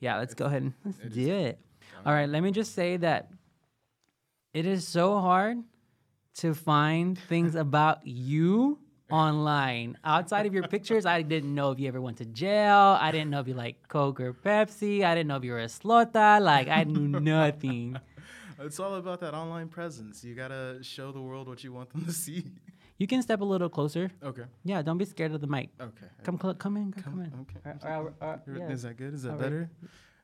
Yeah, 0.00 0.18
let's 0.18 0.34
go 0.34 0.46
ahead 0.46 0.62
and 0.62 0.72
let's 0.84 0.98
do 1.14 1.30
it. 1.32 1.58
All 2.04 2.12
right, 2.12 2.28
let 2.28 2.42
me 2.42 2.50
just 2.50 2.74
say 2.74 2.96
that 2.96 3.30
it 4.54 4.66
is 4.66 4.88
so 4.88 5.20
hard 5.20 5.58
to 6.38 6.54
find 6.54 7.18
things 7.18 7.54
about 7.66 8.06
you 8.06 8.78
online. 9.10 9.98
Outside 10.04 10.46
of 10.46 10.54
your 10.54 10.66
pictures, 10.66 11.04
I 11.04 11.22
didn't 11.22 11.54
know 11.54 11.70
if 11.72 11.78
you 11.78 11.88
ever 11.88 12.00
went 12.00 12.18
to 12.18 12.24
jail. 12.24 12.96
I 13.00 13.10
didn't 13.10 13.30
know 13.30 13.40
if 13.40 13.48
you 13.48 13.54
like 13.54 13.86
Coke 13.88 14.20
or 14.20 14.32
Pepsi. 14.32 15.04
I 15.04 15.14
didn't 15.14 15.28
know 15.28 15.36
if 15.36 15.44
you 15.44 15.52
were 15.52 15.60
a 15.60 15.66
slota. 15.66 16.40
Like 16.40 16.68
I 16.68 16.84
knew 16.84 17.20
nothing. 17.20 17.96
It's 18.58 18.78
all 18.78 18.94
about 18.94 19.20
that 19.20 19.34
online 19.34 19.68
presence. 19.68 20.22
You 20.24 20.34
gotta 20.34 20.78
show 20.82 21.12
the 21.12 21.20
world 21.20 21.48
what 21.48 21.64
you 21.64 21.72
want 21.72 21.90
them 21.90 22.04
to 22.06 22.12
see. 22.12 22.44
You 23.00 23.06
can 23.08 23.22
step 23.22 23.40
a 23.40 23.44
little 23.44 23.68
closer. 23.70 24.12
Okay. 24.22 24.42
Yeah, 24.62 24.82
don't 24.82 24.98
be 24.98 25.06
scared 25.06 25.32
of 25.32 25.40
the 25.40 25.46
mic. 25.48 25.70
Okay. 25.80 26.06
Come, 26.22 26.38
cl- 26.40 26.54
come 26.54 26.76
in, 26.76 26.92
come, 26.92 27.02
come 27.02 27.20
in. 27.22 27.32
Okay. 27.40 27.78
Or- 27.88 28.12
or- 28.20 28.42
or- 28.46 28.70
Is 28.70 28.82
that 28.82 28.96
good? 28.98 29.14
Is 29.14 29.22
that 29.22 29.32
I'll 29.32 29.38
better? 29.38 29.70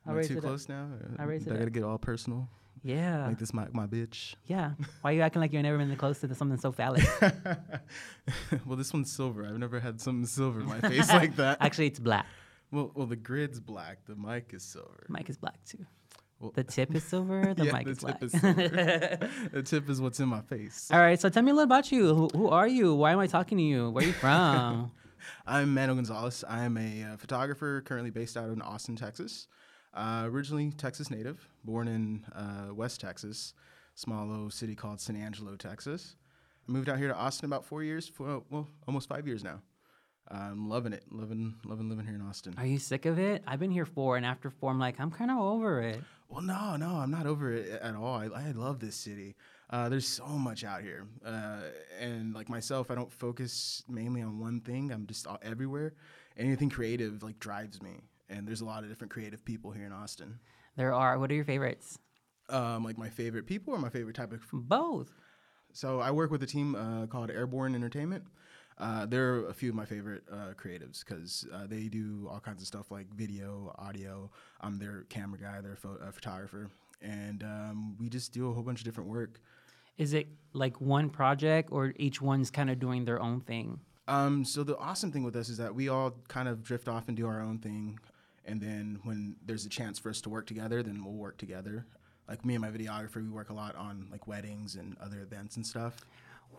I'll 0.05 0.13
Am 0.13 0.19
I 0.19 0.23
too 0.23 0.33
it 0.35 0.37
up. 0.37 0.43
close 0.43 0.69
now? 0.69 0.87
I'll 1.19 1.25
raise 1.25 1.45
it 1.47 1.51
I 1.53 1.57
gotta 1.57 1.71
get 1.71 1.83
all 1.83 1.97
personal. 1.97 2.47
Yeah. 2.83 3.25
Like 3.27 3.39
this, 3.39 3.51
my 3.53 3.67
my 3.73 3.87
bitch. 3.87 4.35
Yeah. 4.45 4.71
Why 5.01 5.11
are 5.11 5.13
you 5.15 5.21
acting 5.21 5.41
like 5.41 5.51
you've 5.53 5.63
never 5.63 5.79
been 5.79 5.93
close 5.97 6.19
to 6.21 6.33
something 6.35 6.59
so 6.59 6.71
phallic? 6.71 7.03
well, 8.65 8.77
this 8.77 8.93
one's 8.93 9.11
silver. 9.15 9.45
I've 9.45 9.57
never 9.57 9.79
had 9.79 9.99
something 9.99 10.27
silver 10.27 10.61
in 10.61 10.67
my 10.67 10.79
face 10.89 11.09
like 11.09 11.35
that. 11.37 11.57
Actually, 11.59 11.87
it's 11.87 11.99
black. 11.99 12.27
Well, 12.71 12.91
well, 12.93 13.07
the 13.07 13.15
grid's 13.15 13.59
black. 13.59 14.05
The 14.05 14.15
mic 14.15 14.51
is 14.53 14.63
silver. 14.63 15.05
Mic 15.09 15.29
is 15.29 15.37
black 15.37 15.57
too. 15.65 15.85
Well, 16.39 16.51
The 16.55 16.63
tip 16.63 16.93
is 16.95 17.03
silver. 17.03 17.53
The 17.57 17.65
yeah, 17.65 17.71
mic 17.71 17.85
the 17.85 17.91
is 17.91 17.99
black. 17.99 18.19
tip 18.19 18.33
is 18.33 18.39
silver. 18.39 19.29
the 19.51 19.63
tip 19.63 19.89
is 19.89 19.99
what's 20.01 20.19
in 20.19 20.29
my 20.29 20.41
face. 20.41 20.89
All 20.91 20.99
right. 20.99 21.19
So 21.19 21.29
tell 21.29 21.43
me 21.43 21.51
a 21.51 21.53
little 21.53 21.63
about 21.65 21.91
you. 21.91 22.13
Who, 22.13 22.27
who 22.33 22.49
are 22.49 22.67
you? 22.67 22.93
Why 22.93 23.11
am 23.11 23.19
I 23.19 23.27
talking 23.27 23.57
to 23.57 23.63
you? 23.63 23.89
Where 23.89 24.03
are 24.03 24.07
you 24.07 24.13
from? 24.13 24.91
I'm 25.47 25.73
Manuel 25.73 25.95
Gonzalez. 25.95 26.43
I 26.47 26.63
am 26.63 26.77
a 26.77 27.03
uh, 27.03 27.17
photographer 27.17 27.81
currently 27.81 28.11
based 28.11 28.37
out 28.37 28.49
in 28.49 28.61
Austin, 28.61 28.95
Texas. 28.95 29.47
Uh, 29.93 30.23
originally 30.25 30.71
Texas 30.71 31.09
native, 31.09 31.47
born 31.63 31.87
in 31.87 32.23
uh, 32.35 32.73
West 32.73 33.01
Texas, 33.01 33.53
small 33.95 34.27
little 34.27 34.51
city 34.51 34.75
called 34.75 35.01
San 35.01 35.15
Angelo, 35.15 35.55
Texas. 35.55 36.15
I 36.69 36.71
moved 36.71 36.87
out 36.87 36.99
here 36.99 37.07
to 37.07 37.15
Austin 37.15 37.47
about 37.47 37.65
four 37.65 37.81
years, 37.83 38.07
for, 38.07 38.43
well, 38.51 38.67
almost 38.87 39.09
five 39.09 39.25
years 39.25 39.43
now. 39.43 39.59
I'm 40.29 40.67
loving 40.69 40.93
it, 40.93 41.03
loving, 41.09 41.55
loving 41.65 41.89
living 41.89 42.05
here 42.05 42.15
in 42.15 42.21
Austin. 42.21 42.53
are 42.57 42.65
you 42.65 42.79
sick 42.79 43.05
of 43.05 43.17
it? 43.17 43.43
I've 43.47 43.59
been 43.59 43.71
here 43.71 43.85
four, 43.85 44.17
and 44.17 44.25
after 44.25 44.49
four, 44.49 44.71
I'm 44.71 44.79
like, 44.79 44.99
I'm 44.99 45.11
kind 45.11 45.31
of 45.31 45.37
over 45.37 45.81
it. 45.81 46.01
Well, 46.29 46.41
no, 46.41 46.75
no, 46.75 46.97
I'm 46.97 47.11
not 47.11 47.25
over 47.25 47.53
it 47.53 47.69
at 47.81 47.95
all. 47.95 48.15
I, 48.15 48.25
I 48.25 48.51
love 48.51 48.79
this 48.79 48.95
city. 48.95 49.35
Uh, 49.69 49.87
there's 49.87 50.07
so 50.07 50.27
much 50.27 50.63
out 50.63 50.81
here, 50.81 51.07
uh, 51.25 51.61
and 51.99 52.33
like 52.33 52.49
myself, 52.49 52.91
I 52.91 52.95
don't 52.95 53.11
focus 53.11 53.83
mainly 53.87 54.21
on 54.21 54.39
one 54.39 54.59
thing. 54.59 54.91
I'm 54.91 55.07
just 55.07 55.27
all, 55.27 55.39
everywhere. 55.41 55.93
Anything 56.37 56.69
creative 56.69 57.23
like 57.23 57.39
drives 57.39 57.81
me, 57.81 58.01
and 58.29 58.47
there's 58.47 58.61
a 58.61 58.65
lot 58.65 58.83
of 58.83 58.89
different 58.89 59.11
creative 59.11 59.43
people 59.45 59.71
here 59.71 59.85
in 59.85 59.93
Austin. 59.93 60.39
There 60.75 60.93
are. 60.93 61.17
What 61.19 61.31
are 61.31 61.35
your 61.35 61.45
favorites? 61.45 61.97
Um, 62.49 62.83
like 62.83 62.97
my 62.97 63.09
favorite 63.09 63.45
people 63.45 63.73
or 63.73 63.79
my 63.79 63.89
favorite 63.89 64.15
type 64.15 64.31
of. 64.31 64.41
Both. 64.51 65.13
So 65.73 65.99
I 65.99 66.11
work 66.11 66.31
with 66.31 66.43
a 66.43 66.47
team 66.47 66.75
uh, 66.75 67.07
called 67.07 67.29
Airborne 67.29 67.75
Entertainment. 67.75 68.23
Uh, 68.79 69.05
they're 69.07 69.47
a 69.47 69.53
few 69.53 69.69
of 69.69 69.75
my 69.75 69.85
favorite 69.85 70.23
uh, 70.31 70.53
creatives 70.53 71.03
because 71.03 71.47
uh, 71.53 71.65
they 71.65 71.87
do 71.87 72.27
all 72.31 72.39
kinds 72.39 72.61
of 72.61 72.67
stuff 72.67 72.91
like 72.91 73.11
video, 73.15 73.73
audio. 73.79 74.29
I'm 74.61 74.77
their 74.77 75.05
camera 75.09 75.39
guy, 75.39 75.61
their 75.61 75.75
pho- 75.75 75.97
uh, 76.01 76.11
photographer, 76.11 76.69
and 77.01 77.41
um, 77.43 77.95
we 77.99 78.07
just 78.07 78.33
do 78.33 78.49
a 78.49 78.53
whole 78.53 78.63
bunch 78.63 78.79
of 78.79 78.85
different 78.85 79.09
work. 79.09 79.41
Is 79.97 80.13
it 80.13 80.27
like 80.53 80.79
one 80.79 81.09
project, 81.09 81.69
or 81.71 81.93
each 81.97 82.21
one's 82.21 82.51
kind 82.51 82.69
of 82.69 82.79
doing 82.79 83.05
their 83.05 83.19
own 83.19 83.41
thing? 83.41 83.79
Um, 84.07 84.45
so 84.45 84.63
the 84.63 84.77
awesome 84.77 85.11
thing 85.11 85.23
with 85.23 85.35
us 85.35 85.49
is 85.49 85.57
that 85.57 85.73
we 85.73 85.89
all 85.89 86.13
kind 86.27 86.47
of 86.47 86.63
drift 86.63 86.87
off 86.87 87.07
and 87.07 87.17
do 87.17 87.25
our 87.25 87.41
own 87.41 87.57
thing, 87.57 87.99
and 88.45 88.61
then 88.61 88.99
when 89.03 89.37
there's 89.43 89.65
a 89.65 89.69
chance 89.69 89.97
for 89.97 90.09
us 90.11 90.21
to 90.21 90.29
work 90.29 90.45
together, 90.45 90.83
then 90.83 91.03
we'll 91.03 91.15
work 91.15 91.37
together. 91.37 91.87
Like 92.29 92.45
me 92.45 92.55
and 92.55 92.61
my 92.61 92.69
videographer, 92.69 93.15
we 93.15 93.29
work 93.29 93.49
a 93.49 93.53
lot 93.53 93.75
on 93.75 94.07
like 94.11 94.27
weddings 94.27 94.75
and 94.75 94.95
other 95.01 95.21
events 95.21 95.55
and 95.55 95.65
stuff. 95.65 96.05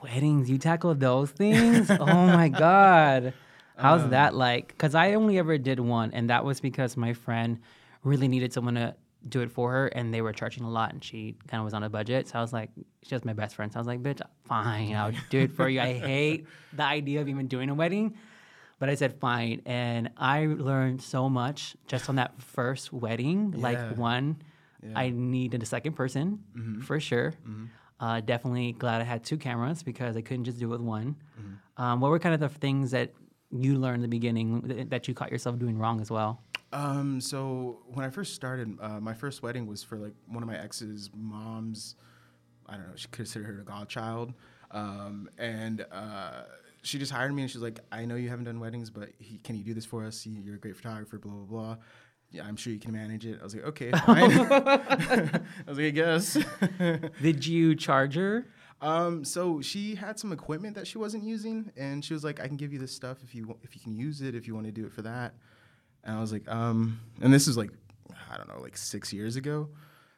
Weddings, 0.02 0.48
you 0.48 0.58
tackle 0.58 0.94
those 0.94 1.30
things? 1.30 1.90
oh 1.90 2.26
my 2.26 2.48
god. 2.66 3.34
How's 3.76 4.02
uh. 4.02 4.08
that 4.08 4.34
like? 4.34 4.76
Cuz 4.78 4.94
I 4.94 5.14
only 5.14 5.38
ever 5.38 5.58
did 5.58 5.80
one 5.80 6.12
and 6.12 6.30
that 6.30 6.44
was 6.44 6.60
because 6.60 6.96
my 6.96 7.12
friend 7.12 7.60
really 8.04 8.28
needed 8.28 8.52
someone 8.52 8.74
to 8.74 8.94
do 9.28 9.40
it 9.40 9.50
for 9.50 9.72
her 9.72 9.86
and 9.88 10.14
they 10.14 10.22
were 10.22 10.32
charging 10.32 10.64
a 10.64 10.70
lot 10.70 10.92
and 10.92 11.02
she 11.02 11.34
kind 11.48 11.60
of 11.60 11.64
was 11.64 11.74
on 11.74 11.82
a 11.82 11.90
budget. 11.90 12.28
So 12.28 12.38
I 12.38 12.42
was 12.42 12.52
like, 12.52 12.70
she's 13.02 13.10
just 13.10 13.24
my 13.24 13.32
best 13.32 13.54
friend. 13.54 13.72
So 13.72 13.78
I 13.78 13.80
was 13.80 13.86
like, 13.86 14.02
bitch, 14.02 14.20
fine, 14.44 14.94
I'll 14.94 15.12
do 15.30 15.40
it 15.40 15.52
for 15.52 15.68
you. 15.68 15.80
I 15.80 15.92
hate 15.98 16.46
the 16.72 16.84
idea 16.84 17.20
of 17.20 17.28
even 17.28 17.48
doing 17.48 17.70
a 17.70 17.74
wedding. 17.74 18.16
But 18.78 18.88
I 18.88 18.94
said 18.94 19.18
fine. 19.18 19.62
And 19.66 20.10
I 20.16 20.46
learned 20.46 21.02
so 21.02 21.28
much 21.28 21.76
just 21.88 22.08
on 22.08 22.16
that 22.16 22.40
first 22.40 22.92
wedding. 22.92 23.54
Yeah. 23.56 23.62
Like 23.62 23.96
one, 23.96 24.36
I 24.94 25.10
needed 25.10 25.62
a 25.62 25.66
second 25.66 25.94
person 25.94 26.44
mm-hmm. 26.56 26.80
for 26.82 27.00
sure. 27.00 27.34
Mm-hmm. 27.46 27.64
Uh, 28.00 28.20
definitely 28.20 28.72
glad 28.72 29.00
I 29.00 29.04
had 29.04 29.24
two 29.24 29.36
cameras 29.36 29.82
because 29.82 30.16
I 30.16 30.20
couldn't 30.20 30.44
just 30.44 30.58
do 30.58 30.66
it 30.66 30.70
with 30.70 30.80
one. 30.80 31.16
Um, 31.76 32.00
what 32.00 32.10
were 32.10 32.18
kind 32.18 32.34
of 32.34 32.40
the 32.40 32.48
things 32.48 32.90
that 32.92 33.12
you 33.50 33.76
learned 33.76 33.96
in 33.96 34.02
the 34.02 34.08
beginning 34.08 34.62
th- 34.62 34.88
that 34.88 35.08
you 35.08 35.14
caught 35.14 35.30
yourself 35.30 35.58
doing 35.58 35.78
wrong 35.78 36.00
as 36.00 36.10
well? 36.10 36.42
Um, 36.72 37.20
so 37.20 37.78
when 37.86 38.04
I 38.04 38.10
first 38.10 38.34
started, 38.34 38.76
uh, 38.80 39.00
my 39.00 39.14
first 39.14 39.42
wedding 39.42 39.66
was 39.66 39.82
for 39.82 39.96
like 39.96 40.12
one 40.26 40.42
of 40.42 40.48
my 40.48 40.58
ex's 40.58 41.10
mom's. 41.14 41.94
I 42.66 42.74
don't 42.74 42.88
know. 42.88 42.96
She 42.96 43.08
considered 43.08 43.46
her 43.46 43.60
a 43.60 43.64
godchild, 43.64 44.34
um, 44.72 45.30
and 45.38 45.86
uh, 45.90 46.42
she 46.82 46.98
just 46.98 47.10
hired 47.10 47.32
me 47.32 47.42
and 47.42 47.50
she's 47.50 47.62
like, 47.62 47.80
"I 47.90 48.04
know 48.04 48.16
you 48.16 48.28
haven't 48.28 48.44
done 48.44 48.60
weddings, 48.60 48.90
but 48.90 49.08
he, 49.18 49.38
can 49.38 49.56
you 49.56 49.64
do 49.64 49.72
this 49.72 49.86
for 49.86 50.04
us? 50.04 50.26
You're 50.26 50.56
a 50.56 50.58
great 50.58 50.76
photographer. 50.76 51.18
Blah 51.18 51.32
blah 51.32 51.44
blah." 51.44 51.76
Yeah, 52.30 52.44
I'm 52.46 52.56
sure 52.56 52.72
you 52.72 52.78
can 52.78 52.92
manage 52.92 53.24
it. 53.24 53.38
I 53.40 53.44
was 53.44 53.54
like, 53.54 53.64
"Okay, 53.64 53.90
fine." 54.06 54.30
I 54.32 55.40
was 55.66 55.78
like, 55.78 55.86
"I 55.86 55.90
guess." 55.90 56.36
Did 57.22 57.46
you 57.46 57.74
charge 57.74 58.14
her? 58.16 58.46
Um, 58.80 59.24
so 59.24 59.60
she 59.60 59.94
had 59.94 60.18
some 60.18 60.32
equipment 60.32 60.74
that 60.76 60.86
she 60.86 60.98
wasn't 60.98 61.24
using, 61.24 61.72
and 61.76 62.04
she 62.04 62.12
was 62.12 62.24
like, 62.24 62.40
"I 62.40 62.46
can 62.46 62.56
give 62.56 62.72
you 62.72 62.78
this 62.78 62.92
stuff 62.92 63.18
if 63.22 63.34
you 63.34 63.56
if 63.62 63.74
you 63.74 63.80
can 63.80 63.94
use 63.94 64.20
it 64.20 64.34
if 64.34 64.46
you 64.46 64.54
want 64.54 64.66
to 64.66 64.72
do 64.72 64.84
it 64.86 64.92
for 64.92 65.02
that." 65.02 65.34
And 66.04 66.16
I 66.16 66.20
was 66.20 66.32
like, 66.32 66.48
"Um," 66.48 67.00
and 67.20 67.32
this 67.32 67.48
is 67.48 67.56
like, 67.56 67.70
I 68.30 68.36
don't 68.36 68.48
know, 68.48 68.60
like 68.60 68.76
six 68.76 69.12
years 69.12 69.36
ago. 69.36 69.68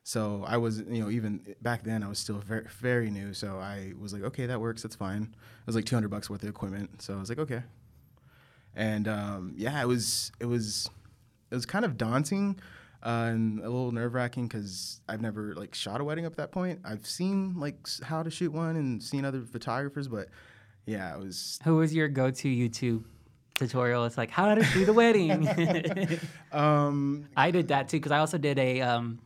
So 0.02 0.44
I 0.46 0.56
was, 0.56 0.80
you 0.80 1.02
know, 1.02 1.10
even 1.10 1.54
back 1.62 1.84
then 1.84 2.02
I 2.02 2.08
was 2.08 2.18
still 2.18 2.38
very 2.38 2.66
very 2.80 3.10
new. 3.10 3.32
So 3.34 3.58
I 3.58 3.92
was 4.00 4.12
like, 4.12 4.24
"Okay, 4.24 4.46
that 4.46 4.60
works. 4.60 4.82
That's 4.82 4.96
fine." 4.96 5.22
It 5.22 5.66
was 5.66 5.76
like 5.76 5.84
200 5.84 6.08
bucks 6.08 6.28
worth 6.28 6.42
of 6.42 6.48
equipment. 6.48 7.02
So 7.02 7.14
I 7.14 7.20
was 7.20 7.28
like, 7.28 7.38
"Okay." 7.38 7.62
And 8.74 9.06
um, 9.08 9.54
yeah, 9.56 9.80
it 9.80 9.86
was 9.86 10.32
it 10.40 10.46
was 10.46 10.90
it 11.50 11.54
was 11.54 11.66
kind 11.66 11.84
of 11.84 11.96
daunting 11.96 12.58
uh, 13.02 13.30
and 13.32 13.58
a 13.60 13.62
little 13.62 13.92
nerve 13.92 14.14
wracking 14.14 14.46
because 14.46 15.00
I've 15.08 15.20
never 15.20 15.54
like 15.54 15.74
shot 15.74 16.00
a 16.00 16.04
wedding 16.04 16.26
up 16.26 16.32
to 16.32 16.36
that 16.38 16.52
point. 16.52 16.80
I've 16.84 17.06
seen 17.06 17.54
like 17.58 17.76
s- 17.86 18.00
how 18.04 18.22
to 18.22 18.30
shoot 18.30 18.52
one 18.52 18.76
and 18.76 19.02
seen 19.02 19.24
other 19.24 19.40
photographers, 19.42 20.06
but 20.08 20.28
yeah, 20.86 21.14
it 21.14 21.18
was. 21.20 21.58
Who 21.64 21.76
was 21.76 21.94
your 21.94 22.08
go-to 22.08 22.48
YouTube 22.48 23.04
tutorial? 23.54 24.04
It's 24.04 24.18
like 24.18 24.30
how 24.30 24.54
to 24.54 24.62
shoot 24.64 24.88
a 24.88 24.92
wedding. 24.92 25.46
Um, 26.52 27.28
I 27.36 27.50
did 27.52 27.68
that 27.68 27.88
too 27.88 27.98
because 27.98 28.12
I 28.12 28.18
also 28.18 28.36
did 28.38 28.58
a. 28.58 28.80
Um, 28.80 29.20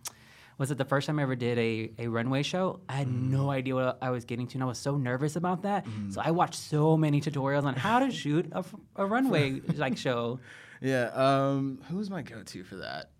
was 0.57 0.71
it 0.71 0.79
the 0.79 0.85
first 0.85 1.09
time 1.09 1.19
I 1.19 1.23
ever 1.23 1.35
did 1.35 1.59
a, 1.59 1.91
a 1.99 2.07
runway 2.07 2.43
show? 2.45 2.79
I 2.89 2.93
had 2.93 3.09
no 3.09 3.51
idea 3.51 3.75
what 3.75 3.99
I 4.01 4.11
was 4.11 4.25
getting 4.25 4.47
to, 4.49 4.55
and 4.55 4.63
I 4.63 4.67
was 4.67 4.79
so 4.79 4.97
nervous 4.97 5.35
about 5.35 5.63
that. 5.63 5.85
So 6.11 6.21
I 6.25 6.31
watched 6.31 6.55
so 6.55 6.97
many 6.97 7.21
tutorials 7.21 7.65
on 7.65 7.75
how 7.75 7.99
to 7.99 8.13
shoot 8.13 8.53
a 8.95 9.05
runway 9.07 9.61
like 9.75 9.97
show. 9.97 10.39
yeah. 10.81 11.11
Um, 11.15 11.81
who 11.89 11.97
was 11.97 12.11
my 12.11 12.23
go-to 12.23 12.65
for 12.65 12.77
that? 12.77 13.11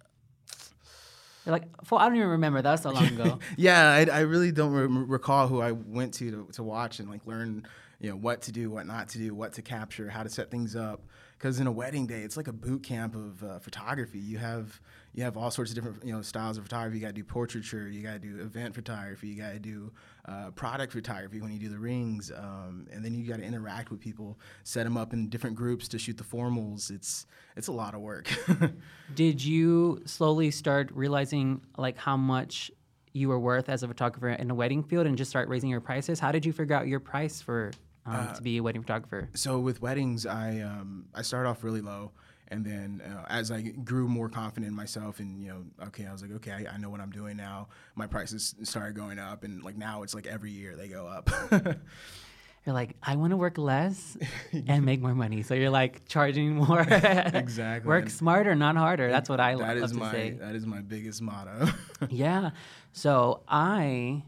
They're 1.45 1.53
like, 1.53 1.85
"Fool, 1.85 1.99
I 1.99 2.07
don't 2.09 2.17
even 2.17 2.29
remember. 2.29 2.63
That 2.63 2.73
was 2.73 2.83
so 2.83 2.91
long 2.91 3.07
ago. 3.07 3.39
yeah, 3.57 3.91
I, 3.91 4.07
I 4.11 4.21
really 4.21 4.51
don't 4.51 4.73
re- 4.73 4.87
recall 4.87 5.47
who 5.47 5.61
I 5.61 5.73
went 5.73 6.15
to, 6.15 6.31
to 6.31 6.49
to 6.53 6.63
watch 6.63 7.01
and 7.01 7.11
like 7.11 7.27
learn, 7.27 7.67
you 8.01 8.11
know, 8.11 8.17
what 8.17 8.43
to 8.43 8.53
do, 8.53 8.71
what 8.71 8.87
not 8.87 9.11
to 9.11 9.19
do, 9.19 9.35
what 9.35 9.53
to 9.55 9.63
capture, 9.63 10.09
how 10.09 10.23
to 10.23 10.31
set 10.31 10.51
things 10.51 10.75
up. 10.75 11.03
Because 11.37 11.61
in 11.61 11.67
a 11.67 11.73
wedding 11.73 12.07
day, 12.07 12.23
it's 12.23 12.39
like 12.39 12.49
a 12.49 12.53
boot 12.53 12.83
camp 12.83 13.15
of 13.15 13.45
uh, 13.45 13.59
photography. 13.59 14.19
You 14.19 14.39
have 14.39 14.81
you 15.13 15.23
have 15.23 15.37
all 15.37 15.51
sorts 15.51 15.71
of 15.71 15.75
different 15.75 16.03
you 16.03 16.15
know 16.15 16.23
styles 16.23 16.57
of 16.57 16.65
photography. 16.65 16.97
You 16.97 17.03
got 17.03 17.09
to 17.09 17.15
do 17.15 17.25
portraiture, 17.25 17.89
you 17.89 18.03
got 18.03 18.15
to 18.15 18.19
do 18.21 18.41
event 18.41 18.75
photography, 18.75 19.29
you 19.29 19.37
got 19.37 19.53
to 19.53 19.59
do 19.59 19.93
uh, 20.27 20.51
product 20.53 20.93
photography 20.93 21.41
when 21.41 21.53
you 21.53 21.59
do 21.59 21.69
the 21.69 21.79
rings, 21.79 22.33
um, 22.35 22.87
and 22.93 23.05
then 23.05 23.15
you 23.15 23.29
got 23.29 23.39
to 23.39 23.45
interact 23.45 23.91
with 23.91 24.01
people, 24.01 24.39
set 24.63 24.85
them 24.85 24.97
up 24.97 25.13
in 25.13 25.29
different 25.29 25.55
groups 25.57 25.89
to 25.89 25.99
shoot 25.99 26.17
the 26.17 26.25
formals. 26.25 26.91
It's 26.91 27.27
it's 27.57 27.69
a 27.69 27.73
lot 27.73 27.95
of 27.95 28.01
work. 28.01 28.29
Did 29.15 29.45
you 29.45 30.03
slowly 30.07 30.51
start 30.51 30.91
realizing 30.93 31.61
like 31.77 31.99
how 31.99 32.17
much 32.17 32.71
you 33.13 33.29
were 33.29 33.39
worth 33.39 33.69
as 33.69 33.83
a 33.83 33.89
photographer 33.89 34.31
in 34.31 34.49
the 34.49 34.55
wedding 34.55 34.83
field 34.83 35.07
and 35.07 35.17
just 35.17 35.31
start 35.31 35.49
raising 35.49 35.71
your 35.71 35.81
prices? 35.81 36.19
How 36.19 36.33
did 36.33 36.45
you 36.45 36.53
figure 36.53 36.75
out 36.75 36.89
your 36.89 37.01
price 37.01 37.41
for 37.41 37.71
um, 38.07 38.35
to 38.35 38.43
be 38.43 38.57
a 38.57 38.63
wedding 38.63 38.83
photographer? 38.83 39.29
so 39.35 39.59
with 39.61 39.81
weddings, 39.83 40.27
I 40.27 40.61
um, 40.61 41.07
I 41.15 41.23
started 41.23 41.49
off 41.49 41.63
really 41.63 41.81
low, 41.81 42.13
and 42.49 42.65
then 42.65 43.03
uh, 43.05 43.25
as 43.29 43.51
I 43.51 43.63
grew 43.63 44.07
more 44.09 44.29
confident 44.29 44.69
in 44.69 44.75
myself, 44.75 45.19
and 45.21 45.43
you 45.43 45.49
know, 45.49 45.65
okay, 45.89 46.07
I 46.07 46.13
was 46.13 46.23
like, 46.23 46.33
okay, 46.33 46.53
I, 46.53 46.75
I 46.75 46.77
know 46.79 46.91
what 46.91 47.01
I'm 47.01 47.11
doing 47.11 47.37
now. 47.37 47.69
My 47.95 48.07
prices 48.07 48.55
started 48.63 48.95
going 48.97 49.19
up, 49.19 49.45
and 49.45 49.63
like 49.63 49.77
now 49.77 50.03
it's 50.03 50.15
like 50.15 50.27
every 50.27 50.51
year 50.51 50.77
they 50.77 50.89
go 50.89 51.07
up. 51.07 51.31
you're 52.67 52.75
like, 52.75 52.97
I 53.03 53.17
want 53.17 53.31
to 53.33 53.37
work 53.37 53.59
less 53.59 54.17
and 54.67 54.85
make 54.85 55.01
more 55.03 55.15
money. 55.15 55.43
So 55.43 55.55
you're 55.55 55.71
like 55.71 56.07
charging 56.09 56.55
more. 56.57 56.81
Exactly. 56.91 57.89
Work 57.89 58.05
And 58.05 58.13
smarter, 58.13 58.55
not 58.55 58.77
harder. 58.77 59.11
That's 59.11 59.29
what 59.29 59.41
I 59.41 59.55
That 59.57 59.61
love 59.61 59.77
is 59.79 59.93
to 59.93 59.99
my 59.99 60.13
say. 60.13 60.31
that 60.41 60.55
is 60.55 60.65
my 60.67 60.81
biggest 60.81 61.21
motto. 61.23 61.69
Yeah. 62.09 62.51
So 62.93 63.43
I, 63.49 64.23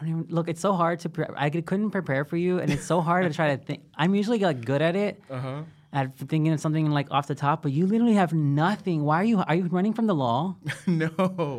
I 0.00 0.06
don't 0.06 0.30
look. 0.32 0.48
It's 0.48 0.60
so 0.60 0.72
hard 0.72 1.00
to. 1.00 1.08
Pre- 1.08 1.26
I 1.36 1.50
could- 1.50 1.66
couldn't 1.66 1.90
prepare 1.90 2.24
for 2.24 2.36
you, 2.36 2.58
and 2.58 2.70
it's 2.70 2.84
so 2.84 3.00
hard 3.00 3.26
to 3.28 3.34
try 3.34 3.54
to 3.56 3.62
think. 3.62 3.82
I'm 3.94 4.14
usually 4.14 4.38
like 4.38 4.64
good 4.64 4.82
at 4.82 4.96
it, 4.96 5.22
uh 5.30 5.38
huh. 5.38 5.62
At 5.94 6.16
thinking 6.16 6.50
of 6.52 6.58
something 6.60 6.90
like 6.90 7.10
off 7.10 7.26
the 7.26 7.34
top, 7.34 7.62
but 7.62 7.70
you 7.72 7.86
literally 7.86 8.14
have 8.14 8.32
nothing. 8.32 9.04
Why 9.04 9.16
are 9.16 9.24
you? 9.24 9.40
Are 9.40 9.54
you 9.54 9.64
running 9.66 9.92
from 9.92 10.06
the 10.06 10.14
law? 10.14 10.56
no, 10.86 11.10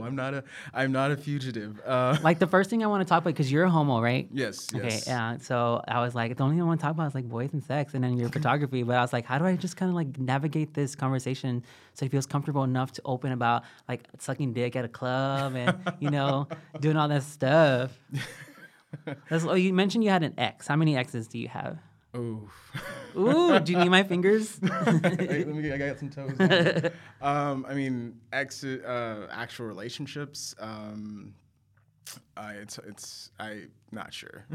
I'm 0.06 0.16
not 0.16 0.34
a 0.34 0.44
I'm 0.74 0.92
not 0.92 1.12
a 1.12 1.18
fugitive. 1.18 1.80
Uh, 1.86 2.18
Like 2.24 2.40
the 2.40 2.48
first 2.48 2.70
thing 2.72 2.84
I 2.84 2.88
want 2.88 3.02
to 3.02 3.06
talk 3.08 3.20
about 3.22 3.30
because 3.30 3.52
you're 3.52 3.66
a 3.66 3.70
homo, 3.70 4.02
right? 4.02 4.28
yes. 4.32 4.74
Okay, 4.74 4.86
Yes. 4.86 5.06
yeah. 5.08 5.38
So 5.38 5.84
I 5.88 6.02
was 6.02 6.16
like, 6.16 6.36
the 6.36 6.44
only 6.44 6.56
thing 6.56 6.64
I 6.64 6.66
want 6.66 6.80
to 6.80 6.84
talk 6.84 6.94
about 6.96 7.08
is 7.08 7.14
like 7.16 7.30
boys 7.30 7.54
and 7.54 7.64
sex, 7.64 7.94
and 7.94 8.04
then 8.04 8.18
your 8.18 8.30
photography. 8.38 8.82
But 8.84 8.96
I 8.96 9.02
was 9.02 9.14
like, 9.14 9.26
how 9.26 9.38
do 9.38 9.46
I 9.46 9.56
just 9.56 9.78
kind 9.78 9.90
of 9.90 9.96
like 9.96 10.18
navigate 10.18 10.74
this 10.74 10.96
conversation 10.96 11.64
so 11.94 12.06
he 12.06 12.10
feels 12.10 12.26
comfortable 12.26 12.64
enough 12.64 12.92
to 12.94 13.02
open 13.06 13.32
about 13.34 13.64
like 13.88 14.08
sucking 14.18 14.54
dick 14.54 14.76
at 14.76 14.84
a 14.84 14.90
club 14.90 15.54
and 15.56 15.78
you 16.00 16.10
know 16.10 16.48
doing 16.80 16.98
all 16.98 17.08
that 17.08 17.22
stuff. 17.24 17.92
That's, 19.30 19.44
oh, 19.44 19.54
you 19.54 19.74
mentioned 19.74 20.04
you 20.04 20.10
had 20.10 20.24
an 20.24 20.34
ex. 20.38 20.68
How 20.68 20.76
many 20.76 20.96
exes 20.98 21.28
do 21.28 21.38
you 21.40 21.50
have? 21.50 21.78
Oh. 22.14 22.50
Ooh, 23.18 23.60
do 23.60 23.72
you 23.72 23.78
need 23.80 23.90
my 23.90 24.04
fingers? 24.14 24.60
Wait, 24.62 24.72
let 24.72 25.48
me. 25.48 25.72
I 25.72 25.78
got 25.78 26.00
some 26.00 26.10
toes. 26.10 26.36
um, 27.22 27.66
I 27.68 27.74
mean, 27.74 28.20
ex, 28.32 28.64
uh, 28.64 29.28
actual 29.32 29.66
relationships. 29.66 30.54
Um, 30.60 31.34
I 32.38 32.54
it's 32.54 32.78
it's 32.86 33.32
I 33.40 33.64
not 33.92 34.14
sure. 34.14 34.46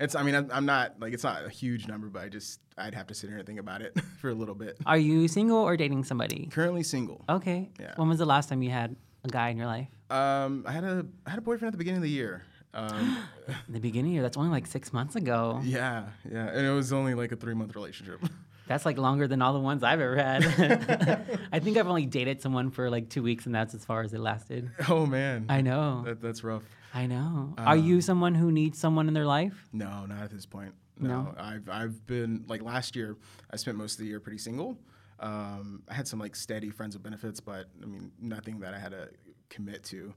it's 0.00 0.14
I 0.16 0.22
mean 0.22 0.34
I'm, 0.34 0.50
I'm 0.52 0.66
not 0.66 0.94
like 0.98 1.12
it's 1.12 1.22
not 1.22 1.44
a 1.44 1.48
huge 1.48 1.86
number, 1.86 2.08
but 2.08 2.22
I 2.22 2.28
just 2.28 2.60
I'd 2.76 2.94
have 2.94 3.06
to 3.08 3.14
sit 3.14 3.28
here 3.28 3.38
and 3.38 3.46
think 3.46 3.60
about 3.60 3.82
it 3.82 3.96
for 4.20 4.30
a 4.30 4.34
little 4.34 4.54
bit. 4.54 4.78
Are 4.86 4.98
you 4.98 5.28
single 5.28 5.58
or 5.58 5.76
dating 5.76 6.04
somebody? 6.04 6.48
Currently 6.50 6.82
single. 6.82 7.24
Okay. 7.28 7.70
Yeah. 7.78 7.92
When 7.96 8.08
was 8.08 8.18
the 8.18 8.26
last 8.26 8.48
time 8.48 8.62
you 8.62 8.70
had 8.70 8.96
a 9.24 9.28
guy 9.28 9.50
in 9.50 9.56
your 9.56 9.66
life? 9.66 9.88
Um, 10.10 10.64
I 10.66 10.72
had 10.72 10.84
a 10.84 11.06
I 11.26 11.30
had 11.30 11.38
a 11.38 11.42
boyfriend 11.42 11.68
at 11.68 11.72
the 11.72 11.78
beginning 11.78 11.98
of 11.98 12.02
the 12.02 12.10
year. 12.10 12.42
Um, 12.74 13.18
In 13.68 13.74
the 13.74 13.80
beginning, 13.80 14.10
of 14.10 14.10
the 14.10 14.14
year, 14.14 14.22
that's 14.22 14.36
only 14.36 14.50
like 14.50 14.66
six 14.66 14.92
months 14.92 15.16
ago. 15.16 15.60
yeah, 15.62 16.06
yeah, 16.30 16.48
and 16.48 16.66
it 16.66 16.72
was 16.72 16.92
only 16.92 17.14
like 17.14 17.32
a 17.32 17.36
three 17.36 17.54
month 17.54 17.74
relationship. 17.74 18.20
That's 18.66 18.86
like 18.86 18.96
longer 18.96 19.28
than 19.28 19.42
all 19.42 19.52
the 19.52 19.58
ones 19.58 19.82
I've 19.82 20.00
ever 20.00 20.16
had. 20.16 20.42
I 21.52 21.58
think 21.58 21.76
I've 21.76 21.86
only 21.86 22.06
dated 22.06 22.40
someone 22.40 22.70
for 22.70 22.88
like 22.88 23.10
two 23.10 23.22
weeks, 23.22 23.44
and 23.44 23.54
that's 23.54 23.74
as 23.74 23.84
far 23.84 24.00
as 24.00 24.14
it 24.14 24.20
lasted. 24.20 24.70
oh 24.88 25.04
man, 25.04 25.44
I 25.50 25.60
know. 25.60 26.02
that, 26.06 26.22
that's 26.22 26.42
rough. 26.42 26.62
I 26.94 27.04
know. 27.06 27.52
Are 27.58 27.76
you 27.76 28.00
someone 28.00 28.34
who 28.34 28.50
needs 28.50 28.78
someone 28.78 29.06
in 29.06 29.12
their 29.12 29.26
life? 29.26 29.52
No, 29.74 30.06
not 30.06 30.22
at 30.22 30.30
this 30.30 30.46
point. 30.46 30.72
No, 30.98 31.08
No? 31.08 31.34
I've 31.38 31.68
I've 31.68 32.06
been 32.06 32.44
like 32.48 32.62
last 32.62 32.96
year. 32.96 33.18
I 33.50 33.56
spent 33.56 33.76
most 33.76 33.94
of 33.94 33.98
the 33.98 34.06
year 34.06 34.18
pretty 34.18 34.38
single. 34.38 34.78
Um, 35.20 35.82
I 35.86 35.92
had 35.92 36.08
some 36.08 36.18
like 36.18 36.34
steady 36.34 36.70
friends 36.70 36.94
with 36.96 37.02
benefits, 37.02 37.40
but 37.40 37.66
I 37.82 37.84
mean 37.84 38.12
nothing 38.18 38.60
that 38.60 38.72
I 38.72 38.78
had 38.78 38.92
to 38.92 39.10
commit 39.50 39.84
to. 39.84 40.14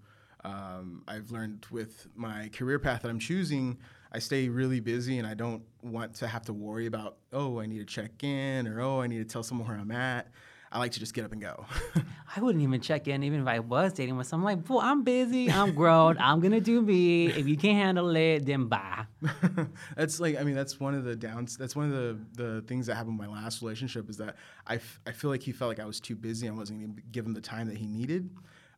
Um, 0.48 1.04
I've 1.08 1.30
learned 1.30 1.66
with 1.72 2.08
my 2.16 2.50
career 2.54 2.80
path 2.80 3.02
that 3.02 3.10
I'm 3.10 3.20
choosing, 3.20 3.78
I 4.14 4.20
stay 4.20 4.48
really 4.48 4.80
busy 4.80 5.18
and 5.18 5.28
I 5.28 5.34
don't 5.34 5.62
want 5.82 6.16
to 6.16 6.28
have 6.28 6.46
to 6.46 6.54
worry 6.54 6.86
about 6.86 7.18
oh 7.34 7.60
I 7.60 7.66
need 7.66 7.80
to 7.80 7.86
check 7.86 8.24
in 8.24 8.66
or 8.66 8.80
oh 8.82 9.02
I 9.02 9.08
need 9.08 9.18
to 9.18 9.26
tell 9.26 9.44
someone 9.44 9.68
where 9.68 9.78
I'm 9.78 9.92
at. 9.92 10.30
I 10.72 10.80
like 10.80 10.92
to 10.94 11.00
just 11.00 11.14
get 11.14 11.26
up 11.26 11.32
and 11.32 11.42
go. 11.42 11.66
I 12.36 12.42
wouldn't 12.42 12.62
even 12.62 12.82
check 12.82 13.08
in, 13.08 13.24
even 13.24 13.42
if 13.42 13.48
I 13.48 13.60
was 13.60 13.94
dating 13.94 14.18
with 14.18 14.28
someone. 14.28 14.58
Like, 14.58 14.70
well, 14.70 14.80
I'm 14.80 15.04
busy. 15.04 15.50
I'm 15.50 15.74
grown. 15.74 16.18
I'm 16.20 16.40
gonna 16.40 16.62
do 16.62 16.82
me. 16.82 17.28
If 17.28 17.48
you 17.48 17.58
can't 17.58 17.78
handle 17.78 18.16
it, 18.16 18.46
then 18.46 18.68
bye. 18.68 19.06
that's 19.98 20.20
like 20.22 20.40
I 20.40 20.44
mean 20.44 20.56
that's 20.56 20.80
one 20.80 20.94
of 20.94 21.04
the 21.04 21.16
downs. 21.16 21.58
That's 21.58 21.76
one 21.76 21.92
of 21.92 21.92
the 21.92 22.20
the 22.44 22.62
things 22.68 22.88
that 22.88 22.96
happened 22.96 23.20
in 23.20 23.30
my 23.30 23.34
last 23.34 23.62
relationship 23.62 24.10
is 24.10 24.18
that 24.18 24.38
I, 24.66 24.76
f- 24.76 25.02
I 25.06 25.12
feel 25.12 25.30
like 25.30 25.44
he 25.44 25.52
felt 25.52 25.68
like 25.70 25.80
I 25.80 25.86
was 25.86 26.00
too 26.00 26.16
busy. 26.16 26.48
I 26.48 26.52
wasn't 26.52 26.98
to 26.98 27.02
give 27.12 27.26
him 27.26 27.34
the 27.34 27.42
time 27.42 27.68
that 27.68 27.78
he 27.78 27.88
needed. 27.88 28.30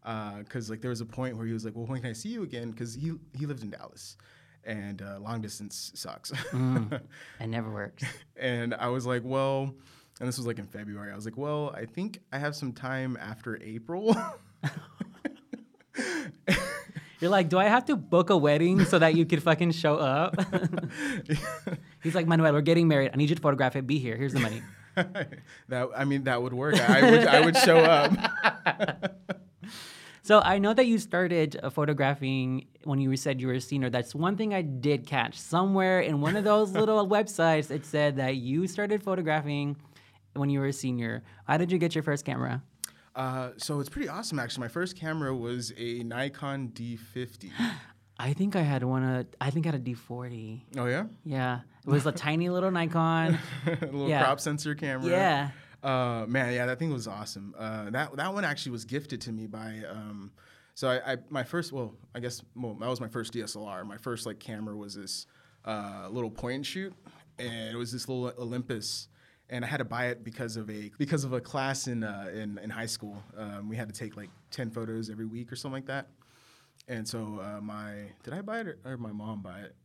Because 0.03 0.69
like 0.69 0.81
there 0.81 0.89
was 0.89 1.01
a 1.01 1.05
point 1.05 1.37
where 1.37 1.45
he 1.45 1.53
was 1.53 1.65
like, 1.65 1.75
"Well, 1.75 1.85
when 1.85 2.01
can 2.01 2.09
I 2.09 2.13
see 2.13 2.29
you 2.29 2.43
again?" 2.43 2.71
Because 2.71 2.93
he 2.95 3.13
he 3.37 3.45
lived 3.45 3.63
in 3.63 3.69
Dallas, 3.69 4.17
and 4.63 5.01
uh, 5.01 5.19
long 5.19 5.41
distance 5.41 5.91
sucks. 5.95 6.31
It 7.39 7.47
never 7.47 7.69
works. 7.71 8.03
and 8.37 8.73
I 8.73 8.87
was 8.89 9.05
like, 9.05 9.21
"Well," 9.25 9.73
and 10.19 10.27
this 10.27 10.37
was 10.37 10.47
like 10.47 10.59
in 10.59 10.67
February. 10.67 11.11
I 11.11 11.15
was 11.15 11.25
like, 11.25 11.37
"Well, 11.37 11.73
I 11.75 11.85
think 11.85 12.19
I 12.31 12.37
have 12.39 12.55
some 12.55 12.71
time 12.73 13.17
after 13.19 13.61
April." 13.61 14.15
You're 17.19 17.31
like, 17.31 17.49
do 17.49 17.57
I 17.57 17.65
have 17.65 17.83
to 17.85 17.97
book 17.97 18.29
a 18.29 18.37
wedding 18.37 18.85
so 18.85 18.97
that 18.97 19.13
you 19.13 19.25
could 19.25 19.43
fucking 19.43 19.71
show 19.71 19.97
up? 19.97 20.35
He's 22.01 22.15
like, 22.15 22.27
Manuel, 22.27 22.53
we're 22.53 22.61
getting 22.61 22.87
married. 22.87 23.11
I 23.13 23.17
need 23.17 23.29
you 23.29 23.35
to 23.35 23.41
photograph 23.41 23.75
it. 23.75 23.85
Be 23.85 23.99
here. 23.99 24.15
Here's 24.15 24.31
the 24.31 24.39
money. 24.39 24.61
that 25.67 25.89
I 25.95 26.05
mean 26.05 26.23
that 26.23 26.41
would 26.41 26.53
work. 26.53 26.75
I 26.79 27.11
would 27.11 27.27
I 27.27 27.41
would 27.41 27.57
show 27.57 27.77
up. 27.77 28.13
So 30.29 30.41
I 30.45 30.59
know 30.59 30.75
that 30.75 30.85
you 30.85 30.99
started 30.99 31.59
uh, 31.63 31.71
photographing 31.71 32.67
when 32.83 32.99
you 33.01 33.15
said 33.17 33.41
you 33.41 33.47
were 33.47 33.53
a 33.53 33.59
senior. 33.59 33.89
That's 33.89 34.13
one 34.13 34.37
thing 34.37 34.53
I 34.53 34.61
did 34.61 35.07
catch 35.07 35.39
somewhere 35.39 36.01
in 36.01 36.21
one 36.21 36.35
of 36.35 36.43
those 36.43 36.71
little 36.71 37.07
websites. 37.17 37.71
It 37.71 37.83
said 37.83 38.17
that 38.17 38.35
you 38.35 38.67
started 38.67 39.01
photographing 39.01 39.75
when 40.35 40.51
you 40.51 40.59
were 40.59 40.67
a 40.67 40.71
senior. 40.71 41.23
How 41.47 41.57
did 41.57 41.71
you 41.71 41.79
get 41.79 41.95
your 41.95 42.03
first 42.03 42.25
camera? 42.25 42.61
Uh, 43.15 43.53
so 43.57 43.79
it's 43.79 43.89
pretty 43.89 44.07
awesome 44.07 44.37
actually. 44.37 44.61
My 44.61 44.67
first 44.67 44.95
camera 44.95 45.35
was 45.35 45.73
a 45.75 46.03
Nikon 46.03 46.73
D50. 46.75 47.49
I 48.19 48.33
think 48.33 48.55
I 48.55 48.61
had 48.61 48.83
one. 48.83 49.01
Uh, 49.01 49.23
I 49.41 49.49
think 49.49 49.65
I 49.65 49.71
had 49.71 49.81
a 49.81 49.83
D40. 49.83 50.61
Oh 50.77 50.85
yeah, 50.85 51.05
Yeah, 51.25 51.61
it 51.87 51.89
was 51.89 52.05
a 52.05 52.11
tiny 52.11 52.49
little 52.49 52.69
Nikon. 52.69 53.39
a 53.65 53.69
little 53.81 54.07
Yeah. 54.07 54.25
crop 54.25 54.39
sensor 54.39 54.75
camera. 54.75 55.09
Yeah. 55.09 55.49
Uh, 55.81 56.25
man, 56.27 56.53
yeah, 56.53 56.65
that 56.65 56.79
thing 56.79 56.91
was 56.91 57.07
awesome. 57.07 57.55
Uh, 57.57 57.89
that 57.89 58.15
that 58.15 58.33
one 58.33 58.43
actually 58.43 58.73
was 58.73 58.85
gifted 58.85 59.21
to 59.21 59.31
me 59.31 59.47
by. 59.47 59.81
Um, 59.89 60.31
so 60.75 60.89
I, 60.89 61.13
I 61.13 61.17
my 61.29 61.43
first 61.43 61.71
well 61.71 61.93
I 62.13 62.19
guess 62.19 62.41
well 62.55 62.73
that 62.75 62.89
was 62.89 62.99
my 62.99 63.07
first 63.07 63.33
DSLR. 63.33 63.85
My 63.85 63.97
first 63.97 64.25
like 64.25 64.39
camera 64.39 64.75
was 64.75 64.95
this 64.95 65.25
uh, 65.65 66.07
little 66.09 66.31
point 66.31 66.55
and 66.55 66.65
shoot, 66.65 66.93
and 67.37 67.73
it 67.73 67.77
was 67.77 67.91
this 67.91 68.07
little 68.07 68.33
Olympus. 68.41 69.07
And 69.51 69.65
I 69.65 69.67
had 69.67 69.77
to 69.77 69.85
buy 69.85 70.07
it 70.07 70.23
because 70.23 70.57
of 70.57 70.69
a 70.69 70.91
because 70.99 71.23
of 71.23 71.33
a 71.33 71.41
class 71.41 71.87
in 71.87 72.03
uh, 72.03 72.29
in, 72.33 72.59
in 72.59 72.69
high 72.69 72.85
school. 72.85 73.23
Um, 73.35 73.67
we 73.67 73.75
had 73.75 73.87
to 73.87 73.97
take 73.97 74.15
like 74.15 74.29
ten 74.51 74.69
photos 74.69 75.09
every 75.09 75.25
week 75.25 75.51
or 75.51 75.55
something 75.55 75.73
like 75.73 75.87
that. 75.87 76.07
And 76.87 77.07
so 77.07 77.39
uh, 77.41 77.61
my 77.61 77.93
did 78.23 78.33
I 78.33 78.41
buy 78.41 78.59
it 78.59 78.67
or, 78.67 78.77
or 78.85 78.97
my 78.97 79.11
mom 79.11 79.41
buy 79.41 79.59
it? 79.59 79.75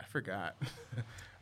I 0.00 0.04
forgot. 0.04 0.56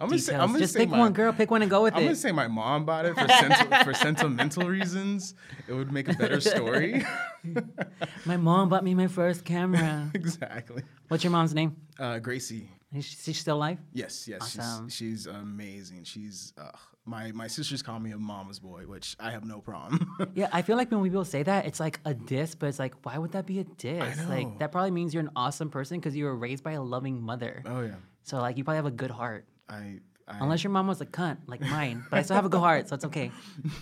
I'm 0.00 0.08
gonna 0.08 0.18
Details. 0.18 0.24
say 0.26 0.34
I'm 0.34 0.46
gonna 0.48 0.58
Just 0.58 0.72
say 0.74 0.80
pick 0.80 0.88
my- 0.90 0.98
one, 0.98 1.12
girl. 1.12 1.32
Pick 1.32 1.50
one 1.52 1.62
and 1.62 1.70
go 1.70 1.84
with 1.84 1.94
it. 1.94 1.98
I'm 1.98 2.02
gonna 2.04 2.16
say 2.16 2.32
my 2.32 2.48
mom 2.48 2.84
bought 2.84 3.06
it 3.06 3.14
for, 3.14 3.28
senti- 3.28 3.84
for 3.84 3.94
sentimental 4.06 4.66
reasons. 4.68 5.34
It 5.68 5.72
would 5.72 5.92
make 5.92 6.08
a 6.08 6.14
better 6.14 6.40
story. 6.40 7.04
My 8.26 8.36
mom 8.36 8.68
bought 8.70 8.82
me 8.84 8.94
my 8.94 9.06
first 9.06 9.44
camera. 9.44 10.10
exactly. 10.14 10.82
What's 11.08 11.22
your 11.24 11.30
mom's 11.30 11.54
name? 11.54 11.76
Uh, 11.98 12.18
Gracie. 12.18 12.68
Is 12.92 13.04
she, 13.04 13.16
she's 13.16 13.38
still 13.38 13.56
alive? 13.56 13.78
Yes, 13.92 14.26
yes, 14.28 14.40
Awesome. 14.58 14.88
she's 14.88 14.96
she's 14.96 15.26
amazing. 15.26 16.04
She's 16.04 16.52
uh, 16.58 16.70
my 17.04 17.32
my 17.32 17.46
sisters 17.46 17.82
call 17.82 17.98
me 18.00 18.12
a 18.12 18.18
mama's 18.18 18.58
boy, 18.60 18.84
which 18.86 19.14
I 19.20 19.30
have 19.30 19.44
no 19.44 19.60
problem. 19.60 20.08
Yeah, 20.34 20.48
I 20.52 20.62
feel 20.62 20.76
like 20.76 20.90
when 20.90 21.00
we 21.00 21.08
people 21.10 21.24
say 21.24 21.42
that, 21.42 21.66
it's 21.66 21.80
like 21.80 22.00
a 22.04 22.14
diss, 22.14 22.54
but 22.54 22.66
it's 22.66 22.78
like, 22.78 22.94
why 23.04 23.18
would 23.18 23.32
that 23.32 23.46
be 23.46 23.58
a 23.60 23.64
diss? 23.64 24.24
Like 24.28 24.58
that 24.60 24.72
probably 24.72 24.90
means 24.92 25.12
you're 25.12 25.22
an 25.22 25.30
awesome 25.36 25.70
person 25.70 25.98
because 25.98 26.16
you 26.16 26.24
were 26.24 26.36
raised 26.36 26.64
by 26.64 26.72
a 26.72 26.82
loving 26.82 27.20
mother. 27.20 27.62
oh 27.66 27.82
yeah, 27.82 27.94
So 28.24 28.38
like 28.40 28.56
you 28.56 28.64
probably 28.64 28.76
have 28.76 28.86
a 28.86 28.90
good 28.90 29.10
heart. 29.10 29.46
I. 29.68 30.00
I 30.26 30.38
Unless 30.40 30.64
your 30.64 30.70
mom 30.70 30.86
was 30.86 31.02
a 31.02 31.06
cunt, 31.06 31.36
like 31.46 31.60
mine. 31.60 32.02
But 32.08 32.18
I 32.18 32.22
still 32.22 32.36
have 32.36 32.46
a 32.46 32.48
good 32.48 32.60
heart, 32.60 32.88
so 32.88 32.94
it's 32.94 33.04
okay. 33.04 33.30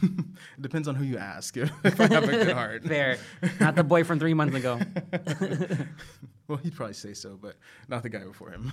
it 0.03 0.11
depends 0.61 0.89
on 0.89 0.97
who 0.97 1.05
you 1.05 1.17
ask 1.17 1.57
if 1.85 2.01
I 2.01 2.09
have 2.09 2.25
a 2.25 2.27
good 2.27 2.51
heart. 2.51 2.83
Fair. 2.83 3.19
Not 3.61 3.77
the 3.77 3.85
boy 3.85 4.03
from 4.03 4.19
three 4.19 4.35
months 4.35 4.57
ago. 4.57 4.81
well, 6.49 6.59
he'd 6.59 6.75
probably 6.75 6.95
say 6.95 7.15
so, 7.15 7.39
but 7.41 7.55
not 7.87 8.03
the 8.03 8.09
guy 8.09 8.25
before 8.25 8.51
him. 8.51 8.73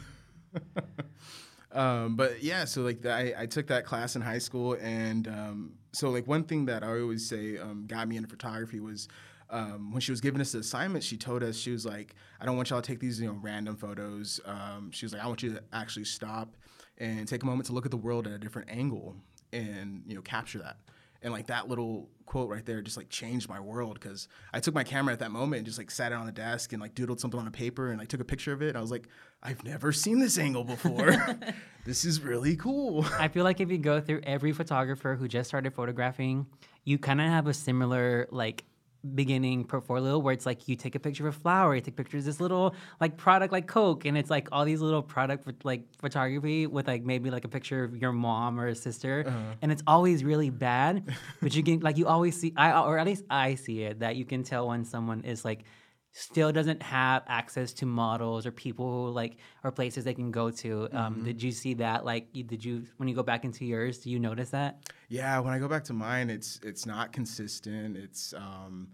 um, 1.72 2.16
but 2.16 2.42
yeah, 2.42 2.66
so 2.66 2.82
like 2.82 3.04
the, 3.04 3.14
I, 3.14 3.44
I 3.44 3.46
took 3.46 3.68
that 3.68 3.86
class 3.86 4.16
in 4.16 4.24
high 4.24 4.40
school, 4.40 4.76
and 4.82 5.28
um, 5.28 5.74
so 5.92 6.10
like 6.10 6.26
one 6.26 6.46
thing 6.46 6.66
that 6.66 6.84
I 6.84 7.00
always 7.00 7.30
say 7.30 7.60
um, 7.60 7.86
got 7.86 8.08
me 8.08 8.18
into 8.18 8.30
photography 8.30 8.80
was 8.80 9.08
um, 9.50 9.92
when 9.92 10.02
she 10.02 10.12
was 10.12 10.22
giving 10.22 10.42
us 10.42 10.52
the 10.52 10.60
assignment, 10.60 11.04
she 11.04 11.18
told 11.18 11.44
us 11.44 11.58
she 11.58 11.72
was 11.72 11.86
like, 11.86 12.16
"I 12.40 12.46
don't 12.46 12.56
want 12.56 12.70
y'all 12.70 12.82
to 12.82 12.88
take 12.88 13.00
these 13.00 13.20
you 13.20 13.28
know 13.28 13.38
random 13.42 13.76
photos." 13.76 14.40
Um, 14.46 14.92
she 14.92 15.06
was 15.06 15.14
like, 15.14 15.24
"I 15.24 15.28
want 15.28 15.44
you 15.44 15.54
to 15.54 15.64
actually 15.74 16.06
stop 16.06 16.56
and 16.98 17.28
take 17.28 17.44
a 17.44 17.46
moment 17.46 17.66
to 17.68 17.74
look 17.74 17.86
at 17.86 17.92
the 17.92 17.98
world 17.98 18.28
at 18.28 18.34
a 18.34 18.38
different 18.38 18.70
angle 18.70 19.16
and 19.52 20.04
you 20.06 20.16
know 20.16 20.22
capture 20.22 20.60
that." 20.60 20.78
And 21.22 21.34
like 21.34 21.48
that 21.48 21.68
little 21.68 22.10
quote 22.26 22.50
right 22.50 22.66
there 22.66 22.82
just 22.82 22.96
like 22.96 23.10
changed 23.10 23.50
my 23.50 23.60
world 23.60 24.00
because 24.00 24.28
I 24.54 24.60
took 24.60 24.74
my 24.74 24.84
camera 24.84 25.12
at 25.12 25.20
that 25.20 25.32
moment 25.32 25.58
and 25.58 25.66
just 25.66 25.78
like 25.78 25.92
sat 25.92 26.12
it 26.12 26.16
on 26.16 26.28
the 26.28 26.32
desk 26.32 26.72
and 26.72 26.82
like 26.82 26.96
doodled 26.96 27.20
something 27.20 27.40
on 27.40 27.48
a 27.48 27.52
paper 27.52 27.90
and 27.90 28.00
like 28.00 28.08
took 28.08 28.22
a 28.22 28.26
picture 28.26 28.54
of 28.54 28.62
it. 28.62 28.70
And 28.70 28.78
I 28.78 28.82
was 28.82 28.92
like, 28.92 29.08
I've 29.42 29.64
never 29.66 29.92
seen 29.92 30.20
this 30.20 30.38
angle 30.38 30.64
before. 30.64 31.18
this 31.86 32.06
is 32.06 32.22
really 32.22 32.56
cool. 32.56 33.06
I 33.18 33.28
feel 33.28 33.44
like 33.44 33.60
if 33.60 33.70
you 33.70 33.80
go 33.80 34.00
through 34.00 34.22
every 34.24 34.54
photographer 34.54 35.16
who 35.16 35.28
just 35.28 35.50
started 35.50 35.74
photographing, 35.74 36.46
you 36.86 36.98
kind 36.98 37.20
of 37.20 37.28
have 37.28 37.48
a 37.48 37.54
similar 37.54 38.28
like 38.32 38.64
beginning 39.16 39.64
portfolio 39.64 40.18
where 40.18 40.34
it's 40.34 40.46
like 40.46 40.68
you 40.68 40.76
take 40.76 40.96
a 40.96 41.00
picture 41.00 41.28
of 41.28 41.36
a 41.36 41.40
flower, 41.40 41.76
you 41.76 41.82
take 41.82 41.96
pictures 41.96 42.24
of 42.24 42.26
this 42.26 42.40
little 42.40 42.76
like 43.00 43.18
product 43.18 43.52
like 43.52 43.68
Coke, 43.68 44.06
and 44.06 44.18
it's 44.18 44.30
like 44.30 44.50
all 44.52 44.66
these 44.66 44.82
little 44.82 45.02
product 45.02 45.44
for, 45.44 45.54
like 45.64 45.84
photography 45.98 46.68
with 46.68 46.88
like 46.88 47.04
maybe 47.04 47.32
like 47.32 47.46
a 47.46 47.48
picture 47.48 47.84
of 47.84 47.98
your 47.98 48.12
mom 48.12 48.60
or 48.60 48.68
a 48.68 48.76
sister, 48.76 49.24
uh-huh. 49.26 49.38
and 49.62 49.72
it's 49.72 49.84
always 49.88 50.24
really 50.24 50.50
bad. 50.50 51.04
but 51.42 51.56
you 51.56 51.64
can 51.64 51.80
like 51.80 51.98
you 51.98 52.08
always 52.08 52.40
see, 52.40 52.54
I 52.56 52.80
or 52.82 52.98
at 52.98 53.06
least 53.06 53.24
I 53.30 53.56
see 53.56 53.84
it 53.84 54.00
that 54.00 54.16
you 54.16 54.26
can 54.26 54.44
tell 54.44 54.68
when 54.68 54.84
someone 54.86 55.22
is 55.22 55.46
like 55.46 55.64
still 56.12 56.52
doesn't 56.52 56.82
have 56.82 57.24
access 57.28 57.74
to 57.74 57.86
models 57.86 58.46
or 58.46 58.52
people 58.52 59.12
like 59.12 59.38
or 59.64 59.72
places 59.72 60.04
they 60.04 60.14
can 60.14 60.32
go 60.32 60.50
to. 60.52 60.90
Um, 60.92 61.24
Did 61.24 61.42
you 61.42 61.52
see 61.52 61.76
that? 61.76 62.06
Like, 62.06 62.28
you, 62.34 62.44
did 62.44 62.64
you 62.64 62.84
when 62.98 63.08
you 63.08 63.16
go 63.16 63.24
back 63.24 63.46
into 63.46 63.66
yours? 63.66 64.00
Do 64.00 64.10
you 64.10 64.20
notice 64.20 64.50
that? 64.50 64.90
Yeah, 65.08 65.40
when 65.40 65.54
I 65.54 65.60
go 65.60 65.68
back 65.68 65.84
to 65.86 65.94
mine, 65.94 66.30
it's 66.30 66.60
it's 66.64 66.86
not 66.86 67.14
consistent. 67.14 67.98
It's 67.98 68.34
um, 68.34 68.90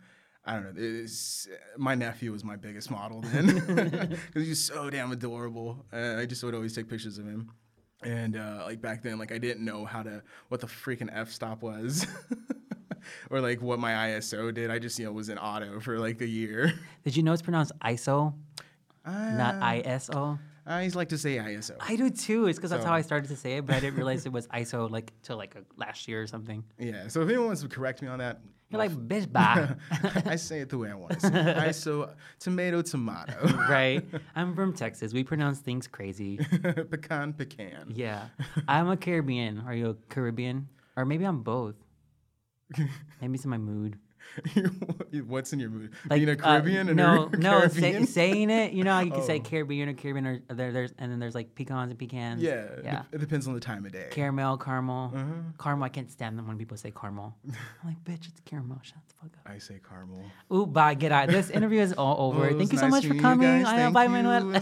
I 0.46 0.54
don't 0.54 0.64
know. 0.64 0.74
It's, 0.78 1.48
my 1.78 1.96
nephew 1.96 2.32
was 2.32 2.44
my 2.44 2.56
biggest 2.56 2.92
model 2.92 3.22
then 3.22 3.46
because 4.28 4.48
he's 4.48 4.64
so 4.64 4.90
damn 4.90 5.12
adorable. 5.12 5.86
Uh, 5.92 6.18
I 6.18 6.26
just 6.26 6.44
would 6.44 6.54
always 6.54 6.76
take 6.76 6.88
pictures 6.88 7.18
of 7.18 7.26
him. 7.26 7.52
And 8.04 8.38
uh, 8.38 8.64
like 8.66 8.82
back 8.82 9.02
then, 9.02 9.18
like 9.18 9.32
I 9.32 9.40
didn't 9.40 9.66
know 9.66 9.86
how 9.86 10.04
to 10.04 10.22
what 10.50 10.62
the 10.62 10.68
freaking 10.68 11.10
f 11.12 11.32
stop 11.32 11.64
was, 11.64 12.06
or 13.30 13.42
like 13.42 13.62
what 13.62 13.80
my 13.80 13.92
ISO 13.92 14.54
did. 14.54 14.72
I 14.72 14.80
just 14.80 14.98
you 15.00 15.06
know 15.06 15.12
was 15.12 15.30
in 15.30 15.38
auto 15.38 15.80
for 15.80 16.00
like 16.00 16.22
a 16.22 16.28
year. 16.28 16.74
Did 17.04 17.16
you 17.18 17.24
know 17.24 17.34
it's 17.34 17.42
pronounced 17.42 17.72
ISO, 17.84 18.34
not 19.06 19.56
Uh, 19.56 19.66
ISO? 19.84 20.40
I 20.68 20.78
always 20.78 20.96
like 20.96 21.10
to 21.10 21.18
say 21.18 21.36
ISO. 21.38 21.76
I 21.80 21.96
do 21.96 22.10
too. 22.10 22.48
It's 22.48 22.58
because 22.58 22.72
that's 22.72 22.84
how 22.84 22.94
I 22.94 23.02
started 23.02 23.28
to 23.30 23.36
say 23.36 23.58
it, 23.58 23.68
but 23.68 23.76
I 23.76 23.80
didn't 23.80 23.98
realize 23.98 24.26
it 24.26 24.32
was 24.32 24.48
ISO 24.48 24.90
like 24.90 25.14
till 25.22 25.38
like 25.38 25.54
a, 25.56 25.64
last 25.78 26.08
year 26.08 26.24
or 26.24 26.28
something. 26.28 26.64
Yeah. 26.80 27.08
So 27.08 27.22
if 27.22 27.30
anyone 27.30 27.48
wants 27.48 27.62
to 27.62 27.68
correct 27.68 28.02
me 28.02 28.08
on 28.08 28.18
that, 28.18 28.40
You're 28.72 28.80
like, 28.80 28.90
bitch, 28.92 29.32
bye. 29.32 29.76
I 30.26 30.38
say 30.38 30.62
it 30.62 30.70
the 30.70 30.80
way 30.80 30.90
I 30.90 30.96
want 30.96 31.14
to 31.14 31.20
say 31.20 31.28
it. 31.28 31.58
ISO 31.70 32.10
tomato 32.40 32.82
tomato. 32.82 33.46
right? 33.70 34.04
I'm 34.36 34.56
from 34.56 34.74
Texas. 34.74 35.14
We 35.14 35.24
pronounce 35.24 35.60
things 35.60 35.86
crazy. 35.88 36.38
pecan 36.38 37.34
pecan. 37.34 37.94
Yeah. 37.96 38.30
I'm 38.68 38.90
a 38.90 38.98
Caribbean. 38.98 39.62
Are 39.68 39.76
you 39.76 39.90
a 39.92 39.94
Caribbean? 40.10 40.68
Or 40.98 41.06
maybe 41.06 41.26
I'm 41.26 41.44
both. 41.44 41.76
Maybe 43.22 43.36
it's 43.36 43.44
in 43.44 43.50
my 43.50 43.58
mood. 43.58 43.98
What's 45.28 45.54
in 45.54 45.60
your 45.60 45.70
mood? 45.70 45.92
Like 46.10 46.20
Being 46.26 46.30
a 46.30 46.32
uh, 46.34 46.36
Caribbean 46.36 46.88
and 46.90 46.98
no, 46.98 47.26
no, 47.38 47.68
say, 47.68 48.04
saying 48.06 48.50
it. 48.50 48.74
You 48.74 48.84
know, 48.84 48.94
how 48.94 49.02
you 49.02 49.12
can 49.12 49.22
say 49.22 49.38
Oh. 49.38 49.42
Caribbean 49.48 49.88
or 49.88 49.94
Caribbean, 49.94 50.26
or 50.26 50.40
there, 50.50 50.72
there's 50.72 50.94
and 50.98 51.12
then 51.12 51.20
there's 51.20 51.36
like 51.36 51.54
pecans 51.54 51.92
and 51.92 52.00
pecans. 52.00 52.42
yeah, 52.42 52.54
it 52.54 52.82
yeah. 52.84 53.04
It 53.12 53.20
depends 53.20 53.48
on 53.48 53.54
the 53.54 53.60
time 53.60 53.86
of 53.86 53.92
day. 53.92 54.08
Caramel, 54.10 54.58
caramel, 54.58 55.12
Uh-huh. 55.16 55.26
caramel. 55.60 55.84
I 55.86 55.90
can't 55.90 56.12
stand 56.12 56.40
them 56.40 56.48
when 56.48 56.58
people 56.58 56.76
say 56.76 56.90
caramel. 56.92 57.38
I'm 57.48 57.56
like, 57.86 58.04
bitch, 58.04 58.28
it's 58.28 58.40
caramel. 58.46 58.80
Shut 58.82 58.98
the 59.08 59.14
fuck 59.22 59.38
up. 59.46 59.52
I 59.54 59.60
say 59.60 59.80
caramel. 59.88 60.24
Ooh, 60.52 60.66
bye. 60.66 60.96
Get 60.96 61.12
out. 61.12 61.30
This 61.30 61.52
interview 61.52 61.82
is 61.82 61.94
all 61.94 62.30
over. 62.32 62.48
Well, 62.50 62.58
Thank 62.58 62.72
you 62.74 62.80
so 62.80 62.88
nice 62.88 63.04
much 63.04 63.06
for 63.06 63.14
coming. 63.22 63.62
guys. 63.64 63.68
I 63.68 63.80
am 63.82 63.94
bye. 63.94 64.08
Manuel. 64.08 64.60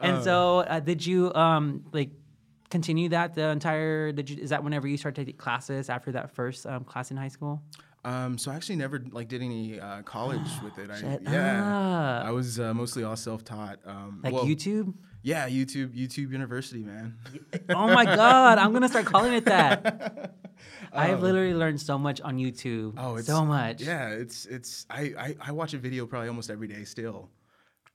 And 0.00 0.24
so, 0.24 0.58
uh, 0.58 0.80
did 0.80 1.06
you 1.06 1.32
um 1.34 1.84
like 1.92 2.10
continue 2.70 3.08
that 3.10 3.34
the 3.34 3.48
entire? 3.48 4.12
Did 4.12 4.30
you? 4.30 4.42
Is 4.42 4.50
that 4.50 4.62
whenever 4.64 4.86
you 4.88 4.96
started 4.96 5.20
taking 5.20 5.36
classes 5.38 5.88
after 5.88 6.12
that 6.12 6.30
first 6.34 6.66
um, 6.66 6.84
class 6.84 7.10
in 7.10 7.16
high 7.16 7.28
school? 7.28 7.62
Um, 8.04 8.36
so 8.36 8.50
I 8.52 8.54
actually 8.56 8.76
never 8.76 9.02
like 9.12 9.28
did 9.28 9.40
any 9.42 9.80
uh, 9.80 10.02
college 10.02 10.46
with 10.64 10.78
it. 10.78 10.90
I, 10.90 11.00
Shut 11.00 11.22
yeah, 11.22 12.20
up. 12.20 12.26
I 12.26 12.30
was 12.32 12.60
uh, 12.60 12.74
mostly 12.74 13.02
all 13.02 13.16
self-taught. 13.16 13.78
Um, 13.86 14.20
Like 14.22 14.34
well, 14.34 14.44
YouTube? 14.44 14.92
Yeah, 15.22 15.48
YouTube, 15.48 15.96
YouTube 15.96 16.30
University, 16.32 16.82
man. 16.84 17.16
Oh 17.70 17.86
my 17.88 18.04
god, 18.04 18.58
I'm 18.58 18.74
gonna 18.74 18.88
start 18.90 19.06
calling 19.06 19.32
it 19.32 19.46
that. 19.46 20.34
I've 20.92 21.14
Um, 21.16 21.22
literally 21.22 21.54
learned 21.54 21.80
so 21.80 21.98
much 21.98 22.20
on 22.20 22.36
YouTube. 22.36 22.94
Oh, 22.98 23.16
it's 23.16 23.26
so 23.26 23.44
much. 23.44 23.80
Yeah, 23.80 24.08
it's 24.10 24.44
it's 24.46 24.84
I, 24.90 25.14
I 25.18 25.36
I 25.40 25.52
watch 25.52 25.72
a 25.72 25.78
video 25.78 26.04
probably 26.06 26.28
almost 26.28 26.50
every 26.50 26.68
day 26.68 26.84
still. 26.84 27.30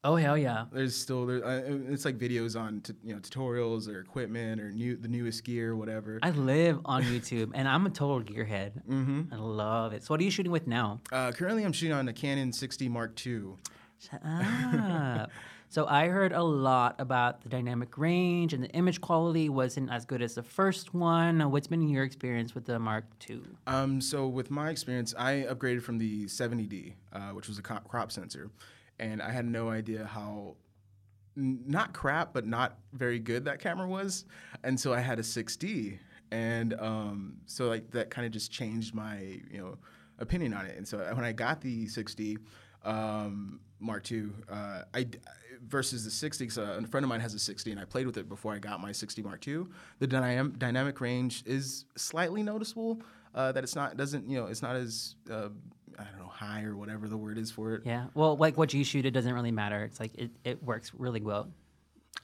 Oh 0.01 0.15
hell 0.15 0.37
yeah. 0.37 0.65
There's 0.71 0.95
still 0.95 1.25
there. 1.25 1.45
Uh, 1.45 1.61
it's 1.89 2.05
like 2.05 2.17
videos 2.17 2.57
on 2.57 2.79
t- 2.81 2.93
you 3.03 3.13
know 3.13 3.19
tutorials 3.19 3.89
or 3.93 3.99
equipment 3.99 4.61
or 4.61 4.71
new 4.71 4.95
the 4.95 5.09
newest 5.09 5.43
gear, 5.43 5.75
whatever. 5.75 6.19
I 6.23 6.29
live 6.31 6.79
on 6.85 7.03
YouTube 7.03 7.51
and 7.53 7.67
I'm 7.67 7.85
a 7.85 7.89
total 7.89 8.21
gearhead. 8.21 8.81
hmm 8.85 9.23
I 9.31 9.35
love 9.35 9.91
it. 9.91 10.03
So 10.03 10.13
what 10.13 10.21
are 10.21 10.23
you 10.23 10.31
shooting 10.31 10.53
with 10.53 10.67
now? 10.67 11.01
Uh, 11.11 11.33
currently, 11.33 11.65
I'm 11.65 11.73
shooting 11.73 11.93
on 11.93 12.07
a 12.07 12.13
Canon 12.13 12.51
6D 12.51 12.89
Mark 12.89 13.19
II. 13.27 13.41
Shut 13.99 14.21
up. 14.23 15.29
so 15.69 15.85
I 15.85 16.07
heard 16.07 16.31
a 16.31 16.43
lot 16.43 16.95
about 16.97 17.41
the 17.41 17.49
dynamic 17.49 17.97
range 17.97 18.53
and 18.53 18.63
the 18.63 18.69
image 18.69 19.01
quality 19.01 19.49
wasn't 19.49 19.91
as 19.91 20.05
good 20.05 20.21
as 20.21 20.35
the 20.35 20.43
first 20.43 20.93
one. 20.93 21.51
What's 21.51 21.67
been 21.67 21.89
your 21.89 22.05
experience 22.05 22.55
with 22.55 22.63
the 22.63 22.79
Mark 22.79 23.03
II? 23.29 23.41
Um, 23.67 23.99
so 23.99 24.29
with 24.29 24.49
my 24.49 24.69
experience, 24.69 25.13
I 25.17 25.45
upgraded 25.49 25.81
from 25.81 25.97
the 25.97 26.23
70D, 26.27 26.93
uh, 27.11 27.19
which 27.31 27.49
was 27.49 27.59
a 27.59 27.61
crop 27.61 28.13
sensor, 28.13 28.49
and 28.99 29.21
I 29.21 29.31
had 29.31 29.45
no 29.45 29.69
idea 29.69 30.05
how 30.05 30.55
n- 31.37 31.63
not 31.65 31.93
crap, 31.93 32.33
but 32.33 32.45
not 32.45 32.77
very 32.93 33.19
good 33.19 33.45
that 33.45 33.59
camera 33.59 33.87
was 33.87 34.25
until 34.63 34.93
I 34.93 34.99
had 34.99 35.19
a 35.19 35.23
6D, 35.23 35.99
and 36.31 36.73
um, 36.79 37.37
so 37.45 37.67
like 37.67 37.91
that 37.91 38.09
kind 38.09 38.25
of 38.25 38.31
just 38.31 38.51
changed 38.51 38.93
my 38.93 39.39
you 39.51 39.59
know 39.59 39.77
opinion 40.19 40.53
on 40.53 40.65
it. 40.65 40.77
And 40.77 40.87
so 40.87 40.97
when 41.13 41.25
I 41.25 41.31
got 41.31 41.61
the 41.61 41.85
6D 41.87 42.37
um, 42.83 43.59
Mark 43.79 44.11
II, 44.11 44.27
uh, 44.49 44.83
I 44.93 45.07
versus 45.65 46.03
the 46.05 46.29
6D, 46.29 46.39
because 46.39 46.57
a 46.57 46.81
friend 46.87 47.03
of 47.03 47.09
mine 47.09 47.19
has 47.19 47.33
a 47.33 47.37
6D, 47.53 47.71
and 47.71 47.79
I 47.79 47.85
played 47.85 48.05
with 48.05 48.17
it 48.17 48.29
before 48.29 48.53
I 48.53 48.59
got 48.59 48.79
my 48.79 48.91
6D 48.91 49.23
Mark 49.23 49.45
II. 49.47 49.65
The 49.99 50.07
dynam- 50.07 50.57
dynamic 50.57 51.01
range 51.01 51.43
is 51.45 51.85
slightly 51.97 52.43
noticeable. 52.43 53.01
Uh, 53.35 53.51
that 53.51 53.63
it's 53.63 53.75
not 53.75 53.95
doesn't 53.95 54.27
you 54.27 54.39
know 54.39 54.47
it's 54.47 54.63
not 54.63 54.75
as 54.75 55.15
uh, 55.31 55.49
I 55.99 56.03
don't 56.03 56.19
know 56.19 56.27
high 56.27 56.63
or 56.63 56.75
whatever 56.75 57.07
the 57.07 57.17
word 57.17 57.37
is 57.37 57.51
for 57.51 57.73
it. 57.73 57.81
Yeah. 57.85 58.07
Well, 58.13 58.37
like 58.37 58.57
what 58.57 58.73
you 58.73 58.83
shoot, 58.83 59.05
it 59.05 59.11
doesn't 59.11 59.33
really 59.33 59.51
matter. 59.51 59.83
It's 59.83 59.99
like 59.99 60.15
it, 60.15 60.31
it 60.43 60.63
works 60.63 60.91
really 60.97 61.21
well. 61.21 61.49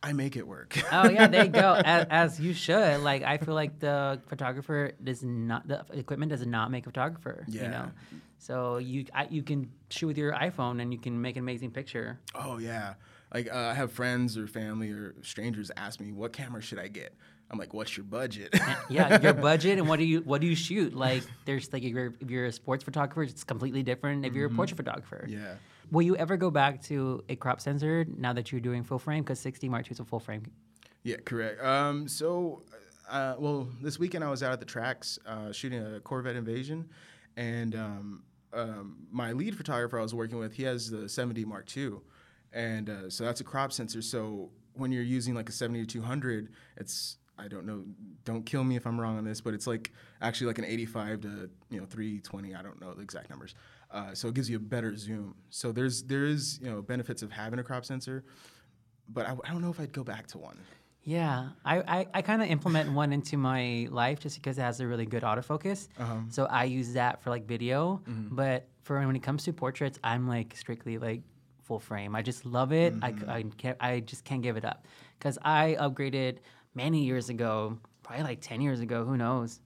I 0.02 0.14
make 0.14 0.36
it 0.36 0.48
work. 0.48 0.78
Oh 0.92 1.10
yeah, 1.10 1.28
there 1.28 1.46
you 1.46 1.50
go. 1.50 1.74
As, 1.84 2.08
as 2.10 2.40
you 2.40 2.54
should. 2.54 3.02
Like 3.02 3.24
I 3.24 3.38
feel 3.38 3.56
like 3.56 3.80
the 3.80 4.22
photographer 4.28 4.92
does 5.04 5.24
not 5.24 5.68
the 5.68 5.84
equipment 5.94 6.30
does 6.30 6.46
not 6.46 6.70
make 6.70 6.86
a 6.86 6.90
photographer. 6.90 7.44
Yeah. 7.48 7.64
You 7.64 7.70
know. 7.70 7.92
So 8.38 8.78
you 8.78 9.06
I, 9.14 9.28
you 9.30 9.42
can 9.42 9.72
shoot 9.90 10.08
with 10.08 10.18
your 10.18 10.34
iPhone 10.34 10.82
and 10.82 10.94
you 10.94 11.00
can 11.00 11.20
make 11.20 11.38
an 11.38 11.44
amazing 11.44 11.72
picture. 11.72 12.20
Oh 12.36 12.60
yeah, 12.60 12.96
like 13.34 13.52
uh, 13.52 13.58
I 13.58 13.74
have 13.74 13.92
friends 13.92 14.38
or 14.38 14.48
family 14.48 14.92
or 14.92 15.16
strangers 15.22 15.72
ask 15.76 16.00
me 16.00 16.12
what 16.12 16.34
camera 16.34 16.62
should 16.62 16.80
I 16.80 16.88
get. 16.88 17.16
I'm 17.52 17.60
like, 17.60 17.74
what's 17.74 17.96
your 17.96 18.06
budget? 18.06 18.56
Yeah, 18.90 19.22
your 19.22 19.34
budget 19.50 19.78
and 19.78 19.88
what 19.88 20.00
do 20.00 20.06
you 20.06 20.22
what 20.22 20.42
do 20.42 20.48
you 20.48 20.56
shoot? 20.56 20.96
Like 20.96 21.24
there's 21.46 21.72
like 21.72 21.84
if 21.84 21.90
you're 21.90 22.14
if 22.20 22.30
you're 22.30 22.46
a 22.46 22.52
sports 22.52 22.84
photographer, 22.84 23.24
it's 23.24 23.44
completely 23.44 23.84
different. 23.84 24.26
If 24.26 24.34
you're 24.34 24.48
a 24.48 24.50
portrait 24.50 24.78
photographer, 24.78 25.26
yeah. 25.28 25.56
will 25.92 26.02
you 26.02 26.16
ever 26.18 26.38
go 26.38 26.50
back 26.50 26.82
to 26.84 27.24
a 27.30 27.36
crop 27.36 27.62
sensor 27.62 28.06
now 28.18 28.34
that 28.34 28.52
you're 28.52 28.62
doing 28.62 28.84
full 28.84 29.00
frame? 29.00 29.24
Because 29.24 29.40
6D 29.44 29.70
Mark 29.70 29.86
II 29.88 29.92
is 29.92 30.00
a 30.00 30.06
full 30.06 30.20
frame. 30.20 30.44
Yeah, 31.04 31.18
correct. 31.24 31.64
Um, 31.64 32.08
so, 32.08 32.64
uh, 33.08 33.36
well, 33.38 33.70
this 33.80 34.00
weekend 34.00 34.24
I 34.24 34.30
was 34.32 34.42
out 34.42 34.54
at 34.54 34.60
the 34.60 34.66
tracks 34.66 35.20
uh, 35.28 35.52
shooting 35.52 35.80
a 35.80 36.00
Corvette 36.00 36.36
Invasion, 36.36 36.90
and 37.38 37.76
um, 37.76 38.24
um, 38.54 39.08
my 39.12 39.32
lead 39.32 39.56
photographer 39.56 40.00
I 40.00 40.02
was 40.02 40.16
working 40.16 40.40
with, 40.40 40.54
he 40.54 40.64
has 40.64 40.90
the 40.90 41.04
7D 41.06 41.46
Mark 41.46 41.70
II, 41.78 41.98
and 42.54 42.90
uh, 42.90 43.10
so 43.10 43.24
that's 43.24 43.40
a 43.40 43.44
crop 43.44 43.72
sensor. 43.72 44.02
So 44.02 44.50
when 44.74 44.92
you're 44.92 45.04
using 45.04 45.36
like 45.36 45.48
a 45.48 45.52
70 45.52 45.82
to 45.82 45.86
200, 45.86 46.50
it's 46.78 47.18
I 47.38 47.48
don't 47.48 47.66
know, 47.66 47.84
don't 48.24 48.46
kill 48.46 48.64
me 48.64 48.76
if 48.76 48.88
I'm 48.88 49.00
wrong 49.00 49.18
on 49.18 49.26
this, 49.26 49.42
but 49.42 49.54
it's 49.54 49.68
like 49.68 49.92
actually 50.22 50.48
like 50.48 50.58
an 50.58 50.66
85 50.66 51.22
to 51.22 51.50
you 51.70 51.80
know 51.80 51.86
320. 51.86 52.56
I 52.56 52.62
don't 52.62 52.80
know 52.80 52.94
the 52.94 53.02
exact 53.02 53.30
numbers. 53.30 53.56
Uh, 53.92 54.14
so 54.14 54.28
it 54.30 54.34
gives 54.34 54.50
you 54.50 54.58
a 54.58 54.60
better 54.60 54.96
zoom. 54.96 55.36
So 55.50 55.72
there's 55.72 56.04
there 56.04 56.26
is 56.26 56.60
you 56.62 56.70
know 56.70 56.82
benefits 56.82 57.22
of 57.22 57.32
having 57.32 57.60
a 57.60 57.64
crop 57.64 57.86
sensor, 57.86 58.24
but 59.10 59.28
I, 59.28 59.36
I 59.44 59.52
don't 59.52 59.62
know 59.62 59.70
if 59.70 59.80
I'd 59.80 59.94
go 59.94 60.04
back 60.04 60.28
to 60.28 60.38
one. 60.38 60.58
Yeah, 61.04 61.50
I, 61.64 61.78
I, 62.00 62.08
I 62.16 62.22
kind 62.24 62.42
of 62.42 62.48
implement 62.50 62.92
one 62.92 63.14
into 63.14 63.38
my 63.38 63.88
life 63.92 64.20
just 64.20 64.38
because 64.38 64.58
it 64.58 64.62
has 64.62 64.80
a 64.80 64.88
really 64.88 65.06
good 65.06 65.22
autofocus. 65.22 65.88
Uh-huh. 66.00 66.16
So 66.30 66.46
I 66.46 66.64
use 66.64 66.94
that 66.94 67.22
for 67.22 67.30
like 67.30 67.46
video. 67.46 68.02
Mm-hmm. 68.10 68.36
But 68.36 68.68
for 68.82 69.00
when 69.06 69.16
it 69.16 69.22
comes 69.22 69.44
to 69.44 69.54
portraits, 69.54 70.00
I'm 70.04 70.28
like 70.28 70.56
strictly 70.58 70.98
like 70.98 71.22
full 71.62 71.80
frame. 71.80 72.16
I 72.16 72.24
just 72.24 72.44
love 72.44 72.74
it. 72.74 72.96
I, 73.04 73.12
Mm-hmm. 73.12 73.30
I 73.30 73.44
can't 73.56 73.78
I 73.80 74.00
just 74.00 74.24
can't 74.26 74.42
give 74.42 74.58
it 74.58 74.66
up 74.66 74.88
because 75.20 75.38
I 75.44 75.78
upgraded 75.80 76.38
many 76.76 77.04
years 77.06 77.30
ago, 77.30 77.78
probably 78.04 78.24
like 78.24 78.42
ten 78.42 78.62
years 78.62 78.80
ago, 78.82 79.06
who 79.06 79.18
knows, 79.18 79.62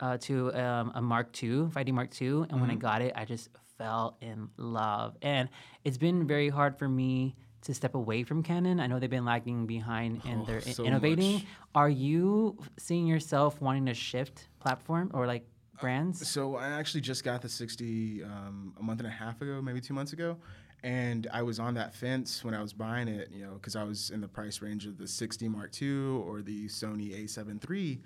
uh, 0.00 0.16
to 0.18 0.52
um, 0.54 0.92
a 0.94 1.00
Mark 1.02 1.40
II, 1.42 1.68
5D 1.74 1.92
Mark 1.92 2.20
II, 2.20 2.28
and 2.28 2.46
Mm-hmm. 2.48 2.60
when 2.60 2.70
I 2.70 2.74
got 2.74 3.00
it, 3.02 3.12
I 3.16 3.24
just 3.24 3.48
fell 3.78 4.16
in 4.20 4.48
love. 4.56 5.16
And 5.22 5.48
it's 5.84 5.98
been 5.98 6.26
very 6.26 6.48
hard 6.48 6.76
for 6.78 6.88
me 6.88 7.36
to 7.62 7.74
step 7.74 7.94
away 7.94 8.22
from 8.22 8.42
Canon. 8.42 8.78
I 8.80 8.86
know 8.86 8.98
they've 8.98 9.10
been 9.10 9.24
lagging 9.24 9.66
behind 9.66 10.22
in 10.24 10.40
Oh, 10.40 10.44
their 10.44 10.58
in- 10.58 10.74
so 10.74 10.84
innovating. 10.84 11.34
much. 11.34 11.44
Are 11.74 11.88
you 11.90 12.58
seeing 12.76 13.06
yourself 13.06 13.60
wanting 13.60 13.86
to 13.86 13.94
shift 13.94 14.48
platform 14.60 15.10
or 15.14 15.26
like 15.26 15.44
brands? 15.80 16.26
So 16.28 16.56
I 16.56 16.68
actually 16.68 17.00
just 17.00 17.24
got 17.24 17.42
the 17.42 17.48
6D 17.48 18.24
um, 18.24 18.74
a 18.78 18.82
month 18.82 19.00
and 19.00 19.06
a 19.08 19.10
half 19.12 19.40
ago, 19.42 19.60
maybe 19.62 19.80
two 19.80 19.94
months 19.94 20.12
ago, 20.12 20.36
and 20.82 21.26
I 21.32 21.42
was 21.42 21.58
on 21.58 21.74
that 21.74 21.94
fence 21.94 22.44
when 22.44 22.54
I 22.54 22.62
was 22.62 22.72
buying 22.72 23.08
it, 23.08 23.30
you 23.32 23.44
know, 23.44 23.54
because 23.54 23.74
I 23.74 23.82
was 23.82 24.10
in 24.10 24.20
the 24.20 24.28
price 24.28 24.62
range 24.62 24.86
of 24.86 24.96
the 24.96 25.04
6D 25.04 25.48
Mark 25.48 25.80
II 25.80 26.22
or 26.22 26.40
the 26.42 26.68
Sony 26.68 27.24
A7 27.24 27.68
III, 27.68 28.00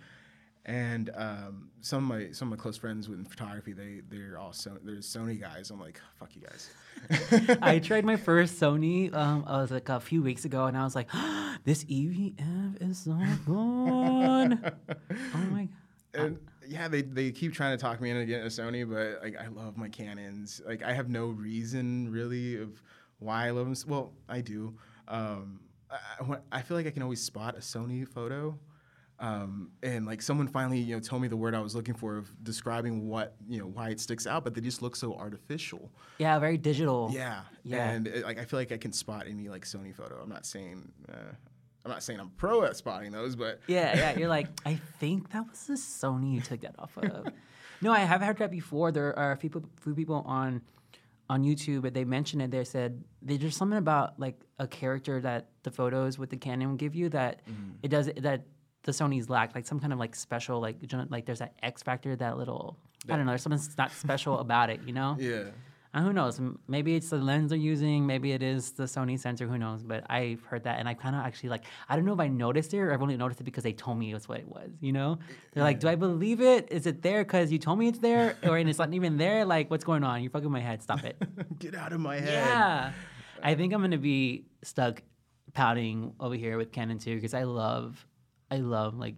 And 0.64 1.10
um, 1.14 1.70
some 1.80 1.98
of 2.10 2.18
my 2.18 2.32
some 2.32 2.52
of 2.52 2.58
my 2.58 2.62
close 2.62 2.76
friends 2.76 3.08
with 3.08 3.26
photography, 3.28 3.72
they 3.72 4.00
they're 4.08 4.38
all 4.38 4.52
so 4.52 4.78
they're 4.82 4.96
Sony 4.96 5.38
guys. 5.40 5.70
I'm 5.70 5.80
like, 5.80 6.00
fuck 6.18 6.30
you 6.34 6.42
guys. 6.42 6.70
I 7.62 7.78
tried 7.78 8.04
my 8.04 8.16
first 8.28 8.60
Sony. 8.60 9.12
Um, 9.12 9.44
I 9.46 9.60
was 9.60 9.70
like 9.70 9.88
a 9.88 10.00
few 10.00 10.22
weeks 10.22 10.44
ago, 10.44 10.66
and 10.66 10.76
I 10.76 10.84
was 10.84 10.94
like, 10.94 11.10
"This 11.64 11.84
EVF 11.84 12.80
is 12.80 12.98
so 12.98 13.18
good." 13.44 14.72
oh 15.34 15.38
my! 15.50 15.68
and 16.14 16.38
yeah, 16.72 16.88
they, 16.88 17.02
they 17.02 17.30
keep 17.30 17.52
trying 17.52 17.76
to 17.76 17.80
talk 17.80 18.00
me 18.00 18.10
into 18.10 18.24
getting 18.24 18.46
a 18.46 18.48
Sony, 18.48 18.88
but 18.88 19.22
like 19.22 19.38
I 19.38 19.48
love 19.48 19.76
my 19.76 19.88
Canons. 19.88 20.60
Like 20.66 20.82
I 20.82 20.92
have 20.92 21.08
no 21.08 21.26
reason 21.26 22.10
really 22.10 22.56
of 22.56 22.82
why 23.18 23.46
I 23.46 23.50
love 23.50 23.66
them. 23.66 23.76
Well, 23.86 24.12
I 24.28 24.40
do. 24.40 24.74
Um, 25.08 25.60
I, 25.90 26.36
I 26.50 26.62
feel 26.62 26.76
like 26.76 26.86
I 26.86 26.90
can 26.90 27.02
always 27.02 27.20
spot 27.20 27.54
a 27.56 27.60
Sony 27.60 28.08
photo. 28.08 28.58
Um, 29.18 29.70
and 29.84 30.04
like 30.04 30.20
someone 30.20 30.48
finally, 30.48 30.78
you 30.78 30.96
know, 30.96 31.00
told 31.00 31.22
me 31.22 31.28
the 31.28 31.36
word 31.36 31.54
I 31.54 31.60
was 31.60 31.76
looking 31.76 31.94
for 31.94 32.16
of 32.16 32.32
describing 32.42 33.06
what, 33.06 33.36
you 33.48 33.60
know, 33.60 33.66
why 33.66 33.90
it 33.90 34.00
sticks 34.00 34.26
out, 34.26 34.42
but 34.42 34.54
they 34.54 34.60
just 34.60 34.82
look 34.82 34.96
so 34.96 35.14
artificial. 35.14 35.92
Yeah, 36.18 36.38
very 36.40 36.58
digital. 36.58 37.08
Yeah, 37.12 37.42
Yeah. 37.62 37.90
And 37.90 38.08
it, 38.08 38.24
like 38.24 38.40
I 38.40 38.44
feel 38.44 38.58
like 38.58 38.72
I 38.72 38.78
can 38.78 38.92
spot 38.92 39.26
any 39.28 39.48
like 39.48 39.64
Sony 39.64 39.94
photo. 39.94 40.20
I'm 40.20 40.28
not 40.28 40.44
saying, 40.44 40.90
uh, 41.08 41.34
I'm 41.84 41.90
not 41.90 42.02
saying 42.02 42.20
I'm 42.20 42.30
pro 42.36 42.62
at 42.62 42.76
spotting 42.76 43.12
those, 43.12 43.36
but 43.36 43.60
Yeah, 43.66 43.96
yeah. 43.96 44.18
You're 44.18 44.28
like, 44.38 44.48
I 44.64 44.74
think 45.00 45.30
that 45.32 45.48
was 45.48 45.66
the 45.66 45.74
Sony 45.74 46.34
you 46.34 46.40
took 46.40 46.60
that 46.60 46.74
off 46.78 46.96
of. 46.96 47.28
no, 47.80 47.92
I 47.92 48.00
have 48.00 48.20
heard 48.20 48.38
that 48.38 48.50
before. 48.50 48.92
There 48.92 49.18
are 49.18 49.32
a 49.32 49.36
few, 49.36 49.50
few 49.80 49.94
people 49.94 50.22
on 50.26 50.62
on 51.30 51.44
YouTube, 51.44 51.82
but 51.82 51.94
they 51.94 52.04
mentioned 52.04 52.42
it. 52.42 52.50
They 52.50 52.64
said 52.64 53.02
there's 53.22 53.56
something 53.56 53.78
about 53.78 54.20
like 54.20 54.38
a 54.58 54.66
character 54.66 55.20
that 55.20 55.48
the 55.62 55.70
photos 55.70 56.18
with 56.18 56.30
the 56.30 56.36
Canon 56.36 56.76
give 56.76 56.94
you 56.94 57.08
that 57.10 57.40
mm. 57.46 57.72
it 57.82 57.88
does 57.88 58.10
that 58.18 58.44
the 58.82 58.92
Sony's 58.92 59.30
lack, 59.30 59.54
like 59.54 59.66
some 59.66 59.80
kind 59.80 59.92
of 59.92 59.98
like 59.98 60.14
special, 60.14 60.60
like 60.60 60.76
like 61.08 61.24
there's 61.24 61.38
that 61.38 61.54
X 61.62 61.82
factor, 61.82 62.14
that 62.16 62.36
little. 62.36 62.76
I 63.08 63.16
don't 63.16 63.26
know. 63.26 63.32
There's 63.32 63.42
something 63.42 63.60
that's 63.60 63.78
not 63.78 63.90
special 63.92 64.38
about 64.38 64.70
it, 64.70 64.80
you 64.86 64.92
know. 64.92 65.16
yeah. 65.20 65.44
And 65.94 66.06
who 66.06 66.12
knows? 66.12 66.40
Maybe 66.68 66.94
it's 66.96 67.10
the 67.10 67.18
lens 67.18 67.50
they're 67.50 67.58
using. 67.58 68.06
Maybe 68.06 68.32
it 68.32 68.42
is 68.42 68.72
the 68.72 68.84
Sony 68.84 69.18
sensor. 69.18 69.46
Who 69.46 69.58
knows? 69.58 69.82
But 69.82 70.04
I've 70.08 70.42
heard 70.42 70.64
that, 70.64 70.78
and 70.78 70.88
I 70.88 70.94
kind 70.94 71.14
of 71.14 71.22
actually 71.22 71.50
like. 71.50 71.64
I 71.86 71.96
don't 71.96 72.06
know 72.06 72.14
if 72.14 72.20
I 72.20 72.28
noticed 72.28 72.72
it 72.72 72.78
or 72.78 72.94
I've 72.94 73.02
only 73.02 73.16
noticed 73.16 73.40
it 73.42 73.44
because 73.44 73.62
they 73.62 73.74
told 73.74 73.98
me 73.98 74.14
it's 74.14 74.26
what 74.26 74.38
it 74.38 74.48
was. 74.48 74.70
You 74.80 74.92
know? 74.92 75.18
They're 75.52 75.62
like, 75.62 75.80
"Do 75.80 75.88
I 75.88 75.94
believe 75.96 76.40
it? 76.40 76.68
Is 76.70 76.86
it 76.86 77.02
there 77.02 77.24
because 77.24 77.52
you 77.52 77.58
told 77.58 77.78
me 77.78 77.88
it's 77.88 77.98
there, 77.98 78.36
or 78.44 78.56
and 78.56 78.70
it's 78.70 78.78
not 78.78 78.94
even 78.94 79.18
there? 79.18 79.44
Like, 79.44 79.70
what's 79.70 79.84
going 79.84 80.02
on? 80.02 80.22
You're 80.22 80.30
fucking 80.30 80.50
my 80.50 80.60
head. 80.60 80.82
Stop 80.82 81.04
it." 81.04 81.20
Get 81.58 81.74
out 81.74 81.92
of 81.92 82.00
my 82.00 82.16
head. 82.18 82.28
yeah. 82.28 82.92
I 83.42 83.54
think 83.54 83.74
I'm 83.74 83.82
gonna 83.82 83.98
be 83.98 84.46
stuck 84.62 85.02
pouting 85.52 86.14
over 86.18 86.36
here 86.36 86.56
with 86.56 86.72
Canon 86.72 86.98
too 86.98 87.16
because 87.16 87.34
I 87.34 87.42
love, 87.42 88.06
I 88.50 88.58
love 88.58 88.94
like 88.96 89.16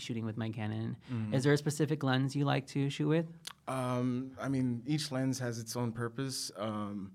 shooting 0.00 0.24
with 0.24 0.36
my 0.36 0.50
Canon. 0.50 0.96
Is 1.32 1.44
there 1.44 1.52
a 1.52 1.58
specific 1.58 2.02
lens 2.02 2.34
you 2.34 2.44
like 2.44 2.66
to 2.68 2.88
shoot 2.88 3.08
with? 3.08 3.26
Um, 3.68 4.32
I 4.40 4.48
mean, 4.48 4.82
each 4.86 5.10
lens 5.10 5.38
has 5.38 5.58
its 5.58 5.76
own 5.76 5.92
purpose. 5.92 6.50
Um, 6.56 7.12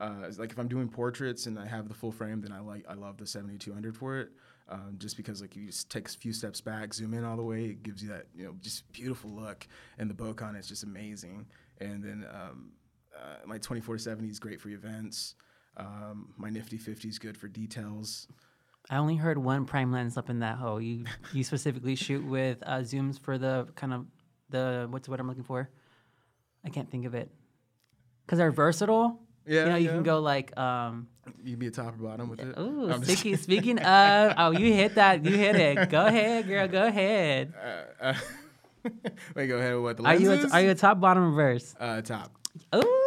uh, 0.00 0.30
like 0.36 0.50
if 0.50 0.58
I'm 0.58 0.68
doing 0.68 0.88
portraits 0.88 1.46
and 1.46 1.58
I 1.58 1.66
have 1.66 1.88
the 1.88 1.94
full 1.94 2.10
frame, 2.10 2.40
then 2.40 2.50
I 2.52 2.60
like 2.60 2.84
I 2.88 2.94
love 2.94 3.18
the 3.18 3.26
7200 3.26 3.96
for 3.96 4.18
it. 4.18 4.30
Um, 4.68 4.96
just 4.98 5.16
because 5.16 5.40
like 5.40 5.54
you 5.54 5.66
just 5.66 5.90
take 5.90 6.08
a 6.08 6.12
few 6.12 6.32
steps 6.32 6.60
back, 6.60 6.92
zoom 6.94 7.14
in 7.14 7.24
all 7.24 7.36
the 7.36 7.42
way, 7.42 7.66
it 7.66 7.82
gives 7.82 8.02
you 8.02 8.08
that 8.08 8.26
you 8.34 8.44
know 8.44 8.54
just 8.60 8.90
beautiful 8.92 9.30
look, 9.30 9.66
and 9.98 10.10
the 10.10 10.14
bokeh 10.14 10.58
is 10.58 10.66
just 10.66 10.82
amazing. 10.82 11.46
And 11.80 12.02
then 12.02 12.26
um, 12.32 12.72
uh, 13.16 13.46
my 13.46 13.58
2470 13.58 14.28
is 14.28 14.38
great 14.38 14.60
for 14.60 14.70
events. 14.70 15.34
Um, 15.76 16.34
my 16.36 16.50
Nifty 16.50 16.76
50 16.76 17.08
is 17.08 17.18
good 17.18 17.36
for 17.36 17.48
details. 17.48 18.28
I 18.90 18.96
only 18.98 19.16
heard 19.16 19.38
one 19.38 19.64
prime 19.64 19.92
lens 19.92 20.16
up 20.16 20.28
in 20.30 20.40
that 20.40 20.56
hole. 20.56 20.80
You 20.80 21.04
you 21.32 21.44
specifically 21.44 21.94
shoot 21.96 22.24
with 22.24 22.62
uh, 22.66 22.78
zooms 22.78 23.18
for 23.18 23.38
the 23.38 23.68
kind 23.74 23.92
of 23.92 24.06
the 24.50 24.86
what's 24.90 25.08
what 25.08 25.20
I'm 25.20 25.28
looking 25.28 25.44
for. 25.44 25.68
I 26.64 26.68
can't 26.68 26.90
think 26.90 27.06
of 27.06 27.14
it 27.14 27.30
because 28.26 28.38
they're 28.38 28.52
versatile. 28.52 29.18
Yeah, 29.46 29.64
you 29.64 29.70
know 29.70 29.76
you 29.76 29.86
yeah. 29.86 29.94
can 29.94 30.02
go 30.02 30.20
like 30.20 30.56
um. 30.58 31.08
You 31.44 31.52
can 31.52 31.58
be 31.60 31.66
a 31.68 31.70
top 31.70 31.94
or 31.94 32.02
bottom 32.02 32.28
with 32.28 32.40
it. 32.40 32.58
Ooh, 32.58 32.92
speaking 33.04 33.36
speaking 33.36 33.78
of 33.78 34.34
oh 34.36 34.50
you 34.50 34.72
hit 34.72 34.96
that 34.96 35.24
you 35.24 35.36
hit 35.36 35.56
it. 35.56 35.88
Go 35.90 36.06
ahead, 36.06 36.46
girl. 36.46 36.68
Go 36.68 36.86
ahead. 36.86 37.52
Uh, 37.60 38.04
uh, 38.04 38.14
wait, 39.34 39.46
go 39.46 39.58
ahead. 39.58 39.78
What 39.78 39.96
the 39.96 40.04
Are 40.04 40.16
you 40.16 40.28
a, 40.28 40.34
lenses? 40.34 40.52
are 40.52 40.60
you 40.60 40.70
a 40.70 40.74
top 40.74 41.00
bottom 41.00 41.30
reverse? 41.30 41.74
uh, 41.78 42.02
top? 42.02 42.30
Ooh, 42.74 43.01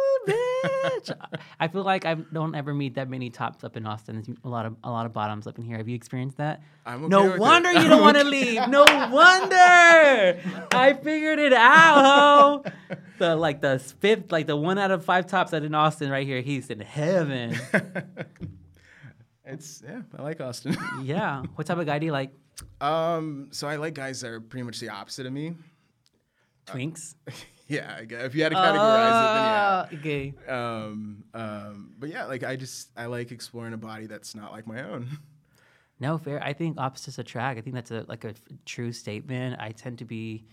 I 1.60 1.68
feel 1.68 1.82
like 1.82 2.04
I 2.04 2.14
don't 2.14 2.54
ever 2.54 2.74
meet 2.74 2.94
that 2.94 3.08
many 3.08 3.30
tops 3.30 3.64
up 3.64 3.76
in 3.76 3.86
Austin. 3.86 4.16
There's 4.16 4.36
a 4.44 4.48
lot 4.48 4.66
of 4.66 4.76
a 4.84 4.90
lot 4.90 5.06
of 5.06 5.12
bottoms 5.12 5.46
up 5.46 5.58
in 5.58 5.64
here. 5.64 5.76
Have 5.76 5.88
you 5.88 5.94
experienced 5.94 6.36
that? 6.38 6.62
I'm 6.84 7.04
okay 7.04 7.08
no 7.08 7.24
with 7.24 7.34
it. 7.34 7.40
wonder 7.40 7.72
you 7.72 7.88
don't 7.88 8.00
want 8.02 8.16
to 8.16 8.24
leave. 8.24 8.68
No 8.68 8.84
wonder. 9.12 10.40
I 10.72 10.98
figured 11.02 11.38
it 11.38 11.52
out, 11.52 12.04
ho. 12.04 12.96
The 13.18 13.36
like 13.36 13.60
the 13.60 13.78
fifth, 13.78 14.30
like 14.32 14.46
the 14.46 14.56
one 14.56 14.78
out 14.78 14.90
of 14.90 15.04
five 15.04 15.26
tops 15.26 15.50
that 15.52 15.62
in 15.64 15.74
Austin 15.74 16.10
right 16.10 16.26
here. 16.26 16.40
He's 16.40 16.70
in 16.70 16.80
heaven. 16.80 17.56
It's 19.48 19.80
yeah, 19.86 20.02
I 20.18 20.22
like 20.22 20.40
Austin. 20.40 20.76
yeah. 21.02 21.42
What 21.54 21.68
type 21.68 21.78
of 21.78 21.86
guy 21.86 22.00
do 22.00 22.06
you 22.06 22.12
like? 22.12 22.32
um, 22.80 23.48
so 23.52 23.68
I 23.68 23.76
like 23.76 23.94
guys 23.94 24.20
that 24.22 24.30
are 24.30 24.40
pretty 24.40 24.64
much 24.64 24.80
the 24.80 24.88
opposite 24.88 25.24
of 25.24 25.32
me. 25.32 25.54
Twinks. 26.66 27.14
Yeah, 27.68 27.96
I 27.98 28.04
guess 28.04 28.22
if 28.24 28.34
you 28.34 28.42
had 28.44 28.50
to 28.52 28.56
categorize 28.58 29.10
Uh, 29.10 29.86
it, 29.90 30.02
then 30.02 30.34
yeah. 30.46 30.56
Um, 30.84 31.24
um, 31.34 31.92
but 31.98 32.08
yeah, 32.10 32.24
like 32.26 32.44
I 32.44 32.54
just 32.56 32.90
I 32.96 33.06
like 33.06 33.32
exploring 33.32 33.72
a 33.72 33.76
body 33.76 34.06
that's 34.06 34.34
not 34.34 34.52
like 34.52 34.66
my 34.66 34.82
own. 34.82 35.08
No, 35.98 36.18
fair. 36.18 36.42
I 36.44 36.52
think 36.52 36.78
opposites 36.78 37.18
attract. 37.18 37.58
I 37.58 37.62
think 37.62 37.72
that's 37.74 37.90
a 37.90 38.04
like 38.06 38.24
a 38.26 38.28
f- 38.28 38.42
true 38.66 38.92
statement. 38.92 39.56
I 39.58 39.70
tend 39.70 39.96
to 40.00 40.04
be 40.04 40.44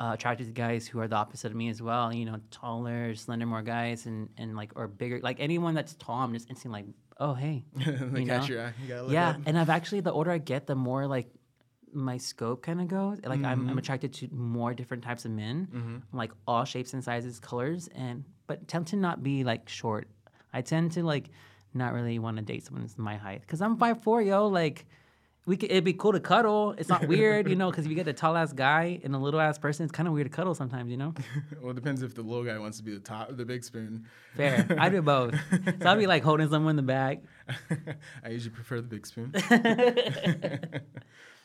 uh, 0.00 0.12
attracted 0.14 0.46
to 0.46 0.52
guys 0.54 0.88
who 0.88 0.98
are 0.98 1.06
the 1.06 1.16
opposite 1.16 1.50
of 1.50 1.56
me 1.58 1.68
as 1.68 1.82
well. 1.82 2.10
You 2.10 2.24
know, 2.24 2.40
taller, 2.50 3.14
slender, 3.14 3.44
more 3.44 3.60
guys, 3.60 4.06
and 4.06 4.30
and 4.38 4.56
like 4.56 4.72
or 4.76 4.88
bigger. 4.88 5.20
Like 5.22 5.40
anyone 5.40 5.74
that's 5.74 5.92
tall, 5.96 6.20
I'm 6.20 6.32
just 6.32 6.48
instantly 6.48 6.80
like, 6.84 6.88
oh 7.20 7.34
hey, 7.34 7.66
they 7.76 8.20
You 8.20 8.26
catch 8.26 8.48
know? 8.48 8.54
your 8.54 8.64
eye. 8.64 8.72
You 8.80 8.88
gotta 8.88 9.02
look 9.02 9.12
yeah. 9.12 9.28
up. 9.28 9.40
And 9.44 9.58
I've 9.58 9.68
actually 9.68 10.00
the 10.00 10.12
older 10.12 10.30
I 10.30 10.38
get, 10.38 10.66
the 10.66 10.74
more 10.74 11.06
like 11.06 11.28
my 11.94 12.16
scope 12.16 12.62
kind 12.62 12.80
of 12.80 12.88
goes. 12.88 13.18
Like 13.24 13.42
I'm, 13.44 13.60
Mm-hmm. 13.60 13.70
I'm 13.70 13.78
attracted 13.78 14.12
to 14.14 14.28
more 14.32 14.74
different 14.74 15.02
types 15.04 15.24
of 15.24 15.30
men, 15.30 16.02
like 16.12 16.32
all 16.46 16.64
shapes 16.64 16.92
and 16.94 17.02
sizes, 17.02 17.38
colors, 17.40 17.88
and 17.94 18.24
but 18.46 18.66
tend 18.68 18.86
to 18.88 18.96
not 18.96 19.22
be 19.22 19.44
like 19.44 19.68
short. 19.68 20.08
I 20.52 20.62
tend 20.62 20.92
to 20.92 21.02
like 21.02 21.30
not 21.74 21.92
really 21.92 22.18
want 22.18 22.36
to 22.38 22.42
date 22.42 22.64
someone 22.64 22.82
that's 22.82 22.96
my 22.98 23.16
height 23.16 23.42
because 23.42 23.60
I'm 23.60 23.76
five 23.76 24.02
four, 24.02 24.22
yo. 24.22 24.46
Like 24.48 24.86
we 25.46 25.56
could, 25.56 25.70
it'd 25.70 25.84
be 25.84 25.94
cool 25.94 26.12
to 26.12 26.20
cuddle. 26.20 26.74
It's 26.76 26.90
not 26.90 27.08
weird, 27.08 27.48
you 27.48 27.56
know, 27.56 27.70
because 27.70 27.86
if 27.86 27.90
you 27.90 27.94
get 27.96 28.04
the 28.04 28.12
tall 28.12 28.36
ass 28.36 28.52
guy 28.52 29.00
and 29.02 29.14
a 29.14 29.18
little 29.18 29.40
ass 29.40 29.56
person, 29.58 29.84
it's 29.84 29.92
kind 29.92 30.06
of 30.06 30.12
weird 30.12 30.26
to 30.26 30.30
cuddle 30.36 30.54
sometimes, 30.54 30.90
you 30.90 30.98
know. 30.98 31.14
well, 31.62 31.70
it 31.70 31.74
depends 31.74 32.02
if 32.02 32.14
the 32.14 32.20
little 32.20 32.44
guy 32.44 32.58
wants 32.58 32.76
to 32.78 32.84
be 32.84 32.92
the 32.92 33.00
top, 33.00 33.34
the 33.34 33.46
big 33.46 33.64
spoon. 33.64 34.04
Fair. 34.36 34.66
I 34.78 34.90
do 34.90 35.00
both. 35.00 35.34
So 35.80 35.88
I'll 35.88 35.96
be 35.96 36.06
like 36.06 36.22
holding 36.22 36.50
someone 36.50 36.72
in 36.72 36.76
the 36.76 36.82
back. 36.82 37.20
I 38.24 38.28
usually 38.28 38.54
prefer 38.54 38.76
the 38.82 38.88
big 38.88 39.06
spoon. 39.06 39.32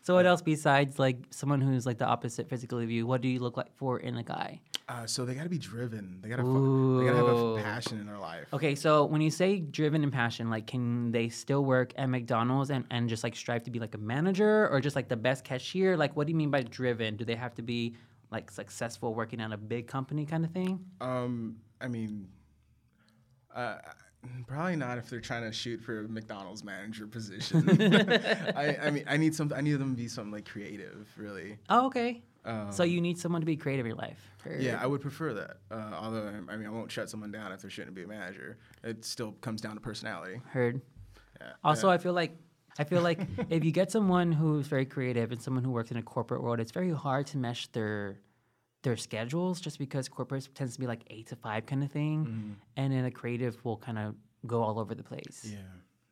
So 0.03 0.15
what 0.15 0.25
else 0.25 0.41
besides 0.41 0.99
like 0.99 1.17
someone 1.29 1.61
who's 1.61 1.85
like 1.85 1.97
the 1.97 2.05
opposite 2.05 2.49
physically 2.49 2.83
of 2.83 2.91
you? 2.91 3.07
What 3.07 3.21
do 3.21 3.29
you 3.29 3.39
look 3.39 3.55
like 3.55 3.73
for 3.77 3.99
in 3.99 4.17
a 4.17 4.23
guy? 4.23 4.59
Uh, 4.89 5.05
so 5.05 5.23
they 5.23 5.33
gotta 5.33 5.47
be 5.47 5.57
driven. 5.57 6.19
They 6.21 6.27
gotta. 6.27 6.43
They 6.43 7.05
gotta 7.05 7.25
have 7.25 7.37
a 7.37 7.55
passion 7.63 8.01
in 8.01 8.05
their 8.05 8.17
life. 8.17 8.47
Okay, 8.51 8.75
so 8.75 9.05
when 9.05 9.21
you 9.21 9.31
say 9.31 9.59
driven 9.59 10.03
and 10.03 10.11
passion, 10.11 10.49
like 10.49 10.67
can 10.67 11.13
they 11.13 11.29
still 11.29 11.63
work 11.63 11.93
at 11.95 12.09
McDonald's 12.09 12.69
and, 12.69 12.83
and 12.91 13.07
just 13.07 13.23
like 13.23 13.33
strive 13.33 13.63
to 13.63 13.71
be 13.71 13.79
like 13.79 13.95
a 13.95 13.97
manager 13.97 14.67
or 14.69 14.81
just 14.81 14.97
like 14.97 15.07
the 15.07 15.15
best 15.15 15.45
cashier? 15.45 15.95
Like 15.95 16.17
what 16.17 16.27
do 16.27 16.31
you 16.31 16.37
mean 16.37 16.51
by 16.51 16.63
driven? 16.63 17.15
Do 17.15 17.23
they 17.23 17.35
have 17.35 17.55
to 17.55 17.61
be 17.61 17.95
like 18.29 18.51
successful 18.51 19.13
working 19.13 19.39
at 19.39 19.53
a 19.53 19.57
big 19.57 19.87
company 19.87 20.25
kind 20.25 20.43
of 20.43 20.51
thing? 20.51 20.83
Um, 20.99 21.55
I 21.79 21.87
mean, 21.87 22.27
uh, 23.55 23.77
probably 24.47 24.75
not 24.75 24.97
if 24.97 25.09
they're 25.09 25.19
trying 25.21 25.43
to 25.43 25.51
shoot 25.51 25.81
for 25.81 26.01
a 26.01 26.07
McDonald's 26.07 26.63
manager 26.63 27.07
position. 27.07 27.69
I, 28.55 28.77
I 28.83 28.91
mean, 28.91 29.03
I 29.07 29.17
need 29.17 29.35
some. 29.35 29.51
I 29.55 29.61
need 29.61 29.73
them 29.73 29.95
to 29.95 30.01
be 30.01 30.07
something 30.07 30.31
like 30.31 30.45
creative, 30.49 31.07
really. 31.17 31.57
Oh, 31.69 31.87
okay. 31.87 32.21
Um, 32.45 32.71
so 32.71 32.83
you 32.83 32.99
need 32.99 33.17
someone 33.17 33.41
to 33.41 33.45
be 33.45 33.55
creative 33.55 33.85
in 33.85 33.91
your 33.91 33.97
life. 33.97 34.19
Yeah, 34.59 34.77
I 34.81 34.85
would 34.85 34.99
prefer 35.01 35.33
that. 35.33 35.57
Uh, 35.71 35.91
although, 35.95 36.29
I 36.49 36.57
mean, 36.57 36.67
I 36.67 36.69
won't 36.69 36.91
shut 36.91 37.09
someone 37.09 37.31
down 37.31 37.51
if 37.53 37.61
they 37.61 37.69
shouldn't 37.69 37.95
be 37.95 38.03
a 38.03 38.07
manager. 38.07 38.57
It 38.83 39.05
still 39.05 39.31
comes 39.39 39.61
down 39.61 39.75
to 39.75 39.79
personality. 39.81 40.41
Heard. 40.49 40.81
Yeah. 41.39 41.51
Also, 41.63 41.87
Uh, 41.87 41.93
I 41.93 41.97
feel 41.97 42.13
like 42.13 42.35
I 42.77 42.83
feel 42.83 43.01
like 43.01 43.19
if 43.49 43.63
you 43.63 43.71
get 43.71 43.91
someone 43.91 44.31
who's 44.33 44.67
very 44.67 44.85
creative 44.85 45.31
and 45.31 45.41
someone 45.41 45.63
who 45.63 45.71
works 45.71 45.91
in 45.91 45.97
a 45.97 46.03
corporate 46.03 46.43
world, 46.43 46.59
it's 46.59 46.71
very 46.71 46.91
hard 46.91 47.27
to 47.27 47.37
mesh 47.37 47.67
their 47.67 48.19
their 48.83 48.95
schedules 48.97 49.59
just 49.59 49.79
because 49.79 50.07
corporate 50.07 50.47
tends 50.55 50.73
to 50.75 50.79
be 50.79 50.87
like 50.87 51.01
eight 51.09 51.27
to 51.27 51.35
five 51.35 51.65
kind 51.65 51.83
of 51.83 51.91
thing, 51.91 52.55
and 52.77 52.93
then 52.93 53.05
a 53.05 53.11
creative 53.11 53.57
will 53.65 53.77
kind 53.77 53.97
of 53.97 54.15
go 54.45 54.61
all 54.61 54.79
over 54.79 54.93
the 54.93 55.03
place. 55.03 55.47
yeah. 55.49 55.57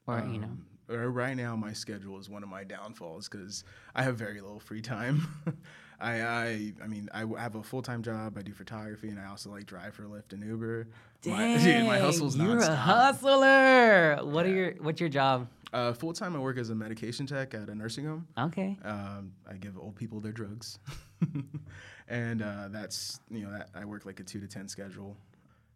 Or 0.08 0.20
you 0.28 0.40
know, 0.40 0.48
Um, 0.48 0.66
uh, 0.90 0.96
right 1.08 1.38
now, 1.38 1.56
my 1.56 1.74
schedule 1.74 2.18
is 2.20 2.28
one 2.30 2.44
of 2.44 2.50
my 2.50 2.64
downfalls 2.64 3.30
because 3.30 3.64
I 3.96 4.04
have 4.04 4.18
very 4.18 4.42
little 4.42 4.60
free 4.60 4.82
time. 4.82 5.28
I, 6.02 6.22
I, 6.22 6.74
I 6.84 6.88
mean, 6.88 7.08
I 7.14 7.20
have 7.40 7.54
a 7.56 7.62
full 7.62 7.84
time 7.84 8.02
job. 8.02 8.36
I 8.38 8.42
do 8.42 8.52
photography, 8.54 9.10
and 9.10 9.20
I 9.20 9.28
also 9.28 9.52
like 9.52 9.68
drive 9.68 9.94
for 9.94 10.04
Lyft 10.04 10.34
and 10.34 10.44
Uber. 10.44 10.88
My, 11.26 11.58
dude, 11.58 11.86
my 11.94 12.00
hustle's 12.00 12.36
you're 12.36 12.58
a 12.58 12.76
hustler. 12.76 14.18
What 14.24 14.46
are 14.48 14.50
your 14.50 14.72
what's 14.82 15.00
your 15.00 15.10
job? 15.10 15.48
Uh, 15.72 15.94
full 15.94 16.12
time, 16.12 16.36
I 16.36 16.40
work 16.40 16.58
as 16.58 16.70
a 16.72 16.76
medication 16.76 17.26
tech 17.28 17.54
at 17.54 17.70
a 17.70 17.76
nursing 17.76 18.06
home. 18.06 18.28
Okay. 18.38 18.78
Um, 18.84 19.32
I 19.50 19.54
give 19.54 19.78
old 19.78 19.96
people 19.96 20.20
their 20.20 20.34
drugs. 20.34 20.80
and 22.12 22.42
uh, 22.44 22.68
that's 22.70 23.22
you 23.32 23.40
know 23.40 23.52
that 23.52 23.70
I 23.74 23.86
work 23.86 24.06
like 24.06 24.20
a 24.20 24.24
two 24.24 24.40
to 24.42 24.48
ten 24.48 24.68
schedule. 24.68 25.18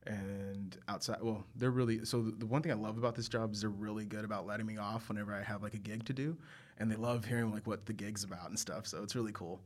And 0.07 0.77
outside, 0.87 1.17
well, 1.21 1.43
they're 1.55 1.71
really 1.71 2.05
so. 2.05 2.21
The, 2.21 2.45
one 2.45 2.61
thing 2.61 2.71
I 2.71 2.75
love 2.75 2.99
about 2.99 3.15
this 3.15 3.27
job 3.27 3.53
is 3.53 3.61
they're 3.61 3.71
really 3.71 4.05
good 4.05 4.23
about 4.23 4.45
letting 4.45 4.67
me 4.67 4.77
off 4.77 5.09
whenever 5.09 5.33
I 5.33 5.41
have 5.41 5.63
like 5.63 5.73
a 5.73 5.79
gig 5.79 6.05
to 6.05 6.13
do, 6.13 6.37
and 6.77 6.91
they 6.91 6.95
love 6.95 7.25
hearing 7.25 7.51
like 7.51 7.65
what 7.65 7.87
the 7.87 7.93
gig's 7.93 8.23
about 8.23 8.49
and 8.49 8.59
stuff. 8.59 8.85
So 8.85 9.01
it's 9.01 9.15
really 9.15 9.31
cool. 9.31 9.61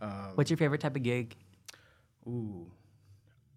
Um, 0.00 0.32
What's 0.34 0.50
your 0.50 0.58
favorite 0.58 0.82
type 0.82 0.96
of 0.96 1.02
gig? 1.02 1.34
ooh, 2.26 2.66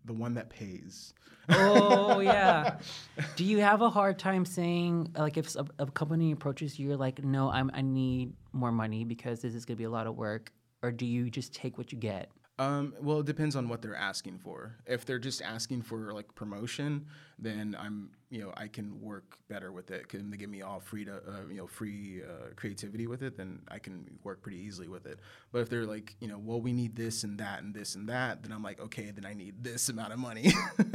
the 0.05 0.13
one 0.13 0.35
that 0.35 0.49
pays. 0.49 1.13
Oh 1.49 2.19
yeah. 2.21 2.77
Do 3.35 3.43
you 3.43 3.59
have 3.59 3.81
a 3.81 3.89
hard 3.89 4.17
time 4.17 4.45
saying 4.45 5.13
like 5.17 5.35
if 5.35 5.53
a, 5.57 5.65
a 5.79 5.87
company 5.87 6.31
approaches 6.31 6.79
you, 6.79 6.87
you're 6.89 6.97
like, 6.97 7.21
no, 7.21 7.49
I'm 7.49 7.69
I 7.73 7.81
need 7.81 8.31
more 8.53 8.71
money 8.71 9.03
because 9.03 9.41
this 9.41 9.55
is 9.55 9.65
gonna 9.65 9.75
be 9.75 9.83
a 9.83 9.89
lot 9.89 10.07
of 10.07 10.15
work, 10.15 10.53
or 10.81 10.91
do 10.91 11.05
you 11.05 11.29
just 11.29 11.53
take 11.53 11.77
what 11.77 11.91
you 11.91 11.97
get? 11.97 12.29
Um, 12.59 12.93
well, 13.01 13.19
it 13.21 13.25
depends 13.25 13.55
on 13.55 13.67
what 13.67 13.81
they're 13.81 13.95
asking 13.95 14.37
for. 14.37 14.75
If 14.85 15.05
they're 15.05 15.17
just 15.17 15.41
asking 15.41 15.81
for 15.81 16.13
like 16.13 16.35
promotion, 16.35 17.07
then 17.39 17.75
I'm, 17.79 18.11
you 18.29 18.41
know, 18.41 18.53
I 18.55 18.67
can 18.67 19.01
work 19.01 19.37
better 19.47 19.71
with 19.71 19.89
it. 19.89 20.07
Can 20.07 20.29
they 20.29 20.37
give 20.37 20.51
me 20.51 20.61
all 20.61 20.79
free 20.79 21.03
to, 21.05 21.15
uh, 21.15 21.47
you 21.49 21.57
know, 21.57 21.65
free 21.65 22.21
uh, 22.21 22.53
creativity 22.55 23.07
with 23.07 23.23
it? 23.23 23.37
Then 23.37 23.59
I 23.69 23.79
can 23.79 24.05
work 24.23 24.43
pretty 24.43 24.59
easily 24.59 24.87
with 24.87 25.07
it. 25.07 25.19
But 25.51 25.59
if 25.61 25.69
they're 25.69 25.87
like, 25.87 26.15
you 26.19 26.27
know, 26.27 26.37
well, 26.37 26.61
we 26.61 26.73
need 26.73 26.95
this 26.95 27.23
and 27.23 27.39
that 27.39 27.63
and 27.63 27.73
this 27.73 27.95
and 27.95 28.07
that, 28.09 28.43
then 28.43 28.51
I'm 28.51 28.61
like, 28.61 28.79
okay, 28.79 29.09
then 29.09 29.25
I 29.25 29.33
need 29.33 29.63
this 29.63 29.89
amount 29.93 30.13
of 30.13 30.19
money. 30.19 30.51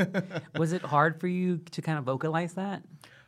Was 0.56 0.72
it 0.72 0.82
hard 0.82 1.20
for 1.20 1.26
you 1.26 1.58
to 1.72 1.82
kind 1.82 1.98
of 1.98 2.04
vocalize 2.04 2.54
that? 2.54 2.84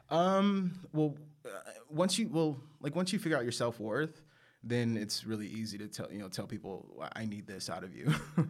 Um, 0.08 0.78
well, 0.92 1.16
uh, 1.44 1.48
once 1.88 2.16
you 2.16 2.28
well, 2.28 2.58
like 2.80 2.94
once 2.94 3.12
you 3.12 3.18
figure 3.18 3.36
out 3.36 3.42
your 3.42 3.52
self 3.52 3.80
worth, 3.80 4.22
then 4.62 4.96
it's 4.96 5.24
really 5.24 5.46
easy 5.46 5.78
to 5.78 5.88
tell 5.88 6.10
you 6.12 6.18
know 6.18 6.28
tell 6.28 6.46
people 6.46 6.86
I 7.14 7.24
need 7.24 7.46
this 7.46 7.70
out 7.70 7.84
of 7.84 7.94
you. 7.94 8.12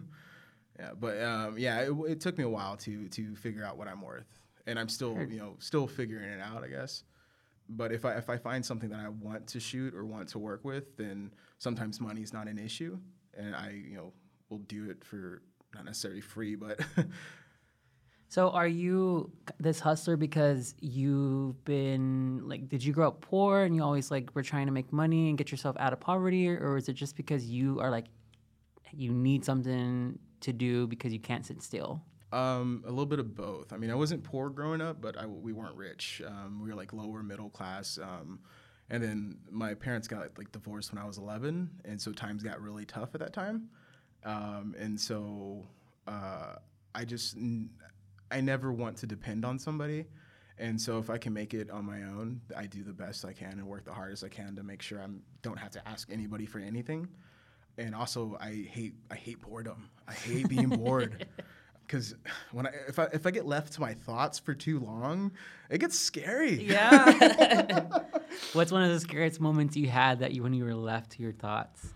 yeah, 0.78 0.90
but 0.98 1.20
um, 1.22 1.58
yeah, 1.58 1.80
it, 1.80 1.92
it 2.08 2.20
took 2.20 2.36
me 2.38 2.44
a 2.44 2.48
while 2.48 2.76
to 2.78 3.08
to 3.08 3.36
figure 3.36 3.64
out 3.64 3.76
what 3.76 3.88
I'm 3.88 4.02
worth, 4.02 4.40
and 4.66 4.78
I'm 4.78 4.88
still 4.88 5.16
you 5.28 5.38
know 5.38 5.56
still 5.58 5.86
figuring 5.86 6.28
it 6.28 6.40
out, 6.40 6.64
I 6.64 6.68
guess. 6.68 7.04
But 7.68 7.92
if 7.92 8.04
I 8.04 8.14
if 8.14 8.28
I 8.28 8.36
find 8.36 8.64
something 8.64 8.90
that 8.90 9.00
I 9.00 9.08
want 9.08 9.46
to 9.48 9.60
shoot 9.60 9.94
or 9.94 10.04
want 10.04 10.28
to 10.30 10.38
work 10.38 10.64
with, 10.64 10.96
then 10.96 11.32
sometimes 11.58 12.00
money's 12.00 12.32
not 12.32 12.48
an 12.48 12.58
issue, 12.58 12.98
and 13.36 13.54
I 13.54 13.82
you 13.88 13.96
know 13.96 14.12
will 14.48 14.58
do 14.58 14.90
it 14.90 15.04
for 15.04 15.42
not 15.74 15.84
necessarily 15.84 16.20
free, 16.20 16.56
but 16.56 16.80
So 18.30 18.50
are 18.50 18.68
you 18.68 19.32
this 19.58 19.80
hustler 19.80 20.16
because 20.16 20.76
you've 20.80 21.62
been 21.64 22.48
like 22.48 22.68
did 22.68 22.84
you 22.84 22.92
grow 22.92 23.08
up 23.08 23.20
poor 23.20 23.62
and 23.62 23.74
you 23.74 23.82
always 23.82 24.08
like 24.08 24.32
were 24.36 24.44
trying 24.44 24.66
to 24.66 24.72
make 24.72 24.92
money 24.92 25.30
and 25.30 25.36
get 25.36 25.50
yourself 25.50 25.74
out 25.80 25.92
of 25.92 25.98
poverty 25.98 26.48
or, 26.48 26.56
or 26.56 26.76
is 26.76 26.88
it 26.88 26.92
just 26.92 27.16
because 27.16 27.44
you 27.46 27.80
are 27.80 27.90
like 27.90 28.04
you 28.92 29.10
need 29.10 29.44
something 29.44 30.16
to 30.42 30.52
do 30.52 30.86
because 30.86 31.12
you 31.12 31.18
can't 31.18 31.44
sit 31.44 31.60
still? 31.60 32.02
Um, 32.30 32.84
a 32.86 32.90
little 32.90 33.04
bit 33.04 33.18
of 33.18 33.34
both. 33.34 33.72
I 33.72 33.76
mean, 33.76 33.90
I 33.90 33.96
wasn't 33.96 34.22
poor 34.22 34.48
growing 34.48 34.80
up, 34.80 35.00
but 35.00 35.18
I, 35.18 35.26
we 35.26 35.52
weren't 35.52 35.74
rich. 35.74 36.22
Um, 36.24 36.60
we 36.62 36.68
were 36.68 36.76
like 36.76 36.92
lower 36.92 37.24
middle 37.24 37.50
class. 37.50 37.98
Um, 38.00 38.38
and 38.90 39.02
then 39.02 39.38
my 39.50 39.74
parents 39.74 40.06
got 40.06 40.38
like 40.38 40.52
divorced 40.52 40.92
when 40.92 41.02
I 41.02 41.06
was 41.06 41.18
11, 41.18 41.68
and 41.84 42.00
so 42.00 42.12
times 42.12 42.44
got 42.44 42.60
really 42.60 42.84
tough 42.84 43.10
at 43.14 43.20
that 43.20 43.32
time. 43.32 43.68
Um, 44.24 44.76
and 44.78 45.00
so 45.00 45.66
uh, 46.06 46.54
I 46.94 47.04
just 47.04 47.36
I 48.30 48.40
never 48.40 48.72
want 48.72 48.96
to 48.98 49.06
depend 49.06 49.44
on 49.44 49.58
somebody. 49.58 50.06
And 50.58 50.78
so 50.80 50.98
if 50.98 51.08
I 51.08 51.16
can 51.18 51.32
make 51.32 51.54
it 51.54 51.70
on 51.70 51.84
my 51.86 52.02
own, 52.02 52.42
I 52.56 52.66
do 52.66 52.82
the 52.82 52.92
best 52.92 53.24
I 53.24 53.32
can 53.32 53.52
and 53.52 53.66
work 53.66 53.84
the 53.84 53.92
hardest 53.94 54.22
I 54.24 54.28
can 54.28 54.56
to 54.56 54.62
make 54.62 54.82
sure 54.82 55.00
I 55.00 55.06
don't 55.42 55.58
have 55.58 55.70
to 55.72 55.88
ask 55.88 56.08
anybody 56.12 56.44
for 56.44 56.58
anything. 56.58 57.08
And 57.78 57.94
also, 57.94 58.36
I 58.40 58.66
hate 58.70 58.92
I 59.10 59.14
hate 59.14 59.40
boredom. 59.40 59.88
I 60.06 60.12
hate 60.12 60.48
being 60.50 60.68
bored 60.68 61.26
because 61.86 62.14
when 62.52 62.66
I 62.66 62.70
if 62.88 62.98
I 62.98 63.04
if 63.14 63.24
I 63.26 63.30
get 63.30 63.46
left 63.46 63.72
to 63.74 63.80
my 63.80 63.94
thoughts 63.94 64.38
for 64.38 64.52
too 64.52 64.80
long, 64.80 65.32
it 65.70 65.78
gets 65.78 65.98
scary. 65.98 66.62
Yeah. 66.62 68.02
What's 68.52 68.70
one 68.70 68.82
of 68.82 68.90
the 68.90 69.00
scariest 69.00 69.40
moments 69.40 69.76
you 69.76 69.88
had 69.88 70.18
that 70.18 70.32
you 70.32 70.42
when 70.42 70.52
you 70.52 70.64
were 70.64 70.74
left 70.74 71.12
to 71.12 71.22
your 71.22 71.32
thoughts? 71.32 71.88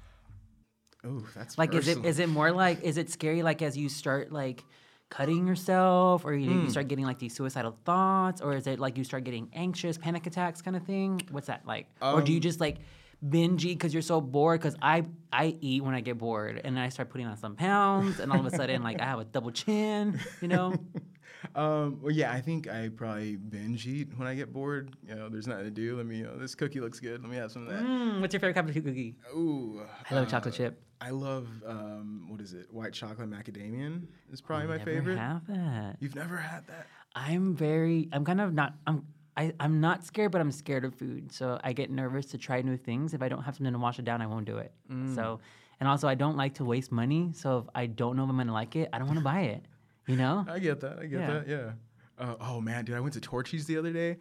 Oh, 1.04 1.22
that's 1.34 1.58
Like 1.58 1.74
is 1.74 1.86
it 1.86 1.96
personal. 1.96 2.08
is 2.08 2.18
it 2.18 2.28
more 2.30 2.50
like 2.50 2.82
is 2.82 2.96
it 2.96 3.10
scary 3.10 3.42
like 3.42 3.60
as 3.60 3.76
you 3.76 3.90
start 3.90 4.32
like 4.32 4.64
cutting 5.10 5.46
yourself 5.46 6.24
or 6.24 6.34
you, 6.34 6.50
Hmm. 6.50 6.64
you 6.64 6.70
start 6.70 6.88
getting 6.88 7.04
like 7.04 7.18
these 7.18 7.34
suicidal 7.34 7.76
thoughts 7.84 8.40
or 8.40 8.54
is 8.56 8.66
it 8.66 8.78
like 8.80 8.98
you 8.98 9.04
start 9.04 9.24
getting 9.24 9.48
anxious 9.52 9.96
panic 9.96 10.26
attacks 10.26 10.60
kind 10.62 10.76
of 10.76 10.82
thing? 10.84 11.20
What's 11.30 11.46
that 11.46 11.66
like? 11.66 11.86
Or 12.02 12.20
do 12.22 12.32
you 12.32 12.38
Um, 12.38 12.42
just 12.42 12.60
like 12.60 12.78
binge 13.26 13.64
eat 13.64 13.74
because 13.78 13.92
you're 13.94 14.02
so 14.02 14.20
bored? 14.20 14.60
Because 14.60 14.76
i 14.82 15.04
i 15.32 15.56
eat 15.60 15.82
when 15.84 15.94
i 15.94 16.00
get 16.00 16.18
bored 16.18 16.60
and 16.64 16.76
then 16.76 16.82
i 16.82 16.88
start 16.88 17.10
putting 17.10 17.26
on 17.26 17.36
some 17.36 17.54
pounds 17.56 18.20
and 18.20 18.30
all 18.32 18.38
of 18.40 18.46
a 18.46 18.50
sudden 18.50 18.82
like 18.82 19.00
i 19.00 19.04
have 19.04 19.18
a 19.18 19.24
double 19.24 19.50
chin 19.50 20.18
you 20.40 20.48
know 20.48 20.74
Um, 21.54 22.00
well, 22.02 22.12
yeah, 22.12 22.32
I 22.32 22.40
think 22.40 22.68
I 22.68 22.88
probably 22.88 23.36
binge 23.36 23.86
eat 23.86 24.08
when 24.16 24.26
I 24.26 24.34
get 24.34 24.52
bored. 24.52 24.94
You 25.08 25.14
know, 25.14 25.28
there's 25.28 25.46
nothing 25.46 25.64
to 25.64 25.70
do. 25.70 25.96
Let 25.96 26.06
me, 26.06 26.18
you 26.18 26.24
know, 26.24 26.36
this 26.36 26.54
cookie 26.54 26.80
looks 26.80 27.00
good. 27.00 27.20
Let 27.22 27.30
me 27.30 27.36
have 27.36 27.52
some 27.52 27.66
of 27.66 27.68
that. 27.72 27.82
mm, 27.82 28.20
what's 28.20 28.32
your 28.32 28.40
favorite 28.40 28.54
type 28.54 28.68
of 28.68 28.74
cookie 28.74 29.14
Ooh, 29.34 29.82
i 30.10 30.14
love 30.14 30.26
uh, 30.26 30.30
chocolate 30.30 30.54
chip 30.54 30.80
I 31.00 31.10
love 31.10 31.48
um, 31.66 32.26
what 32.28 32.40
is 32.40 32.54
it? 32.54 32.72
White 32.72 32.92
chocolate 32.94 33.28
macadamian 33.28 34.06
is 34.32 34.40
probably 34.40 34.68
my 34.68 34.78
Never 34.78 34.90
favorite. 34.90 35.18
have 35.18 35.46
that 35.48 35.96
You've 36.00 36.14
never 36.14 36.36
had 36.38 36.66
that? 36.68 36.86
I'm 37.14 37.54
very 37.54 38.08
I'm 38.12 38.24
kind 38.24 38.40
of 38.40 38.54
not 38.54 38.74
I'm 38.86 39.04
I, 39.36 39.52
I'm 39.58 39.80
not 39.80 40.04
scared, 40.04 40.30
but 40.30 40.40
I'm 40.40 40.52
scared 40.52 40.84
of 40.84 40.94
food. 40.94 41.32
So 41.32 41.58
I 41.64 41.72
get 41.72 41.90
nervous 41.90 42.26
to 42.26 42.38
try 42.38 42.62
new 42.62 42.76
things. 42.76 43.14
If 43.14 43.20
I 43.22 43.28
don't 43.28 43.42
have 43.42 43.56
something 43.56 43.72
to 43.72 43.78
wash 43.78 43.98
it 43.98 44.04
down, 44.04 44.22
I 44.22 44.26
won't 44.26 44.46
do 44.46 44.58
it. 44.58 44.72
So 45.14 45.40
and 45.80 45.88
also 45.88 46.06
I 46.08 46.14
don't 46.14 46.36
like 46.36 46.54
to 46.54 46.64
waste 46.64 46.92
money. 46.92 47.32
So 47.34 47.58
if 47.58 47.64
I 47.74 47.86
don't 47.86 48.16
know 48.16 48.22
if 48.24 48.30
I'm 48.30 48.36
gonna 48.36 48.52
like 48.52 48.76
it, 48.76 48.88
I 48.92 48.98
don't 48.98 49.08
want 49.08 49.18
to 49.18 49.24
buy 49.24 49.40
it. 49.42 49.64
You 50.06 50.16
know? 50.16 50.44
I 50.48 50.58
get 50.58 50.80
that. 50.80 50.98
I 50.98 51.06
get 51.06 51.20
Yeah. 51.20 51.26
that. 51.32 51.48
Yeah. 51.48 51.70
Uh, 52.18 52.36
oh 52.40 52.60
man, 52.60 52.84
dude, 52.84 52.96
I 52.96 53.00
went 53.00 53.14
to 53.14 53.20
Torchy's 53.20 53.66
the 53.66 53.76
other 53.78 53.92
day. 53.92 54.18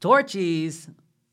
Torchy's. 0.00 0.88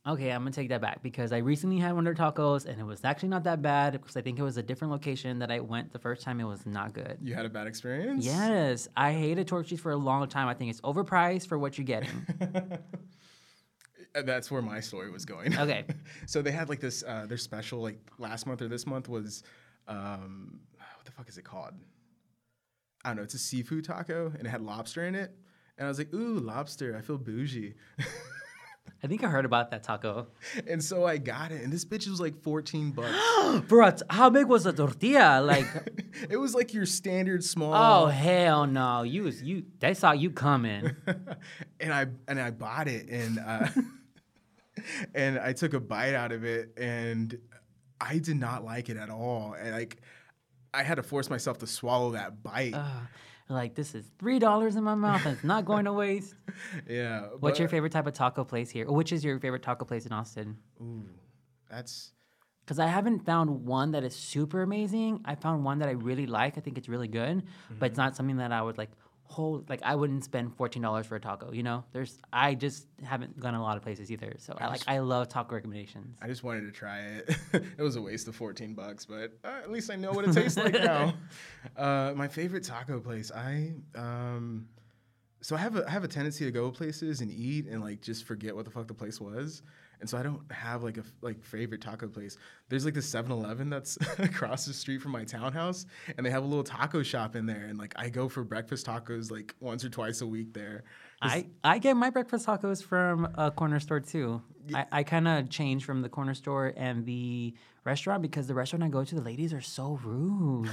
Okay, 0.06 0.32
I'm 0.32 0.42
gonna 0.42 0.52
take 0.52 0.70
that 0.70 0.80
back 0.80 1.04
because 1.04 1.34
I 1.34 1.40
recently 1.40 1.78
had 1.80 1.94
one 1.94 2.08
of 2.08 2.16
their 2.16 2.32
tacos 2.32 2.66
and 2.66 2.80
it 2.80 2.84
was 2.86 3.04
actually 3.04 3.28
not 3.30 3.44
that 3.44 3.62
bad 3.62 3.92
because 3.94 4.16
I 4.16 4.22
think 4.22 4.40
it 4.40 4.42
was 4.42 4.56
a 4.56 4.64
different 4.64 4.92
location 4.94 5.40
that 5.40 5.52
I 5.52 5.60
went 5.60 5.92
the 5.92 6.00
first 6.00 6.24
time. 6.24 6.40
It 6.40 6.46
was 6.46 6.66
not 6.66 6.94
good. 6.94 7.18
You 7.22 7.34
had 7.36 7.46
a 7.46 7.50
bad 7.50 7.68
experience? 7.68 8.26
Yes, 8.26 8.88
I 8.96 9.12
hated 9.12 9.48
Torchy's 9.50 9.82
for 9.82 9.92
a 9.92 9.98
long 9.98 10.26
time. 10.30 10.48
I 10.48 10.54
think 10.54 10.70
it's 10.72 10.80
overpriced 10.82 11.48
for 11.48 11.58
what 11.60 11.78
you're 11.78 11.86
getting. 11.86 12.26
Uh, 14.16 14.22
That's 14.24 14.50
where 14.50 14.62
my 14.64 14.80
story 14.80 15.12
was 15.12 15.26
going. 15.26 15.56
Okay. 15.60 15.86
so 16.26 16.42
they 16.42 16.52
had 16.52 16.70
like 16.70 16.80
this, 16.80 17.04
uh, 17.06 17.26
their 17.28 17.38
special 17.38 17.82
like 17.82 18.00
last 18.18 18.48
month 18.48 18.62
or 18.64 18.68
this 18.68 18.88
month 18.88 19.08
was, 19.10 19.44
um, 19.88 20.60
what 20.96 21.06
the 21.06 21.12
fuck 21.12 21.30
is 21.30 21.38
it 21.38 21.44
called? 21.44 21.74
I 23.08 23.12
don't 23.12 23.18
know. 23.18 23.24
It's 23.24 23.36
a 23.36 23.40
seafood 23.40 23.86
taco 23.86 24.34
and 24.38 24.46
it 24.46 24.50
had 24.50 24.62
lobster 24.62 25.06
in 25.06 25.16
it. 25.16 25.32
And 25.78 25.86
I 25.86 25.90
was 25.90 25.98
like, 25.98 26.14
ooh, 26.14 26.40
lobster. 26.40 26.94
I 26.98 27.00
feel 27.00 27.18
bougie. 27.18 27.76
I 29.02 29.08
think 29.08 29.24
I 29.24 29.30
heard 29.30 29.46
about 29.46 29.72
that 29.72 29.84
taco. 29.84 30.28
and 30.68 30.84
so 30.84 31.06
I 31.06 31.18
got 31.18 31.54
it. 31.54 31.62
And 31.62 31.72
this 31.72 31.86
bitch 31.86 32.10
was 32.10 32.20
like 32.20 32.38
14 32.42 32.92
bucks. 32.92 33.62
Bro, 33.70 33.92
how 34.10 34.30
big 34.30 34.48
was 34.48 34.66
the 34.66 34.74
tortilla? 34.74 35.40
Like, 35.42 35.68
it 36.30 36.36
was 36.36 36.54
like 36.54 36.74
your 36.74 36.86
standard 36.86 37.46
small. 37.46 37.74
oh 37.74 38.08
hell 38.08 38.68
no! 38.68 39.04
You 39.04 39.24
was 39.24 39.42
you. 39.42 39.64
They 39.80 39.94
saw 39.94 40.12
you 40.12 40.30
coming. 40.32 40.94
and 41.80 41.94
I 41.94 42.08
and 42.28 42.42
I 42.42 42.52
bought 42.52 42.90
it 42.90 43.08
and 43.08 43.40
uh, 43.40 43.70
and 45.16 45.40
I 45.40 45.54
took 45.54 45.74
a 45.74 45.80
bite 45.80 46.14
out 46.14 46.34
of 46.34 46.44
it 46.44 46.74
and 46.76 47.40
I 48.02 48.18
did 48.18 48.36
not 48.36 48.66
like 48.66 48.90
it 48.90 48.98
at 48.98 49.10
all. 49.10 49.54
And 49.54 49.72
like 49.72 50.02
I 50.74 50.84
had 50.84 50.96
to 50.96 51.04
force 51.04 51.30
myself 51.30 51.58
to 51.60 51.68
swallow 51.68 52.12
that 52.12 52.44
bite. 52.44 52.74
Uh, 52.74 53.02
like 53.50 53.76
this 53.76 53.96
is 53.96 54.06
three 54.20 54.40
dollars 54.40 54.76
in 54.76 54.84
my 54.84 54.96
mouth 54.96 55.26
and 55.26 55.36
it's 55.36 55.44
not 55.44 55.66
going 55.66 55.86
to 55.86 55.94
waste. 55.94 56.36
yeah. 56.90 57.28
What's 57.40 57.60
your 57.60 57.70
favorite 57.70 57.92
type 57.94 58.06
of 58.08 58.14
taco 58.14 58.44
place 58.44 58.70
here? 58.70 58.86
Which 58.90 59.12
is 59.12 59.24
your 59.24 59.40
favorite 59.40 59.64
taco 59.64 59.86
place 59.86 60.06
in 60.06 60.12
Austin? 60.12 60.58
Ooh, 60.82 61.04
that's 61.70 62.12
Because 62.66 62.80
I 62.80 62.88
haven't 62.88 63.26
found 63.26 63.66
one 63.66 63.92
that 63.92 64.04
is 64.04 64.16
super 64.16 64.62
amazing. 64.64 65.22
I 65.24 65.36
found 65.36 65.64
one 65.64 65.80
that 65.80 65.88
I 65.88 65.94
really 65.94 66.26
like. 66.26 66.58
I 66.58 66.62
think 66.62 66.78
it's 66.78 66.90
really 66.90 67.08
good, 67.08 67.44
but 67.80 67.86
it's 67.88 67.98
not 67.98 68.16
something 68.18 68.38
that 68.38 68.52
I 68.52 68.62
would 68.62 68.78
like 68.78 68.92
hold. 69.28 69.70
Like 69.70 69.82
I 69.84 69.96
wouldn't 69.96 70.24
spend 70.24 70.56
fourteen 70.56 70.82
dollars 70.82 71.06
for 71.06 71.16
a 71.16 71.20
taco. 71.20 71.52
You 71.52 71.64
know, 71.64 71.84
there's 71.92 72.18
I 72.32 72.56
just 72.56 72.88
haven't 73.04 73.40
gone 73.40 73.54
a 73.54 73.62
lot 73.62 73.78
of 73.78 73.84
places 73.84 74.12
either. 74.12 74.34
So 74.40 74.56
I, 74.58 74.68
like 74.68 74.82
I 74.88 75.00
love 75.00 75.30
taco 75.30 75.56
recommendations. 75.56 76.18
I 76.22 76.28
just 76.28 76.44
wanted 76.44 76.62
to 76.62 76.72
try 76.72 77.00
it. 77.00 77.36
it 77.54 77.82
was 77.82 77.96
a 77.96 78.02
waste 78.02 78.28
of 78.28 78.36
14 78.36 78.74
bucks, 78.74 79.06
but 79.06 79.38
uh, 79.44 79.60
at 79.64 79.72
least 79.72 79.92
I 79.92 79.96
know 79.96 80.12
what 80.12 80.26
it 80.26 80.34
tastes 80.34 80.58
like 80.58 80.74
now. 80.74 81.14
Uh, 81.76 82.14
my 82.16 82.28
favorite 82.28 82.64
taco 82.64 83.00
place, 83.00 83.32
I 83.32 83.74
um, 83.94 84.68
so 85.42 85.56
I 85.56 85.60
have 85.60 85.76
a 85.76 85.86
I 85.88 85.92
have 85.92 86.04
a 86.04 86.08
tendency 86.08 86.46
to 86.46 86.52
go 86.52 86.72
places 86.72 87.22
and 87.22 87.32
eat 87.32 87.68
and 87.68 87.82
like 87.82 88.02
just 88.02 88.26
forget 88.26 88.56
what 88.56 88.66
the 88.66 88.72
fuck 88.72 88.88
the 88.88 88.94
place 88.94 89.22
was. 89.22 89.62
And 90.00 90.10
so 90.10 90.18
I 90.18 90.24
don't 90.24 90.52
have 90.52 90.84
like 90.84 90.98
a 90.98 91.04
like 91.22 91.44
favorite 91.44 91.82
taco 91.82 92.08
place. 92.08 92.38
There's 92.70 92.86
like 92.86 92.94
this 92.94 93.10
7-Eleven 93.12 93.70
that's 93.70 93.98
across 94.20 94.66
the 94.66 94.74
street 94.74 95.02
from 95.02 95.12
my 95.12 95.24
townhouse, 95.24 95.86
and 96.16 96.26
they 96.26 96.30
have 96.30 96.44
a 96.44 96.48
little 96.48 96.64
taco 96.64 97.04
shop 97.04 97.36
in 97.36 97.46
there. 97.46 97.66
And 97.66 97.78
like 97.78 97.94
I 97.96 98.10
go 98.10 98.30
for 98.30 98.44
breakfast 98.44 98.86
tacos 98.86 99.32
like 99.32 99.56
once 99.60 99.84
or 99.84 99.90
twice 99.90 100.22
a 100.22 100.28
week 100.28 100.54
there. 100.54 100.84
I, 101.22 101.48
I 101.64 101.80
get 101.80 101.98
my 101.98 102.12
breakfast 102.12 102.46
tacos 102.46 102.84
from 102.84 103.28
a 103.36 103.50
corner 103.50 103.80
store 103.80 104.00
too. 104.00 104.42
I, 104.74 104.86
I 104.92 105.04
kind 105.04 105.28
of 105.28 105.50
change 105.50 105.86
from 105.86 106.02
the 106.02 106.10
corner 106.10 106.34
store 106.34 106.74
and 106.78 107.06
the 107.06 107.56
restaurant 107.86 108.22
because 108.22 108.48
the 108.48 108.54
restaurant 108.54 108.84
I 108.84 108.90
go 108.90 109.04
to, 109.04 109.16
the 109.16 109.22
ladies 109.22 109.54
are 109.54 109.62
so 109.62 110.00
rude. 110.04 110.70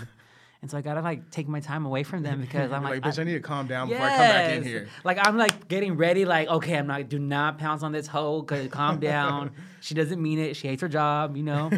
And 0.65 0.71
so 0.71 0.79
I 0.79 0.81
gotta 0.81 1.03
like 1.03 1.31
take 1.31 1.47
my 1.47 1.61
time 1.61 1.85
away 1.85 2.05
from 2.05 2.23
them 2.23 2.41
because 2.41 2.73
I'm 2.73 2.83
like, 2.85 3.05
like, 3.05 3.13
bitch, 3.13 3.19
I, 3.19 3.21
I, 3.21 3.25
need 3.27 3.35
to 3.35 3.41
calm 3.41 3.67
down 3.67 3.87
before 3.87 4.07
I 4.07 4.09
come 4.09 4.19
back 4.19 4.53
in 4.53 4.63
here. 4.63 4.89
Like 5.05 5.19
I'm 5.21 5.37
like 5.37 5.69
getting 5.69 5.99
ready, 5.99 6.25
like, 6.25 6.49
okay, 6.49 6.79
I'm 6.79 6.87
not 6.87 7.07
do 7.11 7.19
not 7.19 7.59
pounce 7.59 7.83
on 7.83 7.93
this 7.93 8.07
hoe, 8.07 8.43
cause 8.45 8.69
calm 8.69 8.99
down. 8.99 9.51
she 9.83 9.93
doesn't 9.95 10.23
mean 10.23 10.39
it. 10.39 10.57
She 10.57 10.67
hates 10.67 10.81
her 10.81 10.89
job, 10.89 11.37
you 11.37 11.43
know. 11.43 11.71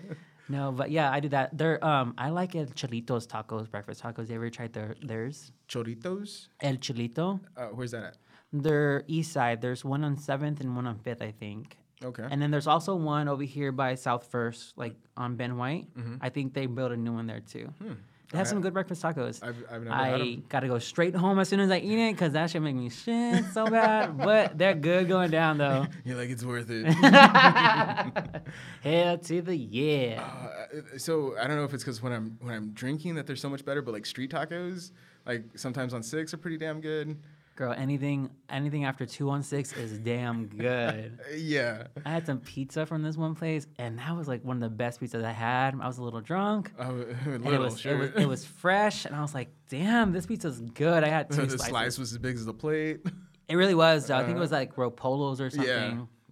no, 0.50 0.72
but 0.72 0.90
yeah, 0.90 1.10
I 1.10 1.20
do 1.20 1.30
that. 1.30 1.56
They're 1.56 1.82
um 1.82 2.12
I 2.18 2.28
like 2.28 2.54
El 2.54 2.66
Chilitos 2.66 3.26
tacos, 3.26 3.70
breakfast 3.70 4.02
tacos. 4.02 4.28
You 4.28 4.34
ever 4.34 4.50
tried 4.50 4.74
their 4.74 4.94
theirs? 5.00 5.50
Choritos? 5.66 6.48
El 6.60 6.74
Chilito. 6.74 7.40
Uh, 7.56 7.68
where's 7.68 7.92
that 7.92 8.04
at? 8.04 8.16
They're 8.52 9.04
east 9.06 9.32
side. 9.32 9.62
There's 9.62 9.86
one 9.86 10.04
on 10.04 10.18
seventh 10.18 10.60
and 10.60 10.76
one 10.76 10.86
on 10.86 10.98
fifth, 10.98 11.22
I 11.22 11.30
think. 11.30 11.78
Okay. 12.04 12.26
And 12.30 12.42
then 12.42 12.50
there's 12.50 12.66
also 12.66 12.94
one 12.94 13.26
over 13.26 13.44
here 13.44 13.72
by 13.72 13.94
South 13.94 14.26
First, 14.26 14.76
like 14.76 14.96
on 15.16 15.36
Ben 15.36 15.56
White. 15.56 15.86
I 16.20 16.28
think 16.28 16.52
they 16.52 16.66
built 16.66 16.92
a 16.92 16.96
new 16.98 17.14
one 17.14 17.26
there 17.26 17.40
too. 17.40 17.72
They 18.34 18.38
have 18.38 18.48
I- 18.48 18.50
some 18.50 18.60
good 18.62 18.72
breakfast 18.72 19.00
tacos. 19.00 19.40
I've, 19.44 19.56
I've 19.70 19.82
never 19.84 19.94
had 19.94 20.20
I 20.20 20.38
gotta 20.48 20.66
go 20.66 20.80
straight 20.80 21.14
home 21.14 21.38
as 21.38 21.48
soon 21.48 21.60
as 21.60 21.70
I 21.70 21.78
eat 21.78 22.00
it 22.00 22.14
because 22.14 22.32
that 22.32 22.50
should 22.50 22.62
make 22.62 22.74
me 22.74 22.90
shit 22.90 23.44
so 23.52 23.64
bad. 23.68 24.18
but 24.18 24.58
they're 24.58 24.74
good 24.74 25.06
going 25.06 25.30
down 25.30 25.56
though. 25.58 25.86
You're 26.04 26.16
like, 26.16 26.30
it's 26.30 26.44
worth 26.44 26.66
it. 26.68 26.84
Hell 28.82 29.18
to 29.18 29.40
the 29.40 29.56
yeah. 29.56 30.20
Uh, 30.94 30.98
so 30.98 31.36
I 31.38 31.46
don't 31.46 31.56
know 31.56 31.64
if 31.64 31.72
it's 31.74 31.84
because 31.84 32.02
when 32.02 32.12
I'm 32.12 32.36
when 32.40 32.52
I'm 32.52 32.70
drinking 32.72 33.14
that 33.14 33.26
they're 33.28 33.36
so 33.36 33.48
much 33.48 33.64
better, 33.64 33.82
but 33.82 33.92
like 33.94 34.04
street 34.04 34.32
tacos, 34.32 34.90
like 35.26 35.44
sometimes 35.54 35.94
on 35.94 36.02
six 36.02 36.34
are 36.34 36.38
pretty 36.38 36.58
damn 36.58 36.80
good. 36.80 37.16
Girl, 37.56 37.72
anything 37.76 38.30
anything 38.48 38.84
after 38.84 39.06
two 39.06 39.30
on 39.30 39.42
six 39.44 39.72
is 39.76 39.96
damn 40.00 40.46
good. 40.48 41.20
Yeah. 41.36 41.86
I 42.04 42.10
had 42.10 42.26
some 42.26 42.40
pizza 42.40 42.84
from 42.84 43.02
this 43.02 43.16
one 43.16 43.36
place, 43.36 43.68
and 43.78 43.98
that 44.00 44.16
was 44.16 44.26
like 44.26 44.44
one 44.44 44.56
of 44.56 44.60
the 44.60 44.74
best 44.74 45.00
pizzas 45.00 45.24
I 45.24 45.30
had. 45.30 45.74
I 45.80 45.86
was 45.86 45.98
a 45.98 46.02
little 46.02 46.20
drunk. 46.20 46.72
Oh, 46.80 46.84
a 47.26 47.28
little, 47.38 47.52
it 47.54 47.58
was, 47.60 47.80
sure. 47.80 47.92
it 47.94 48.14
was 48.14 48.22
it 48.24 48.26
was 48.28 48.44
fresh, 48.44 49.04
and 49.04 49.14
I 49.14 49.20
was 49.22 49.34
like, 49.34 49.50
"Damn, 49.68 50.10
this 50.12 50.26
pizza's 50.26 50.60
good." 50.60 51.04
I 51.04 51.08
had 51.08 51.30
two 51.30 51.42
the 51.42 51.50
slices. 51.50 51.66
slice 51.68 51.98
was 51.98 52.12
as 52.12 52.18
big 52.18 52.34
as 52.34 52.44
the 52.44 52.54
plate. 52.54 53.00
It 53.48 53.54
really 53.56 53.74
was. 53.76 54.06
though. 54.08 54.16
I 54.16 54.20
think 54.24 54.32
it 54.34 54.38
Uh, 54.38 54.40
was 54.40 54.50
like 54.52 54.74
Roppolo's 54.74 55.40
or 55.40 55.50
something. 55.50 55.68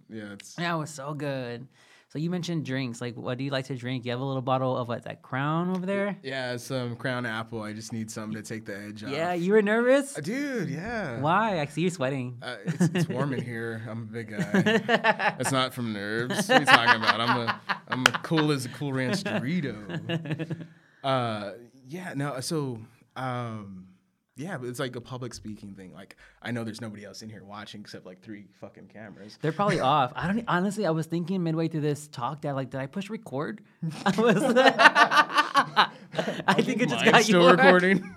yeah. 0.09 0.17
Yeah. 0.25 0.33
It's 0.33 0.55
Yeah, 0.59 0.75
it 0.75 0.79
was 0.79 0.89
so 0.89 1.13
good. 1.13 1.67
So 2.13 2.19
you 2.19 2.29
mentioned 2.29 2.63
drinks. 2.63 3.01
Like, 3.01 3.17
what 3.17 3.39
do 3.39 3.43
you 3.43 3.49
like 3.49 3.65
to 3.65 3.75
drink? 3.75 4.05
You 4.05 4.11
have 4.11 4.19
a 4.19 4.23
little 4.23 4.43
bottle 4.43 4.77
of 4.77 4.87
what 4.87 5.05
that 5.05 5.23
Crown 5.23 5.71
over 5.71 5.83
there? 5.83 6.15
yeah. 6.21 6.57
Some 6.57 6.95
Crown 6.95 7.25
Apple. 7.25 7.63
I 7.63 7.73
just 7.73 7.91
need 7.91 8.11
something 8.11 8.39
to 8.39 8.47
take 8.47 8.67
the 8.67 8.77
edge 8.77 9.03
off. 9.03 9.09
Yeah, 9.09 9.33
you 9.33 9.51
were 9.51 9.63
nervous. 9.63 10.13
Dude. 10.13 10.69
Yeah. 10.69 11.19
Why? 11.21 11.59
I 11.59 11.65
see 11.65 11.81
you 11.81 11.89
sweating. 11.89 12.37
Uh, 12.39 12.57
it's, 12.67 12.81
it's 12.93 13.09
warm 13.09 13.33
in 13.33 13.41
here. 13.41 13.81
I'm 13.89 14.03
a 14.03 14.05
big 14.05 14.29
guy. 14.29 15.35
It's 15.39 15.51
not 15.51 15.73
from 15.73 15.91
nerves. 15.91 16.47
What 16.47 16.57
are 16.57 16.59
you 16.59 16.65
talking 16.67 17.01
about? 17.01 17.19
I'm 17.19 17.37
a 17.47 17.61
I'm 17.87 18.01
a 18.05 18.11
cool 18.21 18.51
as 18.51 18.65
a 18.65 18.69
Cool 18.69 18.93
Ranch 18.93 19.23
Dorito. 19.23 20.55
Uh, 21.03 21.53
yeah. 21.87 22.13
No. 22.15 22.39
So, 22.41 22.79
um, 23.15 23.87
yeah, 24.35 24.57
but 24.57 24.67
it's 24.67 24.79
like 24.79 24.95
a 24.95 25.01
public 25.01 25.33
speaking 25.33 25.73
thing. 25.75 25.93
Like 25.93 26.15
I 26.41 26.51
know 26.51 26.63
there's 26.63 26.81
nobody 26.81 27.05
else 27.05 27.21
in 27.21 27.29
here 27.29 27.43
watching 27.43 27.81
except 27.81 28.05
like 28.05 28.21
three 28.21 28.45
fucking 28.59 28.87
cameras. 28.87 29.37
They're 29.41 29.51
probably 29.51 29.79
off. 29.81 30.11
I 30.15 30.27
don't 30.27 30.43
honestly. 30.47 30.85
I 30.85 30.91
was 30.91 31.05
thinking 31.05 31.43
midway 31.43 31.67
through 31.67 31.81
this 31.81 32.07
talk 32.07 32.41
that 32.41 32.55
like, 32.55 32.69
did 32.71 32.79
I 32.79 32.87
push 32.87 33.09
record? 33.09 33.61
I 34.05 34.21
was. 34.21 34.43
I 36.47 36.61
think 36.61 36.81
it 36.81 36.89
just 36.89 37.05
Mine's 37.05 37.11
got 37.11 37.23
still 37.23 37.41
yours. 37.43 37.57
recording. 37.57 38.15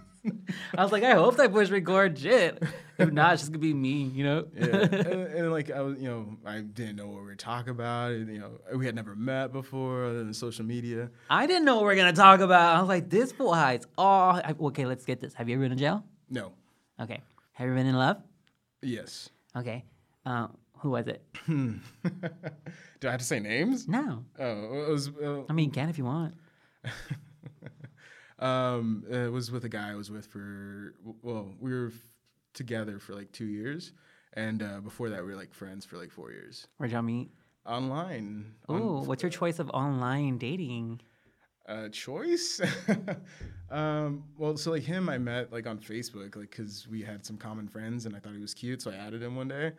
I 0.76 0.82
was 0.82 0.92
like, 0.92 1.02
I 1.04 1.12
hope 1.14 1.36
that 1.36 1.52
push 1.52 1.70
record. 1.70 2.18
Shit. 2.18 2.62
If 2.98 3.12
not, 3.12 3.34
it's 3.34 3.42
just 3.42 3.52
gonna 3.52 3.60
be 3.60 3.74
me. 3.74 4.04
You 4.14 4.24
know. 4.24 4.46
yeah, 4.54 4.64
and, 4.64 4.92
and 5.04 5.52
like 5.52 5.70
I 5.70 5.80
was, 5.82 5.98
you 5.98 6.08
know, 6.08 6.36
I 6.46 6.60
didn't 6.60 6.96
know 6.96 7.06
what 7.06 7.16
we 7.20 7.26
were 7.26 7.34
talking 7.34 7.70
about. 7.70 8.12
and, 8.12 8.32
You 8.32 8.40
know, 8.40 8.50
we 8.76 8.86
had 8.86 8.94
never 8.94 9.14
met 9.14 9.52
before 9.52 10.04
other 10.04 10.18
than 10.24 10.32
social 10.34 10.64
media. 10.64 11.10
I 11.28 11.46
didn't 11.46 11.64
know 11.64 11.76
what 11.76 11.84
we 11.86 11.92
are 11.92 11.96
gonna 11.96 12.12
talk 12.12 12.40
about. 12.40 12.76
I 12.76 12.80
was 12.80 12.88
like, 12.88 13.10
this 13.10 13.32
fool 13.32 13.54
hides. 13.54 13.86
Oh, 13.98 14.04
I, 14.04 14.54
okay. 14.60 14.86
Let's 14.86 15.04
get 15.04 15.20
this. 15.20 15.34
Have 15.34 15.48
you 15.48 15.56
ever 15.56 15.64
been 15.64 15.72
in 15.72 15.78
jail? 15.78 16.04
No. 16.30 16.52
Okay. 17.00 17.20
Have 17.52 17.66
you 17.66 17.72
ever 17.72 17.78
been 17.80 17.86
in 17.86 17.96
love? 17.96 18.16
Yes. 18.82 19.28
Okay. 19.56 19.84
Uh, 20.24 20.48
who 20.78 20.90
was 20.90 21.06
it? 21.06 21.22
Do 21.46 23.08
I 23.08 23.10
have 23.10 23.20
to 23.20 23.26
say 23.26 23.40
names? 23.40 23.86
No. 23.88 24.24
Oh, 24.38 24.84
it 24.86 24.90
was. 24.90 25.08
Uh, 25.08 25.42
I 25.48 25.52
mean, 25.52 25.66
you 25.66 25.70
can 25.72 25.88
if 25.88 25.98
you 25.98 26.04
want. 26.04 26.34
Um, 28.38 29.04
it 29.10 29.32
was 29.32 29.50
with 29.50 29.64
a 29.64 29.68
guy 29.68 29.90
I 29.90 29.94
was 29.94 30.10
with 30.10 30.26
for 30.26 30.94
well, 31.22 31.54
we 31.60 31.72
were 31.72 31.88
f- 31.88 31.94
together 32.52 32.98
for 32.98 33.14
like 33.14 33.32
two 33.32 33.46
years, 33.46 33.92
and 34.34 34.62
uh, 34.62 34.80
before 34.80 35.08
that 35.10 35.20
we 35.24 35.30
were 35.30 35.36
like 35.36 35.54
friends 35.54 35.84
for 35.86 35.96
like 35.96 36.10
four 36.10 36.32
years. 36.32 36.66
Where'd 36.76 36.92
y'all 36.92 37.02
meet? 37.02 37.30
Online. 37.64 38.54
on 38.68 38.80
Ooh, 38.80 39.00
what's 39.00 39.22
your 39.22 39.30
choice 39.30 39.58
of 39.58 39.70
online 39.70 40.38
dating? 40.38 41.00
uh, 41.68 41.88
choice? 41.88 42.60
um, 43.70 44.24
well, 44.36 44.56
so 44.56 44.70
like 44.70 44.82
him, 44.82 45.08
I 45.08 45.18
met 45.18 45.52
like 45.52 45.66
on 45.66 45.78
Facebook, 45.78 46.36
like 46.36 46.50
because 46.50 46.86
we 46.88 47.02
had 47.02 47.24
some 47.24 47.36
common 47.36 47.68
friends, 47.68 48.06
and 48.06 48.14
I 48.14 48.18
thought 48.18 48.34
he 48.34 48.40
was 48.40 48.54
cute, 48.54 48.82
so 48.82 48.90
I 48.90 48.94
added 48.94 49.22
him 49.22 49.36
one 49.36 49.48
day. 49.48 49.72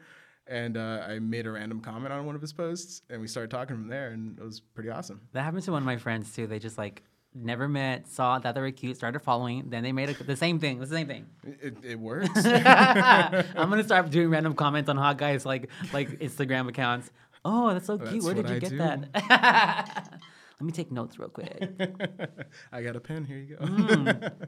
And 0.50 0.78
uh, 0.78 1.04
I 1.06 1.20
made 1.20 1.46
a 1.46 1.52
random 1.52 1.82
comment 1.82 2.14
on 2.14 2.26
one 2.26 2.34
of 2.36 2.42
his 2.42 2.54
posts, 2.54 3.02
and 3.10 3.20
we 3.20 3.28
started 3.28 3.52
talking 3.52 3.76
from 3.76 3.90
there, 3.90 4.12
and 4.12 4.40
it 4.40 4.44
was 4.44 4.62
pretty 4.62 4.90
awesome. 4.90 5.20
That 5.34 5.44
happened 5.44 5.64
to 5.64 5.74
one 5.74 5.82
of 5.82 5.86
my 5.86 5.98
friends 5.98 6.34
too. 6.34 6.48
They 6.48 6.60
just 6.60 6.78
like 6.78 7.04
never 7.34 7.68
met, 7.68 8.08
saw 8.08 8.40
that 8.40 8.56
they 8.56 8.62
were 8.62 8.72
cute, 8.72 8.98
started 8.98 9.20
following. 9.20 9.70
Then 9.70 9.84
they 9.84 9.92
made 9.92 10.10
a, 10.10 10.24
the 10.24 10.36
same 10.36 10.60
thing. 10.60 10.80
The 10.80 10.88
same 10.88 11.08
thing. 11.08 11.28
It, 11.44 11.60
it, 11.62 11.78
it 11.92 12.00
works. 12.00 12.30
I'm 12.46 13.70
gonna 13.70 13.84
start 13.84 14.10
doing 14.10 14.30
random 14.30 14.54
comments 14.54 14.90
on 14.90 14.98
hot 14.98 15.18
guys 15.18 15.46
like 15.46 15.70
like 15.94 16.10
Instagram 16.20 16.68
accounts. 16.70 17.12
Oh, 17.46 17.74
that's 17.74 17.88
so 17.88 17.98
cute. 17.98 18.12
That's 18.12 18.26
Where 18.26 18.34
did 18.34 18.50
you 18.50 18.56
I 18.56 18.60
get 18.60 18.70
do. 18.72 18.78
that? 18.78 19.10
Let 20.60 20.66
me 20.66 20.72
take 20.72 20.92
notes 20.92 21.20
real 21.20 21.30
quick. 21.30 21.70
I 22.72 22.82
got 22.82 22.96
a 22.96 23.00
pen. 23.00 23.26
Here 23.26 23.38
you 23.38 23.56
go. 23.56 23.64
Mm. 23.64 24.48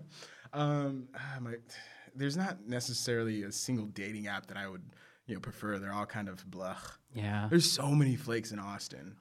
um, 0.54 1.08
ah, 1.16 1.38
my, 1.40 1.54
there's 2.16 2.36
not 2.36 2.68
necessarily 2.68 3.44
a 3.44 3.52
single 3.52 3.86
dating 3.86 4.28
app 4.28 4.48
that 4.48 4.58
I 4.58 4.68
would, 4.68 4.82
you 5.28 5.36
know, 5.36 5.40
prefer. 5.40 5.78
They're 5.78 5.94
all 5.94 6.08
kind 6.08 6.28
of 6.28 6.50
blah. 6.50 6.78
Yeah, 7.14 7.48
There's 7.50 7.72
so 7.72 7.90
many 7.90 8.16
flakes 8.16 8.52
in 8.52 8.60
Austin. 8.60 9.16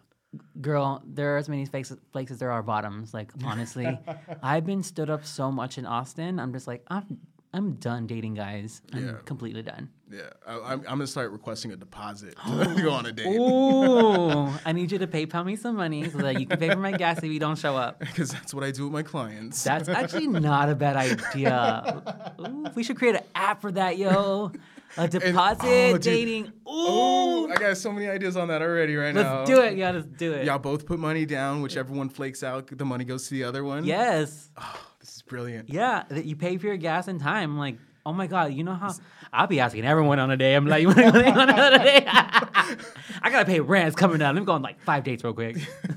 Girl, 0.61 1.03
there 1.07 1.35
are 1.35 1.39
as 1.39 1.49
many 1.49 1.65
flakes, 1.67 1.93
flakes 2.13 2.31
as 2.31 2.39
there 2.39 2.51
are 2.51 2.63
bottoms. 2.63 3.15
Like 3.15 3.31
honestly, 3.45 3.99
I've 4.43 4.67
been 4.67 4.83
stood 4.83 5.11
up 5.11 5.25
so 5.25 5.51
much 5.51 5.79
in 5.79 5.87
Austin. 5.87 6.39
I'm 6.39 6.53
just 6.53 6.67
like 6.67 6.85
I'm 6.89 7.19
I'm 7.55 7.73
done 7.75 8.07
dating 8.07 8.35
guys. 8.35 8.83
I'm 8.93 9.07
Yeah. 9.07 9.13
completely 9.25 9.63
done. 9.63 9.89
Yeah, 10.11 10.23
I, 10.47 10.55
I'm, 10.55 10.81
I'm 10.81 10.85
gonna 10.85 11.07
start 11.07 11.33
requesting 11.33 11.73
a 11.73 11.77
deposit 11.77 12.35
to 12.47 12.75
go 12.83 12.91
on 12.93 13.07
a 13.07 13.13
date 13.13 13.27
Ooh, 13.27 14.49
I 14.65 14.73
need 14.73 14.91
you 14.93 14.99
to 14.99 15.07
PayPal 15.07 15.45
me 15.45 15.57
some 15.57 15.77
money 15.77 16.09
so 16.11 16.19
that 16.19 16.41
you 16.41 16.47
can 16.47 16.59
pay 16.59 16.71
for 16.71 16.79
my 16.79 16.93
gas 16.93 17.19
if 17.19 17.25
you 17.25 17.39
don't 17.41 17.59
show 17.59 17.77
up. 17.77 17.99
because 18.01 18.31
that's 18.31 18.53
what 18.55 18.65
I 18.65 18.71
do 18.71 18.85
with 18.85 18.93
my 18.93 19.03
clients. 19.03 19.63
That's 19.65 19.89
actually 19.89 20.29
not 20.29 20.69
a 20.71 20.75
bad 20.75 20.97
idea. 20.97 22.03
Ooh, 22.41 22.67
we 22.75 22.83
should 22.85 22.97
create 22.97 23.17
an 23.17 23.23
app 23.35 23.61
for 23.61 23.73
that, 23.73 23.99
yo. 23.99 24.53
A 24.97 25.09
deposit 25.09 25.67
oh, 25.67 25.99
dating. 25.99 26.53
Oh, 26.67 27.45
Ooh, 27.45 27.49
oh, 27.49 27.53
I 27.53 27.57
got 27.57 27.77
so 27.77 27.93
many 27.93 28.09
ideas 28.09 28.37
on 28.37 28.49
that 28.49 28.63
already 28.63 28.97
right 28.97 29.15
now. 29.15 29.39
let's 29.39 29.51
do 29.51 29.61
it. 29.61 29.77
Yeah, 29.77 29.91
let's 29.91 30.07
do 30.07 30.33
it. 30.33 30.47
Y'all 30.47 30.59
both 30.59 30.87
put 30.87 30.99
money 30.99 31.27
down. 31.27 31.63
Whichever 31.63 31.93
one 31.93 32.09
flakes 32.09 32.43
out, 32.43 32.67
the 32.67 32.85
money 32.85 33.05
goes 33.05 33.29
to 33.29 33.35
the 33.35 33.45
other 33.45 33.65
one. 33.65 33.85
Yes. 33.85 34.51
Oh, 34.57 34.81
this 35.01 35.17
is 35.17 35.23
brilliant. 35.23 35.69
Yeah, 35.69 36.05
that 36.09 36.25
you 36.25 36.37
pay 36.37 36.57
for 36.57 36.67
your 36.67 36.77
gas 36.77 37.09
and 37.09 37.21
time. 37.21 37.59
Like, 37.59 37.79
oh 38.07 38.13
my 38.13 38.27
god, 38.27 38.53
you 38.55 38.65
know 38.65 38.75
how 38.75 38.95
I'll 39.33 39.47
be 39.47 39.61
asking 39.61 39.85
everyone 39.85 40.19
on 40.19 40.31
a 40.31 40.37
day. 40.37 40.55
I'm 40.55 40.67
like, 40.67 40.81
you 40.83 40.89
want 40.89 40.99
to 40.99 41.11
go 41.13 41.19
on 41.19 41.49
another 41.51 41.79
day? 41.79 42.05
I 42.07 43.31
gotta 43.31 43.45
pay 43.45 43.61
rent. 43.61 43.89
It's 43.89 43.97
coming 43.97 44.19
down. 44.19 44.35
Let 44.35 44.41
me 44.41 44.47
go 44.47 44.53
on 44.53 44.63
like 44.63 44.81
five 44.81 45.05
dates 45.05 45.25
real 45.25 45.33
quick, 45.35 45.57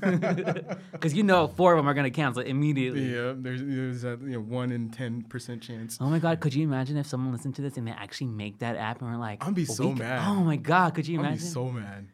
because 0.92 1.14
you 1.14 1.22
know 1.22 1.48
four 1.48 1.72
of 1.72 1.78
them 1.78 1.88
are 1.88 1.94
gonna 1.94 2.10
cancel 2.10 2.42
immediately. 2.42 3.14
Yeah, 3.14 3.34
there's 3.36 3.62
there's 3.62 4.02
that 4.02 4.20
you 4.22 4.30
know 4.32 4.40
one 4.40 4.72
in 4.72 4.90
ten 4.90 5.22
percent 5.22 5.62
chance. 5.62 5.98
Oh 6.00 6.06
my 6.06 6.18
god, 6.18 6.40
could 6.40 6.54
you 6.54 6.64
imagine 6.64 6.96
if 6.96 7.06
someone 7.06 7.32
listened 7.32 7.54
to 7.56 7.62
this 7.62 7.76
and 7.76 7.86
they 7.86 7.92
actually 7.92 8.28
make 8.28 8.58
that 8.58 8.76
app 8.76 9.00
and 9.00 9.10
we're 9.10 9.18
like, 9.18 9.46
I'd 9.46 9.54
be 9.54 9.64
so 9.64 9.92
mad. 9.92 10.22
Oh 10.26 10.36
my 10.42 10.56
god, 10.56 10.94
could 10.94 11.06
you 11.06 11.18
imagine? 11.18 11.32
I'd 11.34 11.40
imagine? 11.40 11.46
be 11.46 11.52
so 11.52 11.68
mad. 11.70 12.08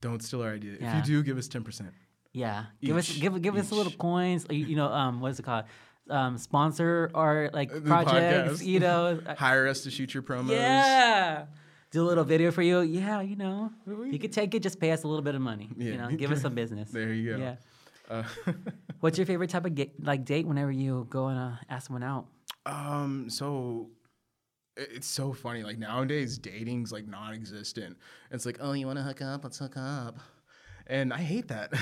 Don't 0.00 0.22
steal 0.22 0.42
our 0.42 0.52
idea. 0.54 0.76
Yeah. 0.80 0.98
If 0.98 1.06
you 1.08 1.16
do, 1.16 1.22
give 1.22 1.38
us 1.38 1.48
ten 1.48 1.62
percent. 1.62 1.90
yeah, 2.32 2.64
give 2.82 2.96
us 2.96 3.08
Each- 3.10 3.20
give 3.20 3.40
give 3.40 3.56
us 3.56 3.70
a 3.70 3.74
little 3.74 3.92
coins. 3.92 4.46
You 4.50 4.58
you 4.66 4.76
know, 4.76 4.88
um, 4.88 5.20
what 5.20 5.30
is 5.30 5.38
it 5.38 5.44
called? 5.44 5.64
Um, 6.10 6.36
sponsor 6.38 7.10
our 7.14 7.50
like 7.52 7.72
The 7.72 7.80
projects. 7.80 8.60
podcast. 8.62 8.66
You 8.66 8.80
know, 8.80 9.20
Hire 9.38 9.66
us 9.66 9.82
to 9.84 9.90
shoot 9.90 10.12
your 10.12 10.22
promos. 10.22 10.50
yeah. 10.50 11.46
Do 11.90 12.02
a 12.02 12.06
little 12.08 12.24
video 12.24 12.50
for 12.50 12.60
you. 12.62 12.80
Yeah, 12.80 13.20
you 13.20 13.36
know, 13.36 13.70
you 13.86 14.18
could 14.18 14.32
take 14.32 14.54
it. 14.54 14.62
Just 14.62 14.80
pay 14.80 14.90
us 14.90 15.04
a 15.04 15.08
little 15.08 15.22
bit 15.22 15.34
of 15.34 15.40
money. 15.40 15.70
You 15.76 15.92
Yeah. 15.92 16.08
know, 16.08 16.16
give 16.16 16.30
us 16.32 16.42
some 16.42 16.54
business. 16.62 16.90
There 16.90 17.12
you 17.12 17.36
go. 17.36 17.38
Yeah. 17.38 17.56
Uh, 18.10 18.24
What's 19.00 19.16
your 19.16 19.26
favorite 19.26 19.48
type 19.50 19.64
of 19.64 19.74
ga- 19.74 19.92
like 20.00 20.24
date? 20.24 20.46
Whenever 20.46 20.72
you 20.72 21.06
go 21.08 21.28
and 21.28 21.38
uh, 21.38 21.52
ask 21.70 21.86
someone 21.86 22.02
out. 22.02 22.26
um. 22.66 23.30
So, 23.30 23.90
it's 24.76 25.06
so 25.06 25.32
funny. 25.32 25.62
Like 25.62 25.78
nowadays, 25.78 26.36
dating's 26.36 26.90
like 26.92 27.06
non-existent. 27.06 27.96
It's 28.32 28.44
like, 28.44 28.58
oh, 28.60 28.72
you 28.72 28.86
want 28.86 28.98
to 28.98 29.04
hook 29.04 29.22
up? 29.22 29.44
Let's 29.44 29.58
hook 29.58 29.76
up. 29.76 30.18
And 30.86 31.12
I 31.12 31.18
hate 31.18 31.48
that. 31.48 31.72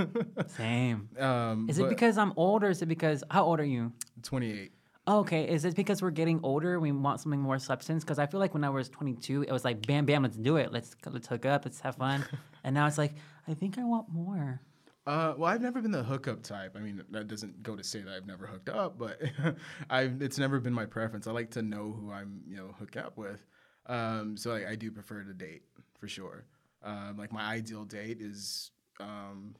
Same. 0.56 1.08
um, 1.18 1.66
Is 1.68 1.78
it 1.78 1.88
because 1.88 2.16
I'm 2.18 2.32
older? 2.36 2.70
Is 2.70 2.82
it 2.82 2.86
because 2.86 3.24
how 3.30 3.44
old 3.44 3.60
are 3.60 3.64
you? 3.64 3.92
28? 4.22 4.72
Oh, 5.08 5.18
okay. 5.20 5.48
Is 5.48 5.64
it 5.64 5.74
because 5.74 6.00
we're 6.00 6.10
getting 6.10 6.38
older? 6.44 6.78
We 6.78 6.92
want 6.92 7.20
something 7.20 7.40
more 7.40 7.58
substance? 7.58 8.04
Because 8.04 8.20
I 8.20 8.26
feel 8.26 8.38
like 8.38 8.54
when 8.54 8.62
I 8.62 8.70
was 8.70 8.88
22, 8.88 9.42
it 9.42 9.50
was 9.50 9.64
like 9.64 9.84
bam, 9.84 10.06
bam, 10.06 10.22
let's 10.22 10.36
do 10.36 10.56
it. 10.56 10.72
Let's 10.72 10.94
let's 11.10 11.26
hook 11.26 11.44
up. 11.44 11.64
Let's 11.64 11.80
have 11.80 11.96
fun. 11.96 12.24
and 12.64 12.74
now 12.74 12.86
it's 12.86 12.98
like 12.98 13.14
I 13.48 13.54
think 13.54 13.78
I 13.78 13.84
want 13.84 14.08
more. 14.10 14.60
Uh, 15.04 15.34
well, 15.36 15.50
I've 15.50 15.60
never 15.60 15.82
been 15.82 15.90
the 15.90 16.04
hookup 16.04 16.44
type. 16.44 16.76
I 16.76 16.78
mean, 16.78 17.02
that 17.10 17.26
doesn't 17.26 17.64
go 17.64 17.74
to 17.74 17.82
say 17.82 18.02
that 18.02 18.14
I've 18.14 18.26
never 18.28 18.46
hooked 18.46 18.68
up, 18.68 18.96
but 18.96 19.20
I've 19.90 20.22
it's 20.22 20.38
never 20.38 20.60
been 20.60 20.72
my 20.72 20.86
preference. 20.86 21.26
I 21.26 21.32
like 21.32 21.50
to 21.52 21.62
know 21.62 21.90
who 21.90 22.12
I'm, 22.12 22.42
you 22.46 22.56
know, 22.56 22.72
hooked 22.78 22.96
up 22.96 23.18
with. 23.18 23.44
Um, 23.86 24.36
so 24.36 24.50
like, 24.52 24.68
I 24.68 24.76
do 24.76 24.92
prefer 24.92 25.24
to 25.24 25.34
date 25.34 25.62
for 25.98 26.06
sure. 26.06 26.44
Um, 26.84 27.16
like 27.18 27.32
my 27.32 27.42
ideal 27.42 27.84
date 27.84 28.18
is 28.20 28.70
um, 29.00 29.54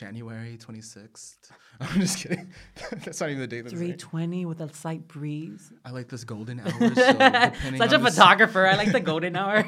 January 0.00 0.56
26th. 0.56 1.36
I'm 1.80 2.00
just 2.00 2.18
kidding. 2.18 2.50
that's 3.04 3.20
not 3.20 3.28
even 3.28 3.40
the 3.40 3.46
date. 3.46 3.62
That's 3.62 3.74
right. 3.74 4.00
320 4.00 4.46
with 4.46 4.62
a 4.62 4.74
slight 4.74 5.06
breeze. 5.06 5.70
I 5.84 5.90
like 5.90 6.08
this 6.08 6.24
golden 6.24 6.58
hour. 6.64 6.70
So 6.70 7.76
Such 7.76 7.92
a 7.92 7.98
photographer. 7.98 8.66
I 8.66 8.76
like 8.76 8.92
the 8.92 9.00
golden 9.00 9.36
hour. 9.36 9.62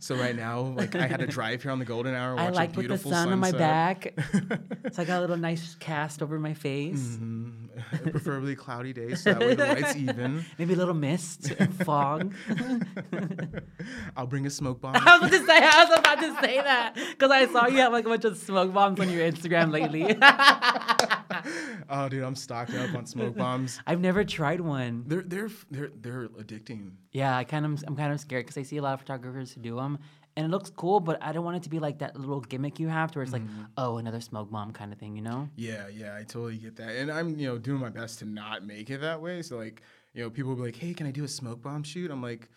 So 0.00 0.14
right 0.14 0.36
now, 0.36 0.60
like 0.60 0.94
I 0.94 1.06
had 1.06 1.20
to 1.20 1.26
drive 1.26 1.62
here 1.62 1.72
on 1.72 1.78
the 1.78 1.84
golden 1.84 2.14
hour. 2.14 2.36
Watch 2.36 2.44
I 2.44 2.50
like 2.50 2.68
a 2.74 2.76
with 2.76 2.76
the 2.76 2.80
beautiful 2.80 3.10
sun 3.10 3.32
on 3.32 3.38
my 3.38 3.50
back. 3.52 4.14
so 4.92 5.02
I 5.02 5.04
got 5.04 5.18
a 5.18 5.20
little 5.20 5.36
nice 5.36 5.74
cast 5.74 6.22
over 6.22 6.38
my 6.38 6.54
face. 6.54 7.18
Mhm. 7.20 8.10
Preferably 8.10 8.56
cloudy 8.56 8.92
days, 8.92 9.22
so 9.22 9.34
that 9.34 9.40
way 9.40 9.54
the 9.54 9.66
light's 9.66 9.96
even. 9.96 10.44
Maybe 10.58 10.74
a 10.74 10.76
little 10.76 10.94
mist 10.94 11.50
and 11.58 11.74
fog. 11.84 12.34
I'll 14.16 14.26
bring 14.26 14.46
a 14.46 14.50
smoke 14.50 14.80
bomb. 14.80 14.96
I 14.96 15.18
was 15.18 15.28
about 15.28 15.30
to 15.32 15.46
say, 15.46 15.58
I 15.58 15.84
was 15.84 15.98
about 15.98 16.20
to 16.20 16.40
say 16.46 16.60
that 16.60 16.94
because 16.94 17.30
I 17.30 17.46
saw 17.46 17.66
you 17.66 17.78
have 17.78 17.92
like 17.98 18.06
a 18.06 18.08
bunch 18.08 18.24
of 18.24 18.36
smoke 18.38 18.72
bombs 18.72 19.00
on 19.00 19.10
your 19.10 19.30
Instagram 19.30 19.72
lately. 19.72 20.16
oh, 21.90 22.08
dude, 22.08 22.22
I'm 22.22 22.36
stocked 22.36 22.74
up 22.74 22.94
on 22.94 23.06
smoke 23.06 23.36
bombs. 23.36 23.80
I've 23.86 24.00
never 24.00 24.24
tried 24.24 24.60
one. 24.60 25.04
They're 25.06 25.22
they're 25.22 25.50
they're 25.70 25.90
they're 26.00 26.28
addicting. 26.28 26.92
Yeah, 27.12 27.36
I 27.36 27.44
kind 27.44 27.66
of, 27.66 27.84
I'm 27.86 27.96
kind 27.96 28.12
of 28.12 28.20
scared 28.20 28.46
because 28.46 28.58
I 28.58 28.62
see 28.62 28.76
a 28.76 28.82
lot 28.82 28.94
of 28.94 29.00
photographers 29.00 29.52
who 29.52 29.60
do 29.60 29.76
them, 29.76 29.98
and 30.36 30.46
it 30.46 30.50
looks 30.50 30.70
cool, 30.70 31.00
but 31.00 31.22
I 31.22 31.32
don't 31.32 31.44
want 31.44 31.56
it 31.56 31.62
to 31.64 31.70
be 31.70 31.78
like 31.78 31.98
that 31.98 32.18
little 32.18 32.40
gimmick 32.40 32.78
you 32.78 32.88
have, 32.88 33.10
to 33.12 33.18
where 33.18 33.24
it's 33.24 33.32
like, 33.32 33.42
mm-hmm. 33.42 33.64
oh, 33.76 33.96
another 33.98 34.20
smoke 34.20 34.50
bomb 34.50 34.72
kind 34.72 34.92
of 34.92 34.98
thing, 34.98 35.16
you 35.16 35.22
know? 35.22 35.48
Yeah, 35.56 35.88
yeah, 35.88 36.14
I 36.14 36.22
totally 36.22 36.56
get 36.56 36.76
that, 36.76 36.96
and 36.96 37.10
I'm 37.10 37.38
you 37.38 37.48
know 37.48 37.58
doing 37.58 37.80
my 37.80 37.90
best 37.90 38.20
to 38.20 38.24
not 38.24 38.64
make 38.64 38.90
it 38.90 39.00
that 39.00 39.20
way. 39.20 39.42
So 39.42 39.56
like, 39.56 39.82
you 40.14 40.22
know, 40.22 40.30
people 40.30 40.50
will 40.50 40.56
be 40.56 40.62
like, 40.62 40.76
"Hey, 40.76 40.94
can 40.94 41.06
I 41.06 41.10
do 41.10 41.24
a 41.24 41.28
smoke 41.28 41.62
bomb 41.62 41.82
shoot?" 41.82 42.10
I'm 42.10 42.22
like, 42.22 42.48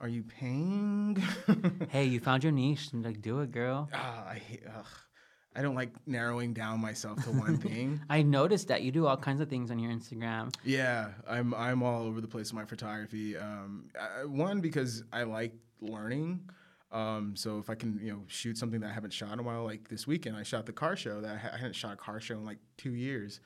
"Are 0.00 0.08
you 0.08 0.22
paying?" 0.22 1.22
Hey, 1.90 2.04
you 2.04 2.20
found 2.20 2.42
your 2.44 2.52
niche, 2.52 2.92
and 2.92 3.04
like, 3.04 3.20
do 3.22 3.40
it, 3.40 3.50
girl. 3.50 3.88
Ah, 3.92 4.28
I 4.28 4.34
hate. 4.34 4.62
Ugh. 4.66 4.86
I 5.56 5.62
don't 5.62 5.74
like 5.74 5.90
narrowing 6.06 6.52
down 6.52 6.80
myself 6.80 7.24
to 7.24 7.30
one 7.30 7.56
thing. 7.68 8.00
I 8.08 8.22
noticed 8.22 8.68
that 8.68 8.82
you 8.82 8.92
do 8.92 9.06
all 9.06 9.16
kinds 9.16 9.40
of 9.40 9.48
things 9.48 9.70
on 9.70 9.78
your 9.78 9.90
Instagram. 9.90 10.54
Yeah, 10.64 11.08
I'm 11.28 11.52
I'm 11.54 11.82
all 11.82 12.02
over 12.04 12.20
the 12.20 12.28
place 12.28 12.52
with 12.52 12.60
my 12.60 12.64
photography. 12.64 13.36
Um, 13.36 13.88
I, 13.98 14.24
one 14.24 14.60
because 14.60 15.02
I 15.12 15.24
like 15.24 15.52
learning. 15.80 16.48
Um, 16.92 17.34
so 17.36 17.58
if 17.58 17.68
I 17.68 17.74
can, 17.74 17.98
you 18.02 18.12
know, 18.12 18.22
shoot 18.28 18.56
something 18.56 18.80
that 18.80 18.90
I 18.90 18.92
haven't 18.92 19.12
shot 19.12 19.32
in 19.32 19.40
a 19.40 19.42
while, 19.42 19.64
like 19.64 19.88
this 19.88 20.06
weekend, 20.06 20.36
I 20.36 20.42
shot 20.42 20.64
the 20.64 20.72
car 20.72 20.96
show 20.96 21.20
that 21.20 21.30
I, 21.32 21.36
ha- 21.36 21.50
I 21.54 21.56
hadn't 21.58 21.74
shot 21.76 21.92
a 21.92 21.96
car 21.96 22.18
show 22.20 22.34
in 22.36 22.44
like 22.46 22.58
two 22.78 22.94
years, 22.94 23.40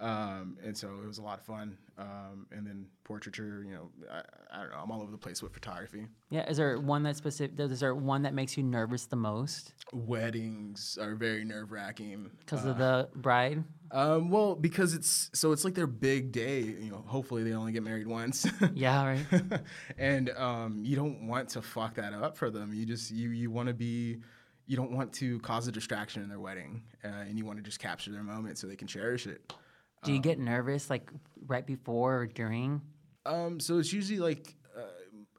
um, 0.00 0.58
and 0.64 0.76
so 0.76 0.88
it 1.02 1.06
was 1.06 1.18
a 1.18 1.22
lot 1.22 1.38
of 1.38 1.44
fun. 1.44 1.78
Um, 1.96 2.46
and 2.50 2.66
then 2.66 2.86
portraiture, 3.04 3.62
you 3.64 3.72
know, 3.72 3.90
I, 4.10 4.22
I 4.52 4.62
don't 4.62 4.70
know, 4.70 4.78
I'm 4.82 4.90
all 4.90 5.02
over 5.02 5.12
the 5.12 5.18
place 5.18 5.40
with 5.42 5.52
photography. 5.52 6.08
Yeah, 6.30 6.48
is 6.50 6.56
there 6.56 6.78
one 6.78 7.04
that 7.04 7.16
specific? 7.16 7.58
Is 7.60 7.78
there 7.78 7.94
one 7.94 8.22
that 8.22 8.34
makes 8.34 8.56
you 8.56 8.64
nervous 8.64 9.06
the 9.06 9.16
most 9.16 9.72
Weddings 9.92 10.98
are 11.00 11.14
very 11.14 11.44
nerve 11.44 11.70
wracking 11.70 12.30
because 12.40 12.64
of 12.64 12.78
the 12.78 13.08
bride? 13.14 13.62
Um, 13.92 14.30
well, 14.30 14.56
because 14.56 14.94
it's 14.94 15.30
so 15.34 15.52
it's 15.52 15.64
like 15.64 15.74
their 15.74 15.86
big 15.86 16.32
day. 16.32 16.60
You 16.62 16.90
know, 16.90 17.04
hopefully 17.06 17.44
they 17.44 17.52
only 17.52 17.70
get 17.70 17.84
married 17.84 18.08
once. 18.08 18.46
Yeah, 18.74 19.04
right. 19.06 19.42
and 19.98 20.30
um, 20.30 20.80
you 20.82 20.96
don't 20.96 21.28
want 21.28 21.50
to 21.50 21.62
fuck 21.62 21.94
that 21.94 22.12
up 22.12 22.36
for 22.36 22.50
them. 22.50 22.72
You 22.74 22.84
just 22.86 23.12
you 23.12 23.30
you 23.30 23.52
want 23.52 23.68
to 23.68 23.74
be, 23.74 24.18
you 24.66 24.76
don't 24.76 24.90
want 24.90 25.12
to 25.14 25.38
cause 25.40 25.68
a 25.68 25.72
distraction 25.72 26.22
in 26.24 26.28
their 26.28 26.40
wedding, 26.40 26.82
uh, 27.04 27.08
and 27.08 27.38
you 27.38 27.44
want 27.44 27.58
to 27.58 27.62
just 27.62 27.78
capture 27.78 28.10
their 28.10 28.24
moment 28.24 28.58
so 28.58 28.66
they 28.66 28.74
can 28.74 28.88
cherish 28.88 29.28
it. 29.28 29.52
Do 30.04 30.12
you 30.12 30.20
get 30.20 30.38
nervous 30.38 30.90
like 30.90 31.10
right 31.46 31.66
before 31.66 32.18
or 32.18 32.26
during? 32.26 32.80
Um, 33.26 33.58
so 33.58 33.78
it's 33.78 33.92
usually 33.92 34.18
like 34.18 34.54
uh, 34.76 34.82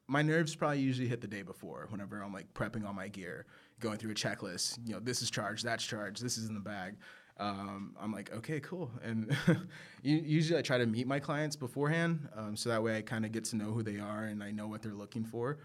my 0.08 0.21
nerves 0.21 0.56
probably 0.56 0.80
usually 0.80 1.08
hit 1.08 1.21
the 1.21 1.28
day 1.28 1.43
before 1.43 1.88
whenever 1.89 2.21
I'm 2.21 2.34
like 2.34 2.51
prepping 2.54 2.86
all 2.86 2.93
my 2.93 3.08
gear, 3.08 3.45
going 3.80 3.97
through 3.97 4.12
a 4.12 4.15
checklist. 4.15 4.80
You 4.86 4.93
know, 4.93 4.99
this 4.99 5.21
is 5.21 5.30
charged, 5.30 5.63
that's 5.63 5.84
charged, 5.84 6.23
this 6.23 6.38
is 6.38 6.47
in 6.49 6.56
the 6.56 6.60
bag. 6.60 6.95
Um, 7.38 7.95
I'm 7.99 8.13
like, 8.13 8.34
okay, 8.34 8.60
cool. 8.62 8.89
And 9.04 9.36
usually 10.04 10.58
I 10.58 10.62
try 10.62 10.78
to 10.78 10.86
meet 10.86 11.06
my 11.06 11.19
clients 11.19 11.56
beforehand, 11.56 12.30
um, 12.36 12.56
so 12.56 12.69
that 12.69 12.82
way 12.82 12.97
I 12.97 13.01
kind 13.01 13.25
of 13.25 13.32
get 13.32 13.43
to 13.45 13.58
know 13.58 13.71
who 13.71 13.84
they 13.84 13.99
are 13.99 14.23
and 14.23 14.41
I 14.41 14.51
know 14.51 14.67
what 14.67 14.82
they're 14.82 14.93
looking 14.93 15.25
for. 15.25 15.60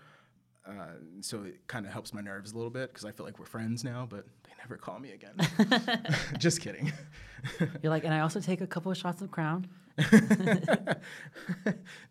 Uh, 0.68 0.72
so 1.20 1.42
it 1.44 1.66
kind 1.66 1.86
of 1.86 1.92
helps 1.92 2.12
my 2.12 2.20
nerves 2.20 2.52
a 2.52 2.56
little 2.56 2.70
bit 2.70 2.88
because 2.90 3.04
I 3.04 3.12
feel 3.12 3.24
like 3.26 3.38
we're 3.38 3.46
friends 3.46 3.82
now, 3.82 4.06
but 4.08 4.26
they 4.44 4.50
never 4.58 4.76
call 4.76 4.98
me 4.98 5.12
again. 5.12 5.34
Just 6.38 6.60
kidding. 6.60 6.92
You're 7.82 7.90
like, 7.90 8.04
and 8.04 8.12
I 8.14 8.20
also 8.20 8.40
take 8.40 8.60
a 8.60 8.66
couple 8.66 8.92
of 8.92 8.98
shots 8.98 9.22
of 9.22 9.30
Crown. 9.30 9.66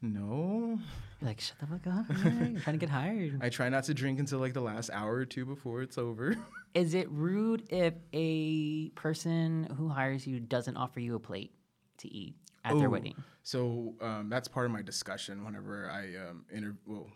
no. 0.01 0.79
You're 1.21 1.27
like, 1.27 1.39
shut 1.41 1.57
the 1.59 1.67
fuck 1.67 1.88
up. 1.88 2.09
man. 2.09 2.51
You're 2.53 2.62
trying 2.62 2.75
to 2.79 2.85
get 2.85 2.89
hired. 2.89 3.39
I 3.41 3.49
try 3.49 3.69
not 3.69 3.83
to 3.85 3.93
drink 3.93 4.19
until 4.19 4.39
like 4.39 4.53
the 4.53 4.62
last 4.62 4.89
hour 4.91 5.13
or 5.13 5.25
two 5.25 5.45
before 5.45 5.81
it's 5.81 5.97
over. 5.97 6.35
Is 6.73 6.93
it 6.93 7.09
rude 7.12 7.63
if 7.69 7.93
a 8.13 8.89
person 8.89 9.65
who 9.77 9.89
hires 9.89 10.25
you 10.25 10.39
doesn't 10.39 10.77
offer 10.77 10.99
you 10.99 11.15
a 11.15 11.19
plate 11.19 11.51
to 11.97 12.13
eat 12.13 12.35
at 12.63 12.77
their 12.77 12.88
Oh, 12.88 12.91
wedding? 12.91 13.15
So 13.43 13.95
um, 14.01 14.29
that's 14.29 14.47
part 14.47 14.65
of 14.65 14.71
my 14.71 14.81
discussion 14.81 15.43
whenever 15.43 15.89
I 15.89 16.29
um, 16.29 16.45
inter- 16.51 16.77
well, 16.85 17.07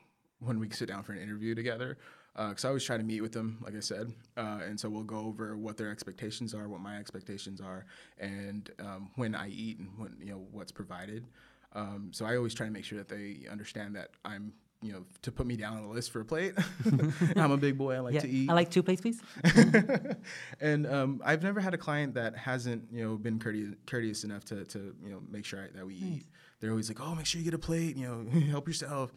when 0.45 0.59
we 0.59 0.69
sit 0.69 0.87
down 0.87 1.03
for 1.03 1.13
an 1.13 1.19
interview 1.21 1.55
together. 1.55 1.97
Because 2.35 2.65
I 2.65 2.69
always 2.69 2.83
try 2.83 2.97
to 2.97 3.03
meet 3.03 3.21
with 3.21 3.31
them, 3.31 3.59
like 3.61 3.75
I 3.75 3.79
said, 3.79 4.11
uh, 4.37 4.59
and 4.67 4.79
so 4.79 4.89
we'll 4.89 5.03
go 5.03 5.19
over 5.19 5.55
what 5.55 5.77
their 5.77 5.91
expectations 5.91 6.55
are, 6.55 6.67
what 6.67 6.81
my 6.81 6.97
expectations 6.97 7.61
are, 7.61 7.85
and 8.17 8.71
um, 8.79 9.11
when 9.17 9.35
I 9.35 9.49
eat 9.49 9.77
and 9.77 9.89
when 9.97 10.17
you 10.19 10.31
know 10.31 10.47
what's 10.51 10.71
provided. 10.71 11.27
Um, 11.73 12.09
so 12.11 12.25
I 12.25 12.35
always 12.35 12.55
try 12.55 12.65
to 12.65 12.71
make 12.71 12.85
sure 12.85 12.97
that 12.97 13.07
they 13.07 13.45
understand 13.51 13.95
that 13.97 14.09
I'm, 14.25 14.51
you 14.81 14.93
know, 14.93 15.05
to 15.21 15.31
put 15.31 15.45
me 15.45 15.55
down 15.55 15.77
on 15.77 15.83
the 15.83 15.89
list 15.93 16.09
for 16.11 16.21
a 16.21 16.25
plate. 16.25 16.53
I'm 17.35 17.51
a 17.51 17.57
big 17.57 17.77
boy. 17.77 17.95
I 17.95 17.99
like 17.99 18.15
Yeah, 18.15 18.21
to 18.21 18.29
eat. 18.29 18.49
I 18.49 18.53
like 18.53 18.71
two 18.71 18.81
plates, 18.81 19.01
please. 19.01 19.21
and 20.59 20.87
um, 20.87 21.21
I've 21.23 21.43
never 21.43 21.59
had 21.59 21.73
a 21.73 21.77
client 21.77 22.15
that 22.15 22.35
hasn't, 22.35 22.83
you 22.91 23.03
know, 23.03 23.15
been 23.15 23.39
courteous, 23.39 23.75
courteous 23.85 24.23
enough 24.23 24.45
to, 24.45 24.65
to, 24.65 24.95
you 25.03 25.09
know, 25.11 25.21
make 25.29 25.45
sure 25.45 25.67
that 25.73 25.85
we 25.85 25.95
eat. 25.95 26.25
They're 26.59 26.71
always 26.71 26.89
like, 26.89 27.01
"Oh, 27.01 27.13
make 27.13 27.25
sure 27.25 27.39
you 27.39 27.45
get 27.45 27.53
a 27.53 27.59
plate. 27.59 27.97
You 27.97 28.07
know, 28.07 28.39
help 28.51 28.67
yourself," 28.67 29.13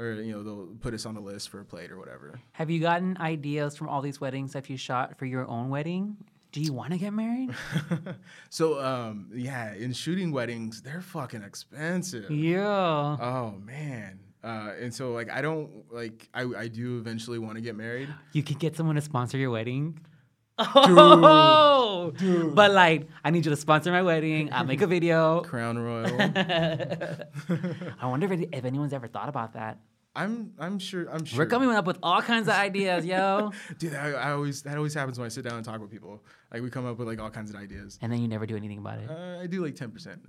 or 0.00 0.14
you 0.14 0.32
know, 0.32 0.42
they'll 0.42 0.66
put 0.80 0.94
us 0.94 1.04
on 1.04 1.14
the 1.14 1.20
list 1.20 1.50
for 1.50 1.60
a 1.60 1.64
plate 1.64 1.90
or 1.92 1.98
whatever. 1.98 2.40
Have 2.52 2.70
you 2.70 2.80
gotten 2.80 3.16
ideas 3.18 3.76
from 3.76 3.88
all 3.88 4.00
these 4.00 4.20
weddings 4.20 4.52
that 4.54 4.70
you 4.70 4.76
shot 4.76 5.18
for 5.18 5.26
your 5.26 5.46
own 5.46 5.68
wedding? 5.68 6.16
Do 6.52 6.60
you 6.60 6.72
want 6.72 6.92
to 6.92 6.98
get 6.98 7.12
married? 7.12 7.50
so 8.50 8.82
um, 8.82 9.28
yeah, 9.32 9.74
in 9.74 9.92
shooting 9.92 10.32
weddings, 10.32 10.82
they're 10.82 11.02
fucking 11.02 11.42
expensive. 11.42 12.30
yeah. 12.30 13.16
Oh 13.20 13.54
man. 13.64 14.20
Uh, 14.42 14.72
and 14.80 14.92
so 14.92 15.12
like 15.12 15.30
I 15.30 15.42
don't 15.42 15.84
like 15.92 16.28
I, 16.32 16.42
I 16.42 16.68
do 16.68 16.98
eventually 16.98 17.38
want 17.38 17.56
to 17.56 17.60
get 17.60 17.76
married. 17.76 18.08
You 18.32 18.42
could 18.42 18.58
get 18.58 18.74
someone 18.74 18.96
to 18.96 19.02
sponsor 19.02 19.36
your 19.36 19.50
wedding. 19.50 20.00
Oh, 20.60 22.12
but 22.54 22.70
like, 22.72 23.08
I 23.24 23.30
need 23.30 23.44
you 23.44 23.50
to 23.50 23.56
sponsor 23.56 23.90
my 23.90 24.02
wedding. 24.02 24.52
I'll 24.52 24.64
make 24.64 24.82
a 24.82 24.86
video. 24.86 25.40
Crown 25.44 25.78
Royal. 25.78 26.20
I 28.00 28.06
wonder 28.06 28.32
if, 28.32 28.40
if 28.52 28.64
anyone's 28.64 28.92
ever 28.92 29.08
thought 29.08 29.28
about 29.28 29.54
that. 29.54 29.78
I'm 30.14 30.52
I'm 30.58 30.78
sure 30.78 31.08
I'm 31.08 31.24
sure. 31.24 31.38
We're 31.38 31.46
coming 31.46 31.70
up 31.70 31.86
with 31.86 31.98
all 32.02 32.20
kinds 32.20 32.48
of 32.48 32.54
ideas, 32.54 33.06
yo. 33.06 33.52
Dude, 33.78 33.94
I, 33.94 34.10
I 34.10 34.32
always 34.32 34.60
that 34.62 34.76
always 34.76 34.92
happens 34.92 35.18
when 35.18 35.26
I 35.26 35.28
sit 35.28 35.44
down 35.44 35.54
and 35.54 35.64
talk 35.64 35.80
with 35.80 35.90
people. 35.90 36.20
Like 36.52 36.62
we 36.62 36.70
come 36.70 36.84
up 36.84 36.98
with 36.98 37.06
like 37.06 37.20
all 37.20 37.30
kinds 37.30 37.50
of 37.50 37.56
ideas. 37.56 37.96
And 38.02 38.12
then 38.12 38.20
you 38.20 38.26
never 38.26 38.44
do 38.44 38.56
anything 38.56 38.78
about 38.78 38.98
it. 38.98 39.08
Uh, 39.08 39.40
I 39.40 39.46
do 39.46 39.64
like 39.64 39.76
ten 39.76 39.90
percent. 39.92 40.20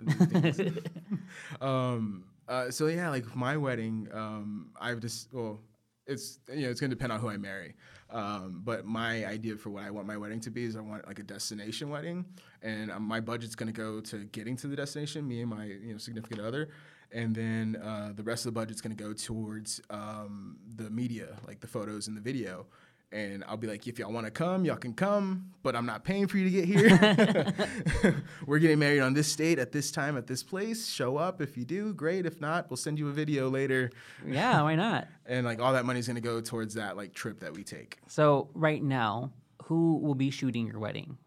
um. 1.62 2.26
Uh, 2.48 2.70
so 2.70 2.88
yeah, 2.88 3.10
like 3.10 3.36
my 3.36 3.56
wedding, 3.56 4.08
um, 4.14 4.72
I've 4.80 5.00
just 5.00 5.34
well, 5.34 5.60
it's 6.06 6.40
you 6.54 6.64
know 6.64 6.70
it's 6.70 6.80
gonna 6.80 6.90
depend 6.94 7.12
on 7.12 7.20
who 7.20 7.30
I 7.30 7.38
marry. 7.38 7.76
Um, 8.12 8.62
but 8.64 8.86
my 8.86 9.26
idea 9.26 9.56
for 9.56 9.70
what 9.70 9.84
I 9.84 9.90
want 9.90 10.06
my 10.06 10.18
wedding 10.18 10.42
to 10.42 10.52
be 10.52 10.66
is 10.66 10.76
I 10.76 10.82
want 10.82 11.08
like 11.08 11.20
a 11.20 11.24
destination 11.24 11.90
wedding, 11.90 12.26
and 12.62 12.92
um, 12.92 13.04
my 13.04 13.22
budget's 13.22 13.56
gonna 13.56 13.72
go 13.72 14.02
to 14.02 14.26
getting 14.26 14.58
to 14.58 14.68
the 14.68 14.76
destination, 14.76 15.28
me 15.28 15.42
and 15.42 15.50
my 15.50 15.66
you 15.66 15.94
know 15.94 15.98
significant 15.98 16.42
other, 16.42 16.70
and 17.12 17.34
then 17.34 17.78
uh, 17.82 18.12
the 18.14 18.24
rest 18.24 18.46
of 18.46 18.54
the 18.54 18.60
budget's 18.60 18.82
gonna 18.82 18.96
go 18.96 19.14
towards 19.14 19.82
um, 19.90 20.58
the 20.76 20.90
media, 20.90 21.38
like 21.48 21.62
the 21.62 21.68
photos 21.68 22.08
and 22.08 22.18
the 22.18 22.22
video. 22.22 22.66
And 23.12 23.44
I'll 23.48 23.58
be 23.58 23.68
like, 23.68 23.88
if 23.88 24.00
y'all 24.00 24.12
want 24.12 24.26
to 24.26 24.32
come, 24.32 24.64
y'all 24.64 24.78
can 24.78 24.94
come, 24.94 25.52
but 25.64 25.76
I'm 25.76 25.86
not 25.86 26.04
paying 26.04 26.28
for 26.28 26.38
you 26.38 26.46
to 26.46 26.50
get 26.50 26.66
here. 26.66 28.24
We're 28.46 28.60
getting 28.60 28.80
married 28.80 29.02
on 29.02 29.14
this 29.14 29.36
date 29.36 29.60
at 29.60 29.72
this 29.72 29.92
time 29.92 30.18
at 30.18 30.28
this 30.28 30.44
place. 30.44 30.88
Show 30.88 31.18
up 31.18 31.42
if 31.42 31.58
you 31.58 31.66
do, 31.66 31.94
great. 31.94 32.26
If 32.26 32.40
not, 32.40 32.70
we'll 32.70 32.78
send 32.78 32.98
you 32.98 33.10
a 33.10 33.12
video 33.12 33.50
later. 33.50 33.92
Yeah, 34.26 34.62
why 34.62 34.76
not? 34.76 35.08
And 35.24 35.46
like 35.46 35.62
all 35.62 35.72
that 35.74 35.86
money's 35.86 36.08
gonna 36.08 36.20
go 36.20 36.42
towards 36.42 36.74
that 36.74 36.98
like 36.98 37.14
trip 37.14 37.40
that 37.40 37.54
we 37.54 37.64
take. 37.64 38.00
So 38.08 38.50
right 38.54 38.84
now, 38.84 39.32
who 39.64 39.98
will 40.00 40.16
be 40.16 40.30
shooting 40.30 40.68
your 40.68 40.78
wedding? 40.78 41.18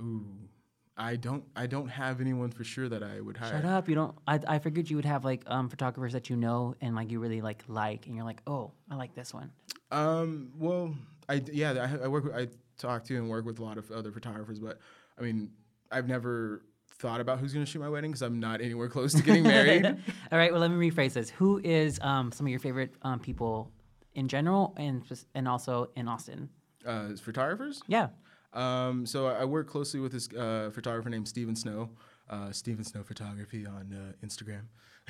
Ooh, 0.00 0.24
I 0.96 1.16
don't 1.16 1.44
I 1.54 1.66
don't 1.66 1.88
have 1.88 2.22
anyone 2.22 2.50
for 2.50 2.64
sure 2.64 2.88
that 2.88 3.02
I 3.02 3.20
would 3.20 3.36
hire. 3.36 3.50
Shut 3.50 3.66
up! 3.66 3.86
You 3.86 3.96
don't. 3.96 4.14
I, 4.26 4.40
I 4.46 4.58
figured 4.60 4.88
you 4.88 4.96
would 4.96 5.04
have 5.04 5.26
like 5.26 5.42
um 5.46 5.68
photographers 5.68 6.14
that 6.14 6.30
you 6.30 6.36
know 6.36 6.74
and 6.80 6.94
like 6.94 7.10
you 7.10 7.20
really 7.20 7.42
like 7.42 7.64
like, 7.68 8.06
and 8.06 8.16
you're 8.16 8.24
like, 8.24 8.40
oh, 8.46 8.72
I 8.90 8.94
like 8.94 9.14
this 9.14 9.34
one. 9.34 9.50
Um, 9.90 10.50
well, 10.58 10.94
I 11.28 11.42
yeah, 11.52 11.72
I, 12.00 12.04
I 12.04 12.08
work. 12.08 12.24
With, 12.24 12.34
I 12.34 12.48
talk 12.78 13.04
to 13.04 13.16
and 13.16 13.28
work 13.28 13.44
with 13.44 13.58
a 13.58 13.64
lot 13.64 13.78
of 13.78 13.90
other 13.90 14.12
photographers, 14.12 14.58
but 14.58 14.78
I 15.18 15.22
mean, 15.22 15.50
I've 15.90 16.08
never 16.08 16.62
thought 16.98 17.20
about 17.20 17.38
who's 17.38 17.52
going 17.52 17.64
to 17.64 17.70
shoot 17.70 17.80
my 17.80 17.88
wedding 17.88 18.10
because 18.10 18.22
I'm 18.22 18.40
not 18.40 18.60
anywhere 18.60 18.88
close 18.88 19.14
to 19.14 19.22
getting 19.22 19.44
married. 19.44 19.84
All 20.32 20.38
right. 20.38 20.50
Well, 20.52 20.60
let 20.60 20.70
me 20.70 20.90
rephrase 20.90 21.12
this. 21.12 21.30
Who 21.30 21.60
is 21.62 21.98
um 22.02 22.32
some 22.32 22.46
of 22.46 22.50
your 22.50 22.60
favorite 22.60 22.94
um 23.02 23.20
people 23.20 23.70
in 24.14 24.28
general 24.28 24.74
and 24.76 25.02
and 25.34 25.48
also 25.48 25.90
in 25.96 26.08
Austin? 26.08 26.50
uh, 26.86 27.08
photographers. 27.20 27.82
Yeah. 27.86 28.08
Um, 28.52 29.06
so 29.06 29.26
I 29.26 29.40
I 29.40 29.44
work 29.44 29.68
closely 29.68 30.00
with 30.00 30.12
this 30.12 30.28
uh, 30.32 30.70
photographer 30.72 31.10
named 31.10 31.28
Steven 31.28 31.54
Snow, 31.54 31.90
uh, 32.30 32.50
Steven 32.50 32.84
Snow 32.84 33.02
Photography 33.02 33.66
on 33.66 33.92
uh, 33.92 34.26
Instagram, 34.26 34.62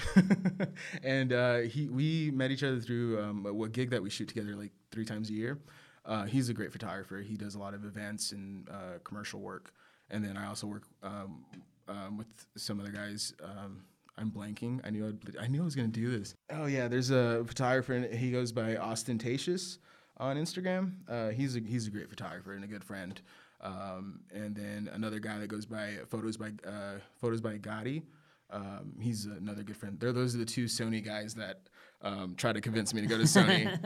and 1.03 1.33
uh, 1.33 1.59
he 1.59 1.89
we 1.89 2.31
met 2.31 2.51
each 2.51 2.63
other 2.63 2.81
through 2.81 3.21
um, 3.21 3.47
a, 3.47 3.69
gig 3.69 3.91
that 3.91 4.03
we 4.03 4.11
shoot 4.11 4.29
together 4.29 4.55
like 4.55 4.73
three 4.91 5.05
times 5.05 5.31
a 5.31 5.33
year. 5.33 5.59
Uh, 6.05 6.25
he's 6.25 6.49
a 6.49 6.55
great 6.55 6.73
photographer. 6.73 7.19
He 7.19 7.37
does 7.37 7.55
a 7.55 7.59
lot 7.59 7.75
of 7.75 7.85
events 7.85 8.33
and 8.33 8.69
uh, 8.69 8.99
commercial 9.05 9.41
work, 9.41 9.73
and 10.11 10.25
then 10.25 10.37
I 10.37 10.47
also 10.47 10.67
work 10.67 10.85
um, 11.03 11.45
um, 11.89 12.17
with 12.17 12.29
some 12.57 12.81
other 12.81 12.91
guys. 12.91 13.35
Um, 13.43 13.83
I'm 14.17 14.31
blanking. 14.31 14.81
I 14.85 14.91
knew 14.91 15.07
I'd, 15.07 15.37
I 15.37 15.47
knew 15.47 15.63
I 15.63 15.65
was 15.65 15.75
gonna 15.75 15.89
do 15.89 16.17
this. 16.17 16.35
Oh 16.51 16.67
yeah, 16.67 16.89
there's 16.89 17.11
a 17.11 17.45
photographer. 17.47 18.09
He 18.13 18.31
goes 18.31 18.53
by 18.53 18.77
Ostentatious 18.77 19.79
on 20.17 20.37
Instagram. 20.37 20.93
Uh, 21.09 21.29
he's 21.29 21.57
a 21.57 21.61
he's 21.61 21.87
a 21.87 21.91
great 21.91 22.09
photographer 22.09 22.55
and 22.55 22.65
a 22.65 22.69
good 22.69 22.85
friend. 22.85 23.21
Um, 23.61 24.21
and 24.33 24.55
then 24.55 24.89
another 24.93 25.19
guy 25.19 25.39
that 25.39 25.49
goes 25.49 25.67
by 25.67 25.99
photos 26.09 26.37
by 26.37 26.53
uh, 26.67 26.99
photos 27.21 27.41
by 27.41 27.59
Gotti. 27.59 28.03
Um, 28.51 28.93
he's 29.01 29.27
another 29.27 29.63
good 29.63 29.77
friend. 29.77 29.99
They're, 30.01 30.13
those 30.13 30.35
are 30.35 30.39
the 30.39 30.45
two 30.45 30.65
Sony 30.65 31.05
guys 31.05 31.35
that 31.35 31.61
um, 32.03 32.35
try 32.37 32.53
to 32.53 32.61
convince 32.61 32.95
me 32.95 33.01
to 33.03 33.07
go 33.07 33.17
to 33.19 33.25
Sony. 33.25 33.79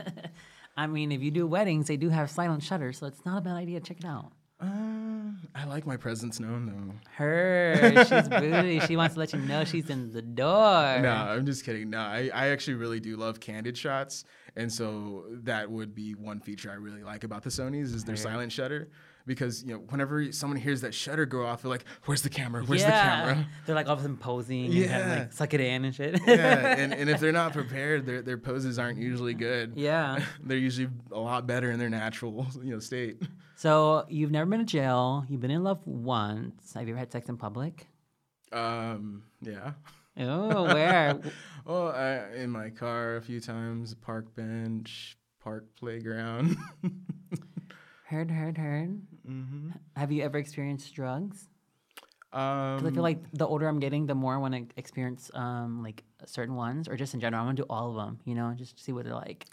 I 0.77 0.87
mean, 0.87 1.11
if 1.11 1.21
you 1.21 1.31
do 1.31 1.45
weddings, 1.45 1.87
they 1.87 1.97
do 1.97 2.09
have 2.09 2.29
silent 2.31 2.63
shutters, 2.63 2.97
so 2.97 3.07
it's 3.07 3.25
not 3.25 3.37
a 3.39 3.41
bad 3.41 3.55
idea. 3.55 3.79
Check 3.79 3.97
it 3.99 4.05
out. 4.05 4.31
uh, 4.61 4.67
I 5.53 5.65
like 5.65 5.85
my 5.85 5.97
presence 5.97 6.39
known 6.39 6.65
though. 6.65 6.95
Her, 7.15 8.05
she's 8.07 8.29
booty. 8.29 8.79
She 8.81 8.95
wants 8.95 9.13
to 9.15 9.19
let 9.19 9.33
you 9.33 9.39
know 9.39 9.65
she's 9.65 9.89
in 9.89 10.11
the 10.11 10.21
door. 10.21 10.99
No, 11.01 11.11
I'm 11.11 11.45
just 11.45 11.65
kidding. 11.65 11.89
No, 11.89 11.99
I, 11.99 12.29
I 12.33 12.47
actually 12.49 12.75
really 12.75 12.99
do 12.99 13.17
love 13.17 13.39
candid 13.39 13.77
shots, 13.77 14.23
and 14.55 14.71
so 14.71 15.25
that 15.43 15.69
would 15.69 15.93
be 15.93 16.13
one 16.13 16.39
feature 16.39 16.71
I 16.71 16.75
really 16.75 17.03
like 17.03 17.23
about 17.23 17.43
the 17.43 17.49
Sony's 17.49 17.93
is 17.93 18.03
their 18.03 18.15
silent 18.15 18.51
shutter. 18.51 18.89
Because 19.25 19.63
you 19.63 19.73
know, 19.73 19.79
whenever 19.89 20.31
someone 20.33 20.59
hears 20.59 20.81
that 20.81 20.93
shutter 20.93 21.25
go 21.25 21.45
off, 21.45 21.61
they're 21.61 21.69
like, 21.71 21.85
"Where's 22.05 22.21
the 22.21 22.29
camera? 22.29 22.63
Where's 22.65 22.81
yeah. 22.81 22.87
the 23.25 23.31
camera?" 23.31 23.47
They're 23.65 23.75
like 23.75 23.87
all 23.87 23.93
of 23.93 23.99
a 23.99 24.01
sudden 24.01 24.17
posing 24.17 24.65
and 24.65 24.73
kind 24.73 25.01
of 25.01 25.07
Yeah. 25.07 25.19
like 25.19 25.33
suck 25.33 25.53
it 25.53 25.61
in 25.61 25.85
and 25.85 25.95
shit. 25.95 26.19
yeah, 26.27 26.75
and, 26.77 26.93
and 26.99 27.09
if 27.09 27.19
they're 27.21 27.31
not 27.31 27.53
prepared, 27.53 28.05
their 28.05 28.21
their 28.21 28.37
poses 28.37 28.77
aren't 28.77 28.97
usually 28.99 29.33
good. 29.33 29.73
yeah. 29.75 30.23
they're 30.43 30.57
usually 30.57 30.89
a 31.11 31.19
lot 31.19 31.47
better 31.47 31.71
in 31.71 31.79
their 31.79 31.89
natural 31.89 32.45
you 32.61 32.71
know 32.71 32.79
state. 32.79 33.21
So 33.55 34.05
you've 34.09 34.31
never 34.31 34.49
been 34.49 34.59
to 34.59 34.65
jail. 34.65 35.25
You've 35.29 35.39
been 35.41 35.51
in 35.51 35.63
love 35.63 35.79
once. 35.85 36.73
Have 36.73 36.87
you 36.87 36.93
ever 36.93 36.99
had 36.99 37.11
sex 37.11 37.29
in 37.29 37.37
public? 37.37 37.87
Um, 38.51 39.23
yeah. 39.41 39.71
Oh, 40.17 40.63
where? 40.65 41.19
Well, 41.65 41.93
I, 41.93 42.25
in 42.35 42.49
my 42.49 42.69
car 42.71 43.15
a 43.15 43.21
few 43.21 43.39
times, 43.39 43.95
park 43.95 44.35
bench, 44.35 45.17
park 45.41 45.65
playground. 45.79 46.57
Heard, 48.13 48.29
heard, 48.31 48.57
heard. 48.57 49.01
hmm 49.25 49.69
Have 49.95 50.11
you 50.11 50.23
ever 50.23 50.37
experienced 50.37 50.93
drugs? 50.93 51.49
Um, 52.31 52.77
Because 52.77 52.91
I 52.91 52.93
feel 52.93 53.03
like 53.03 53.21
the 53.33 53.47
older 53.47 53.67
I'm 53.67 53.79
getting, 53.79 54.05
the 54.05 54.15
more 54.15 54.33
I 54.33 54.37
want 54.37 54.53
to 54.53 54.63
experience 54.77 55.29
um 55.33 55.83
like 55.83 56.03
certain 56.25 56.55
ones, 56.55 56.87
or 56.87 56.95
just 56.95 57.13
in 57.13 57.19
general, 57.19 57.41
I 57.41 57.45
want 57.45 57.57
to 57.57 57.63
do 57.63 57.67
all 57.69 57.89
of 57.91 57.95
them. 57.95 58.19
You 58.25 58.35
know, 58.35 58.53
just 58.55 58.79
see 58.79 58.91
what 58.91 59.05
they're 59.05 59.13
like. 59.13 59.45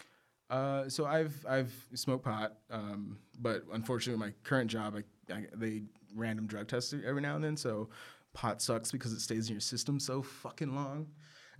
Uh, 0.49 0.89
so 0.89 1.05
I've 1.05 1.35
I've 1.47 1.73
smoked 1.95 2.25
pot, 2.25 2.57
um, 2.69 3.17
but 3.39 3.63
unfortunately, 3.71 4.19
my 4.27 4.33
current 4.43 4.69
job, 4.69 4.95
I, 4.99 5.33
I, 5.33 5.45
they 5.55 5.83
random 6.15 6.45
drug 6.45 6.67
test 6.67 6.93
every 7.05 7.21
now 7.21 7.35
and 7.35 7.43
then. 7.43 7.57
So 7.57 7.89
pot 8.33 8.61
sucks 8.61 8.91
because 8.91 9.13
it 9.13 9.21
stays 9.21 9.47
in 9.47 9.53
your 9.55 9.61
system 9.61 9.99
so 9.99 10.21
fucking 10.21 10.75
long. 10.75 11.07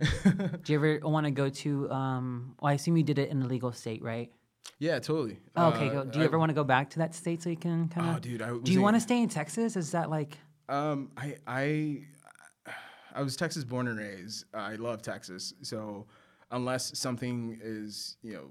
Do 0.64 0.72
you 0.72 0.78
ever 0.78 0.98
want 1.02 1.26
to 1.26 1.30
go 1.30 1.48
to? 1.48 1.90
um 1.90 2.54
Well, 2.60 2.70
I 2.70 2.74
assume 2.74 2.96
you 2.96 3.04
did 3.04 3.18
it 3.18 3.30
in 3.30 3.42
a 3.42 3.46
legal 3.46 3.72
state, 3.72 4.02
right? 4.02 4.30
Yeah, 4.78 4.98
totally. 4.98 5.38
Okay. 5.56 5.88
Uh, 5.88 5.92
go. 5.92 6.04
Do 6.04 6.18
you 6.18 6.24
I- 6.24 6.26
ever 6.26 6.38
want 6.38 6.50
to 6.50 6.54
go 6.54 6.64
back 6.64 6.90
to 6.90 6.98
that 6.98 7.14
state 7.14 7.42
so 7.42 7.50
you 7.50 7.56
can 7.56 7.88
kind 7.88 8.10
of? 8.10 8.16
Oh, 8.16 8.18
dude, 8.20 8.42
I 8.42 8.56
do 8.62 8.72
you 8.72 8.82
want 8.82 8.96
to 8.96 9.00
stay 9.00 9.22
in 9.22 9.28
Texas? 9.28 9.76
Is 9.76 9.92
that 9.92 10.10
like? 10.10 10.38
Um, 10.68 11.10
I 11.16 11.36
I 11.46 12.02
I 13.14 13.22
was 13.22 13.36
Texas 13.36 13.64
born 13.64 13.88
and 13.88 13.98
raised. 13.98 14.44
I 14.54 14.76
love 14.76 15.02
Texas. 15.02 15.54
So 15.62 16.06
unless 16.50 16.98
something 16.98 17.58
is 17.62 18.16
you 18.22 18.32
know 18.34 18.50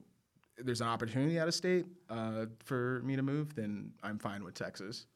there's 0.57 0.82
an 0.82 0.88
opportunity 0.88 1.39
out 1.39 1.47
of 1.47 1.53
state 1.53 1.86
uh, 2.09 2.45
for 2.64 3.01
me 3.03 3.16
to 3.16 3.24
move, 3.24 3.55
then 3.55 3.91
I'm 4.03 4.20
fine 4.20 4.43
with 4.43 4.53
Texas. 4.53 5.07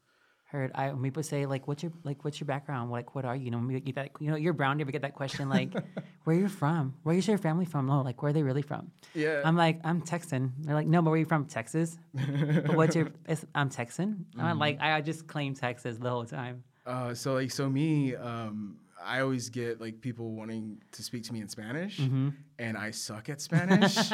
Heard 0.48 0.70
I 0.76 0.90
when 0.92 1.02
people 1.02 1.24
say 1.24 1.44
like 1.44 1.66
what's 1.66 1.82
your 1.82 1.92
like 2.04 2.24
what's 2.24 2.38
your 2.38 2.46
background? 2.46 2.92
Like 2.92 3.16
what 3.16 3.24
are 3.24 3.34
you? 3.34 3.46
You 3.46 3.50
know 3.50 3.58
we 3.58 3.80
get 3.80 3.96
that 3.96 4.10
you 4.20 4.30
know 4.30 4.36
you're 4.36 4.52
brown 4.52 4.78
you 4.78 4.84
ever 4.84 4.92
get 4.92 5.02
that 5.02 5.14
question 5.14 5.48
like 5.48 5.74
where 6.24 6.36
you're 6.36 6.48
from? 6.48 6.94
Where's 7.02 7.26
your 7.26 7.36
family 7.36 7.64
from? 7.64 7.86
No 7.86 8.02
like 8.02 8.22
where 8.22 8.30
are 8.30 8.32
they 8.32 8.44
really 8.44 8.62
from? 8.62 8.92
Yeah. 9.12 9.42
I'm 9.44 9.56
like 9.56 9.80
I'm 9.82 10.02
Texan. 10.02 10.52
They're 10.60 10.74
like 10.76 10.86
no 10.86 11.02
but 11.02 11.10
where 11.10 11.16
are 11.16 11.18
you 11.18 11.24
from? 11.26 11.46
Texas. 11.46 11.98
But 12.14 12.76
what's 12.76 12.94
your 12.94 13.10
it's, 13.28 13.44
I'm 13.56 13.70
Texan. 13.70 14.24
Mm-hmm. 14.36 14.40
I'm 14.46 14.58
like 14.60 14.80
I 14.80 15.00
just 15.00 15.26
claim 15.26 15.54
Texas 15.54 15.98
the 15.98 16.10
whole 16.10 16.24
time. 16.24 16.62
Uh, 16.86 17.12
so 17.12 17.34
like 17.34 17.50
so 17.50 17.68
me, 17.68 18.14
um, 18.14 18.76
I 19.04 19.20
always 19.20 19.48
get 19.50 19.80
like 19.80 20.00
people 20.00 20.30
wanting 20.32 20.78
to 20.92 21.02
speak 21.02 21.24
to 21.24 21.32
me 21.32 21.40
in 21.40 21.48
Spanish, 21.48 21.98
Mm-hmm. 21.98 22.28
and 22.60 22.76
I 22.78 22.92
suck 22.92 23.28
at 23.28 23.40
Spanish. 23.40 23.96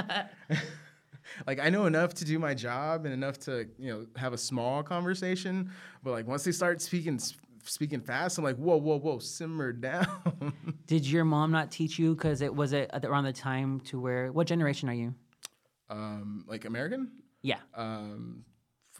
like 1.46 1.60
I 1.60 1.70
know 1.70 1.86
enough 1.86 2.14
to 2.14 2.24
do 2.24 2.38
my 2.38 2.54
job 2.54 3.04
and 3.04 3.14
enough 3.14 3.38
to 3.40 3.68
you 3.78 3.92
know 3.92 4.06
have 4.16 4.32
a 4.32 4.38
small 4.38 4.82
conversation, 4.82 5.70
but 6.02 6.10
like 6.10 6.26
once 6.26 6.44
they 6.44 6.52
start 6.52 6.80
speaking 6.80 7.18
speaking 7.64 8.00
fast, 8.00 8.38
I'm 8.38 8.44
like 8.44 8.56
whoa 8.56 8.76
whoa 8.76 8.98
whoa 8.98 9.18
simmer 9.18 9.72
down. 9.88 10.52
did 10.86 11.06
your 11.06 11.24
mom 11.24 11.50
not 11.50 11.70
teach 11.70 11.98
you? 11.98 12.14
Because 12.14 12.42
it 12.42 12.54
was 12.54 12.72
it 12.72 12.90
around 13.02 13.24
the 13.24 13.32
time 13.32 13.80
to 13.80 14.00
where 14.00 14.32
what 14.32 14.46
generation 14.46 14.88
are 14.88 14.94
you? 14.94 15.14
Um, 15.90 16.44
like 16.48 16.64
American, 16.64 17.10
yeah. 17.42 17.58
Um, 17.74 18.44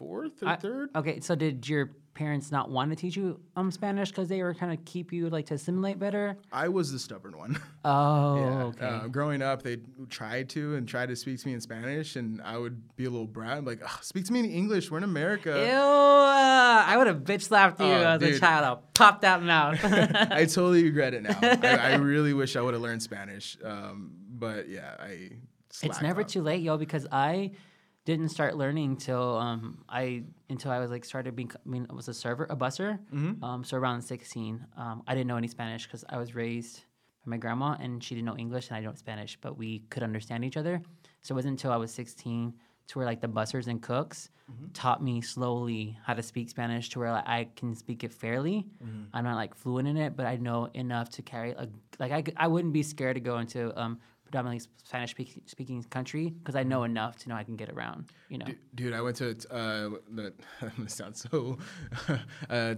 fourth 0.03 0.43
or 0.43 0.47
I- 0.49 0.55
third. 0.57 0.89
okay 0.95 1.19
so 1.19 1.35
did 1.35 1.67
your 1.67 1.91
parents 2.13 2.51
not 2.51 2.69
want 2.69 2.91
to 2.91 2.95
teach 2.95 3.15
you 3.15 3.39
um 3.55 3.71
Spanish 3.71 4.09
because 4.09 4.27
they 4.29 4.43
were 4.43 4.53
kind 4.53 4.71
of 4.71 4.85
keep 4.85 5.11
you 5.11 5.29
like 5.31 5.47
to 5.47 5.55
assimilate 5.55 5.97
better 5.97 6.37
I 6.51 6.67
was 6.67 6.91
the 6.91 6.99
stubborn 6.99 7.35
one. 7.37 7.57
oh 7.85 8.35
Yeah. 8.37 8.63
okay 8.65 8.85
Uh, 8.85 9.07
growing 9.07 9.41
up, 9.41 9.63
they 9.63 9.77
tried 10.11 10.49
to 10.49 10.75
and 10.75 10.87
tried 10.87 11.09
to 11.09 11.15
speak 11.15 11.39
to 11.39 11.47
me 11.47 11.53
in 11.55 11.61
Spanish, 11.61 12.15
and 12.15 12.39
I 12.43 12.57
would 12.59 12.95
be 12.95 13.05
a 13.05 13.09
little 13.09 13.25
brat, 13.25 13.65
like, 13.65 13.81
"Ugh, 13.83 14.03
speak 14.03 14.25
to 14.25 14.33
me 14.33 14.41
in 14.41 14.45
English. 14.61 14.91
We're 14.91 14.99
in 14.99 15.03
America. 15.05 15.49
Ew! 15.49 15.73
uh, 15.73 16.83
I 16.85 16.95
would 16.97 17.07
have 17.07 17.21
bitch 17.23 17.43
slapped 17.43 17.79
you 17.79 17.87
Oh, 17.87 17.89
as 18.13 18.21
a 18.21 18.39
child. 18.39 18.63
I'll 18.65 18.83
pop 18.93 19.21
that 19.21 19.41
mouth. 19.41 19.79
I 19.83 20.45
totally 20.45 20.83
regret 20.83 21.13
it 21.15 21.23
now. 21.23 21.37
I, 21.41 21.93
I 21.93 21.95
really 22.11 22.33
wish 22.33 22.55
I 22.55 22.61
would 22.61 22.73
have 22.75 22.83
learned 22.83 23.01
Spanish. 23.01 23.57
Um, 23.63 24.11
but 24.29 24.69
yeah, 24.69 24.95
I. 24.99 25.31
it's 25.81 26.01
never 26.01 26.21
off. 26.21 26.27
too 26.27 26.43
late, 26.43 26.61
yo, 26.61 26.77
because 26.77 27.07
I 27.11 27.51
didn't 28.05 28.29
start 28.29 28.57
learning 28.57 28.97
till 28.97 29.37
um 29.37 29.83
I 29.89 30.23
until 30.49 30.71
I 30.71 30.79
was 30.79 30.91
like 30.91 31.05
started 31.05 31.35
being 31.35 31.51
I 31.89 31.93
was 31.93 32.07
a 32.07 32.13
server 32.13 32.45
a 32.49 32.55
busser 32.55 32.99
Mm-hmm. 33.13 33.43
um 33.43 33.63
so 33.63 33.77
around 33.77 34.01
16 34.01 34.65
um 34.77 35.03
I 35.07 35.13
didn't 35.15 35.27
know 35.27 35.37
any 35.37 35.47
Spanish 35.47 35.85
because 35.85 36.03
I 36.09 36.17
was 36.17 36.35
raised 36.35 36.83
by 37.25 37.29
my 37.31 37.37
grandma 37.37 37.77
and 37.79 38.03
she 38.03 38.15
didn't 38.15 38.25
know 38.25 38.37
English 38.37 38.67
and 38.69 38.77
I 38.77 38.81
don't 38.81 38.91
know 38.93 38.95
Spanish 38.97 39.37
but 39.41 39.57
we 39.57 39.79
could 39.89 40.03
understand 40.03 40.43
each 40.43 40.57
other 40.57 40.81
so 41.21 41.33
it 41.33 41.37
wasn't 41.37 41.53
until 41.53 41.71
I 41.71 41.77
was 41.77 41.93
16 41.93 42.53
to 42.87 42.99
where 42.99 43.05
like 43.05 43.21
the 43.21 43.27
bussers 43.29 43.67
and 43.67 43.81
cooks 43.81 44.29
Mm-hmm. 44.51 44.73
taught 44.73 45.01
me 45.01 45.21
slowly 45.21 45.97
how 46.05 46.13
to 46.13 46.21
speak 46.21 46.49
Spanish 46.49 46.89
to 46.89 46.99
where 46.99 47.11
like, 47.13 47.25
I 47.25 47.47
can 47.55 47.73
speak 47.75 48.03
it 48.03 48.11
fairly. 48.11 48.67
Mm-hmm. 48.83 49.03
I'm 49.13 49.23
not 49.23 49.37
like 49.37 49.55
fluent 49.55 49.87
in 49.87 49.95
it, 49.95 50.17
but 50.17 50.25
I 50.25 50.35
know 50.35 50.67
enough 50.73 51.09
to 51.11 51.21
carry 51.21 51.51
a 51.51 51.69
like 51.97 52.11
I, 52.11 52.21
I 52.35 52.47
wouldn't 52.47 52.73
be 52.73 52.83
scared 52.83 53.15
to 53.15 53.21
go 53.21 53.37
into 53.37 53.61
um 53.81 54.01
predominantly 54.33 54.67
Spanish 54.83 55.11
speaking, 55.11 55.43
speaking 55.45 55.83
country 55.83 56.31
because 56.31 56.55
I 56.55 56.63
know 56.63 56.85
enough 56.85 57.17
to 57.17 57.29
know 57.29 57.35
I 57.35 57.43
can 57.43 57.55
get 57.55 57.69
around. 57.69 58.05
You 58.29 58.39
know, 58.39 58.45
Du- 58.45 58.55
Dude, 58.73 58.93
I 58.93 59.01
went 59.01 59.17
to 59.17 59.29
uh, 59.51 59.89
the. 60.11 60.33
I'm 60.61 60.87
so. 60.87 61.59
uh, 62.49 62.75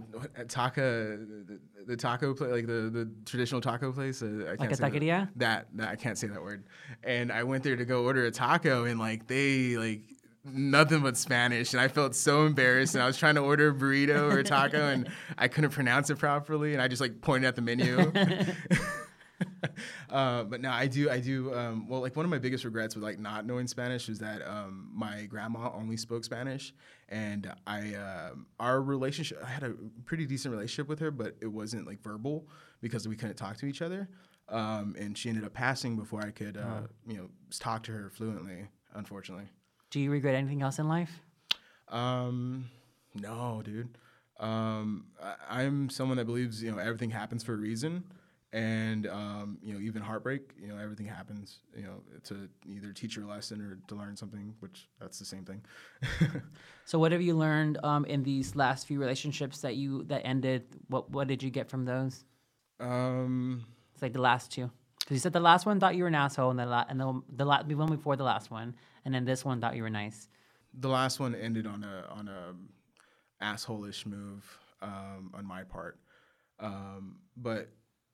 taco, 0.49 1.15
the, 1.15 1.59
the 1.87 1.95
taco 1.95 2.33
place, 2.33 2.51
like 2.51 2.67
the, 2.67 2.89
the 2.91 3.09
traditional 3.25 3.61
taco 3.61 3.93
place. 3.93 4.21
Uh, 4.21 4.49
I 4.51 4.57
can't 4.57 4.71
a 4.71 4.75
say 4.75 4.83
that- 4.83 4.93
taqueria? 4.93 5.29
That, 5.37 5.67
that 5.75 5.87
I 5.87 5.95
can't 5.95 6.17
say 6.17 6.27
that 6.27 6.41
word. 6.41 6.65
And 7.05 7.31
I 7.31 7.43
went 7.43 7.63
there 7.63 7.77
to 7.77 7.85
go 7.85 8.03
order 8.03 8.25
a 8.25 8.31
taco, 8.31 8.83
and 8.83 8.99
like 8.99 9.27
they 9.27 9.77
like 9.77 10.01
nothing 10.43 11.03
but 11.03 11.15
Spanish, 11.15 11.71
and 11.71 11.79
I 11.79 11.87
felt 11.87 12.15
so 12.15 12.45
embarrassed. 12.45 12.95
And 12.95 13.01
I 13.01 13.07
was 13.07 13.17
trying 13.17 13.35
to 13.35 13.41
order 13.41 13.69
a 13.69 13.73
burrito 13.73 14.29
or 14.29 14.39
a 14.39 14.43
taco, 14.43 14.89
and 14.89 15.07
I 15.37 15.47
couldn't 15.47 15.71
pronounce 15.71 16.09
it 16.09 16.17
properly, 16.17 16.73
and 16.73 16.81
I 16.81 16.89
just 16.89 17.01
like 17.01 17.21
pointed 17.21 17.47
at 17.47 17.55
the 17.55 17.61
menu. 17.61 18.11
uh, 20.09 20.43
but 20.43 20.61
now 20.61 20.73
I 20.73 20.87
do, 20.87 21.09
I 21.09 21.19
do. 21.19 21.53
Um, 21.53 21.87
well, 21.87 22.01
like 22.01 22.15
one 22.15 22.25
of 22.25 22.31
my 22.31 22.37
biggest 22.39 22.63
regrets 22.65 22.95
with 22.95 23.03
like 23.03 23.19
not 23.19 23.45
knowing 23.45 23.67
Spanish 23.67 24.07
was 24.07 24.19
that 24.19 24.41
um, 24.47 24.89
my 24.93 25.25
grandma 25.25 25.71
only 25.73 25.97
spoke 25.97 26.23
Spanish, 26.23 26.73
and 27.09 27.51
I, 27.67 27.93
uh, 27.95 28.29
our 28.59 28.81
relationship, 28.81 29.41
I 29.43 29.49
had 29.49 29.63
a 29.63 29.73
pretty 30.05 30.25
decent 30.25 30.53
relationship 30.53 30.87
with 30.87 30.99
her, 30.99 31.11
but 31.11 31.35
it 31.41 31.47
wasn't 31.47 31.87
like 31.87 32.01
verbal 32.01 32.47
because 32.81 33.07
we 33.07 33.15
couldn't 33.15 33.35
talk 33.37 33.57
to 33.57 33.65
each 33.65 33.81
other. 33.81 34.09
Um, 34.49 34.95
and 34.99 35.17
she 35.17 35.29
ended 35.29 35.43
up 35.43 35.53
passing 35.53 35.95
before 35.95 36.21
I 36.21 36.29
could, 36.31 36.55
uh, 36.57 36.81
Oh. 36.83 36.87
you 37.07 37.17
know, 37.17 37.29
talk 37.59 37.81
to 37.83 37.91
her 37.91 38.09
fluently. 38.11 38.67
Unfortunately. 38.93 39.45
Do 39.89 39.99
you 39.99 40.11
regret 40.11 40.35
anything 40.35 40.61
else 40.61 40.77
in 40.79 40.87
life? 40.87 41.19
Um, 41.87 42.69
no, 43.13 43.61
dude. 43.63 43.97
Um, 44.39 45.05
I, 45.21 45.35
I'm 45.63 45.89
someone 45.89 46.17
that 46.17 46.25
believes 46.25 46.61
you 46.61 46.71
know 46.71 46.77
everything 46.77 47.09
happens 47.09 47.43
for 47.43 47.53
a 47.53 47.57
reason, 47.57 48.03
and 48.53 49.07
um, 49.07 49.57
you 49.61 49.73
know 49.73 49.79
even 49.79 50.01
heartbreak, 50.01 50.53
you 50.59 50.67
know 50.67 50.77
everything 50.77 51.05
happens, 51.05 51.59
you 51.75 51.83
know 51.83 52.01
to 52.25 52.47
either 52.65 52.93
teach 52.93 53.15
you 53.17 53.25
a 53.25 53.29
lesson 53.29 53.61
or 53.61 53.77
to 53.87 53.95
learn 53.95 54.15
something, 54.15 54.53
which 54.59 54.87
that's 54.99 55.19
the 55.19 55.25
same 55.25 55.43
thing. 55.45 55.61
So 56.85 56.99
what 56.99 57.11
have 57.11 57.21
you 57.21 57.35
learned 57.35 57.79
um, 57.83 58.05
in 58.05 58.21
these 58.23 58.55
last 58.55 58.85
few 58.87 58.99
relationships 58.99 59.61
that 59.61 59.75
you 59.75 60.03
that 60.03 60.21
ended? 60.25 60.63
What 60.87 61.09
what 61.09 61.27
did 61.27 61.41
you 61.41 61.49
get 61.49 61.69
from 61.69 61.85
those? 61.85 62.23
um, 62.79 63.63
It's 63.93 64.01
like 64.01 64.13
the 64.13 64.21
last 64.21 64.51
two. 64.51 64.69
Because 64.99 65.15
you 65.15 65.19
said 65.19 65.33
the 65.33 65.39
last 65.39 65.65
one 65.65 65.79
thought 65.79 65.95
you 65.95 66.03
were 66.03 66.09
an 66.09 66.15
asshole, 66.15 66.49
and 66.51 66.59
the 66.59 66.65
la- 66.65 66.85
and 66.87 66.99
the 66.99 67.21
the, 67.29 67.45
la- 67.45 67.63
the 67.63 67.75
one 67.75 67.89
before 67.89 68.15
the 68.15 68.23
last 68.23 68.51
one, 68.51 68.75
and 69.03 69.13
then 69.13 69.25
this 69.25 69.43
one 69.43 69.59
thought 69.61 69.75
you 69.75 69.83
were 69.83 69.89
nice. 69.89 70.29
the 70.77 70.89
last 70.89 71.19
one 71.19 71.33
ended 71.35 71.65
on 71.67 71.83
a 71.83 72.05
on 72.11 72.27
a 72.27 72.53
asshole-ish 73.43 74.05
move 74.05 74.43
um, 74.81 75.31
on 75.33 75.45
my 75.45 75.63
part, 75.63 75.99
um, 76.59 77.17
but 77.37 77.69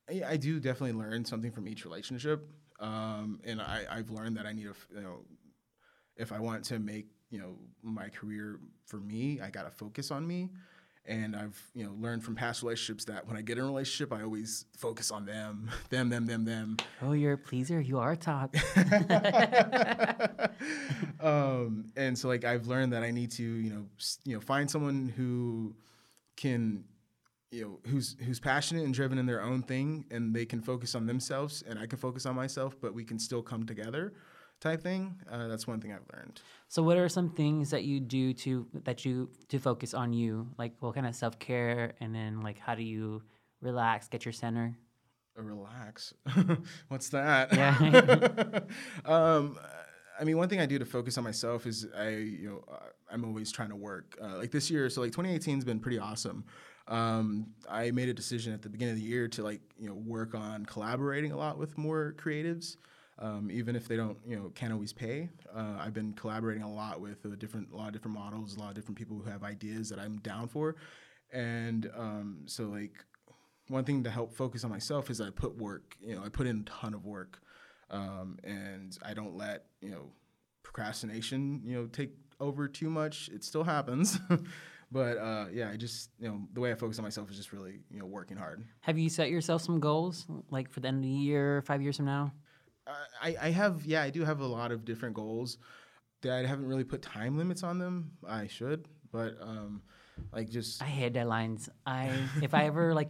I, 0.10 0.24
I 0.32 0.38
do 0.38 0.60
definitely 0.60 0.94
learn 0.94 1.26
something 1.26 1.52
from 1.52 1.68
each 1.68 1.86
relationship, 1.86 2.48
um, 2.80 3.40
and 3.44 3.62
I, 3.62 3.86
I've 3.90 4.10
learned 4.10 4.38
that 4.38 4.46
I 4.46 4.54
need 4.54 4.66
to, 4.66 4.76
you 4.96 5.02
know, 5.02 5.18
if 6.18 6.32
I 6.32 6.40
want 6.40 6.66
to 6.66 6.80
make 6.80 7.08
you 7.30 7.40
know 7.40 7.56
my 7.82 8.10
career 8.10 8.60
for 8.86 8.98
me, 9.00 9.40
I 9.42 9.50
gotta 9.50 9.72
focus 9.72 10.12
on 10.12 10.28
me. 10.28 10.50
And 11.06 11.36
I've 11.36 11.60
you 11.74 11.84
know 11.84 11.94
learned 12.00 12.24
from 12.24 12.36
past 12.36 12.62
relationships 12.62 13.06
that 13.06 13.28
when 13.28 13.36
I 13.36 13.42
get 13.42 13.58
in 13.58 13.64
a 13.64 13.68
relationship, 13.68 14.14
I 14.14 14.22
always 14.22 14.66
focus 14.78 15.10
on 15.10 15.26
them, 15.26 15.72
them, 15.90 16.10
them, 16.10 16.28
them, 16.28 16.46
them, 16.46 16.78
Oh, 17.02 17.14
you're 17.14 17.34
a 17.34 17.38
pleaser. 17.40 17.82
You 17.82 17.98
are 17.98 18.16
top. 18.16 18.56
um, 21.20 21.86
and 21.96 22.18
so 22.18 22.28
like 22.28 22.46
I've 22.46 22.68
learned 22.68 22.94
that 22.94 23.04
I 23.04 23.12
need 23.12 23.32
to 23.32 23.44
you 23.44 23.74
know 23.74 23.86
s- 24.00 24.20
you 24.26 24.36
know 24.36 24.42
find 24.42 24.70
someone 24.70 25.12
who 25.16 25.76
can 26.38 26.84
you 27.52 27.62
know 27.64 27.80
who's 27.92 28.16
who's 28.26 28.40
passionate 28.40 28.86
and 28.86 28.94
driven 28.94 29.18
in 29.18 29.26
their 29.26 29.42
own 29.42 29.62
thing 29.62 30.06
and 30.10 30.34
they 30.34 30.46
can 30.46 30.62
focus 30.62 30.96
on 30.96 31.06
themselves 31.06 31.64
and 31.68 31.78
I 31.78 31.86
can 31.86 32.00
focus 32.00 32.26
on 32.26 32.36
myself 32.36 32.76
but 32.82 32.94
we 32.94 33.04
can 33.04 33.20
still 33.20 33.42
come 33.42 33.66
together 33.66 34.14
type 34.62 34.82
thing 34.82 35.20
uh, 35.30 35.48
that's 35.48 35.68
one 35.68 35.82
thing 35.82 35.92
I've 35.92 36.06
learned 36.14 36.42
So, 36.70 36.82
what 36.82 36.98
are 36.98 37.10
some 37.10 37.30
things 37.32 37.70
that 37.72 37.84
you 37.84 38.00
do 38.00 38.34
to 38.34 38.66
that 38.86 39.04
you 39.04 39.30
to 39.50 39.60
focus 39.60 39.94
on 39.94 40.14
you? 40.14 40.48
Like, 40.58 40.74
what 40.80 40.96
kind 40.96 41.06
of 41.06 41.14
self 41.16 41.38
care, 41.40 41.94
and 42.00 42.16
then 42.16 42.42
like, 42.42 42.58
how 42.60 42.76
do 42.76 42.84
you 42.84 43.24
relax, 43.62 44.08
get 44.08 44.24
your 44.24 44.32
center? 44.32 44.78
Uh, 45.38 45.42
relax 45.44 46.14
what's 46.90 47.10
that 47.10 47.54
Yeah. 47.54 48.60
um 49.06 49.58
I 50.20 50.24
mean, 50.24 50.38
one 50.38 50.50
thing 50.50 50.60
I 50.60 50.68
do 50.68 50.78
to 50.78 50.86
focus 50.86 51.18
on 51.18 51.24
myself 51.24 51.66
is 51.66 51.88
I, 51.98 52.10
you 52.10 52.48
know, 52.48 52.64
I'm 53.12 53.26
always 53.26 53.52
trying 53.52 53.70
to 53.70 53.76
work. 53.76 54.16
Uh, 54.22 54.38
like 54.38 54.52
this 54.52 54.70
year, 54.70 54.88
so 54.90 55.02
like 55.02 55.12
2018 55.12 55.56
has 55.56 55.66
been 55.66 55.80
pretty 55.80 55.98
awesome. 55.98 56.44
Um, 56.88 57.48
I 57.70 57.92
made 57.92 58.10
a 58.10 58.14
decision 58.14 58.54
at 58.54 58.62
the 58.62 58.70
beginning 58.70 58.94
of 58.94 59.00
the 59.00 59.08
year 59.08 59.28
to 59.30 59.44
like, 59.44 59.62
you 59.78 59.88
know, 59.88 59.96
work 59.96 60.36
on 60.36 60.66
collaborating 60.66 61.32
a 61.32 61.38
lot 61.38 61.58
with 61.58 61.78
more 61.78 62.16
creatives, 62.18 62.78
um, 63.20 63.50
even 63.52 63.76
if 63.76 63.88
they 63.88 63.96
don't, 63.96 64.18
you 64.28 64.36
know, 64.36 64.52
can't 64.56 64.74
always 64.74 64.92
pay. 64.92 65.30
Uh, 65.56 65.78
I've 65.80 65.94
been 65.94 66.14
collaborating 66.14 66.64
a 66.64 66.72
lot 66.72 67.00
with 67.00 67.24
a 67.26 67.36
different, 67.36 67.72
a 67.72 67.76
lot 67.76 67.88
of 67.88 67.94
different 67.94 68.18
models, 68.18 68.56
a 68.56 68.60
lot 68.60 68.70
of 68.70 68.76
different 68.76 68.98
people 68.98 69.18
who 69.18 69.30
have 69.30 69.44
ideas 69.44 69.90
that 69.90 70.00
I'm 70.00 70.18
down 70.20 70.48
for, 70.48 70.76
and 71.32 71.90
um, 71.96 72.40
so 72.46 72.64
like 72.66 73.06
one 73.68 73.84
thing 73.84 74.04
to 74.04 74.10
help 74.10 74.34
focus 74.34 74.64
on 74.64 74.70
myself 74.70 75.10
is 75.10 75.22
I 75.22 75.30
put 75.30 75.58
work. 75.58 75.96
You 76.02 76.16
know, 76.16 76.24
I 76.24 76.30
put 76.30 76.48
in 76.48 76.62
a 76.62 76.64
ton 76.64 76.94
of 76.94 77.06
work, 77.06 77.40
um, 77.90 78.38
and 78.44 78.98
I 79.04 79.14
don't 79.14 79.38
let 79.38 79.66
you 79.82 79.92
know 79.92 80.12
procrastination 80.64 81.62
you 81.66 81.76
know 81.76 81.86
take 81.88 82.12
over 82.40 82.68
too 82.68 82.90
much. 82.90 83.30
It 83.34 83.44
still 83.44 83.64
happens, 83.64 84.20
but 84.92 85.18
uh, 85.18 85.46
yeah, 85.54 85.70
I 85.70 85.78
just 85.78 86.10
you 86.20 86.28
know 86.28 86.42
the 86.54 86.60
way 86.60 86.72
I 86.72 86.76
focus 86.76 87.00
on 87.00 87.04
myself 87.04 87.30
is 87.32 87.38
just 87.38 87.54
really 87.54 87.80
you 87.90 88.00
know 88.00 88.06
working 88.06 88.38
hard. 88.38 88.64
Have 88.82 88.98
you 88.98 89.10
set 89.10 89.30
yourself 89.30 89.62
some 89.62 89.80
goals, 89.80 90.26
like 90.50 90.70
for 90.70 90.80
the 90.80 90.90
end 90.90 90.98
of 90.98 91.04
the 91.04 91.10
year, 91.10 91.62
five 91.62 91.82
years 91.82 91.98
from 91.98 92.06
now? 92.06 92.34
I, 93.22 93.36
I 93.42 93.50
have 93.52 93.86
yeah 93.86 94.02
I 94.02 94.10
do 94.10 94.26
have 94.26 94.42
a 94.42 94.46
lot 94.46 94.72
of 94.72 94.84
different 94.86 95.16
goals 95.16 95.58
that 96.22 96.34
I 96.34 96.46
haven't 96.46 96.68
really 96.68 96.84
put 96.84 97.02
time 97.02 97.38
limits 97.38 97.64
on 97.64 97.80
them. 97.80 98.12
I 98.28 98.48
should, 98.48 98.88
but 99.12 99.38
um, 99.42 99.82
like 100.34 100.50
just 100.50 100.82
I 100.82 100.86
hate 100.86 101.14
deadlines. 101.14 101.70
I 101.86 102.12
if 102.42 102.54
I 102.54 102.66
ever 102.68 102.94
like, 102.94 103.10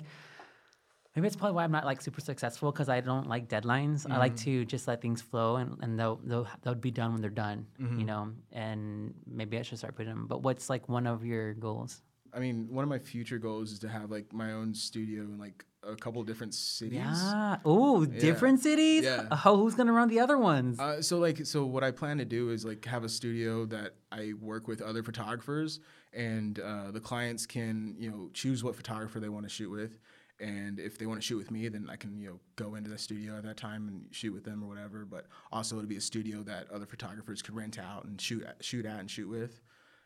maybe 1.15 1.27
it's 1.27 1.35
probably 1.35 1.55
why 1.55 1.63
I'm 1.63 1.71
not 1.71 1.85
like 1.85 2.01
super 2.01 2.21
successful 2.21 2.71
because 2.71 2.89
I 2.89 3.01
don't 3.01 3.27
like 3.27 3.47
deadlines. 3.47 4.09
I 4.09 4.17
like 4.17 4.35
to 4.37 4.65
just 4.65 4.87
let 4.87 5.01
things 5.01 5.21
flow 5.21 5.57
and 5.57 5.77
and 5.81 5.99
they'll 5.99 6.19
they'll 6.23 6.47
they'll 6.61 6.75
be 6.75 6.91
done 6.91 7.13
when 7.13 7.21
they're 7.21 7.29
done. 7.29 7.65
You 7.79 8.05
know, 8.05 8.29
and 8.51 9.13
maybe 9.27 9.57
I 9.57 9.61
should 9.63 9.77
start 9.77 9.95
putting 9.95 10.13
them. 10.13 10.27
But 10.27 10.41
what's 10.43 10.69
like 10.69 10.87
one 10.89 11.07
of 11.07 11.25
your 11.25 11.53
goals? 11.53 12.01
I 12.33 12.39
mean 12.39 12.67
one 12.69 12.83
of 12.83 12.89
my 12.89 12.99
future 12.99 13.37
goals 13.37 13.71
is 13.71 13.79
to 13.79 13.89
have 13.89 14.09
like 14.09 14.31
my 14.33 14.53
own 14.53 14.73
studio 14.73 15.23
in 15.23 15.37
like 15.37 15.65
a 15.83 15.95
couple 15.95 16.23
different 16.23 16.53
cities. 16.53 16.99
Yeah. 16.99 17.57
Oh, 17.65 18.05
different 18.05 18.59
cities. 18.61 19.03
Yeah. 19.03 19.25
Oh, 19.45 19.57
who's 19.57 19.73
gonna 19.75 19.91
run 19.91 20.07
the 20.09 20.19
other 20.19 20.37
ones? 20.37 20.79
Uh, 20.79 21.01
so 21.01 21.17
like 21.17 21.45
so 21.45 21.65
what 21.65 21.83
I 21.83 21.91
plan 21.91 22.19
to 22.19 22.25
do 22.25 22.51
is 22.51 22.63
like 22.63 22.85
have 22.85 23.03
a 23.03 23.09
studio 23.09 23.65
that 23.65 23.95
I 24.11 24.33
work 24.39 24.67
with 24.67 24.81
other 24.81 25.03
photographers 25.03 25.79
and 26.13 26.59
uh, 26.59 26.91
the 26.91 26.99
clients 26.99 27.45
can 27.45 27.95
you 27.99 28.09
know 28.09 28.29
choose 28.33 28.63
what 28.63 28.75
photographer 28.75 29.19
they 29.19 29.29
want 29.29 29.45
to 29.45 29.49
shoot 29.49 29.69
with 29.69 29.97
and 30.41 30.79
if 30.79 30.97
they 30.97 31.05
want 31.05 31.21
to 31.21 31.25
shoot 31.25 31.37
with 31.37 31.51
me 31.51 31.67
then 31.67 31.87
I 31.89 31.95
can 31.95 32.19
you 32.19 32.27
know 32.29 32.39
go 32.55 32.75
into 32.75 32.89
the 32.89 32.97
studio 32.97 33.37
at 33.37 33.43
that 33.43 33.57
time 33.57 33.87
and 33.87 34.05
shoot 34.11 34.33
with 34.33 34.43
them 34.43 34.63
or 34.63 34.67
whatever 34.67 35.05
but 35.05 35.27
also 35.51 35.77
it'll 35.77 35.87
be 35.87 35.97
a 35.97 36.01
studio 36.01 36.41
that 36.43 36.69
other 36.71 36.85
photographers 36.85 37.41
could 37.41 37.55
rent 37.55 37.77
out 37.79 38.05
and 38.05 38.19
shoot 38.19 38.43
at, 38.43 38.63
shoot 38.63 38.85
at 38.85 38.99
and 38.99 39.09
shoot 39.09 39.29
with 39.29 39.61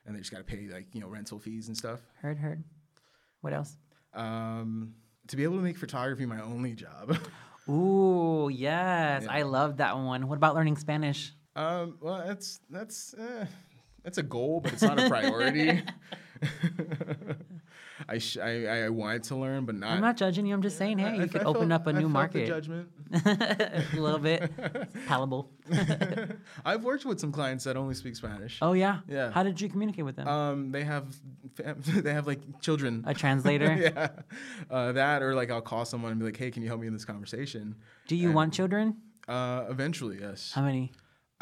and 0.06 0.16
they 0.16 0.20
just 0.20 0.32
got 0.32 0.38
to 0.38 0.44
pay 0.44 0.68
like 0.72 0.88
you 0.94 1.02
know 1.02 1.08
rental 1.08 1.40
fees 1.40 1.68
and 1.68 1.78
stuff 1.78 2.02
heard, 2.22 2.38
heard. 2.38 2.64
What 3.42 3.54
else? 3.54 3.78
um, 4.14 4.94
to 5.28 5.36
be 5.36 5.44
able 5.44 5.58
to 5.58 5.64
make 5.64 5.78
photography 5.78 6.26
my 6.26 6.42
only 6.42 6.74
job 6.74 7.18
Ooh, 7.70 8.48
yes, 8.54 9.24
Yeah. 9.24 9.32
I 9.32 9.42
love 9.42 9.78
that 9.78 9.98
one. 9.98 10.28
What 10.28 10.36
about 10.36 10.54
learning 10.54 10.76
Spanish? 10.78 11.34
Um, 11.56 11.98
well, 12.00 12.24
that's 12.24 12.60
that's 12.70 13.16
eh, 13.18 13.46
that's 14.04 14.20
a 14.20 14.24
goal, 14.24 14.60
but 14.60 14.74
it's 14.74 14.84
not 14.84 15.00
a 15.00 15.10
priority. 15.10 15.82
I, 18.10 18.18
sh- 18.18 18.38
I 18.38 18.84
I 18.86 18.90
wanted 18.90 19.24
to 19.24 19.36
learn, 19.36 19.66
but 19.66 19.76
not. 19.76 19.92
I'm 19.92 20.02
not 20.02 20.18
judging 20.18 20.46
you. 20.46 20.54
I'm 20.54 20.62
just 20.62 20.78
saying, 20.78 20.98
hey, 20.98 21.08
I- 21.08 21.14
you 21.16 21.28
could 21.28 21.42
felt- 21.44 21.56
open 21.56 21.72
up 21.72 21.88
a 21.88 21.94
new 21.94 22.10
market. 22.10 22.48
judgment. 22.48 22.90
a 23.26 23.84
little 23.94 24.20
bit 24.20 24.52
palatable. 25.08 25.50
I've 26.66 26.84
worked 26.84 27.06
with 27.06 27.20
some 27.20 27.32
clients 27.32 27.64
that 27.66 27.78
only 27.78 27.94
speak 27.96 28.16
Spanish. 28.16 28.58
Oh 28.62 28.74
yeah. 28.74 29.00
Yeah. 29.08 29.32
How 29.32 29.44
did 29.44 29.60
you 29.62 29.70
communicate 29.70 30.06
with 30.06 30.16
them? 30.16 30.28
Um, 30.28 30.72
they 30.72 30.84
have 30.84 31.06
fam- 31.56 31.82
they 31.88 32.14
have 32.14 32.28
like 32.28 32.62
children. 32.62 33.04
a 33.08 33.14
translator. 33.14 33.74
yeah, 33.76 34.10
uh, 34.70 34.92
that 34.94 35.22
or 35.22 35.36
like 35.36 35.52
I'll 35.52 35.62
call 35.62 35.86
someone 35.86 36.12
and 36.12 36.20
be 36.20 36.26
like, 36.26 36.38
"Hey, 36.38 36.52
can 36.52 36.62
you 36.64 36.68
help 36.68 36.82
me 36.82 36.88
in 36.88 36.94
this 36.94 37.06
conversation?" 37.06 37.76
Do 38.08 38.16
you 38.16 38.32
want 38.32 38.54
children? 38.54 38.98
Uh, 39.28 39.66
eventually, 39.70 40.20
yes. 40.22 40.52
How 40.54 40.62
many? 40.62 40.92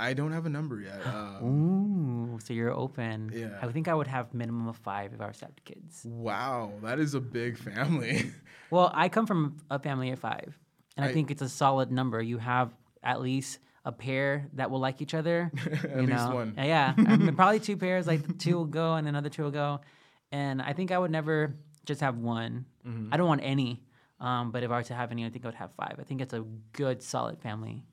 I 0.10 0.14
don't 0.14 0.32
have 0.32 0.46
a 0.46 0.50
number 0.50 0.80
yet. 0.82 1.02
Um, 1.14 2.34
Ooh, 2.36 2.40
so 2.44 2.54
you're 2.54 2.72
open. 2.74 3.32
Yeah. 3.34 3.58
I 3.62 3.68
think 3.72 3.88
I 3.88 3.94
would 3.94 4.08
have 4.08 4.34
minimum 4.34 4.68
of 4.68 4.78
five 4.78 5.14
if 5.14 5.22
I 5.22 5.28
was 5.28 5.38
to 5.40 5.46
have 5.46 5.56
kids. 5.66 6.06
wow, 6.06 6.72
that 6.84 7.00
is 7.00 7.14
a 7.14 7.20
big 7.22 7.58
family. 7.58 8.32
Well, 8.70 8.90
I 8.92 9.08
come 9.08 9.28
from 9.28 9.58
a 9.70 9.78
family 9.78 10.10
of 10.12 10.18
five, 10.20 10.58
and 10.98 11.06
I, 11.06 11.10
I- 11.10 11.14
think 11.14 11.30
it's 11.30 11.44
a 11.44 11.50
solid 11.50 11.92
number. 11.92 12.20
You 12.22 12.40
have 12.40 12.74
at 13.04 13.22
least 13.22 13.60
a 13.86 13.92
pair 13.92 14.48
that 14.54 14.72
will 14.72 14.80
like 14.80 15.00
each 15.02 15.14
other. 15.14 15.52
At 15.84 15.92
you 16.02 16.08
least 16.08 16.10
know? 16.30 16.34
one. 16.42 16.54
Yeah, 16.58 16.94
I 16.98 17.18
mean, 17.18 17.36
probably 17.42 17.60
two 17.60 17.78
pairs. 17.78 18.08
Like 18.08 18.40
two 18.40 18.56
will 18.58 18.66
go, 18.82 18.96
and 18.96 19.08
another 19.08 19.30
two 19.30 19.44
will 19.44 19.52
go. 19.52 19.82
And 20.32 20.60
I 20.60 20.74
think 20.74 20.90
I 20.92 20.98
would 20.98 21.12
never 21.12 21.54
just 21.86 22.02
have 22.02 22.18
one. 22.18 22.66
Mm-hmm. 22.88 23.14
I 23.14 23.18
don't 23.18 23.28
want 23.28 23.42
any. 23.44 23.84
Um, 24.20 24.52
but 24.52 24.64
if 24.64 24.72
I 24.72 24.78
were 24.78 24.84
to 24.84 24.96
have 24.96 25.12
any, 25.12 25.24
I 25.26 25.30
think 25.30 25.46
I 25.46 25.50
would 25.50 25.56
have 25.66 25.72
five. 25.76 25.98
I 26.00 26.04
think 26.04 26.22
it's 26.22 26.34
a 26.34 26.44
good, 26.72 27.04
solid 27.04 27.38
family. 27.42 27.84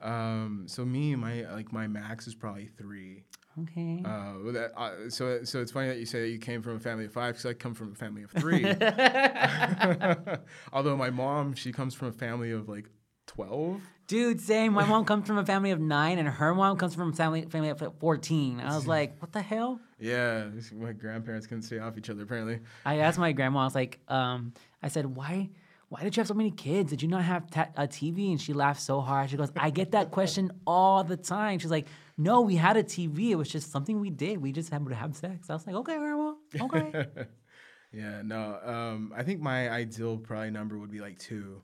Um, 0.00 0.64
so 0.66 0.84
me, 0.84 1.16
my 1.16 1.50
like 1.52 1.72
my 1.72 1.86
max 1.86 2.26
is 2.26 2.34
probably 2.34 2.66
three. 2.66 3.24
Okay. 3.62 4.02
Uh, 4.04 4.52
that, 4.52 4.72
uh, 4.76 5.10
so 5.10 5.42
so 5.42 5.60
it's 5.60 5.72
funny 5.72 5.88
that 5.88 5.98
you 5.98 6.06
say 6.06 6.20
that 6.20 6.28
you 6.28 6.38
came 6.38 6.62
from 6.62 6.76
a 6.76 6.80
family 6.80 7.06
of 7.06 7.12
five 7.12 7.34
because 7.34 7.46
I 7.46 7.54
come 7.54 7.74
from 7.74 7.92
a 7.92 7.94
family 7.94 8.22
of 8.22 8.30
three. 8.30 8.64
Although 10.72 10.96
my 10.96 11.10
mom, 11.10 11.54
she 11.54 11.72
comes 11.72 11.94
from 11.94 12.08
a 12.08 12.12
family 12.12 12.52
of 12.52 12.68
like 12.68 12.88
twelve. 13.26 13.80
Dude, 14.06 14.40
same. 14.40 14.72
My 14.72 14.86
mom 14.86 15.04
comes 15.04 15.26
from 15.26 15.38
a 15.38 15.44
family 15.44 15.72
of 15.72 15.80
nine, 15.80 16.18
and 16.18 16.28
her 16.28 16.54
mom 16.54 16.76
comes 16.76 16.94
from 16.94 17.10
a 17.10 17.12
family 17.12 17.42
family 17.46 17.70
of 17.70 17.82
fourteen. 17.98 18.60
I 18.60 18.76
was 18.76 18.86
like, 18.86 19.20
what 19.20 19.32
the 19.32 19.42
hell? 19.42 19.80
Yeah, 19.98 20.48
my 20.74 20.92
grandparents 20.92 21.48
couldn't 21.48 21.62
stay 21.62 21.80
off 21.80 21.98
each 21.98 22.10
other 22.10 22.22
apparently. 22.22 22.60
I 22.84 22.98
asked 22.98 23.18
my 23.18 23.32
grandma. 23.32 23.60
I 23.60 23.64
was 23.64 23.74
like, 23.74 23.98
um, 24.06 24.52
I 24.80 24.88
said, 24.88 25.06
why? 25.06 25.50
Why 25.90 26.02
did 26.02 26.16
you 26.16 26.20
have 26.20 26.28
so 26.28 26.34
many 26.34 26.50
kids? 26.50 26.90
Did 26.90 27.00
you 27.00 27.08
not 27.08 27.24
have 27.24 27.50
ta- 27.50 27.70
a 27.74 27.88
TV? 27.88 28.30
And 28.30 28.40
she 28.40 28.52
laughed 28.52 28.80
so 28.80 29.00
hard. 29.00 29.30
She 29.30 29.36
goes, 29.36 29.50
I 29.56 29.70
get 29.70 29.92
that 29.92 30.10
question 30.10 30.52
all 30.66 31.02
the 31.02 31.16
time. 31.16 31.58
She's 31.58 31.70
like, 31.70 31.86
No, 32.18 32.42
we 32.42 32.56
had 32.56 32.76
a 32.76 32.82
TV. 32.82 33.30
It 33.30 33.36
was 33.36 33.48
just 33.48 33.72
something 33.72 33.98
we 33.98 34.10
did. 34.10 34.38
We 34.38 34.52
just 34.52 34.70
happened 34.70 34.90
to 34.90 34.96
have 34.96 35.16
sex. 35.16 35.48
I 35.48 35.54
was 35.54 35.66
like, 35.66 35.76
Okay, 35.76 35.96
grandma. 35.96 36.34
Okay. 36.60 37.06
yeah, 37.92 38.20
no. 38.22 38.58
Um, 38.62 39.14
I 39.16 39.22
think 39.22 39.40
my 39.40 39.70
ideal 39.70 40.18
probably 40.18 40.50
number 40.50 40.78
would 40.78 40.90
be 40.90 41.00
like 41.00 41.18
two. 41.18 41.62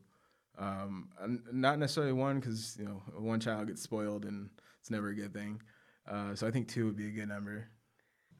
Um, 0.58 1.10
not 1.52 1.78
necessarily 1.78 2.12
one 2.12 2.40
because 2.40 2.76
you 2.78 2.84
know 2.84 3.02
one 3.18 3.40
child 3.40 3.66
gets 3.66 3.82
spoiled 3.82 4.24
and 4.24 4.48
it's 4.80 4.90
never 4.90 5.08
a 5.08 5.14
good 5.14 5.34
thing. 5.34 5.60
Uh, 6.08 6.34
so 6.34 6.46
I 6.46 6.50
think 6.50 6.68
two 6.68 6.86
would 6.86 6.96
be 6.96 7.08
a 7.08 7.10
good 7.10 7.28
number. 7.28 7.68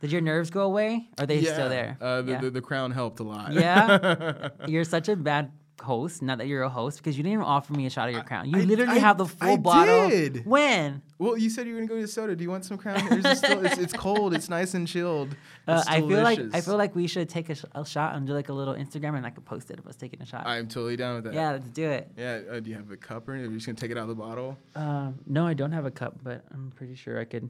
Did 0.01 0.13
your 0.13 0.21
nerves 0.21 0.51
go 0.51 0.63
away? 0.63 1.09
Are 1.19 1.27
they 1.27 1.39
yeah, 1.39 1.53
still 1.53 1.69
there? 1.69 1.97
Uh, 2.01 2.23
the, 2.23 2.33
yeah. 2.33 2.41
the, 2.41 2.51
the 2.51 2.61
crown 2.61 2.91
helped 2.91 3.21
a 3.21 3.23
lot. 3.23 3.53
Yeah? 3.53 4.49
You're 4.67 4.85
such 4.85 5.09
a 5.09 5.17
bad 5.17 5.51
host. 5.83 6.23
Not 6.23 6.39
that 6.39 6.47
you're 6.47 6.63
a 6.63 6.69
host 6.69 6.99
because 6.99 7.17
you 7.17 7.23
didn't 7.23 7.35
even 7.35 7.45
offer 7.45 7.73
me 7.73 7.87
a 7.87 7.91
shot 7.91 8.09
of 8.09 8.15
your 8.15 8.25
crown. 8.25 8.49
You 8.49 8.59
I- 8.61 8.65
literally 8.65 8.93
I- 8.93 8.99
have 8.99 9.19
the 9.19 9.27
full 9.27 9.49
I 9.51 9.57
bottle. 9.57 10.09
did. 10.09 10.47
When? 10.47 11.03
well, 11.19 11.37
you 11.39 11.49
said 11.51 11.67
you 11.67 11.75
were 11.75 11.81
gonna 11.81 11.89
go 11.89 12.01
to 12.01 12.07
soda. 12.09 12.35
Do 12.37 12.43
you 12.45 12.51
want 12.51 12.65
some 12.65 12.77
crown? 12.79 12.97
It 13.13 13.37
still, 13.37 13.65
it's, 13.65 13.79
it's 13.79 13.93
cold. 13.93 14.35
It's 14.35 14.49
nice 14.49 14.75
and 14.75 14.87
chilled. 14.87 15.35
Uh, 15.67 15.83
I 15.89 16.01
feel 16.03 16.21
like 16.23 16.39
I 16.53 16.61
feel 16.61 16.77
like 16.77 16.95
we 16.95 17.07
should 17.07 17.27
take 17.31 17.49
a, 17.49 17.55
sh- 17.55 17.65
a 17.75 17.87
shot 17.87 18.15
and 18.17 18.27
do 18.27 18.35
like 18.35 18.51
a 18.51 18.53
little 18.53 18.75
Instagram 18.75 19.17
and 19.17 19.25
I 19.25 19.31
could 19.31 19.47
post 19.47 19.71
it 19.71 19.79
of 19.79 19.87
us 19.87 19.97
taking 19.97 20.21
a 20.21 20.27
shot. 20.27 20.47
I'm 20.47 20.69
totally 20.69 20.95
down 20.97 21.15
with 21.15 21.25
that. 21.25 21.33
yeah, 21.33 21.53
let's 21.53 21.71
do 21.71 21.89
it. 21.89 22.11
Yeah. 22.19 22.41
Uh, 22.51 22.61
do 22.61 22.69
you 22.69 22.77
have 22.77 22.91
a 22.91 22.99
cup 22.99 23.27
or 23.27 23.33
anything? 23.33 23.49
Are 23.49 23.53
you 23.53 23.57
just 23.57 23.67
gonna 23.67 23.77
take 23.79 23.91
it 23.91 23.97
out 23.97 24.03
of 24.03 24.09
the 24.11 24.15
bottle? 24.15 24.59
Um, 24.75 25.19
no, 25.27 25.47
I 25.47 25.55
don't 25.55 25.73
have 25.73 25.87
a 25.87 25.91
cup, 25.91 26.19
but 26.23 26.45
I'm 26.53 26.71
pretty 26.77 26.97
sure 26.97 27.19
I 27.19 27.25
could 27.25 27.49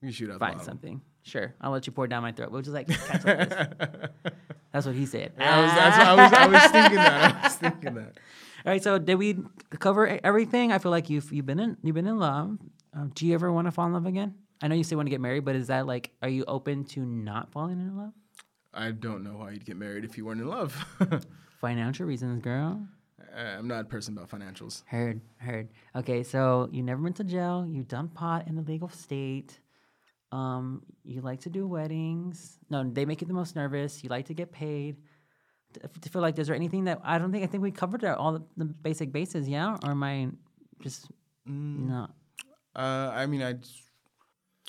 You 0.00 0.12
shoot 0.12 0.30
out 0.30 0.38
find 0.38 0.60
something. 0.62 1.00
Sure, 1.26 1.52
I'll 1.60 1.72
let 1.72 1.88
you 1.88 1.92
pour 1.92 2.04
it 2.04 2.08
down 2.08 2.22
my 2.22 2.30
throat. 2.30 2.52
We'll 2.52 2.62
just 2.62 2.72
like 2.72 2.88
like. 2.88 3.24
That's 4.72 4.86
what 4.86 4.94
he 4.94 5.06
said. 5.06 5.32
Yeah, 5.36 5.56
I 5.56 5.62
was, 5.62 5.72
that's 5.72 5.98
what 5.98 6.06
I 6.06 6.14
was, 6.14 6.32
I 6.32 6.46
was 6.46 6.70
thinking 6.70 6.96
that. 6.96 7.34
I 7.34 7.46
was 7.48 7.54
thinking 7.56 7.94
that. 7.94 8.18
All 8.66 8.72
right, 8.72 8.82
so 8.82 8.98
did 8.98 9.14
we 9.14 9.38
cover 9.78 10.20
everything? 10.22 10.70
I 10.70 10.78
feel 10.78 10.90
like 10.90 11.10
you've 11.10 11.32
you've 11.32 11.46
been 11.46 11.58
in 11.58 11.76
you've 11.82 11.94
been 11.94 12.06
in 12.06 12.18
love. 12.18 12.58
Um, 12.92 13.10
do 13.14 13.26
you 13.26 13.34
ever 13.34 13.50
want 13.50 13.66
to 13.66 13.72
fall 13.72 13.86
in 13.86 13.94
love 13.94 14.06
again? 14.06 14.34
I 14.62 14.68
know 14.68 14.76
you 14.76 14.84
say 14.84 14.94
want 14.94 15.06
to 15.06 15.10
get 15.10 15.20
married, 15.20 15.44
but 15.44 15.56
is 15.56 15.66
that 15.66 15.86
like, 15.86 16.12
are 16.22 16.28
you 16.28 16.44
open 16.46 16.84
to 16.86 17.00
not 17.00 17.50
falling 17.50 17.80
in 17.80 17.96
love? 17.96 18.12
I 18.72 18.92
don't 18.92 19.24
know 19.24 19.38
why 19.38 19.50
you'd 19.50 19.64
get 19.64 19.76
married 19.76 20.04
if 20.04 20.16
you 20.16 20.24
weren't 20.24 20.40
in 20.40 20.48
love. 20.48 20.72
Financial 21.60 22.06
reasons, 22.06 22.40
girl. 22.42 22.86
Uh, 23.36 23.40
I'm 23.40 23.66
not 23.66 23.80
a 23.80 23.84
person 23.84 24.16
about 24.16 24.30
financials. 24.30 24.82
Heard, 24.86 25.20
heard. 25.38 25.68
Okay, 25.94 26.22
so 26.22 26.68
you 26.70 26.82
never 26.82 27.02
went 27.02 27.16
to 27.16 27.24
jail. 27.24 27.66
You 27.68 27.82
done 27.82 28.08
pot 28.08 28.46
in 28.46 28.56
a 28.58 28.62
legal 28.62 28.88
state. 28.88 29.58
Um, 30.32 30.82
you 31.04 31.20
like 31.20 31.40
to 31.40 31.50
do 31.50 31.66
weddings. 31.68 32.58
No, 32.68 32.82
they 32.84 33.04
make 33.04 33.20
you 33.20 33.26
the 33.26 33.34
most 33.34 33.54
nervous. 33.56 34.02
You 34.02 34.10
like 34.10 34.26
to 34.26 34.34
get 34.34 34.52
paid. 34.52 34.96
To 36.02 36.08
feel 36.08 36.22
like 36.22 36.38
is 36.38 36.46
there 36.46 36.56
anything 36.56 36.84
that 36.84 37.00
I 37.04 37.18
don't 37.18 37.30
think 37.32 37.44
I 37.44 37.46
think 37.46 37.62
we 37.62 37.70
covered 37.70 38.02
all 38.04 38.32
the, 38.32 38.42
the 38.56 38.64
basic 38.64 39.12
bases, 39.12 39.48
yeah? 39.48 39.76
Or 39.84 39.90
am 39.90 40.02
I 40.02 40.28
just 40.80 41.06
not? 41.44 42.10
Uh, 42.74 43.10
I 43.14 43.26
mean, 43.26 43.42
I, 43.42 43.54
just- 43.54 43.82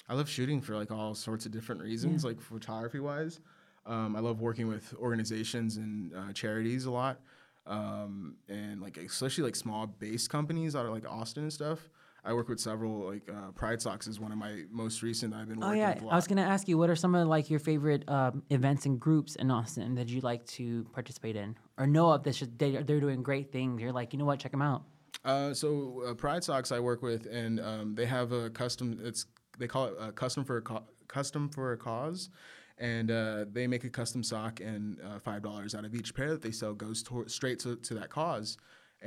I 0.10 0.14
love 0.14 0.30
shooting 0.30 0.62
for 0.62 0.76
like 0.76 0.92
all 0.92 1.14
sorts 1.16 1.46
of 1.46 1.52
different 1.52 1.82
reasons, 1.82 2.24
like 2.24 2.40
photography 2.40 3.00
wise. 3.00 3.40
Um, 3.86 4.16
I 4.16 4.20
love 4.20 4.42
working 4.42 4.68
with 4.68 4.94
organizations 4.96 5.78
and 5.78 6.14
uh, 6.14 6.34
charities 6.34 6.86
a 6.86 6.92
lot, 6.92 7.20
um, 7.66 8.36
and 8.48 8.82
like 8.82 8.98
especially 8.98 9.44
like 9.46 9.56
small 9.56 9.88
base 9.88 10.28
companies 10.28 10.76
out 10.76 10.86
of 10.86 10.92
like 10.94 11.06
Austin 11.10 11.44
and 11.44 11.54
stuff. 11.54 11.90
I 12.28 12.34
work 12.34 12.50
with 12.50 12.60
several 12.60 13.08
like 13.10 13.30
uh, 13.30 13.52
Pride 13.52 13.82
Socks 13.82 14.06
is 14.06 14.20
one 14.20 14.34
of 14.34 14.38
my 14.38 14.64
most 14.70 15.02
recent. 15.02 15.32
that 15.32 15.40
I've 15.40 15.48
been 15.48 15.64
Oh 15.64 15.68
working 15.68 15.80
yeah, 15.80 15.94
with 15.96 16.04
a 16.04 16.08
I 16.08 16.16
was 16.16 16.28
gonna 16.28 16.42
ask 16.42 16.68
you 16.68 16.78
what 16.78 16.90
are 16.90 16.96
some 16.96 17.16
of 17.16 17.26
like 17.26 17.50
your 17.50 17.60
favorite 17.60 18.08
um, 18.10 18.44
events 18.50 18.86
and 18.86 19.00
groups 19.00 19.38
in 19.38 19.50
Austin 19.50 19.96
that 19.96 20.10
you 20.10 20.20
like 20.20 20.46
to 20.48 20.84
participate 20.92 21.38
in 21.38 21.56
or 21.78 21.88
know 21.88 22.12
of 22.12 22.24
that's 22.24 22.38
just 22.38 22.58
they, 22.60 22.72
they're 22.84 23.00
doing 23.00 23.24
great 23.24 23.54
things. 23.54 23.82
You're 23.82 23.94
like, 23.94 24.12
you 24.12 24.20
know 24.20 24.26
what, 24.26 24.40
check 24.40 24.52
them 24.52 24.62
out. 24.62 24.84
Uh, 25.24 25.54
so 25.54 26.04
uh, 26.06 26.14
Pride 26.16 26.44
Socks 26.44 26.74
I 26.74 26.80
work 26.80 27.02
with, 27.02 27.28
and 27.28 27.62
um, 27.62 27.96
they 27.96 28.06
have 28.06 28.34
a 28.34 28.50
custom. 28.50 29.00
It's 29.02 29.26
they 29.58 29.68
call 29.68 29.86
it 29.86 29.94
uh, 29.98 30.12
custom 30.12 30.44
for 30.44 30.58
a 30.58 30.62
co- 30.62 30.86
custom 31.08 31.48
for 31.48 31.72
a 31.72 31.78
cause, 31.78 32.30
and 32.78 33.10
uh, 33.10 33.46
they 33.50 33.68
make 33.68 33.86
a 33.86 33.90
custom 33.90 34.22
sock, 34.22 34.60
and 34.60 35.00
uh, 35.02 35.20
five 35.20 35.44
dollars 35.44 35.74
out 35.74 35.86
of 35.86 35.96
each 35.96 36.14
pair 36.14 36.30
that 36.32 36.42
they 36.42 36.52
sell 36.52 36.74
goes 36.74 37.02
to- 37.04 37.28
straight 37.30 37.60
to, 37.60 37.78
to 37.78 37.94
that 37.94 38.10
cause. 38.10 38.58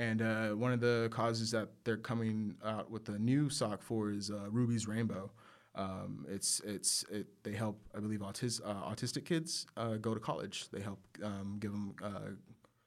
And 0.00 0.22
uh, 0.22 0.48
one 0.52 0.72
of 0.72 0.80
the 0.80 1.08
causes 1.12 1.50
that 1.50 1.68
they're 1.84 1.98
coming 1.98 2.54
out 2.64 2.90
with 2.90 3.10
a 3.10 3.18
new 3.18 3.50
sock 3.50 3.82
for 3.82 4.10
is 4.10 4.30
uh, 4.30 4.48
Ruby's 4.50 4.88
Rainbow. 4.88 5.30
Um, 5.74 6.24
it's 6.26 6.60
it's 6.64 7.04
it, 7.12 7.26
they 7.42 7.52
help 7.52 7.78
I 7.94 8.00
believe 8.00 8.20
autis- 8.20 8.62
uh, 8.64 8.90
autistic 8.90 9.26
kids 9.26 9.66
uh, 9.76 9.96
go 9.96 10.14
to 10.14 10.20
college. 10.20 10.70
They 10.70 10.80
help 10.80 11.00
um, 11.22 11.58
give 11.60 11.72
them 11.72 11.94
uh, 12.02 12.30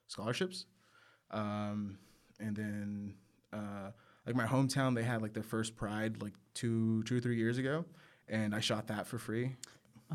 scholarships. 0.07 0.65
Um, 1.29 1.99
and 2.39 2.55
then 2.55 3.13
uh, 3.53 3.91
like 4.25 4.35
my 4.35 4.47
hometown, 4.47 4.95
they 4.95 5.03
had 5.03 5.21
like 5.21 5.33
their 5.33 5.43
first 5.43 5.75
Pride 5.75 6.19
like 6.19 6.33
two 6.55 7.03
two 7.03 7.17
or 7.17 7.19
three 7.19 7.37
years 7.37 7.59
ago, 7.59 7.85
and 8.27 8.55
I 8.55 8.59
shot 8.59 8.87
that 8.87 9.05
for 9.05 9.19
free. 9.19 9.55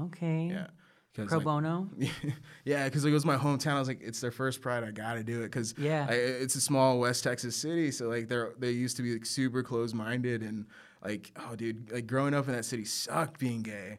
Okay. 0.00 0.48
Yeah. 0.50 0.66
Pro 1.14 1.24
like- 1.38 1.44
bono. 1.44 1.88
yeah, 2.64 2.84
because 2.84 3.04
it 3.04 3.10
was 3.10 3.24
my 3.24 3.36
hometown. 3.36 3.72
I 3.72 3.78
was 3.78 3.88
like, 3.88 4.00
it's 4.02 4.20
their 4.20 4.30
first 4.30 4.60
Pride. 4.60 4.84
I 4.84 4.90
gotta 4.92 5.24
do 5.24 5.40
it 5.40 5.44
because 5.44 5.74
Yeah. 5.76 6.08
it's 6.10 6.54
a 6.54 6.60
small 6.60 6.98
West 7.00 7.24
Texas 7.24 7.56
city. 7.56 7.90
So 7.90 8.08
like 8.08 8.28
they're 8.28 8.52
they 8.58 8.70
used 8.70 8.96
to 8.98 9.02
be 9.02 9.12
like 9.14 9.26
super 9.26 9.62
close 9.62 9.92
minded 9.94 10.42
and 10.42 10.66
like 11.04 11.32
oh 11.36 11.56
dude, 11.56 11.90
like 11.92 12.06
growing 12.06 12.34
up 12.34 12.46
in 12.48 12.54
that 12.54 12.64
city 12.64 12.84
sucked 12.84 13.38
being 13.40 13.62
gay. 13.62 13.98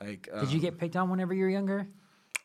Like 0.00 0.28
Did 0.40 0.50
you 0.50 0.56
um, 0.56 0.60
get 0.60 0.78
picked 0.78 0.96
on 0.96 1.08
whenever 1.08 1.32
you 1.34 1.44
were 1.44 1.50
younger? 1.50 1.88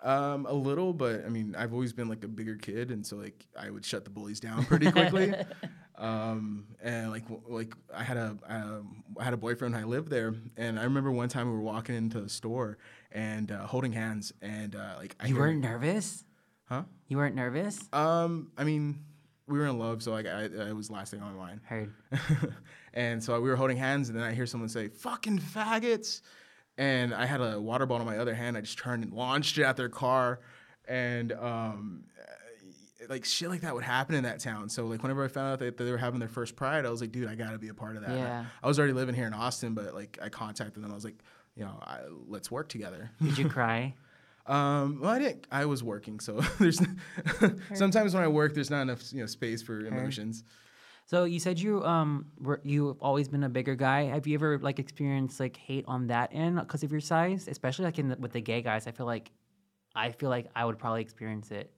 um, 0.03 0.45
a 0.47 0.53
little, 0.53 0.93
but 0.93 1.25
I 1.25 1.29
mean, 1.29 1.55
I've 1.55 1.73
always 1.73 1.93
been 1.93 2.07
like 2.09 2.23
a 2.23 2.27
bigger 2.27 2.55
kid, 2.55 2.89
and 2.91 3.05
so 3.05 3.17
like 3.17 3.45
I 3.59 3.69
would 3.69 3.85
shut 3.85 4.03
the 4.03 4.09
bullies 4.09 4.39
down 4.39 4.65
pretty 4.65 4.91
quickly. 4.91 5.33
um, 5.97 6.65
and 6.81 7.11
like 7.11 7.23
w- 7.27 7.41
like 7.47 7.73
I 7.95 8.03
had 8.03 8.17
a 8.17 8.37
um, 8.47 9.03
I 9.19 9.23
had 9.23 9.33
a 9.33 9.37
boyfriend. 9.37 9.75
I 9.75 9.83
lived 9.83 10.09
there, 10.09 10.33
and 10.57 10.79
I 10.79 10.83
remember 10.83 11.11
one 11.11 11.29
time 11.29 11.47
we 11.47 11.53
were 11.53 11.61
walking 11.61 11.95
into 11.95 12.19
the 12.21 12.29
store 12.29 12.77
and 13.11 13.51
uh, 13.51 13.65
holding 13.65 13.91
hands, 13.91 14.33
and 14.41 14.75
uh, 14.75 14.95
like 14.97 15.15
I 15.19 15.27
You 15.27 15.35
weren't 15.37 15.61
nervous? 15.61 16.23
huh? 16.65 16.83
You 17.07 17.17
weren't 17.17 17.35
nervous? 17.35 17.79
Um, 17.91 18.51
I 18.57 18.63
mean, 18.63 19.03
we 19.47 19.59
were 19.59 19.65
in 19.67 19.77
love, 19.77 20.01
so 20.01 20.11
like 20.11 20.25
I, 20.25 20.49
I 20.69 20.71
was 20.71 20.89
last 20.89 21.11
thing 21.11 21.21
on 21.21 21.35
my 21.35 21.47
mind. 21.47 21.61
Heard. 21.65 21.93
and 22.93 23.23
so 23.23 23.39
we 23.41 23.49
were 23.49 23.55
holding 23.55 23.77
hands, 23.77 24.09
and 24.09 24.17
then 24.17 24.23
I 24.23 24.33
hear 24.33 24.45
someone 24.45 24.69
say, 24.69 24.87
"Fucking 24.87 25.39
faggots!" 25.39 26.21
And 26.77 27.13
I 27.13 27.25
had 27.25 27.41
a 27.41 27.59
water 27.59 27.85
bottle 27.85 28.07
in 28.07 28.13
my 28.13 28.19
other 28.19 28.33
hand. 28.33 28.57
I 28.57 28.61
just 28.61 28.77
turned 28.77 29.03
and 29.03 29.13
launched 29.13 29.57
it 29.57 29.63
at 29.63 29.75
their 29.75 29.89
car, 29.89 30.39
and 30.87 31.33
um, 31.33 32.05
uh, 32.17 33.05
like 33.09 33.25
shit 33.25 33.49
like 33.49 33.61
that 33.61 33.75
would 33.75 33.83
happen 33.83 34.15
in 34.15 34.23
that 34.23 34.39
town. 34.39 34.69
So 34.69 34.85
like 34.85 35.03
whenever 35.03 35.23
I 35.23 35.27
found 35.27 35.53
out 35.53 35.59
that 35.59 35.77
they 35.77 35.91
were 35.91 35.97
having 35.97 36.19
their 36.19 36.29
first 36.29 36.55
pride, 36.55 36.85
I 36.85 36.89
was 36.89 37.01
like, 37.01 37.11
dude, 37.11 37.27
I 37.27 37.35
gotta 37.35 37.59
be 37.59 37.67
a 37.67 37.73
part 37.73 37.97
of 37.97 38.03
that. 38.05 38.15
Yeah. 38.15 38.45
I 38.63 38.67
was 38.67 38.79
already 38.79 38.93
living 38.93 39.15
here 39.15 39.27
in 39.27 39.33
Austin, 39.33 39.73
but 39.73 39.93
like 39.93 40.17
I 40.21 40.29
contacted 40.29 40.81
them. 40.81 40.91
I 40.91 40.95
was 40.95 41.03
like, 41.03 41.17
you 41.61 41.67
know, 41.67 41.77
I, 41.83 41.99
let's 42.27 42.49
work 42.49 42.69
together. 42.69 43.11
Did 43.21 43.37
you 43.37 43.47
cry? 43.47 43.93
Um, 44.47 44.99
well, 44.99 45.11
I 45.11 45.19
didn't. 45.19 45.45
I 45.51 45.65
was 45.65 45.83
working, 45.83 46.19
so 46.19 46.41
there's 46.59 46.81
sometimes 47.75 48.15
when 48.15 48.23
I 48.23 48.27
work, 48.27 48.55
there's 48.55 48.71
not 48.71 48.81
enough 48.81 49.13
you 49.13 49.19
know 49.19 49.27
space 49.27 49.61
for 49.61 49.85
emotions. 49.85 50.43
So 51.05 51.25
you 51.25 51.39
said 51.39 51.59
you 51.59 51.83
um 51.85 52.25
were 52.39 52.59
you've 52.63 52.99
always 53.03 53.27
been 53.27 53.43
a 53.43 53.49
bigger 53.49 53.75
guy. 53.75 54.05
Have 54.05 54.25
you 54.25 54.33
ever 54.33 54.57
like 54.57 54.79
experienced 54.79 55.39
like 55.39 55.55
hate 55.55 55.85
on 55.87 56.07
that 56.07 56.31
end 56.33 56.55
because 56.59 56.81
of 56.81 56.91
your 56.91 57.01
size, 57.01 57.47
especially 57.47 57.85
like 57.85 57.99
in 57.99 58.09
the, 58.09 58.15
with 58.17 58.31
the 58.31 58.41
gay 58.41 58.63
guys? 58.63 58.87
I 58.87 58.91
feel 58.91 59.05
like 59.05 59.31
I 59.95 60.09
feel 60.11 60.29
like 60.29 60.47
I 60.55 60.65
would 60.65 60.79
probably 60.79 61.01
experience 61.01 61.51
it 61.51 61.71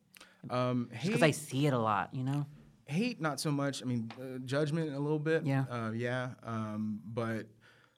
Um, 0.50 0.88
because 1.04 1.22
I 1.22 1.32
see 1.32 1.68
it 1.68 1.74
a 1.74 1.80
lot. 1.80 2.16
You 2.16 2.24
know. 2.24 2.46
hate, 2.86 3.20
not 3.20 3.42
so 3.42 3.52
much. 3.52 3.84
I 3.84 3.86
mean, 3.86 4.10
uh, 4.18 4.40
judgment 4.46 4.96
a 4.96 5.00
little 5.00 5.20
bit. 5.20 5.46
Yeah. 5.46 5.66
Uh, 5.70 5.92
yeah. 5.92 6.30
Um, 6.44 7.02
but 7.06 7.48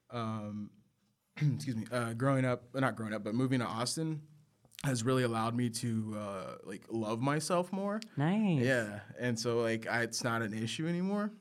um, 0.09 0.71
excuse 1.41 1.75
me. 1.75 1.85
Uh, 1.91 2.13
growing 2.13 2.45
up, 2.45 2.63
uh, 2.73 2.79
not 2.79 2.95
growing 2.95 3.13
up, 3.13 3.23
but 3.23 3.35
moving 3.35 3.59
to 3.59 3.65
Austin 3.65 4.21
has 4.83 5.03
really 5.03 5.23
allowed 5.23 5.55
me 5.55 5.69
to 5.69 6.15
uh, 6.17 6.55
like 6.63 6.83
love 6.89 7.21
myself 7.21 7.71
more. 7.73 7.99
Nice. 8.15 8.61
Yeah, 8.61 8.99
and 9.19 9.37
so 9.37 9.59
like 9.59 9.87
I, 9.87 10.03
it's 10.03 10.23
not 10.23 10.41
an 10.41 10.53
issue 10.53 10.87
anymore. 10.87 11.31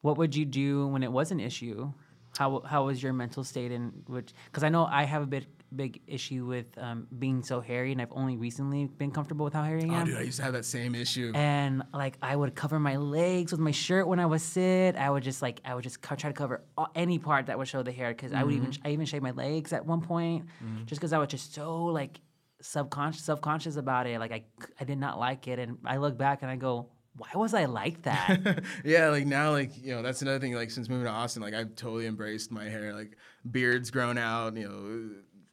What 0.00 0.18
would 0.18 0.34
you 0.34 0.44
do 0.44 0.88
when 0.88 1.02
it 1.02 1.12
was 1.12 1.30
an 1.30 1.38
issue? 1.38 1.92
How 2.36 2.62
how 2.66 2.86
was 2.86 3.02
your 3.02 3.12
mental 3.12 3.44
state 3.44 3.70
in 3.70 3.92
which? 4.06 4.32
Because 4.46 4.64
I 4.64 4.68
know 4.68 4.86
I 4.86 5.04
have 5.04 5.22
a 5.22 5.26
big 5.26 5.46
big 5.76 6.00
issue 6.06 6.44
with 6.46 6.66
um, 6.78 7.06
being 7.18 7.42
so 7.42 7.60
hairy, 7.60 7.92
and 7.92 8.00
I've 8.00 8.12
only 8.12 8.36
recently 8.36 8.86
been 8.86 9.10
comfortable 9.10 9.44
with 9.44 9.54
how 9.54 9.62
hairy 9.62 9.82
I 9.82 9.86
am. 9.86 9.90
Oh, 9.90 9.96
am. 9.96 10.06
dude, 10.06 10.16
I 10.18 10.22
used 10.22 10.36
to 10.38 10.42
have 10.44 10.52
that 10.52 10.64
same 10.64 10.94
issue. 10.94 11.32
and 11.34 11.82
like 11.92 12.18
I 12.22 12.36
would 12.36 12.54
cover 12.54 12.78
my 12.78 12.96
legs 12.96 13.52
with 13.52 13.60
my 13.60 13.70
shirt 13.70 14.06
when 14.06 14.20
I 14.20 14.26
would 14.26 14.40
sit. 14.40 14.96
I 14.96 15.10
would 15.10 15.22
just 15.22 15.42
like 15.42 15.60
I 15.64 15.74
would 15.74 15.84
just 15.84 16.00
co- 16.02 16.14
try 16.16 16.30
to 16.30 16.34
cover 16.36 16.62
all, 16.76 16.90
any 16.94 17.18
part 17.18 17.46
that 17.46 17.58
would 17.58 17.68
show 17.68 17.82
the 17.82 17.92
hair 17.92 18.10
because 18.10 18.32
I 18.32 18.42
would 18.44 18.54
even 18.54 18.72
I 18.84 18.90
even 18.90 19.06
shave 19.06 19.22
my 19.22 19.32
legs 19.32 19.72
at 19.72 19.84
one 19.86 20.00
point 20.00 20.46
just 20.86 21.00
because 21.00 21.12
I 21.12 21.18
was 21.18 21.28
just 21.28 21.54
so 21.54 21.84
like 21.84 22.20
subconscious 22.60 23.24
self 23.24 23.40
conscious 23.40 23.76
about 23.76 24.06
it. 24.06 24.18
Like 24.20 24.32
I, 24.32 24.44
I 24.80 24.84
did 24.84 24.98
not 24.98 25.18
like 25.18 25.48
it, 25.48 25.58
and 25.58 25.78
I 25.84 25.96
look 25.96 26.16
back 26.16 26.42
and 26.42 26.50
I 26.50 26.56
go, 26.56 26.88
why 27.16 27.28
was 27.34 27.54
I 27.54 27.64
like 27.66 28.02
that? 28.10 28.62
yeah, 28.84 29.08
like 29.08 29.26
now, 29.26 29.50
like 29.52 29.70
you 29.76 29.94
know, 29.94 30.02
that's 30.02 30.22
another 30.22 30.38
thing. 30.38 30.54
Like 30.54 30.70
since 30.70 30.88
moving 30.88 31.04
to 31.06 31.10
Austin, 31.10 31.42
like 31.42 31.54
I've 31.54 31.74
totally 31.76 32.06
embraced 32.06 32.50
my 32.50 32.64
hair. 32.64 32.94
Like 32.94 33.16
beards 33.50 33.90
grown 33.90 34.16
out, 34.18 34.56
you 34.56 34.68
know, 34.68 35.10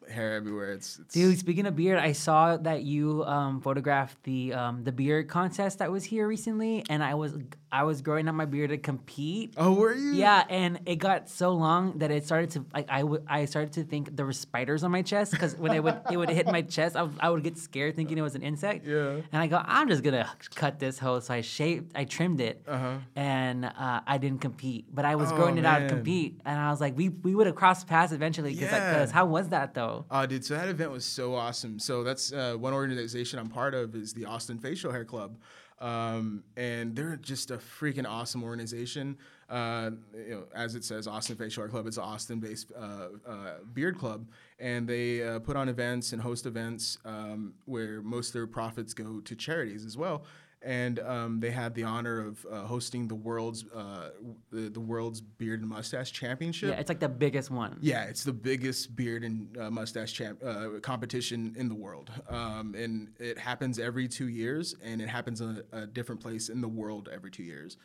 hair 0.10 0.34
everywhere. 0.34 0.72
It's, 0.74 1.00
it's 1.00 1.14
Dude, 1.14 1.38
speaking 1.38 1.66
of 1.66 1.76
beard, 1.76 2.00
I 2.00 2.12
saw 2.14 2.58
that 2.58 2.84
you 2.84 3.24
um, 3.26 3.62
photographed 3.62 4.22
the 4.24 4.54
um, 4.54 4.84
the 4.84 4.92
beard 4.92 5.28
contest 5.28 5.80
that 5.80 5.92
was 5.92 6.04
here 6.04 6.28
recently, 6.28 6.84
and 6.90 7.04
I 7.04 7.16
was 7.16 7.38
I 7.72 7.84
was 7.84 8.02
growing 8.02 8.28
out 8.28 8.34
my 8.36 8.46
beard 8.46 8.72
to 8.72 8.78
compete. 8.78 9.54
Oh, 9.58 9.74
were 9.74 9.94
you? 9.94 10.14
Yeah, 10.14 10.44
and 10.50 10.80
it 10.86 10.96
got 10.98 11.30
so 11.30 11.52
long 11.54 12.00
that 12.00 12.10
it 12.12 12.26
started 12.26 12.50
to 12.52 12.66
like 12.74 12.88
I 12.90 13.04
would 13.04 13.24
I 13.28 13.46
started 13.46 13.74
to 13.74 13.84
think 13.84 14.16
there 14.16 14.26
were 14.26 14.34
spiders 14.34 14.84
on 14.84 14.92
my 14.92 15.02
chest 15.04 15.32
because 15.32 15.56
when 15.56 15.74
it 15.74 15.84
would 15.84 16.00
it 16.12 16.18
would 16.18 16.30
hit 16.30 16.48
my 16.48 16.62
chest, 16.64 16.96
I 16.96 17.30
would, 17.30 17.44
get 17.44 17.58
scared 17.58 17.96
thinking 17.96 18.18
it 18.18 18.22
was 18.22 18.36
an 18.36 18.42
insect. 18.42 18.86
Yeah. 18.86 19.22
And 19.32 19.42
I 19.42 19.48
go, 19.48 19.62
I'm 19.64 19.88
just 19.88 20.04
gonna 20.04 20.30
cut 20.56 20.80
this 20.80 20.98
hoe. 21.00 21.20
So 21.20 21.34
I 21.34 21.42
shaved, 21.42 21.92
I 21.96 22.04
trimmed 22.06 22.42
it, 22.42 22.64
Uh-huh. 22.68 22.98
and 23.16 23.66
uh, 23.66 24.02
I 24.06 24.18
didn't 24.18 24.42
compete, 24.42 24.86
but 24.94 25.06
I 25.06 25.16
was 25.16 25.32
Oh, 25.32 25.36
growing 25.36 25.58
it 25.58 25.66
out 25.66 25.80
to 25.80 25.88
compete, 25.90 26.42
and 26.46 26.58
I 26.60 26.72
was 26.72 26.82
like, 26.82 26.98
we 26.98 27.10
we 27.10 27.36
would 27.36 27.46
have 27.48 27.56
crossed 27.56 27.86
paths 27.88 28.12
eventually. 28.14 28.56
Cause, 28.56 28.72
like, 28.72 29.12
how 29.12 29.26
was 29.26 29.50
that 29.50 29.74
though? 29.74 29.99
Oh, 30.10 30.26
dude, 30.26 30.46
so 30.46 30.56
that 30.56 30.68
event 30.70 30.92
was 30.92 31.06
so 31.06 31.36
awesome. 31.36 31.80
So 31.80 32.04
that's 32.04 32.32
uh, 32.32 32.56
one 32.58 32.74
organization 32.74 33.40
I'm 33.40 33.50
part 33.50 33.74
of 33.74 33.96
is 33.96 34.14
the 34.14 34.26
Austin 34.26 34.58
Facial 34.58 34.92
Hair 34.92 35.06
Club, 35.06 35.38
um, 35.80 36.44
and 36.58 36.96
they're 36.96 37.18
just 37.18 37.52
a 37.52 37.58
freaking 37.58 38.08
awesome 38.08 38.44
organization. 38.44 39.18
Uh, 39.50 39.92
you 40.14 40.30
know, 40.32 40.44
as 40.54 40.76
it 40.76 40.84
says, 40.84 41.08
Austin 41.08 41.36
Facial 41.36 41.64
Hair 41.64 41.70
Club 41.70 41.88
is 41.88 41.98
an 41.98 42.04
Austin-based 42.04 42.72
uh, 42.78 43.08
uh, 43.28 43.54
beard 43.74 43.98
club, 43.98 44.28
and 44.60 44.88
they 44.88 45.24
uh, 45.24 45.40
put 45.40 45.56
on 45.56 45.70
events 45.70 46.14
and 46.14 46.22
host 46.22 46.46
events 46.46 46.98
um, 47.06 47.54
where 47.66 48.02
most 48.02 48.28
of 48.30 48.34
their 48.34 48.48
profits 48.48 48.94
go 48.94 49.20
to 49.22 49.36
charities 49.36 49.86
as 49.86 49.98
well. 49.98 50.24
And 50.62 51.00
um, 51.00 51.40
they 51.40 51.52
had 51.52 51.74
the 51.74 51.84
honor 51.84 52.20
of 52.28 52.46
uh, 52.52 52.64
hosting 52.64 53.08
the 53.08 53.16
world's 53.16 53.64
uh, 53.74 54.10
the, 54.52 54.70
the 54.70 54.80
world's 54.82 55.22
beard 55.22 55.62
and 55.62 55.70
mustache 55.70 56.12
championship. 56.12 56.72
Yeah, 56.72 56.80
it's 56.80 56.90
like 56.90 57.00
the 57.00 57.08
biggest 57.08 57.50
one. 57.50 57.78
Yeah, 57.80 58.04
it's 58.04 58.26
the 58.26 58.34
biggest 58.34 58.94
beard 58.94 59.24
and 59.24 59.58
uh, 59.58 59.72
mustache 59.72 60.12
champ, 60.12 60.44
uh, 60.44 60.80
competition 60.82 61.56
in 61.58 61.70
the 61.70 61.76
world, 61.76 62.12
um, 62.28 62.76
and 62.76 63.08
it 63.20 63.38
happens 63.38 63.80
every 63.80 64.10
two 64.10 64.28
years, 64.28 64.76
and 64.84 65.02
it 65.02 65.08
happens 65.08 65.40
in 65.40 65.64
a, 65.72 65.78
a 65.84 65.88
different 65.88 66.20
place 66.20 66.50
in 66.50 66.60
the 66.60 66.68
world 66.68 67.08
every 67.10 67.32
two 67.32 67.44
years. 67.44 67.78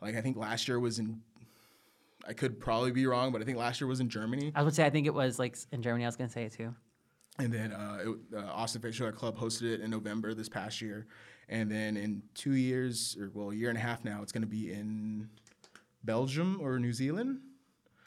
Like 0.00 0.16
I 0.16 0.22
think 0.22 0.38
last 0.38 0.68
year 0.68 0.80
was 0.80 0.98
in, 0.98 1.20
I 2.26 2.32
could 2.32 2.58
probably 2.58 2.92
be 2.92 3.04
wrong, 3.06 3.30
but 3.32 3.42
I 3.42 3.44
think 3.44 3.58
last 3.58 3.78
year 3.78 3.88
was 3.88 4.00
in 4.00 4.08
Germany, 4.08 4.52
I 4.54 4.62
would 4.62 4.74
say 4.74 4.86
I 4.86 4.90
think 4.90 5.06
it 5.06 5.12
was 5.12 5.38
like 5.38 5.58
in 5.70 5.82
Germany. 5.82 6.06
I 6.06 6.08
was 6.08 6.16
gonna 6.16 6.30
say 6.30 6.44
it 6.44 6.52
too. 6.52 6.74
and 7.38 7.52
then 7.52 7.72
uh, 7.72 7.98
it, 8.06 8.38
uh, 8.38 8.46
Austin 8.52 8.80
Facial 8.80 9.12
Club 9.12 9.36
hosted 9.36 9.70
it 9.70 9.80
in 9.82 9.90
November 9.90 10.32
this 10.32 10.48
past 10.48 10.80
year, 10.80 11.06
and 11.48 11.70
then 11.70 11.96
in 11.96 12.22
two 12.34 12.52
years 12.52 13.16
or 13.20 13.30
well 13.34 13.50
a 13.50 13.54
year 13.54 13.68
and 13.68 13.78
a 13.78 13.80
half 13.80 14.04
now, 14.04 14.22
it's 14.22 14.32
going 14.32 14.42
to 14.42 14.48
be 14.48 14.72
in 14.72 15.28
Belgium 16.04 16.58
or 16.60 16.78
New 16.78 16.92
Zealand. 16.92 17.40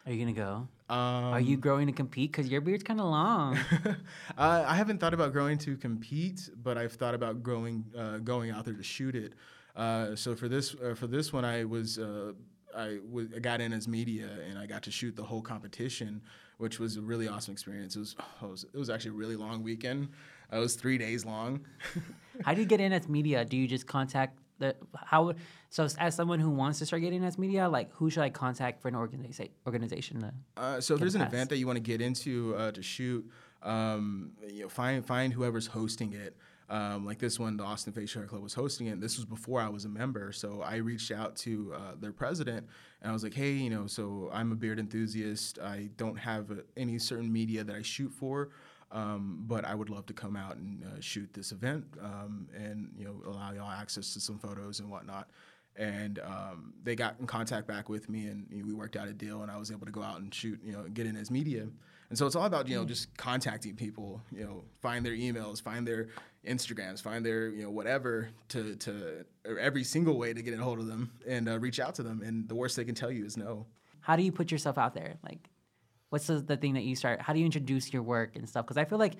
Are 0.06 0.12
you 0.12 0.20
gonna 0.20 0.34
go? 0.34 0.68
Um, 0.88 1.34
Are 1.34 1.40
you 1.40 1.58
growing 1.58 1.88
to 1.88 1.94
compete? 1.94 2.32
Cause 2.32 2.48
your 2.48 2.62
beard's 2.62 2.84
kind 2.84 3.00
of 3.00 3.08
long. 3.08 3.58
uh, 4.38 4.64
I 4.68 4.76
haven't 4.76 5.00
thought 5.00 5.16
about 5.16 5.34
growing 5.34 5.58
to 5.60 5.76
compete, 5.78 6.48
but 6.62 6.78
I've 6.78 6.94
thought 6.94 7.16
about 7.16 7.42
growing, 7.42 7.86
uh, 7.98 8.20
going 8.20 8.52
out 8.52 8.66
there 8.66 8.76
to 8.76 8.84
shoot 8.84 9.16
it. 9.16 9.34
Uh, 9.76 10.16
so 10.16 10.36
for 10.36 10.48
this, 10.48 10.76
uh, 10.76 10.94
for 10.94 11.08
this 11.08 11.34
one, 11.34 11.44
I 11.44 11.64
was, 11.64 11.98
uh, 11.98 12.34
I 12.78 12.98
w- 13.08 13.30
I 13.36 13.40
got 13.40 13.62
in 13.62 13.74
as 13.74 13.88
media, 13.88 14.30
and 14.48 14.60
I 14.60 14.68
got 14.68 14.84
to 14.84 14.92
shoot 14.92 15.16
the 15.16 15.24
whole 15.24 15.42
competition, 15.42 16.22
which 16.60 16.80
was 16.80 16.98
a 16.98 17.02
really 17.02 17.28
awesome 17.28 17.54
experience. 17.54 17.96
It 17.96 18.00
was, 18.00 18.16
it 18.42 18.46
was, 18.48 18.66
it 18.76 18.78
was 18.78 18.90
actually 18.92 19.12
a 19.12 19.14
really 19.16 19.36
long 19.36 19.64
weekend. 19.64 20.10
Uh, 20.54 20.58
it 20.58 20.60
was 20.60 20.76
three 20.76 21.00
days 21.00 21.26
long. 21.26 21.66
How 22.44 22.54
do 22.54 22.62
you 22.62 22.68
get 22.68 22.80
in 22.80 22.94
as 22.94 23.08
media? 23.08 23.46
Do 23.46 23.58
you 23.58 23.68
just 23.68 23.88
contact 23.88 24.40
the 24.60 24.76
how? 24.96 25.34
So 25.70 25.88
as 25.98 26.16
someone 26.16 26.40
who 26.40 26.50
wants 26.50 26.80
to 26.80 26.86
start 26.86 27.02
getting 27.02 27.24
as 27.24 27.38
media, 27.38 27.68
like 27.68 27.92
who 27.94 28.10
should 28.10 28.24
I 28.24 28.30
contact 28.30 28.82
for 28.82 28.88
an 28.88 28.96
organization? 28.96 29.54
Organization 29.66 30.20
to 30.22 30.34
Uh, 30.58 30.82
so 30.82 30.94
if 30.96 31.00
there's 31.00 31.16
an 31.16 31.22
event 31.22 31.50
that 31.50 31.58
you 31.58 31.68
want 31.68 31.78
to 31.78 31.84
get 31.84 32.02
into 32.02 32.56
uh, 32.56 32.72
to 32.72 32.82
shoot, 32.82 33.30
um, 33.64 34.32
you 34.50 34.64
know, 34.64 34.70
find 34.70 35.06
find 35.06 35.34
whoever's 35.34 35.68
hosting 35.68 36.14
it. 36.14 36.36
Um, 36.68 37.06
like 37.06 37.20
this 37.20 37.40
one, 37.40 37.58
the 37.58 37.64
Austin 37.64 37.94
Facial 37.94 38.22
Hair 38.22 38.30
Club 38.30 38.42
was 38.42 38.56
hosting 38.56 38.88
it. 38.88 39.00
This 39.00 39.18
was 39.18 39.26
before 39.26 39.62
I 39.62 39.70
was 39.70 39.86
a 39.86 39.90
member, 39.90 40.32
so 40.32 40.64
I 40.64 40.78
reached 40.78 41.12
out 41.12 41.36
to 41.38 41.74
uh, 41.76 41.80
their 42.00 42.12
president 42.12 42.66
and 43.02 43.10
I 43.12 43.14
was 43.14 43.24
like, 43.24 43.36
"Hey, 43.36 43.52
you 43.52 43.70
know, 43.70 43.86
so 43.86 44.32
I'm 44.34 44.52
a 44.52 44.56
beard 44.56 44.80
enthusiast. 44.80 45.60
I 45.60 45.90
don't 45.96 46.18
have 46.18 46.50
uh, 46.50 46.56
any 46.76 46.98
certain 46.98 47.32
media 47.32 47.64
that 47.64 47.76
I 47.76 47.84
shoot 47.84 48.12
for." 48.12 48.50
Um, 48.96 49.44
but 49.46 49.66
I 49.66 49.76
would 49.76 49.90
love 49.90 50.06
to 50.06 50.14
come 50.14 50.38
out 50.38 50.56
and 50.56 50.82
uh, 50.86 51.02
shoot 51.02 51.30
this 51.34 51.52
event 51.52 51.84
um, 52.02 52.48
and 52.56 52.94
you 52.98 53.04
know 53.04 53.16
allow 53.30 53.52
y'all 53.52 53.70
access 53.70 54.14
to 54.14 54.22
some 54.22 54.40
photos 54.40 54.80
and 54.80 54.90
whatnot. 54.90 55.30
And 55.76 56.20
um, 56.20 56.74
they 56.82 56.96
got 56.96 57.18
in 57.20 57.28
contact 57.28 57.68
back 57.68 57.90
with 57.90 58.08
me 58.08 58.28
and 58.28 58.48
you 58.50 58.60
know, 58.60 58.66
we 58.66 58.74
worked 58.74 58.96
out 58.96 59.10
a 59.10 59.14
deal 59.14 59.42
and 59.42 59.52
i 59.52 59.58
was 59.58 59.70
able 59.70 59.86
to 59.86 59.92
go 59.92 60.02
out 60.02 60.22
and 60.22 60.34
shoot 60.34 60.58
you 60.64 60.72
know 60.72 60.84
get 60.84 61.06
in 61.06 61.18
as 61.18 61.30
media. 61.30 61.68
And 62.10 62.18
so 62.18 62.26
it's 62.26 62.38
all 62.38 62.46
about 62.46 62.70
you 62.70 62.78
know 62.78 62.86
just 62.86 63.16
contacting 63.18 63.76
people 63.76 64.22
you 64.32 64.46
know 64.46 64.64
find 64.80 65.06
their 65.06 65.14
emails 65.14 65.62
find 65.62 65.86
their 65.86 66.08
instagrams 66.48 67.02
find 67.02 67.26
their 67.26 67.50
you 67.50 67.64
know 67.64 67.72
whatever 67.72 68.30
to 68.50 68.76
to 68.78 69.26
or 69.46 69.60
every 69.60 69.84
single 69.84 70.18
way 70.18 70.34
to 70.34 70.42
get 70.42 70.58
a 70.58 70.64
hold 70.64 70.80
of 70.80 70.88
them 70.88 71.12
and 71.28 71.50
uh, 71.50 71.60
reach 71.60 71.82
out 71.82 71.96
to 71.96 72.04
them. 72.04 72.22
And 72.24 72.48
the 72.48 72.56
worst 72.56 72.78
they 72.78 72.86
can 72.86 72.96
tell 72.96 73.12
you 73.12 73.26
is 73.26 73.36
no. 73.36 73.66
How 74.00 74.16
do 74.16 74.24
you 74.24 74.32
put 74.32 74.52
yourself 74.52 74.78
out 74.78 74.94
there? 74.94 75.18
Like, 75.24 75.50
what's 76.16 76.28
the, 76.28 76.36
the 76.36 76.56
thing 76.56 76.76
that 76.76 76.86
you 76.86 76.96
start? 76.96 77.22
How 77.22 77.34
do 77.34 77.40
you 77.40 77.46
introduce 77.46 77.92
your 77.92 78.02
work 78.02 78.38
and 78.38 78.48
stuff? 78.48 78.66
Because 78.66 78.78
I 78.78 78.86
feel 78.86 78.98
like 78.98 79.16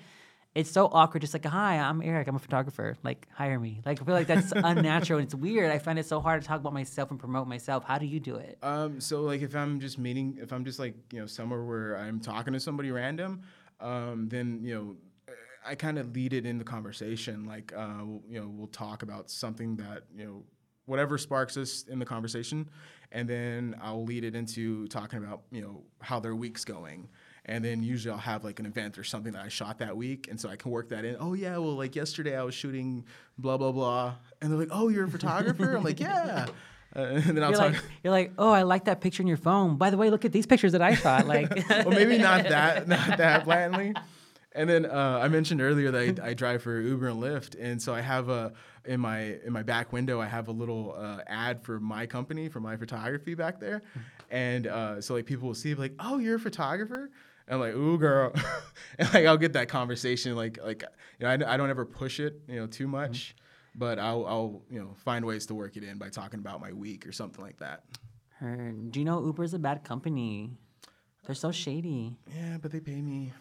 it's 0.54 0.70
so 0.70 0.86
awkward. 0.86 1.20
Just 1.20 1.34
like, 1.34 1.44
hi, 1.44 1.76
I'm 1.76 2.00
Eric. 2.00 2.26
I'm 2.26 2.36
a 2.36 2.38
photographer. 2.38 2.96
Like, 3.04 3.28
hire 3.34 3.60
me. 3.60 3.82
Like, 3.84 4.00
I 4.00 4.04
feel 4.06 4.14
like 4.14 4.26
that's 4.26 4.50
unnatural. 4.56 5.18
and 5.18 5.26
It's 5.26 5.34
weird. 5.34 5.70
I 5.70 5.78
find 5.78 5.98
it 5.98 6.06
so 6.06 6.20
hard 6.20 6.40
to 6.40 6.48
talk 6.48 6.58
about 6.58 6.72
myself 6.72 7.10
and 7.10 7.20
promote 7.20 7.48
myself. 7.48 7.84
How 7.84 7.98
do 7.98 8.06
you 8.06 8.18
do 8.18 8.36
it? 8.36 8.56
Um, 8.62 8.98
so 8.98 9.20
like 9.20 9.42
if 9.42 9.54
I'm 9.54 9.78
just 9.78 9.98
meeting, 9.98 10.38
if 10.40 10.54
I'm 10.54 10.64
just 10.64 10.78
like 10.78 10.94
you 11.12 11.20
know 11.20 11.26
somewhere 11.26 11.62
where 11.64 11.98
I'm 11.98 12.18
talking 12.18 12.54
to 12.54 12.60
somebody 12.60 12.90
random, 12.90 13.42
um, 13.78 14.30
then 14.30 14.60
you 14.62 14.74
know 14.74 14.96
I 15.66 15.74
kind 15.74 15.98
of 15.98 16.14
lead 16.14 16.32
it 16.32 16.46
in 16.46 16.56
the 16.56 16.64
conversation. 16.64 17.44
Like 17.44 17.74
uh, 17.76 18.04
you 18.26 18.40
know 18.40 18.48
we'll 18.48 18.68
talk 18.68 19.02
about 19.02 19.30
something 19.30 19.76
that 19.76 20.04
you 20.16 20.24
know 20.24 20.44
whatever 20.86 21.18
sparks 21.18 21.58
us 21.58 21.84
in 21.90 21.98
the 21.98 22.06
conversation, 22.06 22.70
and 23.12 23.28
then 23.28 23.76
I'll 23.82 24.04
lead 24.04 24.24
it 24.24 24.34
into 24.34 24.86
talking 24.88 25.18
about 25.18 25.42
you 25.50 25.60
know 25.62 25.82
how 26.00 26.20
their 26.20 26.34
week's 26.34 26.64
going. 26.64 27.08
And 27.48 27.64
then 27.64 27.84
usually 27.84 28.10
I'll 28.10 28.18
have 28.18 28.42
like 28.42 28.58
an 28.58 28.66
event 28.66 28.98
or 28.98 29.04
something 29.04 29.32
that 29.34 29.44
I 29.44 29.48
shot 29.48 29.78
that 29.78 29.96
week, 29.96 30.26
and 30.28 30.40
so 30.40 30.48
I 30.48 30.56
can 30.56 30.72
work 30.72 30.88
that 30.88 31.04
in. 31.04 31.16
Oh 31.20 31.34
yeah, 31.34 31.56
well 31.58 31.76
like 31.76 31.94
yesterday 31.94 32.36
I 32.36 32.42
was 32.42 32.54
shooting 32.54 33.04
blah 33.38 33.56
blah 33.56 33.70
blah, 33.70 34.14
and 34.42 34.50
they're 34.50 34.58
like, 34.58 34.70
oh 34.72 34.88
you're 34.88 35.04
a 35.04 35.08
photographer. 35.08 35.76
I'm 35.76 35.84
like 35.84 36.00
yeah, 36.00 36.46
uh, 36.96 37.00
and 37.00 37.36
then 37.36 37.44
I'll 37.44 37.50
You're 37.50 37.58
talk. 37.58 37.72
like, 37.74 37.82
you're 38.02 38.10
like, 38.10 38.32
oh, 38.38 38.50
I 38.50 38.62
like 38.62 38.86
that 38.86 39.02
picture 39.02 39.22
in 39.22 39.26
your 39.26 39.36
phone. 39.36 39.76
By 39.76 39.90
the 39.90 39.98
way, 39.98 40.08
look 40.08 40.24
at 40.24 40.32
these 40.32 40.46
pictures 40.46 40.72
that 40.72 40.80
I 40.80 40.94
shot. 40.94 41.26
Like, 41.26 41.50
well, 41.68 41.90
maybe 41.90 42.16
not 42.16 42.44
that, 42.48 42.88
not 42.88 43.18
that 43.18 43.44
blatantly. 43.44 43.94
And 44.56 44.68
then 44.68 44.86
uh, 44.86 45.20
I 45.22 45.28
mentioned 45.28 45.60
earlier 45.60 45.90
that 45.90 46.20
I, 46.20 46.28
I 46.30 46.34
drive 46.34 46.62
for 46.62 46.80
Uber 46.80 47.08
and 47.08 47.22
Lyft, 47.22 47.56
and 47.60 47.80
so 47.80 47.94
I 47.94 48.00
have 48.00 48.30
a 48.30 48.54
in 48.86 49.00
my 49.00 49.36
in 49.44 49.52
my 49.52 49.62
back 49.62 49.92
window 49.92 50.20
I 50.20 50.26
have 50.26 50.48
a 50.48 50.52
little 50.52 50.94
uh, 50.96 51.20
ad 51.26 51.62
for 51.62 51.78
my 51.78 52.06
company 52.06 52.48
for 52.48 52.60
my 52.60 52.76
photography 52.76 53.34
back 53.34 53.60
there, 53.60 53.82
and 54.30 54.66
uh, 54.66 55.00
so 55.00 55.14
like 55.14 55.26
people 55.26 55.46
will 55.46 55.54
see 55.54 55.74
like, 55.74 55.92
oh, 56.00 56.18
you're 56.18 56.36
a 56.36 56.40
photographer. 56.40 57.10
And 57.46 57.54
I'm 57.54 57.60
like, 57.60 57.74
ooh, 57.74 57.98
girl, 57.98 58.32
and 58.98 59.12
like 59.12 59.26
I'll 59.26 59.36
get 59.36 59.52
that 59.52 59.68
conversation. 59.68 60.34
Like, 60.34 60.58
like 60.64 60.82
you 61.20 61.26
know, 61.26 61.46
I, 61.46 61.54
I 61.54 61.56
don't 61.58 61.70
ever 61.70 61.84
push 61.84 62.18
it, 62.18 62.40
you 62.48 62.56
know, 62.56 62.66
too 62.66 62.88
much, 62.88 63.36
but 63.74 63.98
I'll, 63.98 64.26
I'll, 64.26 64.62
you 64.70 64.80
know, 64.80 64.94
find 65.04 65.24
ways 65.24 65.46
to 65.46 65.54
work 65.54 65.76
it 65.76 65.84
in 65.84 65.98
by 65.98 66.08
talking 66.08 66.40
about 66.40 66.60
my 66.60 66.72
week 66.72 67.06
or 67.06 67.12
something 67.12 67.44
like 67.44 67.58
that. 67.58 67.84
Heard. 68.40 68.90
Do 68.90 69.00
you 69.00 69.04
know 69.04 69.22
Uber's 69.24 69.54
a 69.54 69.58
bad 69.58 69.84
company? 69.84 70.50
They're 71.26 71.34
so 71.34 71.52
shady. 71.52 72.16
Yeah, 72.34 72.58
but 72.60 72.70
they 72.70 72.80
pay 72.80 73.00
me. 73.02 73.32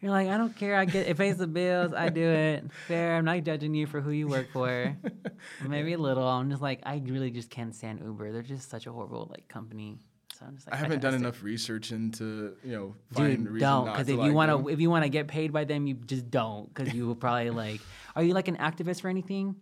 You're 0.00 0.12
like, 0.12 0.28
I 0.28 0.38
don't 0.38 0.56
care. 0.56 0.76
I 0.76 0.86
get 0.86 1.06
it 1.06 1.16
pays 1.18 1.36
the 1.36 1.46
bills. 1.46 1.92
I 1.92 2.08
do 2.08 2.22
it. 2.22 2.64
Fair. 2.86 3.16
I'm 3.16 3.24
not 3.26 3.42
judging 3.44 3.74
you 3.74 3.86
for 3.86 4.00
who 4.00 4.10
you 4.10 4.28
work 4.28 4.50
for. 4.50 4.96
Maybe 5.66 5.92
a 5.92 5.98
little. 5.98 6.26
I'm 6.26 6.48
just 6.48 6.62
like, 6.62 6.80
I 6.84 7.02
really 7.04 7.30
just 7.30 7.50
can't 7.50 7.74
stand 7.74 8.00
Uber. 8.00 8.32
They're 8.32 8.42
just 8.42 8.70
such 8.70 8.86
a 8.86 8.92
horrible 8.92 9.28
like 9.30 9.46
company. 9.48 9.98
So 10.38 10.46
I'm 10.46 10.54
just 10.54 10.66
like, 10.66 10.74
I 10.74 10.78
haven't 10.78 11.00
done 11.00 11.12
can't 11.12 11.22
enough 11.22 11.42
research 11.42 11.92
into 11.92 12.54
you 12.64 12.72
know 12.72 12.94
find 13.12 13.44
Dude, 13.44 13.52
reason 13.52 13.68
don't. 13.68 13.84
Because 13.86 14.08
if 14.08 14.16
like 14.16 14.26
you 14.26 14.32
want 14.32 14.50
to, 14.50 14.68
if 14.70 14.80
you 14.80 14.88
want 14.88 15.04
to 15.04 15.10
get 15.10 15.28
paid 15.28 15.52
by 15.52 15.64
them, 15.64 15.86
you 15.86 15.94
just 15.94 16.30
don't. 16.30 16.72
Because 16.72 16.94
you 16.94 17.06
will 17.06 17.14
probably 17.14 17.50
like. 17.50 17.82
Are 18.16 18.22
you 18.22 18.32
like 18.32 18.48
an 18.48 18.56
activist 18.56 19.02
for 19.02 19.08
anything? 19.08 19.56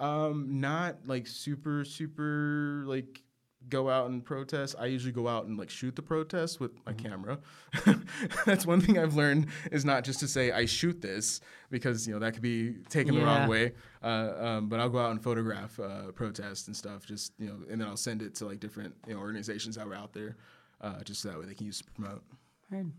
Um, 0.00 0.60
not 0.60 0.96
like 1.06 1.26
super 1.26 1.84
super 1.84 2.84
like 2.86 3.22
go 3.68 3.88
out 3.90 4.10
and 4.10 4.24
protest. 4.24 4.74
I 4.78 4.86
usually 4.86 5.12
go 5.12 5.28
out 5.28 5.46
and 5.46 5.58
like 5.58 5.70
shoot 5.70 5.96
the 5.96 6.02
protest 6.02 6.60
with 6.60 6.72
my 6.86 6.92
Mm-hmm. 6.92 7.06
camera. 7.08 7.38
That's 8.46 8.66
one 8.66 8.80
thing 8.80 8.98
I've 8.98 9.14
learned 9.14 9.46
is 9.70 9.84
not 9.84 10.04
just 10.04 10.20
to 10.20 10.28
say 10.28 10.52
I 10.52 10.66
shoot 10.66 11.00
this 11.00 11.40
because 11.70 12.06
you 12.06 12.12
know 12.12 12.18
that 12.20 12.32
could 12.34 12.42
be 12.42 12.74
taken 12.88 13.14
the 13.14 13.24
wrong 13.24 13.48
way. 13.48 13.72
Uh, 14.02 14.32
um, 14.38 14.68
but 14.68 14.80
I'll 14.80 14.88
go 14.90 14.98
out 14.98 15.10
and 15.12 15.22
photograph 15.22 15.78
uh, 15.80 16.12
protests 16.12 16.66
and 16.66 16.76
stuff. 16.76 17.06
Just 17.06 17.32
you 17.38 17.46
know, 17.48 17.56
and 17.70 17.80
then 17.80 17.88
I'll 17.88 17.96
send 17.96 18.22
it 18.22 18.34
to 18.36 18.46
like 18.46 18.60
different 18.60 18.94
you 19.06 19.14
know 19.14 19.20
organizations 19.20 19.76
that 19.76 19.86
were 19.86 19.94
out 19.94 20.12
there, 20.12 20.36
uh, 20.80 21.02
just 21.02 21.22
so 21.22 21.28
that 21.30 21.38
way 21.38 21.46
they 21.46 21.54
can 21.54 21.66
use 21.66 21.78
to 21.78 21.84
promote. 21.92 22.22
Heard. 22.70 22.92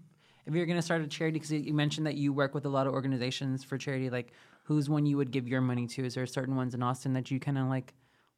If 0.46 0.54
you're 0.54 0.66
gonna 0.66 0.82
start 0.82 1.02
a 1.02 1.08
charity, 1.08 1.40
because 1.40 1.52
you 1.52 1.74
mentioned 1.74 2.06
that 2.08 2.16
you 2.16 2.34
work 2.34 2.54
with 2.54 2.66
a 2.66 2.70
lot 2.70 2.86
of 2.88 2.94
organizations 2.94 3.64
for 3.64 3.78
charity, 3.78 4.10
like 4.10 4.34
who's 4.64 4.90
one 4.90 5.06
you 5.06 5.18
would 5.18 5.32
give 5.32 5.48
your 5.48 5.62
money 5.62 5.88
to? 5.88 6.06
Is 6.06 6.16
there 6.16 6.26
certain 6.26 6.56
ones 6.56 6.74
in 6.74 6.84
Austin 6.84 7.14
that 7.14 7.32
you 7.32 7.40
kind 7.40 7.58
of 7.58 7.68
like 7.68 7.94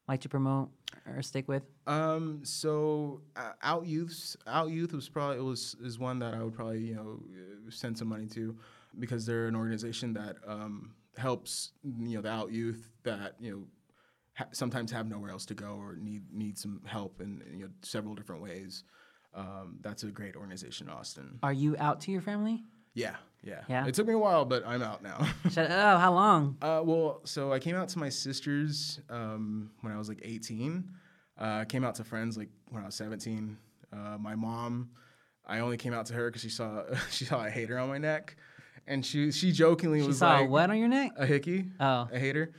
like 0.07 0.21
to 0.21 0.29
promote 0.29 0.69
or 1.07 1.21
stick 1.21 1.47
with? 1.47 1.63
Um, 1.87 2.41
so 2.43 3.21
uh, 3.35 3.53
out 3.63 3.85
youths, 3.85 4.37
out 4.47 4.69
youth 4.69 4.93
was 4.93 5.09
probably 5.09 5.37
it 5.37 5.43
was 5.43 5.75
is 5.83 5.99
one 5.99 6.19
that 6.19 6.33
I 6.33 6.43
would 6.43 6.53
probably 6.53 6.79
you 6.79 6.95
know 6.95 7.19
send 7.69 7.97
some 7.97 8.07
money 8.07 8.27
to 8.27 8.55
because 8.99 9.25
they're 9.25 9.47
an 9.47 9.55
organization 9.55 10.13
that 10.13 10.37
um, 10.47 10.95
helps 11.17 11.71
you 11.83 12.15
know 12.15 12.21
the 12.21 12.29
out 12.29 12.51
youth 12.51 12.89
that 13.03 13.35
you 13.39 13.51
know 13.51 13.63
ha- 14.35 14.49
sometimes 14.51 14.91
have 14.91 15.07
nowhere 15.07 15.31
else 15.31 15.45
to 15.47 15.53
go 15.53 15.77
or 15.79 15.95
need 15.95 16.23
need 16.31 16.57
some 16.57 16.81
help 16.85 17.21
in, 17.21 17.41
in, 17.47 17.59
you 17.59 17.65
know 17.65 17.71
several 17.81 18.15
different 18.15 18.41
ways. 18.41 18.83
Um, 19.33 19.79
that's 19.81 20.03
a 20.03 20.07
great 20.07 20.37
organization 20.37 20.87
in 20.87 20.93
Austin. 20.93 21.39
Are 21.43 21.51
you 21.51 21.75
out 21.77 21.99
to 22.01 22.11
your 22.11 22.21
family? 22.21 22.63
Yeah, 22.95 23.15
yeah, 23.43 23.61
Yeah? 23.69 23.85
It 23.85 23.93
took 23.93 24.07
me 24.07 24.13
a 24.13 24.17
while, 24.17 24.43
but 24.45 24.65
I'm 24.65 24.81
out 24.81 25.03
now. 25.03 25.27
Shut 25.51 25.69
up. 25.69 25.99
How 26.01 26.11
long? 26.13 26.57
Uh, 26.61 26.81
well, 26.83 27.21
so 27.25 27.53
I 27.53 27.59
came 27.59 27.75
out 27.75 27.89
to 27.89 27.99
my 27.99 28.09
sisters 28.09 28.99
um, 29.09 29.69
when 29.81 29.93
I 29.93 29.97
was 29.97 30.09
like 30.09 30.21
18. 30.23 30.83
Uh, 31.37 31.65
came 31.65 31.83
out 31.83 31.95
to 31.95 32.03
friends 32.03 32.37
like 32.37 32.49
when 32.69 32.81
I 32.81 32.85
was 32.87 32.95
17. 32.95 33.57
Uh, 33.93 34.17
my 34.19 34.33
mom, 34.35 34.89
I 35.45 35.59
only 35.59 35.77
came 35.77 35.93
out 35.93 36.05
to 36.07 36.13
her 36.13 36.29
because 36.29 36.41
she 36.41 36.49
saw 36.49 36.83
she 37.11 37.25
saw 37.25 37.45
a 37.45 37.49
hater 37.49 37.77
on 37.77 37.87
my 37.89 37.97
neck, 37.99 38.35
and 38.87 39.05
she 39.05 39.31
she 39.31 39.51
jokingly 39.51 40.01
She 40.01 40.07
was 40.07 40.17
saw 40.19 40.39
like 40.39 40.49
what 40.49 40.69
on 40.69 40.77
your 40.77 40.87
neck? 40.87 41.11
a 41.17 41.25
hickey, 41.25 41.65
Oh, 41.79 42.07
a 42.11 42.17
hater. 42.17 42.51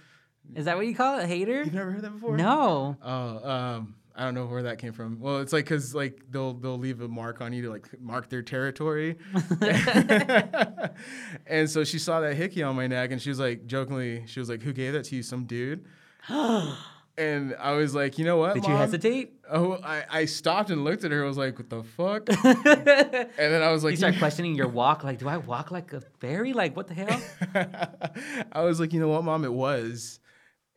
is 0.55 0.66
that 0.66 0.76
what 0.76 0.87
you 0.87 0.95
call 0.95 1.18
it? 1.18 1.24
A 1.24 1.26
hater? 1.26 1.62
You've 1.64 1.74
never 1.74 1.91
heard 1.91 2.03
that 2.03 2.11
before? 2.12 2.37
No. 2.37 2.97
Oh, 3.03 3.51
um, 3.51 3.95
I 4.16 4.24
don't 4.24 4.34
know 4.34 4.46
where 4.46 4.62
that 4.62 4.78
came 4.78 4.94
from. 4.94 5.20
Well, 5.20 5.40
it's 5.40 5.52
like 5.52 5.66
because 5.66 5.94
like 5.94 6.22
they'll 6.30 6.54
they'll 6.54 6.78
leave 6.78 7.02
a 7.02 7.08
mark 7.08 7.42
on 7.42 7.52
you 7.52 7.62
to 7.62 7.70
like 7.70 8.00
mark 8.00 8.30
their 8.30 8.40
territory, 8.42 9.18
and 11.46 11.68
so 11.68 11.84
she 11.84 11.98
saw 11.98 12.20
that 12.20 12.34
hickey 12.34 12.62
on 12.62 12.76
my 12.76 12.86
neck, 12.86 13.10
and 13.12 13.20
she 13.20 13.28
was 13.28 13.38
like 13.38 13.66
jokingly, 13.66 14.24
she 14.26 14.40
was 14.40 14.48
like, 14.48 14.62
"Who 14.62 14.72
gave 14.72 14.94
that 14.94 15.04
to 15.04 15.16
you? 15.16 15.22
Some 15.22 15.44
dude?" 15.44 15.84
and 16.28 17.54
I 17.58 17.72
was 17.72 17.94
like, 17.94 18.18
"You 18.18 18.24
know 18.24 18.38
what?" 18.38 18.54
Did 18.54 18.66
you 18.66 18.74
hesitate? 18.74 19.34
Oh, 19.50 19.78
I, 19.84 20.04
I 20.10 20.24
stopped 20.24 20.70
and 20.70 20.82
looked 20.82 21.04
at 21.04 21.10
her. 21.10 21.22
I 21.22 21.28
was 21.28 21.36
like, 21.36 21.58
"What 21.58 21.68
the 21.68 21.82
fuck?" 21.82 22.28
and 22.44 23.34
then 23.36 23.62
I 23.62 23.70
was 23.70 23.84
like, 23.84 23.92
You 23.92 23.96
start 23.98 24.18
questioning 24.18 24.54
your 24.54 24.68
walk. 24.68 25.04
Like, 25.04 25.18
do 25.18 25.28
I 25.28 25.36
walk 25.36 25.70
like 25.70 25.92
a 25.92 26.00
fairy? 26.00 26.52
Like, 26.54 26.74
what 26.74 26.88
the 26.88 26.94
hell? 26.94 27.20
I 28.52 28.62
was 28.62 28.80
like, 28.80 28.92
you 28.92 29.00
know 29.00 29.08
what, 29.08 29.24
mom, 29.24 29.44
it 29.44 29.52
was. 29.52 30.20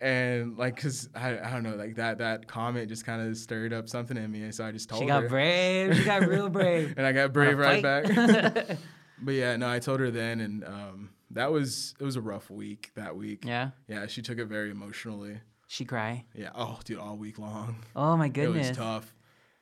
And 0.01 0.57
like, 0.57 0.77
cause 0.77 1.09
I, 1.13 1.37
I 1.39 1.49
don't 1.51 1.63
know, 1.63 1.75
like 1.75 1.95
that 1.95 2.19
that 2.19 2.47
comment 2.47 2.87
just 2.87 3.05
kind 3.05 3.27
of 3.27 3.35
stirred 3.35 3.73
up 3.73 3.89
something 3.89 4.15
in 4.15 4.31
me, 4.31 4.43
and 4.43 4.55
so 4.55 4.65
I 4.65 4.71
just 4.71 4.87
told 4.87 5.01
She 5.01 5.07
her. 5.09 5.21
got 5.21 5.29
brave. 5.29 5.95
She 5.97 6.03
got 6.05 6.25
real 6.25 6.47
brave. 6.49 6.93
and 6.97 7.05
I 7.05 7.11
got 7.11 7.33
brave 7.33 7.57
right 7.57 7.83
back. 7.83 8.05
but 9.21 9.33
yeah, 9.33 9.57
no, 9.57 9.69
I 9.69 9.79
told 9.79 9.99
her 9.99 10.09
then, 10.09 10.39
and 10.39 10.63
um, 10.63 11.09
that 11.31 11.51
was 11.51 11.95
it 11.99 12.03
was 12.05 12.15
a 12.15 12.21
rough 12.21 12.49
week 12.49 12.91
that 12.95 13.15
week. 13.17 13.43
yeah. 13.45 13.71
yeah, 13.89 14.07
she 14.07 14.21
took 14.21 14.37
it 14.37 14.45
very 14.45 14.71
emotionally. 14.71 15.41
She 15.67 15.83
cry. 15.85 16.23
Yeah, 16.33 16.49
oh, 16.55 16.79
dude, 16.85 16.97
all 16.97 17.17
week 17.17 17.37
long. 17.37 17.83
Oh 17.95 18.15
my 18.17 18.29
goodness 18.29 18.67
It 18.67 18.69
was 18.69 18.77
tough, 18.77 19.13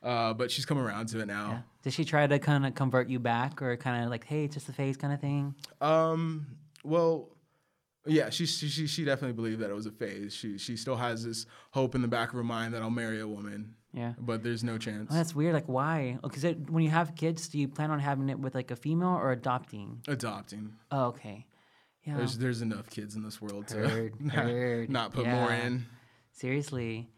uh, 0.03 0.33
but 0.35 0.51
she's 0.51 0.65
come 0.65 0.77
around 0.77 1.07
to 1.09 1.17
it 1.17 1.27
Yeah. 1.27 1.33
now. 1.33 1.63
Did 1.81 1.93
she 1.93 2.05
try 2.05 2.27
to 2.27 2.37
kind 2.37 2.65
of 2.65 2.75
convert 2.75 3.09
you 3.09 3.17
back, 3.19 3.61
or 3.61 3.75
kind 3.75 4.03
of 4.03 4.09
like, 4.11 4.23
hey, 4.25 4.43
it's 4.45 4.53
just 4.53 4.69
a 4.69 4.73
phase 4.73 4.97
kind 4.97 5.13
of 5.13 5.19
thing? 5.19 5.55
Um, 5.81 6.45
well, 6.83 7.29
yeah, 8.07 8.29
she, 8.29 8.45
she 8.45 8.87
she 8.87 9.03
definitely 9.05 9.33
believed 9.33 9.59
that 9.61 9.69
it 9.69 9.73
was 9.75 9.85
a 9.85 9.91
phase. 9.91 10.33
She 10.33 10.57
she 10.57 10.75
still 10.77 10.95
has 10.95 11.23
this 11.23 11.45
hope 11.71 11.95
in 11.95 12.01
the 12.01 12.07
back 12.07 12.29
of 12.29 12.35
her 12.35 12.43
mind 12.43 12.73
that 12.73 12.81
I'll 12.81 12.89
marry 12.89 13.19
a 13.19 13.27
woman, 13.27 13.75
Yeah. 13.93 14.13
but 14.19 14.43
there's 14.43 14.63
no 14.63 14.77
chance. 14.77 15.09
Oh, 15.11 15.15
that's 15.15 15.35
weird. 15.35 15.53
Like, 15.53 15.67
why? 15.67 16.17
Because 16.23 16.43
when 16.69 16.83
you 16.83 16.89
have 16.89 17.15
kids, 17.15 17.47
do 17.49 17.57
you 17.59 17.67
plan 17.67 17.91
on 17.91 17.99
having 17.99 18.29
it 18.29 18.39
with 18.39 18.55
like 18.55 18.71
a 18.71 18.75
female 18.75 19.09
or 19.09 19.31
adopting? 19.31 20.01
Adopting. 20.07 20.73
Oh, 20.91 21.05
okay. 21.07 21.45
Yeah. 22.05 22.17
There's 22.17 22.37
there's 22.37 22.61
enough 22.61 22.89
kids 22.89 23.15
in 23.15 23.23
this 23.23 23.41
world 23.41 23.67
to 23.69 23.87
Heard, 23.89 24.21
not, 24.21 24.35
heard. 24.35 24.89
not 24.89 25.11
put 25.13 25.27
more 25.27 25.51
in. 25.51 25.85
Seriously, 26.31 27.09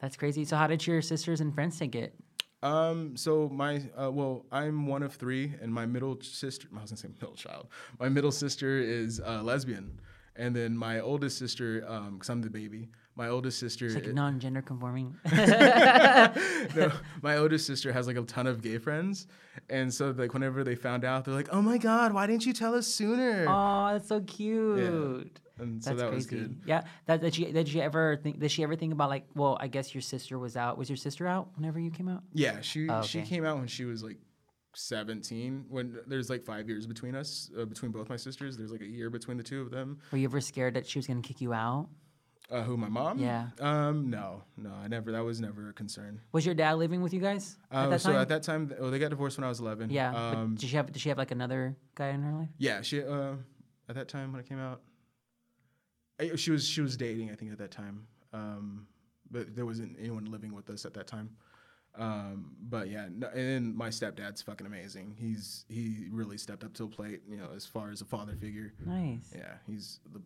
that's 0.00 0.16
crazy. 0.16 0.44
So, 0.44 0.56
how 0.56 0.66
did 0.66 0.86
your 0.86 1.00
sisters 1.02 1.40
and 1.40 1.54
friends 1.54 1.78
take 1.78 1.94
it? 1.94 2.14
Um, 2.62 3.16
so 3.16 3.48
my 3.48 3.82
uh, 3.96 4.10
well, 4.10 4.44
I'm 4.50 4.86
one 4.86 5.02
of 5.02 5.14
three, 5.14 5.54
and 5.62 5.72
my 5.72 5.86
middle 5.86 6.18
sister. 6.20 6.68
I 6.76 6.82
was 6.82 6.90
gonna 6.90 6.98
say 6.98 7.08
middle 7.08 7.34
child. 7.34 7.68
My 8.00 8.08
middle 8.08 8.32
sister 8.32 8.78
is 8.78 9.20
uh, 9.24 9.42
lesbian, 9.42 10.00
and 10.38 10.54
then 10.56 10.76
my 10.76 11.00
oldest 11.00 11.36
sister, 11.38 11.84
um, 11.86 12.14
because 12.14 12.30
I'm 12.30 12.40
the 12.40 12.50
baby. 12.50 12.88
My 13.16 13.28
oldest 13.28 13.58
sister. 13.58 13.86
It's 13.86 13.96
like 13.96 14.14
non-gender 14.14 14.62
conforming. 14.62 15.16
no, 15.32 16.92
my 17.20 17.36
oldest 17.36 17.66
sister 17.66 17.92
has 17.92 18.06
like 18.06 18.16
a 18.16 18.22
ton 18.22 18.46
of 18.46 18.62
gay 18.62 18.78
friends, 18.78 19.26
and 19.68 19.92
so 19.92 20.14
like 20.16 20.32
whenever 20.34 20.62
they 20.64 20.76
found 20.76 21.04
out, 21.04 21.24
they're 21.24 21.34
like, 21.34 21.48
"Oh 21.50 21.60
my 21.60 21.78
god, 21.78 22.12
why 22.12 22.26
didn't 22.26 22.46
you 22.46 22.52
tell 22.52 22.74
us 22.74 22.86
sooner?" 22.86 23.44
oh, 23.48 23.88
that's 23.92 24.08
so 24.08 24.20
cute. 24.20 25.40
and 25.58 25.82
so 25.82 25.90
That's 25.90 26.02
that 26.02 26.12
was 26.14 26.26
crazy. 26.26 26.44
good. 26.44 26.60
Yeah. 26.64 26.82
That 27.06 27.20
did 27.20 27.34
she 27.34 27.50
did 27.50 27.68
she 27.68 27.82
ever 27.82 28.16
think 28.22 28.38
did 28.38 28.50
she 28.52 28.62
ever 28.62 28.76
think 28.76 28.92
about 28.92 29.10
like 29.10 29.26
well 29.34 29.56
I 29.60 29.66
guess 29.66 29.92
your 29.94 30.02
sister 30.02 30.38
was 30.38 30.56
out 30.56 30.78
was 30.78 30.88
your 30.88 30.96
sister 30.96 31.26
out 31.26 31.48
whenever 31.56 31.80
you 31.80 31.90
came 31.90 32.08
out? 32.08 32.22
Yeah, 32.32 32.60
she 32.60 32.88
Oh, 32.88 33.02
she 33.02 33.22
came 33.22 33.44
out 33.44 33.58
when 33.58 33.66
she 33.66 33.84
was 33.84 34.04
like 34.04 34.18
17. 34.88 35.66
When 35.68 35.98
there's 36.06 36.30
like 36.30 36.44
five 36.44 36.68
years 36.68 36.86
between 36.86 37.14
us, 37.14 37.50
uh, 37.58 37.64
between 37.64 37.90
both 37.90 38.08
my 38.08 38.16
sisters. 38.16 38.56
There's 38.56 38.70
like 38.70 38.80
a 38.80 38.86
year 38.86 39.10
between 39.10 39.36
the 39.36 39.42
two 39.42 39.60
of 39.60 39.70
them. 39.70 39.98
Were 40.12 40.18
you 40.18 40.26
ever 40.28 40.40
scared 40.40 40.74
that 40.74 40.86
she 40.86 40.98
was 40.98 41.06
gonna 41.06 41.20
kick 41.22 41.40
you 41.40 41.52
out? 41.52 41.88
Uh, 42.50 42.62
who 42.62 42.76
my 42.78 42.88
mom? 42.88 43.18
Yeah. 43.18 43.48
Um, 43.60 44.08
no, 44.08 44.42
no, 44.56 44.70
I 44.72 44.88
never. 44.88 45.12
That 45.12 45.22
was 45.24 45.38
never 45.40 45.68
a 45.68 45.72
concern. 45.74 46.20
Was 46.32 46.46
your 46.46 46.54
dad 46.54 46.74
living 46.74 47.02
with 47.02 47.12
you 47.12 47.20
guys 47.20 47.58
at 47.70 47.92
Uh, 47.92 47.98
so 47.98 48.12
time? 48.12 48.22
at 48.22 48.28
that 48.28 48.42
time, 48.42 48.72
oh, 48.78 48.88
they 48.88 48.98
got 48.98 49.10
divorced 49.10 49.36
when 49.36 49.44
I 49.44 49.48
was 49.48 49.60
11. 49.60 49.90
yeah. 49.90 50.14
Um, 50.14 50.54
did 50.54 50.68
she 50.70 50.76
have 50.76 50.90
did 50.90 51.02
she 51.02 51.08
have 51.10 51.18
like 51.18 51.30
another 51.30 51.76
guy 51.94 52.08
in 52.08 52.22
her 52.22 52.32
life? 52.32 52.48
yeah. 52.56 52.80
She 52.80 53.02
uh, 53.02 53.32
at 53.88 53.96
that 53.96 54.08
time 54.08 54.32
when 54.32 54.40
I 54.40 54.44
came 54.44 54.58
out, 54.58 54.80
I, 56.20 56.36
she 56.36 56.50
was 56.50 56.66
she 56.66 56.80
was 56.80 56.96
dating. 56.96 57.30
I 57.30 57.34
think 57.34 57.52
at 57.52 57.58
that 57.58 57.70
time. 57.70 58.06
Um, 58.32 58.86
but 59.30 59.54
there 59.54 59.66
wasn't 59.66 59.96
anyone 60.00 60.24
living 60.26 60.54
with 60.54 60.70
us 60.70 60.86
at 60.86 60.94
that 60.94 61.06
time. 61.06 61.30
Um, 61.98 62.52
but 62.68 62.88
yeah, 62.88 63.08
no, 63.12 63.26
and 63.28 63.38
then 63.48 63.76
my 63.76 63.88
stepdad's 63.88 64.40
fucking 64.42 64.66
amazing. 64.66 65.16
He's 65.18 65.64
he 65.68 66.06
really 66.12 66.38
stepped 66.38 66.62
up 66.64 66.72
to 66.74 66.84
the 66.84 66.88
plate. 66.88 67.22
You 67.28 67.36
know, 67.36 67.48
as 67.54 67.66
far 67.66 67.90
as 67.90 68.00
a 68.00 68.04
father 68.04 68.36
figure. 68.36 68.72
Nice. 68.86 69.32
Yeah, 69.36 69.54
he's 69.66 69.98
the 70.12 70.20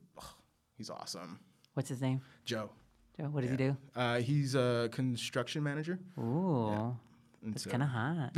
he's 0.76 0.90
awesome. 0.90 1.38
What's 1.74 1.88
his 1.88 2.00
name? 2.02 2.20
Joe. 2.44 2.70
Joe. 3.18 3.24
What 3.26 3.40
does 3.42 3.50
Yeah. 3.50 3.56
he 3.56 3.62
do? 3.64 3.76
Uh, 3.96 4.18
he's 4.20 4.54
a 4.54 4.88
construction 4.92 5.62
manager. 5.62 5.98
Ooh, 6.18 6.94
and 7.42 7.54
that's 7.54 7.64
so- 7.64 7.70
kind 7.70 7.82
of 7.82 7.88
hot. 7.88 8.34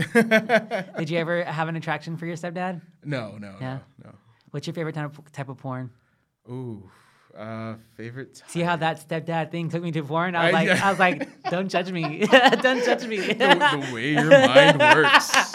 Did 0.98 1.10
you 1.10 1.18
ever 1.18 1.42
have 1.44 1.68
an 1.68 1.76
attraction 1.76 2.16
for 2.16 2.26
your 2.26 2.36
stepdad? 2.36 2.80
No, 3.04 3.36
no, 3.38 3.56
Yeah. 3.60 3.78
no, 4.04 4.10
What's 4.50 4.66
your 4.68 4.74
favorite 4.74 4.94
type 4.94 5.18
of, 5.18 5.32
type 5.32 5.48
of 5.48 5.58
porn? 5.58 5.90
Ooh, 6.48 6.88
uh, 7.36 7.74
favorite. 7.96 8.42
See 8.46 8.60
how 8.60 8.76
that 8.76 9.06
stepdad 9.08 9.50
thing 9.50 9.68
took 9.68 9.82
me 9.82 9.92
to 9.92 10.02
porn? 10.02 10.34
I 10.36 10.46
was 10.46 10.54
I- 10.54 10.58
like, 10.58 10.68
yeah. 10.68 10.86
I 10.86 10.90
was 10.90 10.98
like, 10.98 11.42
don't 11.50 11.68
judge 11.68 11.90
me, 11.90 12.26
don't 12.62 12.84
judge 12.84 13.06
me. 13.06 13.16
the, 13.18 13.34
the 13.34 13.90
way 13.94 14.12
your 14.12 14.30
mind 14.30 14.78
works. 14.78 15.54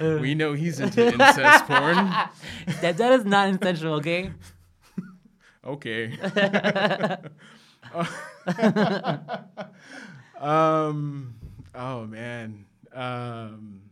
we 0.00 0.34
know 0.34 0.52
he's 0.54 0.80
into 0.80 1.06
incest 1.06 1.66
porn. 1.66 1.96
Stepdad 2.80 3.18
is 3.18 3.24
not 3.24 3.48
intentional, 3.48 3.94
okay? 3.94 4.32
Okay. 5.64 6.16
um. 10.40 11.34
Oh 11.74 12.06
man. 12.06 12.64
Um. 12.92 13.82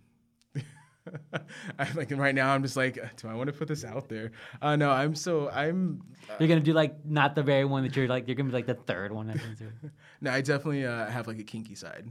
I 1.78 1.92
like 1.94 2.10
right 2.12 2.34
now. 2.34 2.52
I'm 2.52 2.62
just 2.62 2.76
like, 2.76 2.94
do 3.16 3.28
I 3.28 3.34
want 3.34 3.48
to 3.48 3.52
put 3.52 3.68
this 3.68 3.84
out 3.84 4.08
there? 4.08 4.32
Uh, 4.60 4.76
no, 4.76 4.90
I'm 4.90 5.14
so 5.14 5.48
I'm. 5.50 6.02
You're 6.38 6.48
gonna 6.48 6.60
do 6.60 6.72
like 6.72 7.04
not 7.04 7.34
the 7.34 7.42
very 7.42 7.64
one 7.64 7.82
that 7.84 7.94
you're 7.96 8.08
like. 8.08 8.26
You're 8.26 8.36
gonna 8.36 8.48
be 8.48 8.54
like 8.54 8.66
the 8.66 8.74
third 8.74 9.12
one. 9.12 9.28
That's 9.28 9.44
into. 9.44 9.72
No, 10.20 10.30
I 10.30 10.40
definitely 10.40 10.86
uh, 10.86 11.06
have 11.06 11.26
like 11.26 11.38
a 11.38 11.44
kinky 11.44 11.74
side. 11.74 12.08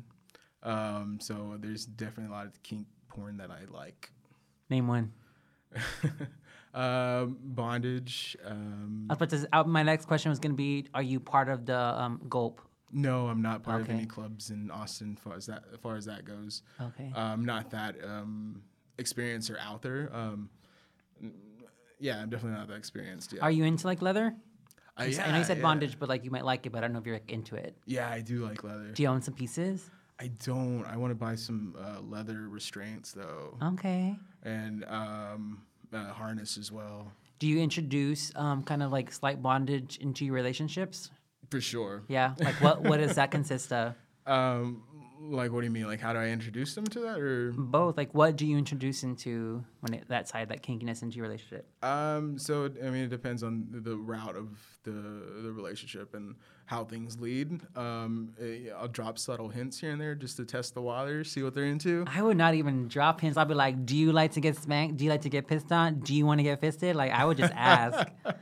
Um. 0.62 1.20
So 1.22 1.58
there's 1.60 1.86
definitely 1.86 2.34
a 2.34 2.36
lot 2.38 2.45
of 2.45 2.62
kink 2.64 2.88
porn 3.10 3.38
that 3.38 3.51
I 3.51 3.66
like. 3.72 4.12
Name 4.70 4.88
one. 4.88 5.12
um, 6.74 7.38
bondage. 7.41 8.38
Um, 8.45 9.08
I 9.10 9.14
was 9.14 9.18
about 9.18 9.30
to. 9.30 9.47
Uh, 9.51 9.64
my 9.64 9.84
next 9.84 10.06
question 10.06 10.30
was 10.30 10.39
gonna 10.39 10.54
be: 10.54 10.88
Are 10.93 11.04
you 11.04 11.20
part 11.20 11.49
of 11.49 11.66
the 11.66 11.78
um, 11.78 12.22
Gulp? 12.30 12.62
no, 12.93 13.28
I'm 13.28 13.41
not 13.41 13.64
part 13.64 13.82
of 13.82 13.89
any 13.89 14.06
clubs 14.06 14.51
in 14.51 14.70
Austin. 14.70 15.16
Far 15.16 15.36
as 15.36 15.47
that, 15.47 15.64
as 15.74 15.80
far 15.80 15.95
as 15.95 16.06
that 16.06 16.26
goes. 16.26 16.62
Okay. 16.80 17.12
um, 17.16 17.43
not 17.43 17.72
that 17.72 17.95
um, 18.04 18.62
experienced 18.98 19.50
or 19.50 19.58
out 19.60 19.82
there. 19.82 20.10
Um, 20.14 20.50
yeah, 22.00 22.22
I'm 22.22 22.30
definitely 22.30 22.58
not 22.60 22.68
that 22.68 22.76
experienced. 22.76 23.34
Yeah, 23.34 23.41
Are 23.41 23.52
you 23.52 23.64
into 23.64 23.88
like 23.88 24.02
leather? 24.02 24.36
Uh, 25.00 25.04
s- 25.04 25.20
I 25.20 25.32
know 25.32 25.38
you 25.39 25.44
said 25.44 25.58
yeah. 25.58 25.64
bondage, 25.64 25.98
but 26.00 26.10
like 26.10 26.24
you 26.26 26.32
might 26.32 26.46
like 26.46 26.66
it, 26.66 26.72
but 26.72 26.80
I 26.80 26.82
don't 26.82 26.94
know 26.94 27.00
if 27.00 27.06
you're 27.06 27.16
like 27.16 27.32
into 27.32 27.56
it. 27.56 27.76
Yeah, 27.86 28.10
I 28.10 28.22
do 28.22 28.46
like 28.46 28.64
leather. 28.64 28.91
Do 28.91 29.04
you 29.04 29.10
own 29.10 29.22
some 29.22 29.34
pieces? 29.34 29.89
I 30.20 30.28
don't. 30.46 30.86
I 30.86 30.98
want 30.98 31.12
to 31.12 31.16
buy 31.16 31.36
some 31.36 31.76
uh, 31.80 32.00
leather 32.02 32.48
restraints 32.50 33.12
though, 33.14 33.58
Okay. 33.64 34.16
and 34.44 34.86
um, 34.86 35.64
uh, 35.91 36.12
harness 36.14 36.58
as 36.58 36.72
well. 36.72 37.12
Do 37.39 37.48
you 37.48 37.60
introduce 37.60 38.32
um, 38.36 38.64
kind 38.64 38.84
of 38.84 38.91
like 38.91 39.12
slight 39.12 39.41
bondage 39.41 39.98
into 39.98 40.24
your 40.26 40.34
relationships? 40.36 41.10
For 41.50 41.60
sure. 41.60 42.04
Yeah. 42.08 42.36
Like 42.39 42.56
what? 42.62 42.82
what 42.84 42.98
does 42.98 43.16
that 43.16 43.32
consist 43.32 43.72
of? 43.74 43.96
Um, 44.26 44.84
Like, 45.32 45.52
what 45.52 45.62
do 45.62 45.66
you 45.66 45.72
mean? 45.72 45.88
Like, 45.88 46.02
how 46.02 46.12
do 46.12 46.20
I 46.20 46.28
introduce 46.28 46.76
them 46.76 46.86
to 46.88 47.00
that, 47.02 47.20
or? 47.20 47.54
Both. 47.56 47.96
Like, 47.98 48.14
what 48.14 48.36
do 48.36 48.46
you 48.46 48.58
introduce 48.58 49.04
into 49.04 49.64
when 49.80 49.94
it, 49.94 50.08
that 50.10 50.28
side, 50.28 50.50
that 50.50 50.64
kinkiness, 50.64 51.02
into 51.02 51.16
your 51.16 51.24
relationship? 51.24 51.66
Um, 51.82 52.38
so 52.38 52.66
I 52.66 52.90
mean, 52.90 53.04
it 53.06 53.10
depends 53.10 53.42
on 53.44 53.68
the- 53.72 53.96
route 53.96 54.36
of 54.36 54.50
the 54.84 54.92
the 55.44 55.52
relationship 55.52 56.14
and 56.14 56.36
how 56.66 56.84
things 56.84 57.20
lead. 57.20 57.62
Um, 57.78 58.34
eh, 58.42 58.70
I'll 58.78 58.88
drop 58.90 59.18
subtle 59.18 59.48
hints 59.48 59.80
here 59.80 59.92
and 59.92 60.02
there 60.02 60.14
just 60.16 60.36
to 60.38 60.46
test 60.46 60.74
the 60.74 60.82
waters, 60.82 61.32
see 61.32 61.42
what 61.42 61.54
they're 61.54 61.66
into. 61.66 62.04
I 62.08 62.22
would 62.22 62.38
not 62.38 62.54
even 62.54 62.88
drop 62.90 63.22
hints. 63.22 63.38
I'd 63.38 63.48
be 63.48 63.54
like, 63.54 63.86
"Do 63.86 63.96
you 63.96 64.12
like 64.12 64.34
to 64.34 64.42
get 64.42 64.58
spanked? 64.58 64.98
Do 64.98 65.06
you 65.06 65.10
like 65.10 65.22
to 65.22 65.30
get 65.30 65.48
pissed 65.48 65.72
on? 65.72 66.00
Do 66.00 66.14
you 66.14 66.26
want 66.26 66.40
to 66.40 66.44
get 66.44 66.60
fisted?" 66.60 66.96
Like, 66.96 67.12
I 67.12 67.24
would 67.26 67.38
just 67.38 67.54
ask. 67.56 68.08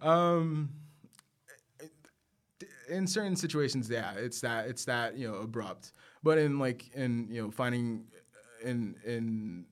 Um, 0.00 0.70
in 2.88 3.06
certain 3.06 3.36
situations, 3.36 3.88
yeah, 3.88 4.14
it's 4.16 4.40
that 4.40 4.66
it's 4.66 4.84
that 4.86 5.16
you 5.16 5.28
know 5.28 5.36
abrupt. 5.36 5.92
But 6.22 6.38
in 6.38 6.58
like 6.58 6.90
in 6.94 7.28
you 7.30 7.42
know 7.42 7.50
finding 7.50 8.04
in 8.62 8.96
in 9.04 9.66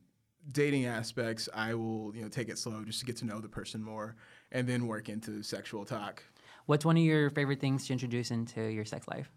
dating 0.52 0.86
aspects, 0.86 1.48
I 1.54 1.74
will 1.74 2.12
you 2.14 2.22
know 2.22 2.28
take 2.28 2.48
it 2.48 2.58
slow 2.58 2.82
just 2.84 3.00
to 3.00 3.06
get 3.06 3.16
to 3.18 3.26
know 3.26 3.40
the 3.40 3.48
person 3.48 3.82
more, 3.82 4.16
and 4.52 4.66
then 4.66 4.86
work 4.86 5.08
into 5.08 5.42
sexual 5.42 5.84
talk. 5.84 6.22
What's 6.66 6.84
one 6.84 6.96
of 6.96 7.02
your 7.02 7.30
favorite 7.30 7.60
things 7.60 7.86
to 7.86 7.92
introduce 7.92 8.30
into 8.30 8.62
your 8.62 8.84
sex 8.84 9.08
life? 9.08 9.30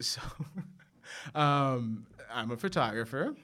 So, 0.00 0.20
um, 1.34 2.06
I'm 2.32 2.50
a 2.50 2.56
photographer. 2.56 3.34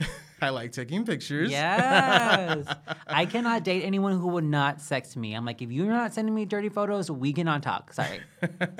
I 0.42 0.48
like 0.48 0.72
taking 0.72 1.04
pictures. 1.04 1.50
Yes. 1.50 2.66
I 3.06 3.26
cannot 3.26 3.62
date 3.62 3.82
anyone 3.82 4.18
who 4.18 4.28
would 4.28 4.44
not 4.44 4.80
sex 4.80 5.14
me. 5.16 5.34
I'm 5.34 5.44
like, 5.44 5.60
if 5.60 5.70
you're 5.70 5.86
not 5.86 6.14
sending 6.14 6.34
me 6.34 6.46
dirty 6.46 6.70
photos, 6.70 7.10
we 7.10 7.32
cannot 7.32 7.62
talk. 7.62 7.92
Sorry. 7.92 8.20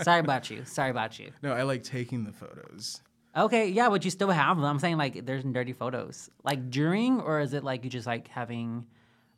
Sorry 0.02 0.20
about 0.20 0.48
you. 0.50 0.64
Sorry 0.64 0.90
about 0.90 1.18
you. 1.18 1.32
No, 1.42 1.52
I 1.52 1.62
like 1.62 1.82
taking 1.82 2.24
the 2.24 2.32
photos. 2.32 3.02
Okay, 3.36 3.68
yeah, 3.68 3.88
but 3.88 4.04
you 4.04 4.10
still 4.10 4.30
have 4.30 4.56
them. 4.56 4.64
I'm 4.64 4.78
saying 4.78 4.96
like 4.96 5.24
there's 5.24 5.44
dirty 5.44 5.72
photos. 5.72 6.30
Like 6.42 6.70
during 6.70 7.20
or 7.20 7.40
is 7.40 7.52
it 7.54 7.62
like 7.62 7.84
you 7.84 7.90
just 7.90 8.06
like 8.06 8.28
having 8.28 8.86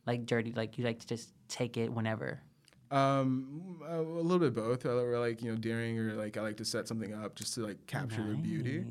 like 0.07 0.27
dirty 0.27 0.53
like 0.53 0.79
you 0.79 0.85
like 0.85 1.01
to 1.01 1.07
just 1.07 1.33
take 1.49 1.77
it 1.77 1.93
whenever? 1.93 2.41
Um, 2.91 3.81
a, 3.89 4.01
a 4.01 4.01
little 4.01 4.39
bit 4.39 4.55
both. 4.55 4.87
I 4.87 4.91
li- 4.91 5.17
like 5.17 5.43
you 5.43 5.51
know 5.51 5.57
during 5.57 5.99
or 5.99 6.15
like 6.15 6.37
I 6.37 6.41
like 6.41 6.57
to 6.59 6.65
set 6.65 6.89
something 6.89 7.13
up 7.15 7.35
just 7.35 7.55
to 7.55 7.67
like 7.67 7.87
capture 7.87 8.23
their 8.23 8.35
beauty. 8.35 8.85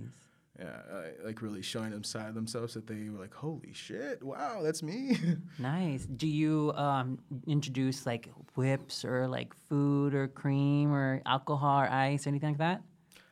Yeah, 0.59 0.77
I, 0.93 1.25
like 1.25 1.41
really 1.41 1.63
showing 1.63 1.89
them 1.89 2.03
side 2.03 2.29
of 2.29 2.35
themselves 2.35 2.75
that 2.75 2.85
they 2.85 3.09
were 3.09 3.17
like, 3.17 3.33
holy 3.33 3.73
shit, 3.73 4.21
wow, 4.21 4.61
that's 4.61 4.83
me. 4.83 5.17
Nice. 5.57 6.05
Do 6.05 6.27
you 6.27 6.71
um, 6.75 7.17
introduce 7.47 8.05
like 8.05 8.29
whips 8.55 9.03
or 9.03 9.27
like 9.27 9.53
food 9.69 10.13
or 10.13 10.27
cream 10.27 10.93
or 10.93 11.21
alcohol 11.25 11.81
or 11.81 11.89
ice 11.89 12.27
or 12.27 12.29
anything 12.29 12.49
like 12.49 12.57
that? 12.59 12.83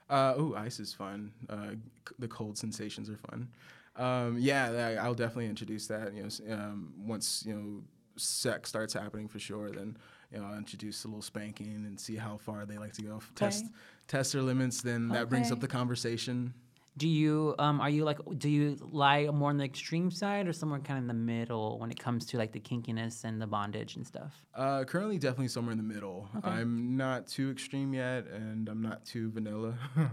Uh, 0.09 0.33
ooh, 0.39 0.55
ice 0.55 0.79
is 0.79 0.93
fun. 0.93 1.31
Uh, 1.49 1.71
c- 2.07 2.15
the 2.19 2.27
cold 2.27 2.57
sensations 2.57 3.09
are 3.09 3.17
fun. 3.29 3.49
Um, 3.95 4.37
yeah, 4.39 4.97
I'll 5.01 5.13
definitely 5.13 5.47
introduce 5.47 5.87
that. 5.87 6.13
You 6.13 6.23
know, 6.47 6.53
um, 6.53 6.93
once 6.97 7.43
you 7.45 7.53
know 7.53 7.81
sex 8.15 8.69
starts 8.69 8.93
happening 8.93 9.27
for 9.27 9.39
sure, 9.39 9.69
then 9.71 9.97
you 10.31 10.39
know 10.39 10.45
I'll 10.47 10.57
introduce 10.57 11.03
a 11.03 11.07
little 11.07 11.21
spanking 11.21 11.67
and 11.85 11.99
see 11.99 12.15
how 12.15 12.37
far 12.37 12.65
they 12.65 12.77
like 12.77 12.93
to 12.93 13.01
go. 13.01 13.17
F- 13.17 13.31
Test 13.35 13.65
test 14.07 14.33
their 14.33 14.41
limits. 14.41 14.81
Then 14.81 15.09
that 15.09 15.29
brings 15.29 15.47
up 15.51 15.59
the 15.59 15.67
conversation. 15.67 16.53
Do 16.97 17.07
you 17.07 17.55
um 17.59 17.79
are 17.79 17.89
you 17.89 18.03
like 18.03 18.19
do 18.37 18.49
you 18.49 18.77
lie 18.91 19.25
more 19.27 19.49
on 19.49 19.57
the 19.57 19.63
extreme 19.63 20.11
side 20.11 20.47
or 20.47 20.53
somewhere 20.53 20.79
kind 20.79 20.97
of 20.97 21.03
in 21.03 21.07
the 21.07 21.13
middle 21.13 21.79
when 21.79 21.91
it 21.91 21.99
comes 21.99 22.25
to 22.27 22.37
like 22.37 22.51
the 22.51 22.59
kinkiness 22.59 23.23
and 23.23 23.41
the 23.41 23.47
bondage 23.47 23.95
and 23.95 24.05
stuff? 24.05 24.43
Uh, 24.53 24.83
currently, 24.83 25.17
definitely 25.17 25.47
somewhere 25.47 25.71
in 25.71 25.77
the 25.77 25.93
middle. 25.93 26.27
I'm 26.43 26.97
not 26.97 27.27
too 27.27 27.51
extreme 27.51 27.93
yet, 27.93 28.27
and 28.27 28.67
I'm 28.67 28.81
not 28.81 29.05
too 29.05 29.31
vanilla. 29.31 29.75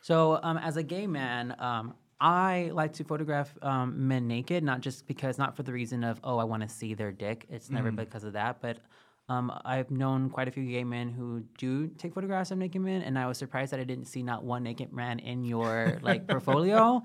So 0.00 0.38
um 0.42 0.58
as 0.58 0.76
a 0.76 0.82
gay 0.82 1.06
man, 1.06 1.56
um 1.58 1.94
I 2.20 2.70
like 2.72 2.94
to 2.94 3.04
photograph 3.04 3.52
um, 3.62 4.08
men 4.08 4.26
naked, 4.26 4.64
not 4.64 4.80
just 4.80 5.06
because, 5.06 5.38
not 5.38 5.54
for 5.56 5.62
the 5.62 5.72
reason 5.72 6.02
of, 6.02 6.18
oh, 6.24 6.38
I 6.38 6.44
want 6.44 6.64
to 6.64 6.68
see 6.68 6.94
their 6.94 7.12
dick. 7.12 7.46
It's 7.48 7.70
never 7.70 7.92
because 7.92 8.24
of 8.24 8.32
that. 8.32 8.60
But 8.60 8.78
um, 9.28 9.52
I've 9.64 9.90
known 9.90 10.30
quite 10.30 10.48
a 10.48 10.50
few 10.50 10.64
gay 10.64 10.84
men 10.84 11.10
who 11.10 11.42
do 11.58 11.88
take 11.88 12.14
photographs 12.14 12.50
of 12.50 12.58
naked 12.58 12.80
men, 12.80 13.02
and 13.02 13.18
I 13.18 13.26
was 13.26 13.36
surprised 13.36 13.72
that 13.72 13.80
I 13.80 13.84
didn't 13.84 14.06
see 14.06 14.22
not 14.22 14.42
one 14.42 14.62
naked 14.62 14.92
man 14.92 15.18
in 15.18 15.44
your 15.44 15.98
like 16.02 16.26
portfolio. 16.28 17.02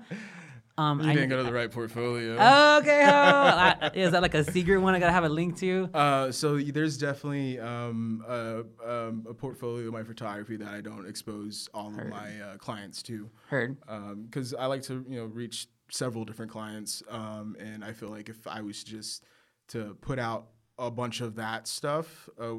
Um, 0.76 1.00
you 1.00 1.10
I, 1.10 1.14
didn't 1.14 1.28
go 1.28 1.36
to 1.36 1.44
the 1.44 1.52
right 1.52 1.70
portfolio. 1.70 2.32
Okay. 2.32 3.02
I- 3.04 3.90
is 3.94 4.10
that 4.12 4.22
like 4.22 4.34
a 4.34 4.42
secret 4.42 4.78
one 4.78 4.94
I 4.94 4.98
gotta 4.98 5.12
have 5.12 5.24
a 5.24 5.28
link 5.28 5.56
to? 5.58 5.88
Uh, 5.94 6.32
so 6.32 6.58
there's 6.58 6.96
definitely 6.96 7.60
um, 7.60 8.24
a, 8.26 8.64
um, 8.84 9.26
a 9.28 9.34
portfolio 9.34 9.86
of 9.86 9.92
my 9.92 10.02
photography 10.02 10.56
that 10.56 10.68
I 10.68 10.80
don't 10.80 11.06
expose 11.06 11.68
all 11.74 11.88
of 11.88 12.08
my 12.08 12.40
uh, 12.40 12.56
clients 12.56 13.02
to, 13.04 13.30
Heard. 13.48 13.76
because 14.24 14.54
I 14.54 14.66
like 14.66 14.82
to 14.84 15.04
you 15.08 15.18
know 15.18 15.26
reach 15.26 15.68
several 15.90 16.24
different 16.24 16.50
clients, 16.50 17.02
um, 17.08 17.54
and 17.60 17.84
I 17.84 17.92
feel 17.92 18.08
like 18.08 18.28
if 18.28 18.46
I 18.46 18.62
was 18.62 18.82
just 18.82 19.24
to 19.68 19.96
put 20.00 20.18
out 20.18 20.48
a 20.78 20.90
bunch 20.90 21.20
of 21.20 21.36
that 21.36 21.68
stuff, 21.68 22.28
uh, 22.40 22.54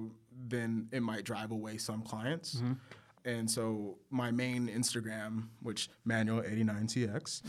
then 0.48 0.88
it 0.92 1.02
might 1.02 1.24
drive 1.24 1.52
away 1.52 1.78
some 1.78 2.02
clients. 2.02 2.62
And 3.26 3.50
so 3.50 3.98
my 4.12 4.30
main 4.30 4.68
Instagram, 4.68 5.48
which 5.64 5.90
Manuel89TX, 6.08 7.42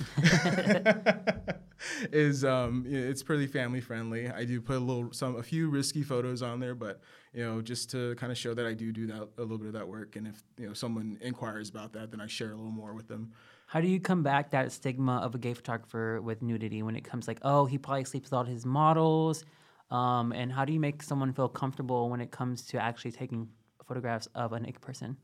is 2.13 2.45
um, 2.47 2.87
it's 2.89 3.23
pretty 3.23 3.47
family 3.47 3.83
friendly. 3.83 4.31
I 4.31 4.47
do 4.47 4.63
put 4.63 4.77
a 4.77 4.81
little 4.81 5.13
some 5.13 5.37
a 5.37 5.43
few 5.43 5.69
risky 5.69 6.03
photos 6.03 6.41
on 6.41 6.61
there, 6.61 6.75
but 6.75 7.01
you 7.35 7.45
know 7.45 7.61
just 7.61 7.91
to 7.91 8.15
kind 8.15 8.33
of 8.33 8.39
show 8.39 8.55
that 8.55 8.65
I 8.65 8.73
do 8.73 8.91
do 8.91 9.07
that 9.09 9.29
a 9.37 9.43
little 9.43 9.59
bit 9.59 9.67
of 9.67 9.75
that 9.75 9.87
work. 9.87 10.17
And 10.17 10.27
if 10.27 10.43
you 10.59 10.67
know 10.67 10.73
someone 10.73 11.19
inquires 11.21 11.69
about 11.69 11.93
that, 11.93 12.11
then 12.11 12.23
I 12.23 12.27
share 12.27 12.53
a 12.53 12.57
little 12.57 12.71
more 12.71 12.95
with 12.95 13.09
them. 13.09 13.33
How 13.67 13.83
do 13.83 13.89
you 13.89 14.01
combat 14.01 14.53
that 14.53 14.73
stigma 14.73 15.19
of 15.19 15.35
a 15.35 15.39
gay 15.39 15.53
photographer 15.53 16.23
with 16.23 16.41
nudity 16.41 16.83
when 16.83 16.97
it 16.97 17.03
comes 17.05 17.29
like, 17.29 17.39
oh, 17.43 17.67
he 17.67 17.77
probably 17.77 18.05
sleeps 18.05 18.31
with 18.31 18.33
all 18.33 18.45
his 18.45 18.65
models? 18.65 19.45
Um, 19.91 20.33
and 20.33 20.53
how 20.53 20.65
do 20.65 20.73
you 20.73 20.81
make 20.81 21.03
someone 21.03 21.33
feel 21.33 21.49
comfortable 21.49 22.11
when 22.11 22.21
it 22.21 22.31
comes 22.31 22.63
to 22.69 22.83
actually 22.83 23.13
taking 23.13 23.49
photographs 23.87 24.27
of 24.35 24.53
a 24.53 24.61
naked 24.61 24.81
person? 24.83 25.17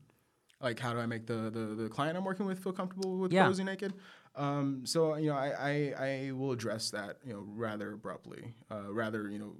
like 0.61 0.79
how 0.79 0.93
do 0.93 0.99
I 0.99 1.05
make 1.05 1.27
the, 1.27 1.49
the, 1.51 1.75
the 1.75 1.89
client 1.89 2.15
I'm 2.17 2.23
working 2.23 2.45
with 2.45 2.57
feel 2.63 2.71
comfortable 2.71 3.17
with 3.17 3.33
Yeah. 3.33 3.45
posing 3.47 3.65
naked? 3.65 3.93
Um, 4.33 4.85
so 4.85 5.15
you 5.15 5.27
know, 5.27 5.35
I, 5.35 5.49
I, 5.49 5.93
I 6.27 6.31
will 6.31 6.53
address 6.53 6.89
that 6.91 7.17
you 7.25 7.33
know 7.33 7.43
rather 7.45 7.91
abruptly, 7.93 8.53
uh, 8.71 8.93
rather 8.93 9.29
you 9.29 9.39
know 9.39 9.55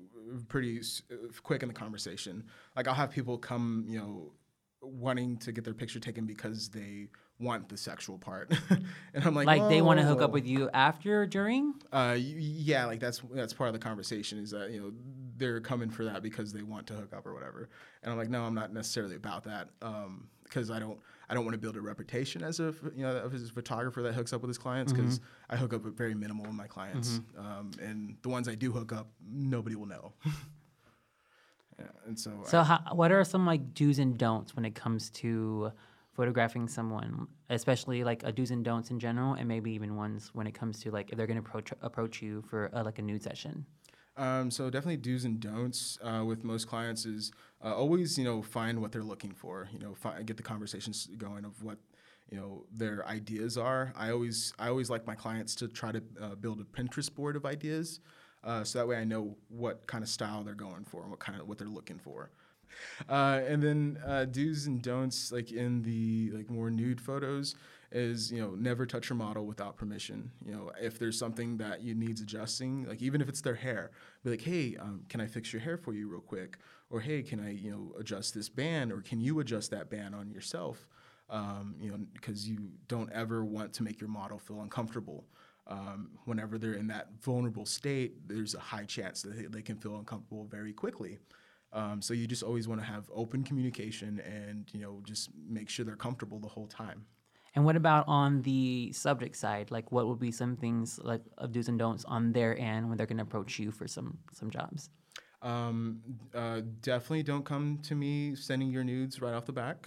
pretty 0.47 0.79
s- 0.79 1.01
uh, 1.11 1.15
quick 1.43 1.61
in 1.61 1.67
the 1.67 1.73
conversation. 1.73 2.45
Like 2.77 2.87
I'll 2.87 2.93
have 2.93 3.11
people 3.11 3.37
come 3.37 3.83
you 3.89 3.99
know 3.99 4.31
wanting 4.81 5.35
to 5.39 5.51
get 5.51 5.65
their 5.65 5.73
picture 5.73 5.99
taken 5.99 6.25
because 6.25 6.69
they 6.69 7.09
want 7.39 7.67
the 7.69 7.77
sexual 7.77 8.17
part, 8.17 8.53
and 8.69 9.25
I'm 9.25 9.33
like, 9.35 9.47
Like 9.47 9.69
they 9.69 9.81
want 9.81 9.99
to 9.99 10.05
hook 10.05 10.21
up 10.21 10.29
"Oh." 10.29 10.33
with 10.33 10.45
you 10.45 10.69
after, 10.73 11.21
or 11.21 11.25
during? 11.25 11.73
Uh, 11.91 12.15
yeah, 12.17 12.85
like 12.85 12.99
that's 12.99 13.21
that's 13.33 13.53
part 13.53 13.67
of 13.67 13.73
the 13.73 13.79
conversation 13.79 14.39
is 14.39 14.51
that 14.51 14.71
you 14.71 14.79
know 14.79 14.91
they're 15.37 15.59
coming 15.59 15.89
for 15.89 16.05
that 16.05 16.21
because 16.21 16.53
they 16.53 16.61
want 16.61 16.87
to 16.87 16.93
hook 16.93 17.13
up 17.13 17.25
or 17.25 17.33
whatever, 17.33 17.69
and 18.03 18.11
I'm 18.11 18.17
like, 18.17 18.29
no, 18.29 18.43
I'm 18.43 18.53
not 18.55 18.71
necessarily 18.73 19.15
about 19.15 19.43
that 19.45 19.69
um, 19.81 20.27
because 20.43 20.69
I 20.71 20.79
don't 20.79 20.99
I 21.29 21.33
don't 21.33 21.43
want 21.43 21.53
to 21.55 21.59
build 21.59 21.75
a 21.75 21.81
reputation 21.81 22.43
as 22.43 22.59
a 22.59 22.73
you 22.95 23.03
know 23.03 23.29
as 23.33 23.49
a 23.49 23.51
photographer 23.51 24.01
that 24.03 24.13
hooks 24.13 24.31
up 24.31 24.41
with 24.41 24.49
his 24.49 24.57
clients 24.57 24.93
because 24.93 25.19
I 25.49 25.57
hook 25.57 25.73
up 25.73 25.83
with 25.83 25.97
very 25.97 26.13
minimal 26.13 26.45
of 26.45 26.53
my 26.53 26.67
clients, 26.67 27.19
um, 27.37 27.71
and 27.81 28.15
the 28.21 28.29
ones 28.29 28.47
I 28.47 28.55
do 28.55 28.71
hook 28.71 28.93
up, 28.93 29.09
nobody 29.27 29.75
will 29.75 29.87
know. 29.87 30.13
yeah, 31.79 31.85
and 32.05 32.17
so, 32.19 32.31
So, 32.45 32.61
how, 32.63 32.79
what 32.93 33.11
are 33.11 33.23
some 33.23 33.45
like 33.45 33.73
do's 33.73 33.99
and 33.99 34.17
don'ts 34.17 34.55
when 34.55 34.65
it 34.65 34.75
comes 34.75 35.09
to 35.11 35.71
photographing 36.13 36.67
someone, 36.67 37.27
especially 37.49 38.03
like 38.03 38.23
a 38.23 38.31
do's 38.31 38.51
and 38.51 38.63
don'ts 38.63 38.91
in 38.91 38.99
general, 38.99 39.33
and 39.33 39.47
maybe 39.47 39.71
even 39.71 39.95
ones 39.95 40.29
when 40.33 40.47
it 40.47 40.53
comes 40.53 40.79
to 40.81 40.91
like 40.91 41.11
if 41.11 41.17
they're 41.17 41.27
gonna 41.27 41.39
approach 41.39 41.71
approach 41.81 42.21
you 42.21 42.43
for 42.49 42.69
like 42.73 42.99
a 42.99 43.01
nude 43.01 43.23
session? 43.23 43.65
Um, 44.15 44.51
so 44.51 44.69
definitely 44.69 44.97
do's 44.97 45.25
and 45.25 45.39
don'ts 45.39 45.97
uh, 46.03 46.23
with 46.23 46.43
most 46.43 46.67
clients 46.67 47.05
is 47.05 47.31
uh, 47.63 47.73
always 47.75 48.17
you 48.17 48.23
know 48.23 48.41
find 48.41 48.79
what 48.79 48.91
they're 48.91 49.03
looking 49.03 49.33
for. 49.33 49.69
You 49.71 49.79
know, 49.79 49.95
fi- 49.95 50.21
get 50.21 50.37
the 50.37 50.43
conversations 50.43 51.07
going 51.17 51.45
of 51.45 51.63
what 51.63 51.79
you 52.29 52.37
know 52.37 52.65
their 52.71 53.07
ideas 53.07 53.57
are. 53.57 53.91
I 53.95 54.11
always 54.11 54.53
I 54.59 54.67
always 54.69 54.89
like 54.89 55.07
my 55.07 55.15
clients 55.15 55.55
to 55.55 55.67
try 55.67 55.91
to 55.91 56.03
uh, 56.21 56.35
build 56.35 56.61
a 56.61 56.63
Pinterest 56.63 57.13
board 57.13 57.35
of 57.35 57.45
ideas, 57.45 58.01
uh, 58.43 58.63
so 58.63 58.79
that 58.79 58.87
way 58.87 58.97
I 58.97 59.03
know 59.03 59.35
what 59.49 59.87
kind 59.87 60.03
of 60.03 60.09
style 60.09 60.43
they're 60.43 60.53
going 60.53 60.85
for 60.85 61.01
and 61.01 61.09
what 61.09 61.19
kind 61.19 61.39
of 61.39 61.47
what 61.47 61.57
they're 61.57 61.67
looking 61.67 61.97
for. 61.97 62.29
Uh, 63.09 63.41
and 63.47 63.61
then 63.61 63.99
uh, 64.05 64.25
do's 64.25 64.65
and 64.67 64.81
don'ts 64.81 65.31
like 65.31 65.51
in 65.51 65.81
the 65.83 66.31
like 66.35 66.49
more 66.49 66.69
nude 66.69 67.01
photos 67.01 67.55
is 67.93 68.31
you 68.31 68.41
know 68.41 68.55
never 68.55 68.85
touch 68.85 69.09
your 69.09 69.15
model 69.15 69.45
without 69.45 69.77
permission. 69.77 70.31
You 70.45 70.53
know 70.53 70.71
if 70.81 70.97
there's 70.97 71.17
something 71.17 71.57
that 71.57 71.81
you 71.81 71.93
needs 71.93 72.21
adjusting 72.21 72.85
like 72.87 73.01
even 73.01 73.21
if 73.21 73.29
it's 73.29 73.41
their 73.41 73.55
hair 73.55 73.91
be 74.23 74.31
like 74.31 74.41
hey 74.41 74.75
um, 74.79 75.03
can 75.09 75.21
i 75.21 75.27
fix 75.27 75.53
your 75.53 75.61
hair 75.61 75.77
for 75.77 75.93
you 75.93 76.07
real 76.09 76.21
quick? 76.21 76.57
Or 76.89 76.99
hey 76.99 77.21
can 77.21 77.39
i 77.39 77.51
you 77.51 77.71
know 77.71 77.93
adjust 77.99 78.33
this 78.33 78.49
band? 78.49 78.91
Or 78.91 79.01
can 79.01 79.21
you 79.21 79.39
adjust 79.39 79.71
that 79.71 79.89
band 79.89 80.15
on 80.15 80.31
yourself? 80.31 80.87
Um, 81.29 81.75
you 81.79 81.91
know 81.91 81.99
because 82.13 82.49
you 82.49 82.71
don't 82.87 83.11
ever 83.11 83.45
want 83.45 83.73
to 83.73 83.83
make 83.83 84.01
your 84.01 84.09
model 84.09 84.39
feel 84.39 84.61
uncomfortable. 84.61 85.25
Um, 85.65 86.09
whenever 86.25 86.57
they're 86.57 86.73
in 86.73 86.87
that 86.87 87.07
vulnerable 87.21 87.65
state 87.65 88.27
there's 88.27 88.53
a 88.53 88.59
high 88.59 88.83
chance 88.83 89.21
that 89.21 89.37
they, 89.37 89.45
they 89.45 89.61
can 89.61 89.77
feel 89.77 89.95
uncomfortable 89.95 90.43
very 90.43 90.73
quickly 90.73 91.19
um, 91.73 92.01
so 92.01 92.13
you 92.13 92.27
just 92.27 92.43
always 92.43 92.67
want 92.67 92.79
to 92.79 92.85
have 92.85 93.09
open 93.13 93.43
communication 93.43 94.21
and 94.21 94.69
you 94.73 94.79
know 94.79 95.01
just 95.03 95.29
make 95.47 95.69
sure 95.69 95.83
they're 95.83 95.95
comfortable 95.95 96.39
the 96.39 96.47
whole 96.47 96.67
time. 96.67 97.05
And 97.55 97.65
what 97.65 97.75
about 97.75 98.05
on 98.07 98.41
the 98.41 98.91
subject 98.93 99.35
side? 99.35 99.69
Like, 99.69 99.91
what 99.91 100.07
would 100.07 100.19
be 100.19 100.31
some 100.31 100.55
things 100.55 100.99
like 101.03 101.21
of 101.37 101.51
do's 101.51 101.67
and 101.67 101.77
don'ts 101.77 102.03
on 102.05 102.31
their 102.31 102.57
end 102.57 102.89
when 102.89 102.97
they're 102.97 103.05
going 103.05 103.17
to 103.17 103.23
approach 103.23 103.59
you 103.59 103.71
for 103.71 103.87
some 103.87 104.17
some 104.31 104.49
jobs? 104.49 104.89
Um, 105.43 105.99
uh, 106.33 106.61
definitely 106.81 107.23
don't 107.23 107.43
come 107.43 107.79
to 107.83 107.95
me 107.95 108.33
sending 108.33 108.69
your 108.69 108.85
nudes 108.85 109.21
right 109.21 109.33
off 109.33 109.45
the 109.45 109.51
back. 109.51 109.85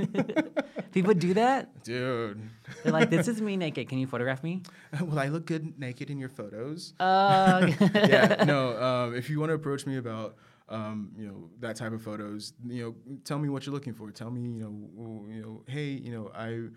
People 0.92 1.12
do 1.12 1.34
that. 1.34 1.84
Dude. 1.84 2.40
They're 2.82 2.92
like, 2.92 3.10
"This 3.10 3.28
is 3.28 3.42
me 3.42 3.58
naked. 3.58 3.86
Can 3.90 3.98
you 3.98 4.06
photograph 4.06 4.42
me?" 4.42 4.62
Will 5.00 5.18
I 5.18 5.28
look 5.28 5.44
good 5.44 5.78
naked 5.78 6.08
in 6.08 6.18
your 6.18 6.30
photos? 6.30 6.94
Uh, 6.98 7.70
yeah, 7.94 8.44
no. 8.46 8.82
Um, 8.82 9.14
if 9.14 9.28
you 9.28 9.38
want 9.38 9.50
to 9.50 9.54
approach 9.54 9.84
me 9.84 9.98
about, 9.98 10.36
um, 10.68 11.12
you 11.16 11.26
know, 11.26 11.50
that 11.60 11.76
type 11.76 11.92
of 11.92 12.02
photos, 12.02 12.52
you 12.66 12.82
know, 12.82 13.18
tell 13.24 13.38
me 13.38 13.48
what 13.48 13.66
you're 13.66 13.74
looking 13.74 13.94
for. 13.94 14.10
Tell 14.10 14.30
me, 14.30 14.42
you 14.42 14.62
know, 14.62 15.26
you 15.28 15.42
know, 15.42 15.62
hey, 15.66 15.90
you 15.90 16.12
know, 16.12 16.30
I. 16.34 16.68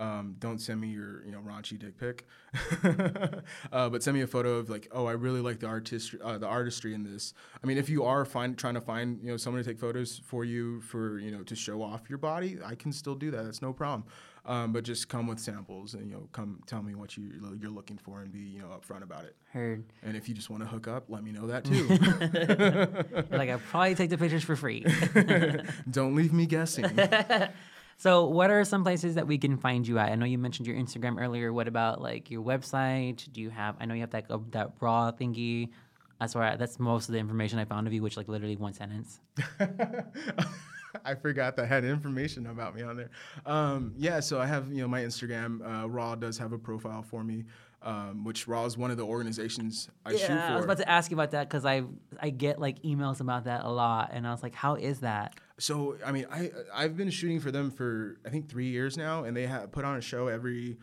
Um, 0.00 0.36
don't 0.38 0.60
send 0.60 0.80
me 0.80 0.90
your, 0.90 1.24
you 1.24 1.32
know, 1.32 1.40
raunchy 1.40 1.76
dick 1.76 1.98
pic, 1.98 2.24
uh, 3.72 3.88
but 3.88 4.00
send 4.00 4.16
me 4.16 4.22
a 4.22 4.28
photo 4.28 4.54
of 4.54 4.70
like, 4.70 4.86
oh, 4.92 5.06
I 5.06 5.10
really 5.10 5.40
like 5.40 5.58
the 5.58 5.66
artist, 5.66 6.14
uh, 6.22 6.38
the 6.38 6.46
artistry 6.46 6.94
in 6.94 7.02
this. 7.02 7.34
I 7.64 7.66
mean, 7.66 7.78
if 7.78 7.88
you 7.88 8.04
are 8.04 8.24
find, 8.24 8.56
trying 8.56 8.74
to 8.74 8.80
find, 8.80 9.18
you 9.20 9.32
know, 9.32 9.36
someone 9.36 9.60
to 9.60 9.68
take 9.68 9.80
photos 9.80 10.20
for 10.24 10.44
you 10.44 10.80
for, 10.82 11.18
you 11.18 11.32
know, 11.32 11.42
to 11.42 11.56
show 11.56 11.82
off 11.82 12.08
your 12.08 12.18
body, 12.18 12.58
I 12.64 12.76
can 12.76 12.92
still 12.92 13.16
do 13.16 13.32
that. 13.32 13.42
That's 13.42 13.60
no 13.60 13.72
problem. 13.72 14.04
Um, 14.46 14.72
but 14.72 14.84
just 14.84 15.08
come 15.08 15.26
with 15.26 15.38
samples 15.38 15.94
and 15.94 16.08
you 16.08 16.14
know, 16.14 16.28
come 16.32 16.62
tell 16.66 16.82
me 16.82 16.94
what 16.94 17.16
you 17.16 17.30
you're 17.60 17.70
looking 17.70 17.98
for 17.98 18.20
and 18.22 18.32
be, 18.32 18.38
you 18.40 18.60
know, 18.60 18.68
upfront 18.68 19.02
about 19.02 19.24
it. 19.24 19.36
heard. 19.52 19.84
And 20.02 20.16
if 20.16 20.28
you 20.28 20.34
just 20.34 20.48
want 20.48 20.62
to 20.62 20.68
hook 20.68 20.88
up, 20.88 21.04
let 21.08 21.22
me 21.22 21.32
know 21.32 21.46
that 21.48 21.64
too. 23.28 23.36
Like, 23.36 23.50
I'll 23.50 23.58
probably 23.58 23.94
take 23.94 24.10
the 24.10 24.18
pictures 24.18 24.44
for 24.44 24.56
free. 24.56 24.86
Don't 25.90 26.14
leave 26.14 26.32
me 26.32 26.46
guessing. 26.46 26.86
So, 28.00 28.26
what 28.26 28.48
are 28.50 28.64
some 28.64 28.84
places 28.84 29.16
that 29.16 29.26
we 29.26 29.38
can 29.38 29.56
find 29.56 29.84
you 29.86 29.98
at? 29.98 30.12
I 30.12 30.14
know 30.14 30.24
you 30.24 30.38
mentioned 30.38 30.68
your 30.68 30.76
Instagram 30.76 31.20
earlier. 31.20 31.52
What 31.52 31.66
about 31.66 32.00
like 32.00 32.30
your 32.30 32.44
website? 32.44 33.26
Do 33.32 33.40
you 33.40 33.50
have? 33.50 33.74
I 33.80 33.86
know 33.86 33.94
you 33.94 34.02
have 34.02 34.10
that 34.10 34.30
uh, 34.30 34.38
that 34.52 34.74
raw 34.78 35.10
thingy. 35.10 35.70
That's 36.20 36.32
where 36.32 36.44
I, 36.44 36.56
that's 36.56 36.78
most 36.78 37.08
of 37.08 37.14
the 37.14 37.18
information 37.18 37.58
I 37.58 37.64
found 37.64 37.88
of 37.88 37.92
you, 37.92 38.00
which 38.00 38.16
like 38.16 38.28
literally 38.28 38.54
one 38.54 38.72
sentence. 38.72 39.18
I 41.04 41.14
forgot 41.14 41.56
that 41.56 41.66
had 41.66 41.84
information 41.84 42.46
about 42.46 42.74
me 42.74 42.82
on 42.82 42.96
there. 42.96 43.10
Um, 43.46 43.92
yeah, 43.96 44.20
so 44.20 44.40
I 44.40 44.46
have 44.46 44.72
you 44.72 44.82
know 44.82 44.88
my 44.88 45.02
Instagram. 45.02 45.60
Uh, 45.84 45.88
Raw 45.88 46.14
does 46.14 46.38
have 46.38 46.52
a 46.52 46.58
profile 46.58 47.02
for 47.02 47.22
me, 47.22 47.44
um, 47.82 48.24
which 48.24 48.48
Raw 48.48 48.64
is 48.64 48.76
one 48.76 48.90
of 48.90 48.96
the 48.96 49.04
organizations 49.04 49.88
I 50.04 50.12
shoot 50.16 50.26
for. 50.26 50.32
I 50.32 50.56
was 50.56 50.64
about 50.64 50.78
to 50.78 50.88
ask 50.88 51.10
you 51.10 51.16
about 51.16 51.32
that 51.32 51.48
because 51.48 51.64
I 51.64 51.82
I 52.20 52.30
get 52.30 52.60
like 52.60 52.82
emails 52.82 53.20
about 53.20 53.44
that 53.44 53.64
a 53.64 53.70
lot, 53.70 54.10
and 54.12 54.26
I 54.26 54.30
was 54.30 54.42
like, 54.42 54.54
how 54.54 54.74
is 54.74 55.00
that? 55.00 55.34
So 55.58 55.96
I 56.04 56.12
mean, 56.12 56.26
I 56.30 56.50
I've 56.72 56.96
been 56.96 57.10
shooting 57.10 57.40
for 57.40 57.50
them 57.50 57.70
for 57.70 58.18
I 58.24 58.30
think 58.30 58.48
three 58.48 58.68
years 58.68 58.96
now, 58.96 59.24
and 59.24 59.36
they 59.36 59.46
have 59.46 59.72
put 59.72 59.84
on 59.84 59.96
a 59.96 60.00
show 60.00 60.28
every. 60.28 60.78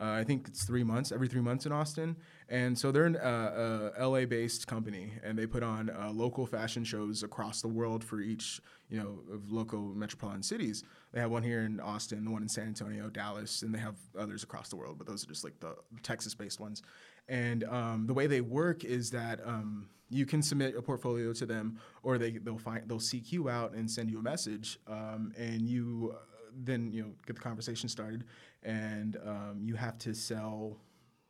Uh, 0.00 0.12
I 0.12 0.24
think 0.24 0.48
it's 0.48 0.64
three 0.64 0.82
months, 0.82 1.12
every 1.12 1.28
three 1.28 1.42
months 1.42 1.66
in 1.66 1.72
Austin, 1.72 2.16
and 2.48 2.78
so 2.78 2.90
they're 2.90 3.04
an 3.04 3.16
uh, 3.16 3.92
uh, 3.98 4.08
LA-based 4.08 4.66
company, 4.66 5.12
and 5.22 5.38
they 5.38 5.46
put 5.46 5.62
on 5.62 5.90
uh, 5.90 6.10
local 6.10 6.46
fashion 6.46 6.84
shows 6.84 7.22
across 7.22 7.60
the 7.60 7.68
world 7.68 8.02
for 8.02 8.18
each, 8.18 8.62
you 8.90 8.98
know, 8.98 9.20
of 9.32 9.50
local 9.50 9.94
metropolitan 9.94 10.42
cities. 10.42 10.82
They 11.12 11.20
have 11.20 11.30
one 11.30 11.42
here 11.42 11.60
in 11.60 11.80
Austin, 11.80 12.24
the 12.24 12.30
one 12.30 12.42
in 12.42 12.48
San 12.48 12.66
Antonio, 12.66 13.08
Dallas, 13.08 13.62
and 13.62 13.74
they 13.74 13.78
have 13.78 13.96
others 14.18 14.42
across 14.42 14.68
the 14.68 14.76
world, 14.76 14.98
but 14.98 15.06
those 15.06 15.22
are 15.24 15.28
just 15.28 15.44
like 15.44 15.58
the 15.60 15.76
Texas-based 16.02 16.58
ones. 16.58 16.82
And 17.28 17.64
um, 17.64 18.06
the 18.06 18.14
way 18.14 18.26
they 18.26 18.40
work 18.40 18.84
is 18.84 19.10
that 19.12 19.40
um, 19.46 19.88
you 20.08 20.26
can 20.26 20.42
submit 20.42 20.76
a 20.76 20.82
portfolio 20.82 21.32
to 21.32 21.46
them, 21.46 21.78
or 22.02 22.18
they 22.18 22.32
they'll 22.32 22.58
find 22.58 22.88
they'll 22.88 22.98
seek 22.98 23.32
you 23.32 23.48
out 23.48 23.72
and 23.74 23.88
send 23.88 24.10
you 24.10 24.18
a 24.18 24.22
message, 24.22 24.78
um, 24.88 25.32
and 25.38 25.62
you 25.62 26.12
uh, 26.14 26.18
then 26.52 26.90
you 26.92 27.02
know 27.02 27.10
get 27.26 27.36
the 27.36 27.42
conversation 27.42 27.88
started, 27.88 28.24
and 28.64 29.16
um, 29.24 29.60
you 29.62 29.76
have 29.76 29.96
to 29.98 30.14
sell, 30.14 30.78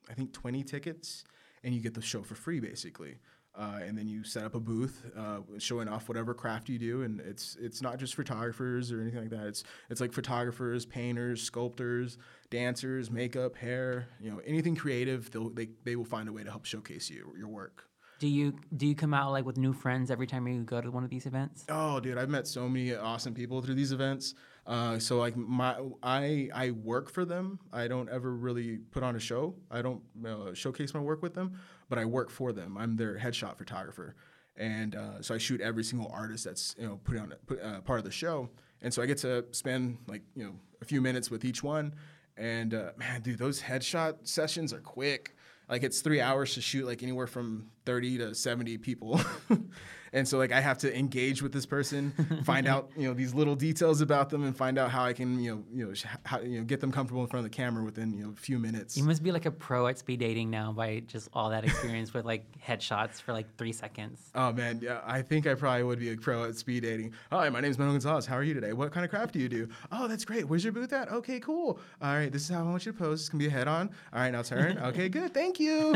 I 0.08 0.14
think 0.14 0.32
twenty 0.32 0.62
tickets, 0.62 1.24
and 1.62 1.74
you 1.74 1.80
get 1.82 1.92
the 1.92 2.02
show 2.02 2.22
for 2.22 2.34
free 2.34 2.60
basically. 2.60 3.16
Uh, 3.52 3.80
and 3.82 3.98
then 3.98 4.06
you 4.06 4.22
set 4.22 4.44
up 4.44 4.54
a 4.54 4.60
booth 4.60 5.04
uh, 5.18 5.38
showing 5.58 5.88
off 5.88 6.08
whatever 6.08 6.32
craft 6.32 6.68
you 6.68 6.78
do, 6.78 7.02
and 7.02 7.20
it's 7.20 7.56
it's 7.60 7.82
not 7.82 7.98
just 7.98 8.14
photographers 8.14 8.92
or 8.92 9.00
anything 9.00 9.20
like 9.20 9.30
that. 9.30 9.46
It's 9.46 9.64
it's 9.90 10.00
like 10.00 10.12
photographers, 10.12 10.86
painters, 10.86 11.42
sculptors, 11.42 12.16
dancers, 12.50 13.10
makeup, 13.10 13.56
hair, 13.56 14.06
you 14.20 14.30
know, 14.30 14.40
anything 14.46 14.76
creative. 14.76 15.30
They'll, 15.32 15.50
they 15.50 15.70
they 15.84 15.96
will 15.96 16.04
find 16.04 16.28
a 16.28 16.32
way 16.32 16.44
to 16.44 16.50
help 16.50 16.64
showcase 16.64 17.10
you 17.10 17.32
your 17.36 17.48
work. 17.48 17.90
Do 18.20 18.28
you 18.28 18.54
do 18.76 18.86
you 18.86 18.94
come 18.94 19.14
out 19.14 19.32
like 19.32 19.46
with 19.46 19.56
new 19.56 19.72
friends 19.72 20.10
every 20.10 20.26
time 20.26 20.46
you 20.46 20.62
go 20.62 20.80
to 20.80 20.90
one 20.90 21.04
of 21.04 21.10
these 21.10 21.24
events? 21.24 21.64
Oh, 21.70 22.00
dude, 22.00 22.18
I've 22.18 22.28
met 22.28 22.46
so 22.46 22.68
many 22.68 22.94
awesome 22.94 23.32
people 23.34 23.62
through 23.62 23.76
these 23.76 23.92
events. 23.92 24.34
Uh, 24.66 24.98
so 24.98 25.18
like 25.18 25.36
my, 25.36 25.76
I 26.02 26.50
I 26.54 26.70
work 26.72 27.10
for 27.10 27.24
them. 27.24 27.58
I 27.72 27.88
don't 27.88 28.10
ever 28.10 28.30
really 28.30 28.76
put 28.90 29.02
on 29.02 29.16
a 29.16 29.18
show. 29.18 29.54
I 29.70 29.80
don't 29.80 30.02
uh, 30.24 30.52
showcase 30.52 30.92
my 30.92 31.00
work 31.00 31.22
with 31.22 31.32
them, 31.32 31.58
but 31.90 31.98
I 31.98 32.06
work 32.06 32.30
for 32.30 32.52
them. 32.52 32.78
I'm 32.78 32.96
their 32.96 33.18
headshot 33.18 33.58
photographer, 33.58 34.14
and 34.56 34.96
uh, 34.96 35.20
so 35.20 35.34
I 35.34 35.38
shoot 35.38 35.60
every 35.60 35.84
single 35.84 36.10
artist 36.10 36.44
that's 36.44 36.74
you 36.78 36.86
know 36.86 36.98
put 37.04 37.18
on 37.18 37.34
put, 37.46 37.60
uh, 37.62 37.82
part 37.82 37.98
of 37.98 38.06
the 38.06 38.10
show. 38.10 38.48
And 38.80 38.94
so 38.94 39.02
I 39.02 39.06
get 39.06 39.18
to 39.18 39.44
spend 39.50 39.98
like 40.06 40.22
you 40.34 40.44
know 40.44 40.54
a 40.80 40.86
few 40.86 41.02
minutes 41.02 41.30
with 41.30 41.44
each 41.44 41.62
one. 41.62 41.94
And 42.38 42.72
uh, 42.72 42.92
man, 42.96 43.20
dude, 43.20 43.38
those 43.38 43.60
headshot 43.60 44.26
sessions 44.26 44.72
are 44.72 44.80
quick 44.80 45.34
like 45.70 45.84
it's 45.84 46.00
three 46.00 46.20
hours 46.20 46.54
to 46.54 46.60
shoot 46.60 46.84
like 46.84 47.02
anywhere 47.02 47.28
from 47.28 47.70
30 47.86 48.18
to 48.18 48.34
70 48.34 48.78
people 48.78 49.20
and 50.12 50.26
so 50.26 50.38
like 50.38 50.52
i 50.52 50.60
have 50.60 50.76
to 50.78 50.96
engage 50.96 51.40
with 51.40 51.52
this 51.52 51.64
person 51.66 52.12
find 52.44 52.66
out 52.66 52.90
you 52.96 53.06
know 53.08 53.14
these 53.14 53.32
little 53.32 53.54
details 53.54 54.00
about 54.00 54.28
them 54.28 54.44
and 54.44 54.56
find 54.56 54.78
out 54.78 54.90
how 54.90 55.04
i 55.04 55.12
can 55.12 55.38
you 55.40 55.54
know 55.54 55.64
you 55.72 55.86
know 55.86 55.94
sh- 55.94 56.04
how, 56.24 56.40
you 56.40 56.58
know 56.58 56.64
get 56.64 56.80
them 56.80 56.90
comfortable 56.92 57.22
in 57.22 57.28
front 57.28 57.44
of 57.44 57.50
the 57.50 57.56
camera 57.56 57.82
within 57.84 58.12
you 58.12 58.24
know 58.24 58.30
a 58.30 58.36
few 58.36 58.58
minutes 58.58 58.96
You 58.96 59.04
must 59.04 59.22
be 59.22 59.32
like 59.32 59.46
a 59.46 59.50
pro 59.50 59.86
at 59.86 59.98
speed 59.98 60.20
dating 60.20 60.50
now 60.50 60.72
by 60.72 61.02
just 61.06 61.28
all 61.32 61.50
that 61.50 61.64
experience 61.64 62.12
with 62.12 62.24
like 62.24 62.44
headshots 62.60 63.20
for 63.22 63.32
like 63.32 63.46
three 63.56 63.72
seconds. 63.72 64.20
Oh 64.34 64.52
man, 64.52 64.80
yeah, 64.82 65.00
I 65.06 65.22
think 65.22 65.46
I 65.46 65.54
probably 65.54 65.84
would 65.84 65.98
be 66.00 66.10
a 66.10 66.16
pro 66.16 66.44
at 66.44 66.56
speed 66.56 66.82
dating. 66.82 67.12
Hi, 67.30 67.48
my 67.48 67.60
name 67.60 67.70
is 67.70 67.78
Manuel 67.78 67.94
Gonzalez. 67.94 68.26
How 68.26 68.36
are 68.36 68.42
you 68.42 68.52
today? 68.54 68.72
What 68.72 68.92
kind 68.92 69.04
of 69.04 69.10
craft 69.10 69.32
do 69.34 69.38
you 69.38 69.48
do? 69.48 69.68
Oh, 69.92 70.08
that's 70.08 70.24
great. 70.24 70.46
Where's 70.48 70.64
your 70.64 70.72
booth 70.72 70.92
at? 70.92 71.10
Okay, 71.10 71.38
cool. 71.40 71.78
All 72.02 72.14
right, 72.14 72.30
this 72.30 72.42
is 72.42 72.48
how 72.48 72.60
I 72.60 72.62
want 72.64 72.84
you 72.84 72.92
to 72.92 72.98
pose. 72.98 73.20
It's 73.20 73.28
gonna 73.28 73.42
be 73.42 73.46
a 73.48 73.50
head 73.50 73.68
on. 73.68 73.90
All 74.12 74.20
right, 74.20 74.30
now 74.32 74.42
turn. 74.42 74.78
Okay, 74.90 75.08
good. 75.08 75.32
Thank 75.32 75.60
you. 75.60 75.94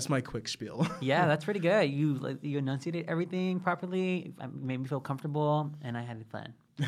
That's 0.00 0.08
my 0.08 0.22
quick 0.22 0.48
spiel. 0.48 0.86
Yeah, 1.02 1.26
that's 1.26 1.44
pretty 1.44 1.60
good. 1.60 1.90
You 1.90 2.14
like, 2.14 2.38
you 2.42 2.56
enunciated 2.56 3.04
everything 3.06 3.60
properly. 3.60 4.32
uh, 4.40 4.48
Made 4.50 4.80
me 4.80 4.86
feel 4.86 5.00
comfortable, 5.00 5.70
and 5.82 5.94
I 5.96 6.00
had 6.02 6.24
fun. 6.32 6.54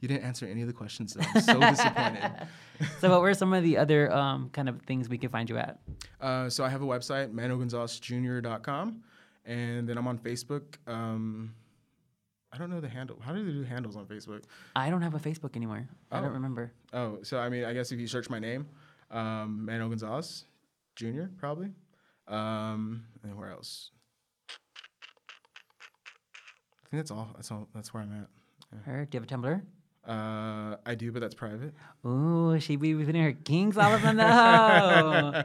you 0.00 0.08
didn't 0.08 0.22
answer 0.24 0.46
any 0.46 0.62
of 0.62 0.66
the 0.66 0.72
questions. 0.72 1.12
Though. 1.12 1.22
I'm 1.34 1.40
so 1.42 1.60
disappointed. 1.60 2.32
So, 3.00 3.08
what 3.10 3.20
were 3.22 3.32
some 3.34 3.52
of 3.54 3.62
the 3.62 3.76
other 3.78 4.12
um, 4.12 4.50
kind 4.50 4.68
of 4.68 4.80
things 4.82 5.08
we 5.08 5.16
could 5.18 5.30
find 5.30 5.48
you 5.48 5.56
at? 5.58 5.78
Uh, 6.20 6.48
so 6.50 6.62
I 6.64 6.68
have 6.68 6.82
a 6.82 6.86
website, 6.86 7.32
manuelgonzalezjr.com, 7.32 9.02
and 9.46 9.88
then 9.88 9.96
I'm 9.98 10.06
on 10.06 10.18
Facebook. 10.18 10.62
Um, 10.86 11.54
I 12.52 12.58
don't 12.58 12.68
know 12.70 12.80
the 12.80 12.88
handle. 12.88 13.18
How 13.20 13.32
do 13.32 13.44
they 13.44 13.52
do 13.52 13.62
handles 13.62 13.96
on 13.96 14.04
Facebook? 14.06 14.42
I 14.74 14.90
don't 14.90 15.02
have 15.02 15.14
a 15.14 15.18
Facebook 15.18 15.56
anymore. 15.56 15.86
I 16.10 16.18
Oh. 16.18 16.22
don't 16.22 16.32
remember. 16.32 16.72
Oh, 16.92 17.18
so 17.22 17.38
I 17.38 17.48
mean, 17.48 17.64
I 17.64 17.72
guess 17.72 17.92
if 17.92 17.98
you 18.00 18.06
search 18.06 18.28
my 18.30 18.38
name, 18.38 18.66
um, 19.10 19.64
Manuel 19.66 19.88
Gonzalez 19.88 20.44
Jr. 20.96 21.24
probably. 21.38 21.70
Um, 22.28 23.04
and 23.22 23.36
where 23.36 23.50
else? 23.50 23.90
I 26.84 26.88
think 26.90 27.02
that's 27.02 27.10
all. 27.10 27.30
That's 27.34 27.50
all. 27.50 27.68
That's 27.74 27.92
where 27.92 28.02
I'm 28.02 28.12
at. 28.12 28.28
Her, 28.84 29.04
do 29.04 29.16
you 29.16 29.20
have 29.20 29.30
a 29.30 29.34
Tumblr? 29.34 29.62
Uh, 30.06 30.76
I 30.86 30.94
do, 30.94 31.10
but 31.10 31.20
that's 31.20 31.34
private. 31.34 31.74
Ooh, 32.06 32.58
she 32.60 32.76
be 32.76 32.94
putting 32.94 33.22
her 33.22 33.32
kings 33.32 33.76
all 33.76 33.92
up 33.92 34.04
in 34.04 34.16
the 34.16 34.24
hoe. 34.32 35.42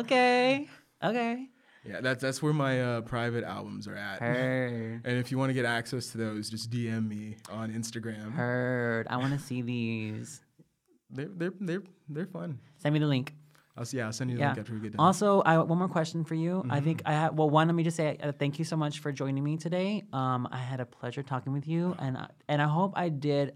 Okay, 0.00 0.68
okay. 1.02 1.48
Yeah, 1.86 2.00
that's 2.00 2.22
that's 2.22 2.42
where 2.42 2.54
my 2.54 2.80
uh, 2.80 3.00
private 3.02 3.44
albums 3.44 3.86
are 3.86 3.96
at. 3.96 4.20
Heard, 4.20 5.02
And 5.04 5.18
if 5.18 5.30
you 5.30 5.36
want 5.36 5.50
to 5.50 5.54
get 5.54 5.66
access 5.66 6.08
to 6.12 6.18
those, 6.18 6.48
just 6.48 6.70
DM 6.70 7.06
me 7.06 7.36
on 7.50 7.70
Instagram. 7.72 8.32
heard. 8.32 9.06
I 9.10 9.18
want 9.18 9.34
to 9.34 9.38
see 9.38 9.60
these. 9.60 10.40
They're 11.10 11.28
they're 11.28 11.52
they're 11.60 11.82
they're 12.08 12.26
fun. 12.26 12.58
Send 12.78 12.94
me 12.94 13.00
the 13.00 13.06
link. 13.06 13.34
I'll 13.76 13.84
see. 13.84 13.96
Yeah, 13.98 14.06
I'll 14.06 14.12
send 14.12 14.30
you 14.30 14.36
the 14.36 14.42
Yeah. 14.42 14.48
link 14.50 14.58
after 14.60 14.72
we 14.74 14.80
get 14.80 14.92
done. 14.92 15.04
Also, 15.04 15.40
I 15.42 15.58
one 15.58 15.78
more 15.78 15.88
question 15.88 16.24
for 16.24 16.34
you. 16.34 16.64
I 16.70 16.80
think 16.80 16.98
Mm-hmm. 17.02 17.08
I 17.08 17.12
have. 17.12 17.34
Well, 17.34 17.50
one, 17.50 17.66
let 17.66 17.74
me 17.74 17.82
just 17.82 17.96
say 17.96 18.16
uh, 18.22 18.32
thank 18.32 18.58
you 18.58 18.64
so 18.64 18.76
much 18.76 19.00
for 19.00 19.10
joining 19.12 19.42
me 19.42 19.56
today. 19.56 20.04
Um, 20.12 20.48
I 20.50 20.58
had 20.58 20.80
a 20.80 20.86
pleasure 20.86 21.22
talking 21.22 21.52
with 21.52 21.66
you, 21.66 21.94
and 21.98 22.16
I, 22.16 22.28
and 22.48 22.62
I 22.62 22.66
hope 22.68 22.92
I 22.94 23.08
did 23.08 23.54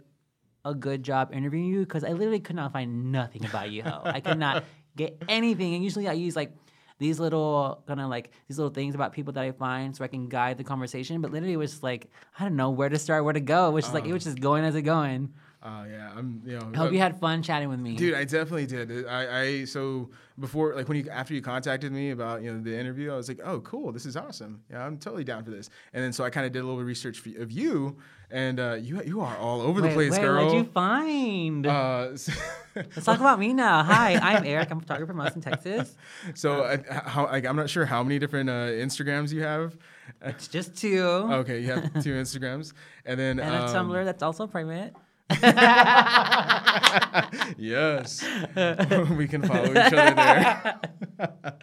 a 0.65 0.75
good 0.75 1.03
job 1.05 1.31
interviewing 1.33 1.67
you 1.67 1.81
because 1.81 2.03
I 2.05 2.13
literally 2.13 2.41
could 2.41 2.57
not 2.57 2.73
find 2.73 3.13
nothing 3.13 3.45
about 3.45 3.71
you. 3.71 3.83
Ho. 3.85 4.03
I 4.05 4.21
could 4.21 4.39
not 4.39 4.65
get 4.97 5.23
anything, 5.29 5.75
and 5.75 5.85
usually 5.85 6.09
I 6.09 6.13
use 6.15 6.35
like 6.35 6.53
these 6.99 7.21
little 7.21 7.85
kind 7.87 8.01
of 8.01 8.11
like 8.11 8.33
these 8.49 8.59
little 8.59 8.73
things 8.75 8.97
about 8.97 9.13
people 9.13 9.33
that 9.35 9.45
I 9.45 9.53
find 9.53 9.95
so 9.95 10.03
I 10.03 10.09
can 10.09 10.29
guide 10.29 10.59
the 10.59 10.65
conversation. 10.65 11.21
But 11.21 11.31
literally, 11.31 11.53
it 11.53 11.59
was 11.59 11.71
just 11.71 11.85
like 11.85 12.11
I 12.39 12.43
don't 12.43 12.57
know 12.57 12.71
where 12.71 12.89
to 12.89 12.99
start, 12.99 13.23
where 13.23 13.33
to 13.35 13.41
go. 13.41 13.71
Which 13.71 13.85
is 13.87 13.95
like 13.95 14.05
it 14.05 14.13
was 14.13 14.25
just 14.25 14.41
going 14.41 14.65
as 14.65 14.75
it 14.75 14.83
going. 14.83 15.33
Uh, 15.69 15.85
yeah, 15.85 16.11
I'm. 16.17 16.41
You 16.47 16.59
know, 16.59 16.71
I 16.73 16.77
hope 16.77 16.89
uh, 16.89 16.93
you 16.93 16.99
had 16.99 17.21
fun 17.21 17.43
chatting 17.43 17.69
with 17.69 17.79
me. 17.79 17.95
Dude, 17.95 18.15
I 18.15 18.25
definitely 18.25 18.65
did. 18.65 19.07
I, 19.07 19.41
I 19.41 19.65
so 19.67 20.09
before 20.41 20.75
like 20.75 20.89
when 20.89 20.97
you 20.97 21.11
after 21.11 21.35
you 21.35 21.43
contacted 21.43 21.93
me 21.93 22.11
about 22.11 22.43
you 22.43 22.51
know 22.51 22.63
the 22.63 22.79
interview, 22.79 23.13
I 23.13 23.17
was 23.17 23.29
like, 23.29 23.41
oh 23.45 23.61
cool, 23.61 23.93
this 23.93 24.07
is 24.07 24.17
awesome. 24.17 24.63
Yeah, 24.71 24.87
I'm 24.87 24.97
totally 24.97 25.25
down 25.25 25.45
for 25.45 25.51
this. 25.51 25.69
And 25.93 26.03
then 26.03 26.15
so 26.15 26.25
I 26.25 26.31
kind 26.31 26.47
of 26.47 26.53
did 26.53 26.61
a 26.61 26.67
little 26.67 26.83
research 26.83 27.19
for, 27.19 27.29
of 27.39 27.53
you, 27.53 27.99
and 28.31 28.59
uh, 28.59 28.79
you 28.81 29.03
you 29.03 29.21
are 29.21 29.37
all 29.37 29.61
over 29.61 29.83
the 29.83 29.91
place, 29.91 30.13
wait, 30.13 30.23
girl. 30.23 30.47
What'd 30.47 30.59
you 30.67 30.73
find? 30.73 31.67
uh, 31.67 32.09
Let's 32.75 33.05
talk 33.05 33.21
about 33.21 33.39
me 33.39 33.53
now. 33.53 33.83
Hi, 33.83 34.15
I'm 34.15 34.47
Eric. 34.47 34.71
I'm 34.71 34.79
a 34.79 34.81
photographer 34.81 35.13
from 35.13 35.21
Austin, 35.21 35.43
Texas. 35.43 35.95
so 36.35 36.65
I, 36.65 36.79
how 36.89 37.27
like, 37.27 37.45
I'm 37.45 37.57
not 37.57 37.69
sure 37.69 37.85
how 37.85 38.03
many 38.03 38.19
different 38.19 38.49
uh, 38.49 38.69
Instagrams 38.69 39.33
you 39.33 39.43
have. 39.43 39.77
It's 40.23 40.49
just 40.49 40.77
two. 40.77 41.03
Okay, 41.03 41.61
you 41.61 41.73
have 41.73 41.93
two 42.03 42.15
Instagrams, 42.15 42.73
and 43.05 43.21
then 43.21 43.39
and 43.39 43.55
a 43.55 43.67
um, 43.67 43.91
Tumblr 43.91 44.05
that's 44.07 44.23
also 44.23 44.47
private. 44.47 44.95
yes, 47.59 48.25
we 49.17 49.27
can 49.29 49.43
follow 49.43 49.71
each 49.71 49.93
other 49.93 50.15
there. 50.15 50.81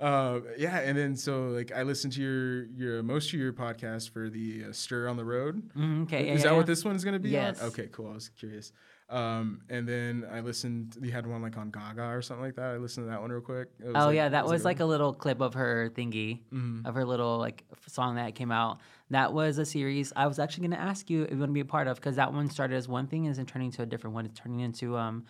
uh, 0.00 0.40
yeah, 0.58 0.78
and 0.80 0.96
then 0.98 1.16
so 1.16 1.48
like 1.48 1.72
I 1.72 1.82
listened 1.82 2.12
to 2.14 2.20
your 2.22 2.64
your 2.66 3.02
most 3.02 3.28
of 3.32 3.38
your 3.38 3.52
podcast 3.52 4.10
for 4.10 4.28
the 4.30 4.64
uh, 4.68 4.72
Stir 4.72 5.08
on 5.08 5.16
the 5.16 5.24
Road. 5.24 5.62
Mm, 5.76 6.04
okay, 6.04 6.26
yeah, 6.26 6.32
Is 6.34 6.42
that 6.42 6.50
yeah. 6.50 6.56
what 6.56 6.66
this 6.66 6.84
one 6.84 6.96
is 6.96 7.04
going 7.04 7.14
to 7.14 7.20
be? 7.20 7.30
Yes. 7.30 7.60
On? 7.60 7.68
Okay, 7.68 7.88
cool. 7.92 8.10
I 8.10 8.14
was 8.14 8.28
curious. 8.30 8.72
Um, 9.08 9.62
and 9.68 9.88
then 9.88 10.24
I 10.32 10.38
listened. 10.40 10.96
You 11.02 11.10
had 11.10 11.26
one 11.26 11.42
like 11.42 11.56
on 11.58 11.70
Gaga 11.70 12.02
or 12.10 12.22
something 12.22 12.44
like 12.44 12.54
that. 12.54 12.74
I 12.74 12.76
listened 12.76 13.06
to 13.06 13.10
that 13.10 13.20
one 13.20 13.30
real 13.32 13.40
quick. 13.40 13.68
Was, 13.80 13.94
Oh 13.96 14.06
like- 14.06 14.14
yeah, 14.16 14.28
that 14.28 14.44
it 14.44 14.48
was 14.50 14.64
like 14.64 14.78
one? 14.78 14.86
a 14.86 14.88
little 14.88 15.12
clip 15.12 15.40
of 15.40 15.54
her 15.54 15.90
thingy, 15.94 16.40
Mm-hmm. 16.52 16.86
of 16.86 16.94
her 16.94 17.04
little 17.04 17.38
like 17.38 17.64
song 17.88 18.14
that 18.16 18.34
came 18.36 18.52
out. 18.52 18.78
That 19.10 19.32
was 19.32 19.58
a 19.58 19.64
series 19.64 20.12
I 20.14 20.26
was 20.26 20.38
actually 20.38 20.68
going 20.68 20.78
to 20.78 20.84
ask 20.84 21.10
you 21.10 21.24
if 21.24 21.32
you 21.32 21.38
want 21.38 21.50
to 21.50 21.54
be 21.54 21.60
a 21.60 21.64
part 21.64 21.88
of 21.88 21.96
because 21.96 22.16
that 22.16 22.32
one 22.32 22.48
started 22.48 22.76
as 22.76 22.88
one 22.88 23.08
thing 23.08 23.26
and 23.26 23.36
is 23.36 23.44
turning 23.46 23.66
into 23.66 23.82
a 23.82 23.86
different 23.86 24.14
one. 24.14 24.24
It's 24.24 24.38
turning 24.38 24.60
into 24.60 24.96
um, 24.96 25.24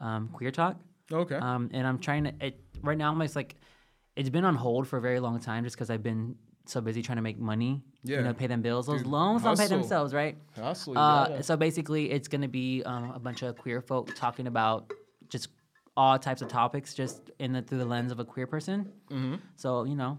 um, 0.00 0.28
queer 0.32 0.50
talk. 0.50 0.76
okay. 1.12 1.36
Um, 1.36 1.70
and 1.72 1.86
I'm 1.86 1.98
trying 1.98 2.24
to 2.24 2.32
it 2.40 2.58
right 2.82 2.96
now. 2.96 3.12
I'm 3.12 3.20
just 3.20 3.36
like, 3.36 3.56
it's 4.16 4.30
been 4.30 4.44
on 4.44 4.54
hold 4.54 4.88
for 4.88 4.96
a 4.96 5.00
very 5.02 5.20
long 5.20 5.38
time 5.40 5.64
just 5.64 5.76
because 5.76 5.90
I've 5.90 6.02
been 6.02 6.36
so 6.64 6.80
busy 6.80 7.02
trying 7.02 7.16
to 7.16 7.22
make 7.22 7.38
money. 7.38 7.82
Yeah. 8.02 8.18
You 8.18 8.24
know, 8.24 8.34
pay 8.34 8.46
them 8.46 8.62
bills. 8.62 8.86
Those 8.86 9.02
Dude, 9.02 9.08
loans 9.08 9.42
don't 9.42 9.58
pay 9.58 9.66
themselves, 9.66 10.14
right? 10.14 10.36
Hustle, 10.56 10.96
Uh, 10.96 11.42
so 11.42 11.56
basically, 11.56 12.10
it's 12.10 12.28
gonna 12.28 12.48
be 12.48 12.82
um, 12.84 13.10
a 13.10 13.18
bunch 13.18 13.42
of 13.42 13.56
queer 13.56 13.80
folk 13.80 14.14
talking 14.14 14.46
about 14.46 14.92
all 15.96 16.18
types 16.18 16.42
of 16.42 16.48
topics, 16.48 16.94
just 16.94 17.30
in 17.38 17.52
the 17.52 17.62
through 17.62 17.78
the 17.78 17.84
lens 17.84 18.12
of 18.12 18.20
a 18.20 18.24
queer 18.24 18.46
person. 18.46 18.92
Mm-hmm. 19.10 19.36
So 19.56 19.84
you 19.84 19.96
know, 19.96 20.18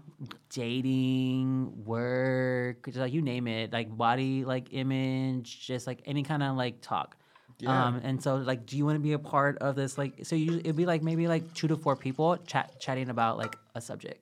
dating, 0.50 1.84
work, 1.84 2.84
just 2.86 2.98
like 2.98 3.12
you 3.12 3.22
name 3.22 3.46
it, 3.46 3.72
like 3.72 3.96
body, 3.96 4.44
like 4.44 4.68
image, 4.72 5.66
just 5.66 5.86
like 5.86 6.02
any 6.04 6.22
kind 6.22 6.42
of 6.42 6.56
like 6.56 6.80
talk. 6.80 7.16
Yeah. 7.60 7.86
Um, 7.86 8.00
and 8.04 8.22
so 8.22 8.36
like, 8.36 8.66
do 8.66 8.76
you 8.76 8.84
want 8.84 8.96
to 8.96 9.00
be 9.00 9.12
a 9.12 9.18
part 9.18 9.58
of 9.58 9.74
this? 9.74 9.98
Like, 9.98 10.24
so 10.24 10.36
you 10.36 10.58
it'd 10.58 10.76
be 10.76 10.86
like 10.86 11.02
maybe 11.02 11.26
like 11.26 11.54
two 11.54 11.68
to 11.68 11.76
four 11.76 11.96
people 11.96 12.36
chat 12.46 12.78
chatting 12.78 13.08
about 13.08 13.36
like 13.36 13.56
a 13.74 13.80
subject. 13.80 14.20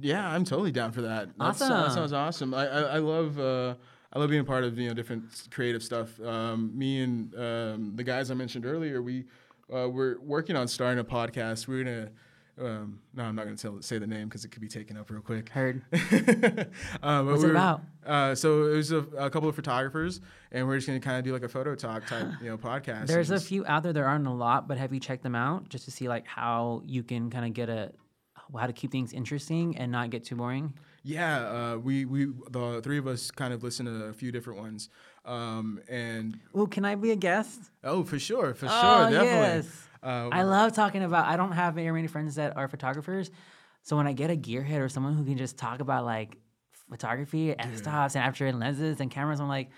Yeah, 0.00 0.26
I'm 0.28 0.44
totally 0.44 0.70
down 0.70 0.92
for 0.92 1.02
that. 1.02 1.28
That's, 1.38 1.58
That 1.88 1.92
sounds 1.92 2.12
awesome. 2.12 2.54
I, 2.54 2.66
I, 2.66 2.80
I 2.80 2.98
love 2.98 3.38
uh, 3.38 3.74
I 4.12 4.18
love 4.18 4.30
being 4.30 4.44
part 4.44 4.64
of 4.64 4.78
you 4.78 4.88
know 4.88 4.94
different 4.94 5.24
creative 5.50 5.82
stuff. 5.82 6.20
Um, 6.20 6.76
me 6.76 7.02
and 7.02 7.34
um, 7.34 7.92
the 7.96 8.04
guys 8.04 8.30
I 8.30 8.34
mentioned 8.34 8.64
earlier, 8.64 9.02
we 9.02 9.24
uh, 9.72 9.88
we're 9.88 10.18
working 10.20 10.56
on 10.56 10.68
starting 10.68 10.98
a 10.98 11.04
podcast. 11.04 11.68
We're 11.68 11.84
gonna. 11.84 12.10
Um, 12.60 12.98
no, 13.14 13.22
I'm 13.24 13.34
not 13.34 13.44
gonna 13.44 13.56
tell, 13.56 13.80
say 13.80 13.98
the 13.98 14.06
name 14.06 14.28
because 14.28 14.44
it 14.44 14.48
could 14.50 14.60
be 14.60 14.68
taken 14.68 14.96
up 14.98 15.10
real 15.10 15.22
quick. 15.22 15.48
Heard. 15.48 15.82
um, 17.02 17.26
What's 17.26 17.42
it 17.42 17.46
we're- 17.46 17.50
about? 17.50 17.82
Uh, 18.04 18.34
so 18.34 18.66
it 18.66 18.76
was 18.76 18.92
a, 18.92 18.98
a 19.16 19.30
couple 19.30 19.48
of 19.48 19.54
photographers, 19.54 20.20
and 20.52 20.66
we're 20.66 20.76
just 20.76 20.86
gonna 20.86 21.00
kind 21.00 21.16
of 21.16 21.24
do 21.24 21.32
like 21.32 21.42
a 21.42 21.48
photo 21.48 21.74
talk 21.74 22.06
type, 22.06 22.26
you 22.42 22.48
know, 22.50 22.58
podcast. 22.58 23.06
There's 23.06 23.30
a 23.30 23.40
few 23.40 23.64
out 23.66 23.82
there. 23.82 23.92
There 23.92 24.06
aren't 24.06 24.26
a 24.26 24.32
lot, 24.32 24.68
but 24.68 24.76
have 24.78 24.92
you 24.92 25.00
checked 25.00 25.22
them 25.22 25.34
out 25.34 25.68
just 25.68 25.84
to 25.86 25.90
see 25.90 26.08
like 26.08 26.26
how 26.26 26.82
you 26.84 27.02
can 27.02 27.30
kind 27.30 27.44
of 27.46 27.54
get 27.54 27.68
a 27.68 27.92
how 28.58 28.66
to 28.66 28.72
keep 28.72 28.90
things 28.90 29.12
interesting 29.12 29.76
and 29.76 29.92
not 29.92 30.10
get 30.10 30.24
too 30.24 30.36
boring? 30.36 30.74
Yeah, 31.02 31.38
uh, 31.72 31.76
we 31.78 32.04
we 32.04 32.26
the 32.50 32.80
three 32.82 32.98
of 32.98 33.06
us 33.06 33.30
kind 33.30 33.54
of 33.54 33.62
listened 33.62 33.88
to 33.88 34.04
a 34.06 34.12
few 34.12 34.32
different 34.32 34.60
ones, 34.60 34.90
um, 35.24 35.80
and 35.88 36.38
Oh, 36.54 36.66
can 36.66 36.84
I 36.84 36.94
be 36.94 37.10
a 37.10 37.16
guest? 37.16 37.60
oh, 37.84 38.04
for 38.04 38.18
sure, 38.18 38.54
for 38.54 38.68
sure, 38.68 39.06
Oh, 39.06 39.10
definitely. 39.10 39.38
yes. 39.38 39.88
Uh, 40.02 40.28
I 40.32 40.42
love 40.42 40.72
talking 40.74 41.02
about. 41.02 41.26
I 41.26 41.36
don't 41.36 41.52
have 41.52 41.74
very 41.74 41.92
many 41.92 42.06
friends 42.08 42.34
that 42.36 42.56
are 42.56 42.68
photographers, 42.68 43.30
so 43.82 43.96
when 43.96 44.06
I 44.06 44.12
get 44.12 44.30
a 44.30 44.36
gearhead 44.36 44.80
or 44.80 44.88
someone 44.88 45.14
who 45.14 45.24
can 45.24 45.36
just 45.36 45.56
talk 45.58 45.80
about 45.80 46.04
like 46.04 46.36
photography, 46.88 47.54
and 47.54 47.86
aperture 47.86 48.46
and 48.46 48.58
lenses 48.58 49.00
and 49.00 49.10
cameras, 49.10 49.40
I'm 49.40 49.48
like, 49.48 49.70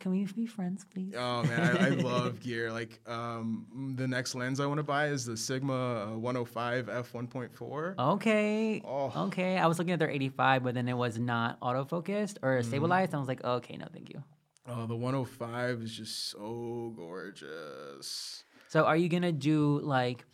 can 0.00 0.12
we 0.12 0.24
be 0.26 0.46
friends, 0.46 0.84
please? 0.84 1.14
Oh 1.16 1.42
man, 1.42 1.60
I, 1.60 1.86
I 1.86 1.88
love 2.02 2.40
gear. 2.40 2.72
Like 2.72 3.00
um, 3.08 3.94
the 3.96 4.06
next 4.06 4.34
lens 4.34 4.60
I 4.60 4.66
want 4.66 4.78
to 4.78 4.82
buy 4.84 5.08
is 5.08 5.24
the 5.24 5.36
Sigma 5.36 6.12
uh, 6.14 6.18
105 6.18 6.88
f 6.88 7.12
1.4. 7.12 7.98
Okay. 7.98 8.82
Oh. 8.84 9.12
Okay. 9.26 9.58
I 9.58 9.66
was 9.66 9.78
looking 9.78 9.92
at 9.92 9.98
their 9.98 10.10
85, 10.10 10.62
but 10.64 10.74
then 10.74 10.88
it 10.88 10.96
was 10.96 11.18
not 11.18 11.60
autofocused 11.60 12.38
or 12.42 12.58
Mm-hmm. 12.58 12.62
stabilized. 12.68 13.14
I 13.14 13.18
was 13.18 13.28
like, 13.28 13.42
okay, 13.44 13.76
no, 13.76 13.86
thank 13.92 14.10
you. 14.10 14.22
Oh, 14.66 14.86
the 14.86 14.96
105 14.96 15.82
is 15.82 15.94
just 15.94 16.30
so 16.30 16.92
gorgeous. 16.96 18.44
So 18.68 18.84
are 18.84 18.96
you 18.96 19.08
gonna 19.08 19.32
do 19.32 19.80
like 19.82 20.24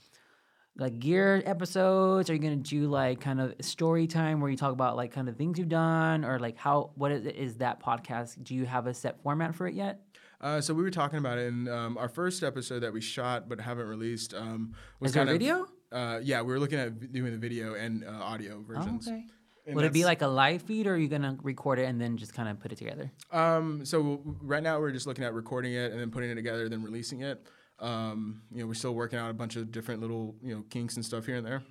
like 0.76 0.98
gear 1.00 1.42
episodes? 1.44 2.30
Are 2.30 2.34
you 2.34 2.38
gonna 2.38 2.56
do 2.56 2.88
like 2.88 3.20
kind 3.20 3.40
of 3.40 3.54
story 3.60 4.06
time 4.06 4.40
where 4.40 4.50
you 4.50 4.56
talk 4.56 4.72
about 4.72 4.96
like 4.96 5.12
kind 5.12 5.28
of 5.28 5.36
things 5.36 5.58
you've 5.58 5.68
done 5.68 6.24
or 6.24 6.38
like 6.38 6.56
how 6.56 6.92
what 6.94 7.10
is, 7.10 7.26
is 7.26 7.56
that 7.56 7.82
podcast? 7.82 8.42
Do 8.44 8.54
you 8.54 8.66
have 8.66 8.86
a 8.86 8.94
set 8.94 9.20
format 9.22 9.54
for 9.54 9.66
it 9.66 9.74
yet? 9.74 10.00
Uh, 10.40 10.60
so 10.60 10.72
we 10.72 10.82
were 10.82 10.90
talking 10.90 11.18
about 11.18 11.36
it 11.36 11.48
in 11.48 11.68
um, 11.68 11.98
our 11.98 12.08
first 12.08 12.42
episode 12.42 12.80
that 12.80 12.92
we 12.92 13.00
shot 13.00 13.48
but 13.48 13.60
haven't 13.60 13.86
released. 13.86 14.32
Um, 14.32 14.74
was 15.00 15.10
Is 15.10 15.14
there 15.14 15.24
a 15.24 15.26
of- 15.26 15.32
video? 15.32 15.66
Uh, 15.92 16.20
yeah, 16.22 16.40
we 16.40 16.52
were 16.52 16.60
looking 16.60 16.78
at 16.78 17.12
doing 17.12 17.32
the 17.32 17.38
video 17.38 17.74
and 17.74 18.04
uh, 18.04 18.10
audio 18.12 18.62
versions. 18.62 19.08
Oh, 19.08 19.12
okay. 19.12 19.24
And 19.70 19.76
Would 19.76 19.84
it 19.84 19.92
be 19.92 20.04
like 20.04 20.20
a 20.20 20.26
live 20.26 20.62
feed 20.62 20.88
or 20.88 20.94
are 20.94 20.96
you 20.96 21.06
gonna 21.06 21.38
record 21.42 21.78
it 21.78 21.84
and 21.84 22.00
then 22.00 22.16
just 22.16 22.34
kind 22.34 22.48
of 22.48 22.58
put 22.58 22.72
it 22.72 22.78
together? 22.78 23.12
Um, 23.30 23.84
so 23.84 24.20
right 24.42 24.62
now 24.62 24.80
we're 24.80 24.90
just 24.90 25.06
looking 25.06 25.24
at 25.24 25.32
recording 25.32 25.74
it 25.74 25.92
and 25.92 26.00
then 26.00 26.10
putting 26.10 26.28
it 26.28 26.34
together, 26.34 26.68
then 26.68 26.82
releasing 26.82 27.20
it. 27.20 27.46
Um, 27.78 28.42
you 28.52 28.60
know, 28.60 28.66
we're 28.66 28.74
still 28.74 28.94
working 28.94 29.18
out 29.18 29.30
a 29.30 29.34
bunch 29.34 29.54
of 29.54 29.70
different 29.70 30.00
little 30.00 30.34
you 30.42 30.54
know 30.54 30.64
kinks 30.70 30.96
and 30.96 31.04
stuff 31.04 31.24
here 31.24 31.36
and 31.36 31.46
there. 31.46 31.62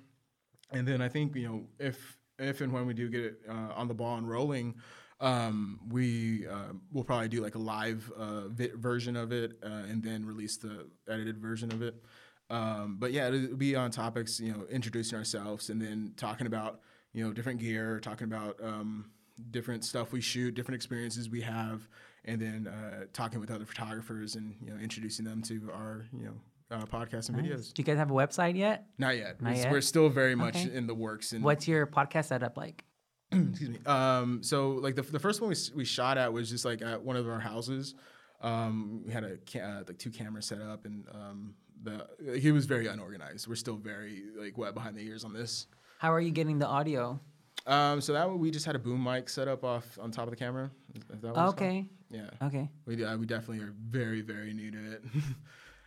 And 0.72 0.88
then 0.88 1.02
I 1.02 1.08
think 1.08 1.36
you 1.36 1.46
know 1.46 1.66
if 1.78 2.16
if 2.38 2.62
and 2.62 2.72
when 2.72 2.86
we 2.86 2.94
do 2.94 3.10
get 3.10 3.20
it 3.20 3.40
uh, 3.48 3.74
on 3.74 3.86
the 3.86 3.94
ball 3.94 4.16
and 4.16 4.28
rolling, 4.28 4.76
um, 5.20 5.78
we 5.90 6.46
uh, 6.46 6.72
will 6.90 7.04
probably 7.04 7.28
do 7.28 7.42
like 7.42 7.54
a 7.54 7.58
live 7.58 8.10
uh, 8.16 8.48
version 8.48 9.14
of 9.14 9.30
it 9.30 9.58
uh, 9.62 9.84
and 9.90 10.02
then 10.02 10.24
release 10.24 10.56
the 10.56 10.86
edited 11.06 11.38
version 11.38 11.70
of 11.70 11.82
it. 11.82 12.02
Um, 12.48 12.96
but 12.98 13.12
yeah, 13.12 13.28
it'll 13.28 13.56
be 13.56 13.76
on 13.76 13.90
topics, 13.90 14.40
you 14.40 14.52
know, 14.52 14.66
introducing 14.70 15.16
ourselves 15.16 15.70
and 15.70 15.80
then 15.80 16.14
talking 16.16 16.46
about, 16.46 16.80
you 17.12 17.24
know, 17.26 17.32
different 17.32 17.60
gear, 17.60 18.00
talking 18.00 18.24
about 18.26 18.56
um, 18.62 19.10
different 19.50 19.84
stuff 19.84 20.12
we 20.12 20.20
shoot, 20.20 20.54
different 20.54 20.76
experiences 20.76 21.28
we 21.28 21.40
have, 21.40 21.88
and 22.24 22.40
then 22.40 22.66
uh, 22.68 23.04
talking 23.12 23.40
with 23.40 23.50
other 23.50 23.64
photographers 23.64 24.36
and 24.36 24.54
you 24.62 24.70
know 24.72 24.78
introducing 24.80 25.24
them 25.24 25.42
to 25.42 25.70
our 25.74 26.06
you 26.16 26.24
know 26.26 26.34
uh, 26.76 26.84
podcasts 26.86 27.28
and 27.28 27.38
videos. 27.38 27.72
Do 27.72 27.80
you 27.80 27.84
guys 27.84 27.98
have 27.98 28.10
a 28.10 28.14
website 28.14 28.56
yet? 28.56 28.86
Not 28.98 29.16
yet. 29.16 29.40
Not 29.40 29.52
It's- 29.52 29.64
yet? 29.64 29.72
We're 29.72 29.80
still 29.80 30.08
very 30.08 30.34
much 30.34 30.56
Okay. 30.56 30.74
in 30.74 30.86
the 30.86 30.94
works. 30.94 31.32
And 31.32 31.42
What's 31.42 31.66
your 31.66 31.86
podcast 31.86 32.26
setup 32.26 32.56
like? 32.56 32.84
excuse 33.32 33.70
me. 33.70 33.78
Um, 33.86 34.42
so 34.42 34.70
like 34.70 34.94
the, 34.96 35.02
the 35.02 35.18
first 35.18 35.40
one 35.40 35.50
we, 35.50 35.56
we 35.74 35.84
shot 35.84 36.18
at 36.18 36.32
was 36.32 36.48
just 36.50 36.64
like 36.64 36.82
at 36.82 37.02
one 37.02 37.16
of 37.16 37.28
our 37.28 37.40
houses. 37.40 37.94
Um, 38.40 39.02
we 39.04 39.12
had 39.12 39.24
a 39.24 39.36
ca- 39.50 39.60
uh, 39.60 39.82
like 39.86 39.98
two 39.98 40.10
cameras 40.10 40.46
set 40.46 40.62
up, 40.62 40.84
and 40.86 41.04
um, 41.12 41.54
the 41.82 42.06
he 42.38 42.52
was 42.52 42.66
very 42.66 42.86
unorganized. 42.86 43.46
We're 43.48 43.54
still 43.56 43.76
very 43.76 44.22
like 44.36 44.56
wet 44.56 44.72
behind 44.74 44.96
the 44.96 45.02
ears 45.02 45.24
on 45.24 45.32
this. 45.32 45.66
How 46.00 46.14
are 46.14 46.20
you 46.20 46.30
getting 46.30 46.58
the 46.58 46.66
audio? 46.66 47.20
Um, 47.66 48.00
so 48.00 48.14
that 48.14 48.26
one 48.26 48.38
we 48.38 48.50
just 48.50 48.64
had 48.64 48.74
a 48.74 48.78
boom 48.78 49.04
mic 49.04 49.28
set 49.28 49.48
up 49.48 49.64
off 49.64 49.98
on 50.00 50.10
top 50.10 50.24
of 50.24 50.30
the 50.30 50.36
camera. 50.36 50.70
Is 50.94 51.20
that 51.20 51.34
called? 51.34 51.54
Okay. 51.56 51.84
Yeah. 52.10 52.30
Okay. 52.42 52.70
We, 52.86 53.04
uh, 53.04 53.18
we 53.18 53.26
definitely 53.26 53.62
are 53.62 53.74
very 53.78 54.22
very 54.22 54.54
new 54.54 54.70
to 54.70 54.92
it. 54.92 55.02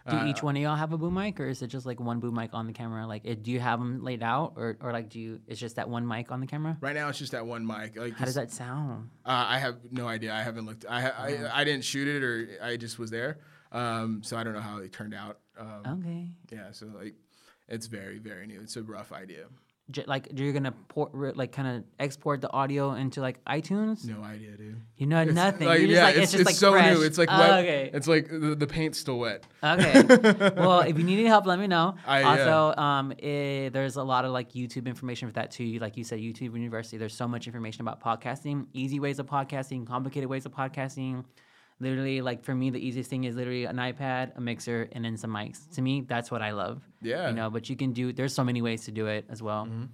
Do 0.07 0.17
Uh, 0.17 0.25
each 0.27 0.43
one 0.43 0.55
of 0.55 0.61
y'all 0.61 0.75
have 0.75 0.93
a 0.93 0.99
boom 0.99 1.15
mic, 1.15 1.39
or 1.39 1.47
is 1.47 1.63
it 1.63 1.67
just 1.67 1.87
like 1.87 1.99
one 1.99 2.19
boom 2.19 2.35
mic 2.35 2.53
on 2.53 2.67
the 2.67 2.73
camera? 2.73 3.07
Like, 3.07 3.21
it, 3.25 3.41
do 3.41 3.49
you 3.51 3.59
have 3.59 3.79
them 3.79 4.03
laid 4.03 4.21
out, 4.21 4.53
or, 4.55 4.77
or 4.81 4.91
like, 4.91 5.09
do 5.09 5.17
you? 5.19 5.39
It's 5.47 5.59
just 5.59 5.77
that 5.77 5.89
one 5.89 6.05
mic 6.07 6.31
on 6.31 6.41
the 6.41 6.45
camera. 6.45 6.77
Right 6.79 6.93
now, 6.93 7.09
it's 7.09 7.17
just 7.17 7.31
that 7.31 7.47
one 7.47 7.65
mic. 7.65 7.97
Like, 7.97 8.13
How 8.13 8.25
does 8.25 8.35
that 8.35 8.51
sound? 8.51 9.09
Uh, 9.25 9.45
I 9.47 9.57
have 9.57 9.77
no 9.91 10.07
idea. 10.07 10.31
I 10.31 10.43
haven't 10.43 10.67
looked. 10.67 10.85
I, 10.87 11.01
ha- 11.01 11.15
I 11.17 11.61
I 11.61 11.63
didn't 11.63 11.85
shoot 11.85 12.07
it, 12.07 12.21
or 12.21 12.49
I 12.61 12.77
just 12.77 12.99
was 12.99 13.09
there. 13.09 13.39
Um, 13.71 14.21
so 14.23 14.37
I 14.37 14.43
don't 14.43 14.53
know 14.53 14.59
how 14.59 14.77
it 14.77 14.91
turned 14.93 15.15
out. 15.15 15.39
Um, 15.57 15.81
Okay. 15.99 16.27
Yeah. 16.51 16.71
So 16.71 16.87
like, 16.87 17.15
it's 17.69 17.87
very 17.87 18.19
very 18.19 18.45
new. 18.45 18.59
It's 18.61 18.75
a 18.75 18.83
rough 18.83 19.11
idea. 19.13 19.45
J- 19.91 20.05
like, 20.07 20.29
you're 20.33 20.53
gonna 20.53 20.71
port, 20.87 21.11
re- 21.13 21.33
like, 21.35 21.51
kind 21.51 21.67
of 21.67 21.83
export 21.99 22.39
the 22.39 22.49
audio 22.51 22.93
into 22.93 23.19
like 23.19 23.43
iTunes? 23.43 24.05
No 24.07 24.23
idea, 24.23 24.51
dude. 24.55 24.79
You 24.97 25.07
know 25.07 25.21
It's 25.21 25.33
nothing. 25.33 25.67
Like, 25.67 25.81
yeah, 25.81 26.03
like, 26.05 26.15
it's, 26.15 26.23
it's, 26.23 26.31
just 26.31 26.45
like 26.45 26.55
so 26.55 26.71
fresh. 26.71 26.95
new. 26.97 27.03
It's 27.03 27.17
like 27.17 27.27
Oh, 27.29 27.37
wet. 27.37 27.59
okay. 27.65 27.91
It's 27.93 28.07
like 28.07 28.29
the, 28.29 28.55
the 28.55 28.65
paint's 28.65 28.97
still 28.97 29.19
wet. 29.19 29.45
Okay. 29.61 30.03
well, 30.55 30.79
if 30.79 30.97
you 30.97 31.03
need 31.03 31.19
any 31.19 31.27
help, 31.27 31.45
let 31.45 31.59
me 31.59 31.67
know. 31.67 31.95
I- 32.07 32.21
yeah. 32.21 32.27
also, 32.55 32.81
um, 32.81 33.13
eh, 33.21 33.69
there's 33.69 33.97
a 33.97 34.03
lot 34.03 34.23
of 34.23 34.31
like 34.31 34.53
YouTube 34.53 34.85
information 34.85 35.27
for 35.27 35.33
that 35.33 35.51
too. 35.51 35.79
Like 35.79 35.97
you 35.97 36.05
said, 36.05 36.19
YouTube 36.19 36.53
University. 36.53 36.97
There's 36.97 37.13
so 37.15 37.27
much 37.27 37.45
information 37.47 37.81
about 37.81 38.01
podcasting, 38.01 38.67
easy 38.73 39.01
ways 39.01 39.19
of 39.19 39.25
podcasting, 39.25 39.85
complicated 39.85 40.29
ways 40.29 40.45
of 40.45 40.53
podcasting. 40.53 41.25
Literally 41.83 42.21
like 42.21 42.43
for 42.43 42.55
me 42.55 42.69
the 42.71 42.79
easiest 42.87 43.09
thing 43.09 43.25
is 43.25 43.35
literally 43.35 43.65
an 43.65 43.77
iPad, 43.77 44.35
a 44.37 44.41
mixer, 44.41 44.89
and 44.93 45.03
then 45.05 45.15
some 45.17 45.31
mics. 45.31 45.59
To 45.75 45.81
me, 45.81 46.01
that's 46.01 46.31
what 46.31 46.41
I 46.41 46.51
love. 46.51 46.81
Yeah. 47.01 47.27
You 47.29 47.35
know, 47.35 47.49
but 47.49 47.69
you 47.69 47.75
can 47.75 47.91
do. 47.93 48.11
There's 48.13 48.33
so 48.33 48.43
many 48.43 48.61
ways 48.61 48.85
to 48.85 48.91
do 48.91 49.05
it 49.07 49.25
as 49.29 49.41
well. 49.43 49.65
Hmm. 49.65 49.85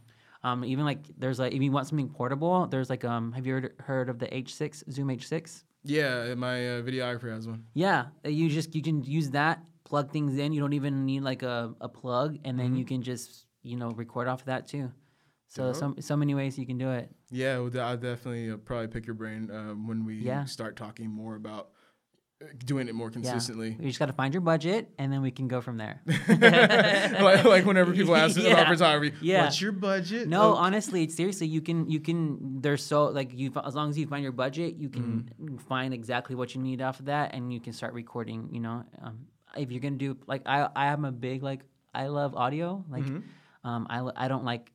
Um, 0.41 0.63
even 0.63 0.85
like 0.85 0.99
there's 1.17 1.39
like 1.39 1.53
if 1.53 1.61
you 1.61 1.71
want 1.71 1.87
something 1.87 2.09
portable, 2.09 2.67
there's 2.67 2.89
like 2.89 3.03
um, 3.03 3.33
have 3.33 3.45
you 3.45 3.53
heard 3.55 3.73
heard 3.79 4.09
of 4.09 4.19
the 4.19 4.27
H6 4.27 4.89
Zoom 4.91 5.09
H6? 5.09 5.63
Yeah, 5.83 6.33
my 6.35 6.55
uh, 6.77 6.81
videographer 6.81 7.29
has 7.33 7.47
one. 7.47 7.65
Yeah, 7.73 8.05
uh, 8.25 8.29
you 8.29 8.49
just 8.49 8.73
you 8.75 8.81
can 8.81 9.03
use 9.03 9.29
that, 9.31 9.59
plug 9.83 10.11
things 10.11 10.37
in. 10.37 10.53
You 10.53 10.61
don't 10.61 10.73
even 10.73 11.05
need 11.05 11.23
like 11.23 11.43
a, 11.43 11.73
a 11.81 11.89
plug, 11.89 12.37
and 12.45 12.57
then 12.59 12.75
you 12.75 12.85
can 12.85 13.01
just 13.01 13.45
you 13.63 13.75
know 13.75 13.89
record 13.91 14.27
off 14.27 14.41
of 14.41 14.45
that 14.47 14.67
too. 14.67 14.91
So 15.49 15.73
so 15.73 15.95
so 15.99 16.15
many 16.15 16.35
ways 16.35 16.57
you 16.59 16.65
can 16.65 16.77
do 16.77 16.91
it. 16.91 17.09
Yeah, 17.31 17.57
well, 17.59 17.71
I'll 17.81 17.97
definitely 17.97 18.51
uh, 18.51 18.57
probably 18.57 18.87
pick 18.87 19.05
your 19.07 19.15
brain 19.15 19.49
um, 19.51 19.87
when 19.87 20.05
we 20.05 20.15
Yeah. 20.15 20.45
start 20.45 20.75
talking 20.75 21.09
more 21.09 21.35
about 21.35 21.65
uh, 21.65 21.78
doing 22.65 22.87
it 22.87 22.95
more 22.95 23.07
Yeah. 23.07 23.13
consistently. 23.13 23.75
You 23.79 23.87
just 23.87 23.99
got 23.99 24.05
to 24.05 24.13
find 24.13 24.33
your 24.33 24.41
budget, 24.41 24.89
and 24.97 25.11
then 25.11 25.21
we 25.21 25.31
can 25.31 25.47
go 25.47 25.59
from 25.61 25.77
there. 25.77 26.01
like, 26.29 27.43
like 27.43 27.65
whenever 27.65 27.91
people 27.93 28.15
ask 28.15 28.37
us 28.37 28.43
Yeah. 28.45 28.53
about 28.53 28.67
photography, 28.67 29.17
Yeah. 29.21 29.43
what's 29.43 29.59
your 29.61 29.71
budget? 29.73 30.27
No, 30.27 30.53
Oh, 30.53 30.53
honestly, 30.55 31.07
seriously, 31.09 31.47
you 31.47 31.61
can 31.61 31.89
you 31.89 31.99
can. 31.99 32.61
There's 32.61 32.83
so 32.83 33.05
like 33.05 33.31
you 33.33 33.51
as 33.65 33.75
long 33.75 33.89
as 33.89 33.97
you 33.97 34.07
find 34.07 34.23
your 34.23 34.31
budget, 34.31 34.75
you 34.77 34.89
can 34.89 35.29
Mm-hmm. 35.41 35.57
find 35.67 35.93
exactly 35.93 36.35
what 36.35 36.55
you 36.55 36.61
need 36.61 36.81
off 36.81 36.99
of 36.99 37.05
that, 37.07 37.33
and 37.35 37.51
you 37.53 37.59
can 37.59 37.73
start 37.73 37.93
recording. 37.93 38.49
You 38.53 38.61
know, 38.61 38.83
um, 39.01 39.27
if 39.57 39.71
you're 39.71 39.81
gonna 39.81 39.97
do 39.97 40.17
like 40.27 40.43
I 40.45 40.69
I 40.75 40.85
am 40.87 41.03
a 41.05 41.11
big 41.11 41.43
like 41.43 41.61
I 41.93 42.07
love 42.07 42.35
audio. 42.35 42.85
Like, 42.89 43.03
Mm-hmm. 43.03 43.67
um, 43.67 43.87
I 43.89 44.25
I 44.25 44.27
don't 44.27 44.45
like. 44.45 44.71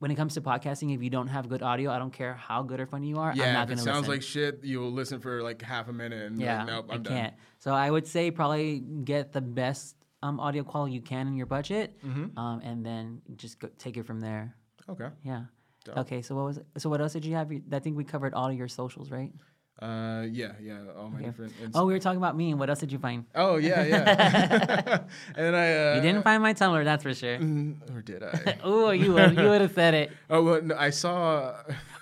When 0.00 0.10
it 0.10 0.14
comes 0.16 0.32
to 0.34 0.40
podcasting, 0.40 0.94
if 0.94 1.02
you 1.02 1.10
don't 1.10 1.26
have 1.28 1.48
good 1.48 1.62
audio, 1.62 1.90
I 1.90 1.98
don't 1.98 2.10
care 2.12 2.32
how 2.34 2.62
good 2.62 2.80
or 2.80 2.86
funny 2.86 3.08
you 3.08 3.18
are. 3.18 3.32
I'm 3.32 3.36
yeah, 3.36 3.52
not 3.52 3.64
if 3.64 3.68
gonna 3.68 3.82
it 3.82 3.84
sounds 3.84 4.08
listen. 4.08 4.12
like 4.14 4.22
shit, 4.22 4.60
you'll 4.64 4.90
listen 4.90 5.20
for 5.20 5.42
like 5.42 5.60
half 5.60 5.88
a 5.88 5.92
minute 5.92 6.22
and 6.26 6.40
yeah, 6.40 6.58
like, 6.58 6.66
nope, 6.68 6.86
I'm 6.88 6.94
I 6.94 7.02
done. 7.02 7.12
can't. 7.14 7.34
So 7.58 7.72
I 7.74 7.90
would 7.90 8.06
say 8.06 8.30
probably 8.30 8.80
get 8.80 9.32
the 9.32 9.42
best 9.42 9.96
um, 10.22 10.40
audio 10.40 10.64
quality 10.64 10.94
you 10.94 11.02
can 11.02 11.28
in 11.28 11.34
your 11.36 11.44
budget, 11.46 11.98
Mm-hmm. 12.02 12.38
um, 12.38 12.60
and 12.62 12.84
then 12.84 13.20
just 13.36 13.58
go, 13.60 13.68
take 13.78 13.98
it 13.98 14.06
from 14.06 14.20
there. 14.20 14.56
Okay. 14.88 15.08
Yeah. 15.22 15.44
Dope. 15.84 15.98
Okay. 15.98 16.22
So 16.22 16.34
what 16.34 16.44
was? 16.46 16.60
So 16.78 16.88
what 16.88 17.02
else 17.02 17.12
did 17.12 17.26
you 17.26 17.34
have? 17.34 17.52
I 17.70 17.78
think 17.78 17.96
we 17.98 18.04
covered 18.04 18.32
all 18.32 18.48
of 18.48 18.56
your 18.56 18.68
socials, 18.68 19.10
right? 19.10 19.32
Uh, 19.80 20.26
yeah, 20.30 20.52
yeah, 20.60 20.76
all 20.98 21.08
my 21.08 21.16
Okay. 21.18 21.24
different. 21.26 21.52
Ins- 21.62 21.74
Oh, 21.74 21.86
we 21.86 21.94
were 21.94 21.98
talking 21.98 22.18
about 22.18 22.36
me. 22.36 22.50
and 22.50 22.60
What 22.60 22.68
else 22.68 22.80
did 22.80 22.92
you 22.92 22.98
find? 22.98 23.24
oh, 23.34 23.56
yeah, 23.56 23.82
yeah. 23.84 25.00
and 25.36 25.56
I. 25.56 25.72
Uh, 25.74 25.94
you 25.96 26.02
didn't 26.02 26.22
find 26.22 26.42
my 26.42 26.52
Tumblr, 26.52 26.84
that's 26.84 27.02
for 27.02 27.14
sure. 27.14 27.38
mm, 27.38 27.76
Or 27.96 28.02
did 28.02 28.22
I? 28.22 28.58
Oh, 28.62 28.90
you 28.90 29.14
would 29.14 29.36
you 29.38 29.48
would 29.48 29.62
have 29.62 29.72
said 29.72 29.94
it. 29.94 30.12
oh, 30.28 30.42
well, 30.42 30.60
no, 30.62 30.76
I 30.76 30.90
saw. 30.90 31.54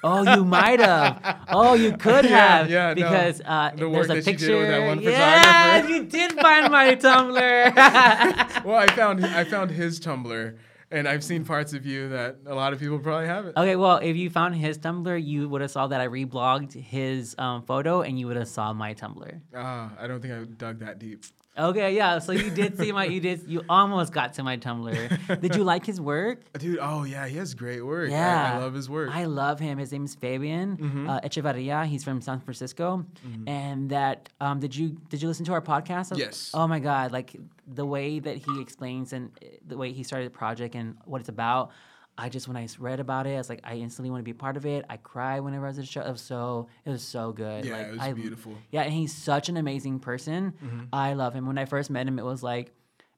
Oh, 0.03 0.23
you 0.35 0.45
might 0.45 0.81
have. 0.81 1.23
Oh, 1.51 1.75
you 1.75 1.97
could 1.97 2.25
Yeah, 2.25 2.59
have. 2.59 2.71
yeah, 2.71 2.89
no. 2.89 2.95
Because 2.95 3.41
uh, 3.45 3.71
The 3.77 3.89
work 3.89 4.07
there's 4.07 4.07
a 4.07 4.09
that 4.09 4.17
you 4.19 4.23
picture. 4.33 4.47
did 4.49 4.59
with 4.59 4.69
that 4.69 4.87
one 4.87 5.01
yeah, 5.03 5.87
you 5.87 6.05
did 6.05 6.33
find 6.33 6.73
my 6.73 6.97
Tumblr. 6.97 8.65
well, 8.65 8.75
I 8.77 8.87
found 8.89 9.25
I 9.25 9.45
found 9.45 9.71
his 9.71 10.01
Tumblr, 10.01 10.57
and 10.91 11.07
I've 11.09 11.23
seen 11.25 11.45
parts 11.45 11.73
of 11.73 11.85
you 11.85 12.09
that 12.11 12.39
a 12.47 12.55
lot 12.55 12.73
of 12.73 12.81
people 12.81 12.99
probably 12.99 13.27
haven't. 13.27 13.57
okay, 13.57 13.77
well, 13.77 13.99
if 13.99 14.17
you 14.17 14.31
found 14.31 14.57
his 14.57 14.79
Tumblr, 14.79 15.25
you 15.25 15.49
would 15.49 15.61
have 15.61 15.71
saw 15.71 15.87
that 15.87 16.01
I 16.01 16.09
reblogged 16.09 16.73
his 16.73 17.35
um, 17.39 17.63
photo, 17.63 18.03
and 18.03 18.19
you 18.19 18.27
would 18.27 18.37
have 18.37 18.49
saw 18.49 18.73
my 18.73 18.95
Tumblr. 18.95 19.41
Ah, 19.55 19.93
I 19.99 20.07
don't 20.07 20.21
think 20.21 20.35
I 20.35 20.45
dug 20.45 20.79
that 20.81 20.99
deep. 20.99 21.25
Okay, 21.59 21.97
yeah. 21.97 22.19
So 22.21 22.33
you 22.33 22.51
did 22.51 22.79
see 22.79 22.93
my. 22.93 23.05
You 23.07 23.21
did. 23.21 23.43
You 23.49 23.65
almost 23.69 24.13
got 24.13 24.35
to 24.35 24.43
my 24.45 24.57
Tumblr. 24.57 25.41
Did 25.41 25.57
you 25.57 25.65
like 25.65 25.85
his 25.85 26.01
work? 26.01 26.41
Dude, 26.59 26.79
oh 26.81 27.05
yeah, 27.05 27.27
he 27.27 27.37
has 27.39 27.55
great 27.55 27.85
work. 27.85 28.11
I- 28.13 28.55
I, 28.55 28.59
love 28.59 28.75
his 28.75 28.89
work. 28.89 29.11
I 29.13 29.25
love 29.25 29.59
him. 29.59 29.79
His 29.79 29.91
name 29.93 30.05
is 30.05 30.15
Fabian 30.15 30.77
Mm-hmm. 30.77 31.11
uh, 31.11 31.21
Echevarria. 31.21 31.85
He's 31.87 32.05
from 32.05 32.21
San 32.21 32.41
Francisco. 32.41 33.05
And 33.47 33.91
that 33.91 34.29
um, 34.41 34.61
did 34.61 34.75
you 34.77 34.91
did 35.09 35.21
you 35.23 35.29
listen 35.29 35.45
to 35.47 35.53
our 35.53 35.63
podcast? 35.63 36.17
Yes. 36.17 36.53
Oh 36.55 36.67
my 36.69 36.79
God! 36.79 37.11
Like 37.13 37.35
the 37.67 37.85
way 37.87 38.19
that 38.21 38.37
he 38.37 38.61
explains 38.61 39.13
and 39.13 39.31
uh, 39.43 39.47
the 39.67 39.77
way 39.77 39.93
he 39.93 40.03
started 40.03 40.27
the 40.33 40.37
project 40.37 40.75
and 40.75 40.97
what 41.07 41.21
it's 41.21 41.29
about. 41.29 41.71
I 42.21 42.29
just 42.29 42.49
when 42.49 42.57
I 42.57 42.67
read 42.81 42.99
about 42.99 43.29
it, 43.29 43.35
I 43.35 43.39
was 43.39 43.49
like, 43.49 43.61
I 43.63 43.77
instantly 43.77 44.11
want 44.11 44.21
to 44.21 44.25
be 44.25 44.33
a 44.33 44.35
part 44.35 44.57
of 44.57 44.67
it. 44.67 44.85
I 44.91 44.97
cry 44.97 45.39
whenever 45.39 45.67
I 45.67 45.69
was 45.69 45.79
at 45.79 45.85
the 45.85 45.91
show. 45.91 46.01
It 46.03 46.11
was 46.11 46.21
so 46.21 46.67
it 46.85 46.91
was 46.91 47.03
so 47.03 47.31
good. 47.33 47.65
yeah, 47.65 47.77
like, 47.79 47.87
it 47.87 47.91
was 47.93 48.01
I, 48.01 48.13
beautiful. 48.13 48.55
Yeah, 48.73 48.83
and 48.83 48.93
he's 48.93 49.15
such 49.15 49.49
an 49.49 49.57
amazing 49.57 50.01
person. 50.01 50.53
Mm-hmm. 50.63 50.81
I 50.93 51.13
love 51.15 51.33
him. 51.33 51.47
When 51.47 51.59
I 51.59 51.65
first 51.65 51.91
met 51.91 52.09
him, 52.09 52.19
it 52.19 52.25
was 52.25 52.43
like 52.43 52.73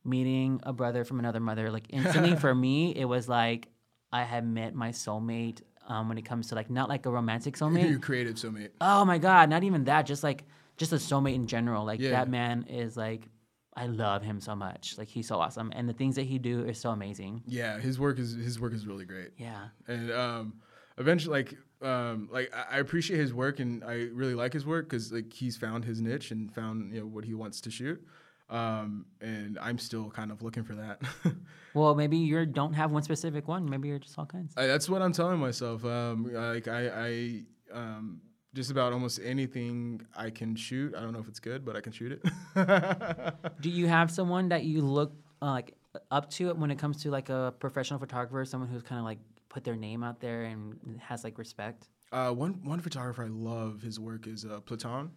meeting 0.04 0.60
a 0.64 0.72
brother 0.72 1.04
from 1.04 1.18
another 1.18 1.40
mother. 1.40 1.70
Like 1.70 1.86
instantly 1.90 2.36
for 2.36 2.54
me, 2.54 2.90
it 2.94 3.04
was 3.06 3.28
like 3.28 3.68
I 4.12 4.24
had 4.24 4.46
met 4.46 4.74
my 4.74 4.90
soulmate. 4.90 5.62
Um, 5.88 6.08
when 6.08 6.18
it 6.18 6.24
comes 6.24 6.48
to 6.48 6.54
like 6.54 6.70
not 6.70 6.88
like 6.88 7.04
a 7.06 7.10
romantic 7.10 7.56
Your 7.60 7.68
soulmate. 7.70 8.02
creative 8.02 8.34
soulmate. 8.36 8.68
oh 8.80 9.04
my 9.04 9.18
god, 9.18 9.50
not 9.50 9.64
even 9.64 9.84
that. 9.84 10.02
Just 10.06 10.22
like 10.22 10.44
just 10.76 10.92
a 10.92 10.96
soulmate 10.96 11.34
in 11.34 11.46
general. 11.48 11.84
Like 11.84 12.00
Yeah. 12.00 12.10
that 12.10 12.28
man 12.28 12.64
is 12.68 12.96
like 12.96 13.26
I 13.76 13.86
love 13.86 14.22
him 14.22 14.40
so 14.40 14.56
much. 14.56 14.96
Like 14.98 15.08
he's 15.08 15.28
so 15.28 15.38
awesome, 15.38 15.72
and 15.74 15.88
the 15.88 15.92
things 15.92 16.16
that 16.16 16.24
he 16.26 16.38
do 16.38 16.64
is 16.64 16.78
so 16.78 16.90
amazing. 16.90 17.42
Yeah, 17.46 17.78
his 17.78 17.98
work 17.98 18.18
is 18.18 18.34
his 18.34 18.58
work 18.60 18.72
is 18.72 18.86
really 18.86 19.04
great. 19.04 19.30
Yeah. 19.38 19.68
and 19.86 20.10
um, 20.10 20.54
eventually, 20.98 21.44
like, 21.44 21.56
um, 21.88 22.28
like 22.32 22.52
I 22.54 22.78
appreciate 22.78 23.18
his 23.18 23.32
work, 23.32 23.60
and 23.60 23.84
I 23.84 24.08
really 24.12 24.34
like 24.34 24.52
his 24.52 24.66
work 24.66 24.88
because 24.88 25.12
like 25.12 25.32
he's 25.32 25.56
found 25.56 25.84
his 25.84 26.00
niche 26.00 26.30
and 26.30 26.52
found 26.52 26.92
you 26.92 27.00
know 27.00 27.06
what 27.06 27.24
he 27.24 27.34
wants 27.34 27.60
to 27.62 27.70
shoot. 27.70 28.04
Um, 28.50 29.06
and 29.20 29.56
I'm 29.60 29.78
still 29.78 30.10
kind 30.10 30.32
of 30.32 30.42
looking 30.42 30.64
for 30.64 30.74
that. 30.74 31.00
Well, 31.72 31.94
maybe 31.94 32.16
you 32.16 32.46
don't 32.46 32.72
have 32.72 32.90
one 32.90 33.04
specific 33.04 33.46
one. 33.46 33.70
Maybe 33.70 33.86
you're 33.86 34.00
just 34.00 34.18
all 34.18 34.26
kinds. 34.26 34.52
I, 34.56 34.66
that's 34.66 34.88
what 34.88 35.02
I'm 35.02 35.12
telling 35.12 35.38
myself. 35.38 35.84
Um, 35.84 36.28
like 36.34 36.66
I, 36.66 36.88
I 36.88 37.42
um, 37.72 38.20
just 38.54 38.70
about 38.70 38.92
almost 38.92 39.20
anything 39.22 40.06
I 40.16 40.30
can 40.30 40.56
shoot. 40.56 40.94
I 40.94 41.00
don't 41.00 41.12
know 41.12 41.20
if 41.20 41.28
it's 41.28 41.40
good, 41.40 41.64
but 41.64 41.76
I 41.76 41.80
can 41.80 41.92
shoot 41.92 42.12
it. 42.12 43.34
Do 43.60 43.70
you 43.70 43.86
have 43.86 44.10
someone 44.10 44.48
that 44.48 44.64
you 44.64 44.82
look 44.82 45.12
uh, 45.40 45.52
like 45.52 45.74
up 46.10 46.30
to 46.30 46.52
when 46.54 46.70
it 46.70 46.78
comes 46.78 47.02
to 47.02 47.10
like 47.10 47.28
a 47.28 47.54
professional 47.58 47.98
photographer, 47.98 48.44
someone 48.44 48.68
who's 48.68 48.82
kind 48.82 48.98
of 48.98 49.04
like 49.04 49.18
put 49.48 49.64
their 49.64 49.76
name 49.76 50.02
out 50.02 50.20
there 50.20 50.44
and 50.44 51.00
has 51.00 51.24
like 51.24 51.38
respect? 51.38 51.88
Uh, 52.12 52.32
one 52.32 52.64
one 52.64 52.80
photographer 52.80 53.24
I 53.24 53.28
love 53.28 53.82
his 53.82 54.00
work 54.00 54.26
is 54.26 54.44
uh, 54.44 54.60
Platon. 54.60 55.10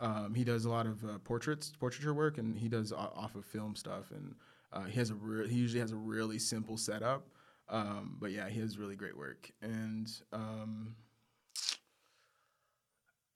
Um, 0.00 0.34
he 0.34 0.44
does 0.44 0.64
a 0.64 0.70
lot 0.70 0.86
of 0.86 1.04
uh, 1.04 1.18
portraits, 1.24 1.72
portraiture 1.78 2.14
work, 2.14 2.38
and 2.38 2.58
he 2.58 2.68
does 2.68 2.92
off 2.92 3.34
of 3.34 3.44
film 3.44 3.74
stuff. 3.74 4.10
And 4.10 4.34
uh, 4.72 4.84
he 4.84 4.98
has 4.98 5.10
a 5.10 5.14
re- 5.14 5.48
he 5.48 5.56
usually 5.56 5.80
has 5.80 5.92
a 5.92 5.96
really 5.96 6.38
simple 6.38 6.76
setup. 6.76 7.26
Um, 7.68 8.16
but 8.20 8.30
yeah, 8.30 8.48
he 8.48 8.60
has 8.60 8.78
really 8.78 8.96
great 8.96 9.16
work. 9.16 9.50
And 9.60 10.08
um, 10.32 10.94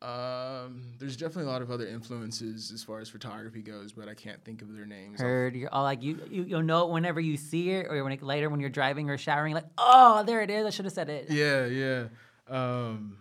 um, 0.02 0.82
there's 0.98 1.16
definitely 1.16 1.44
a 1.44 1.52
lot 1.52 1.60
of 1.60 1.70
other 1.70 1.86
influences 1.86 2.72
as 2.72 2.82
far 2.82 3.00
as 3.00 3.10
photography 3.10 3.60
goes, 3.60 3.92
but 3.92 4.08
I 4.08 4.14
can't 4.14 4.42
think 4.44 4.62
of 4.62 4.74
their 4.74 4.86
names. 4.86 5.20
Heard 5.20 5.54
you're 5.54 5.72
all 5.72 5.82
like 5.82 6.02
you, 6.02 6.18
you 6.30 6.44
you'll 6.44 6.62
know 6.62 6.86
it 6.86 6.92
whenever 6.92 7.20
you 7.20 7.36
see 7.36 7.70
it 7.70 7.86
or 7.86 8.02
when 8.02 8.12
it, 8.12 8.22
later 8.22 8.48
when 8.48 8.60
you're 8.60 8.70
driving 8.70 9.10
or 9.10 9.18
showering 9.18 9.52
like 9.52 9.66
oh 9.76 10.22
there 10.24 10.40
it 10.40 10.50
is 10.50 10.64
I 10.64 10.70
should 10.70 10.86
have 10.86 10.94
said 10.94 11.10
it. 11.10 11.26
Yeah, 11.30 11.66
yeah. 11.66 12.04
Um, 12.48 13.18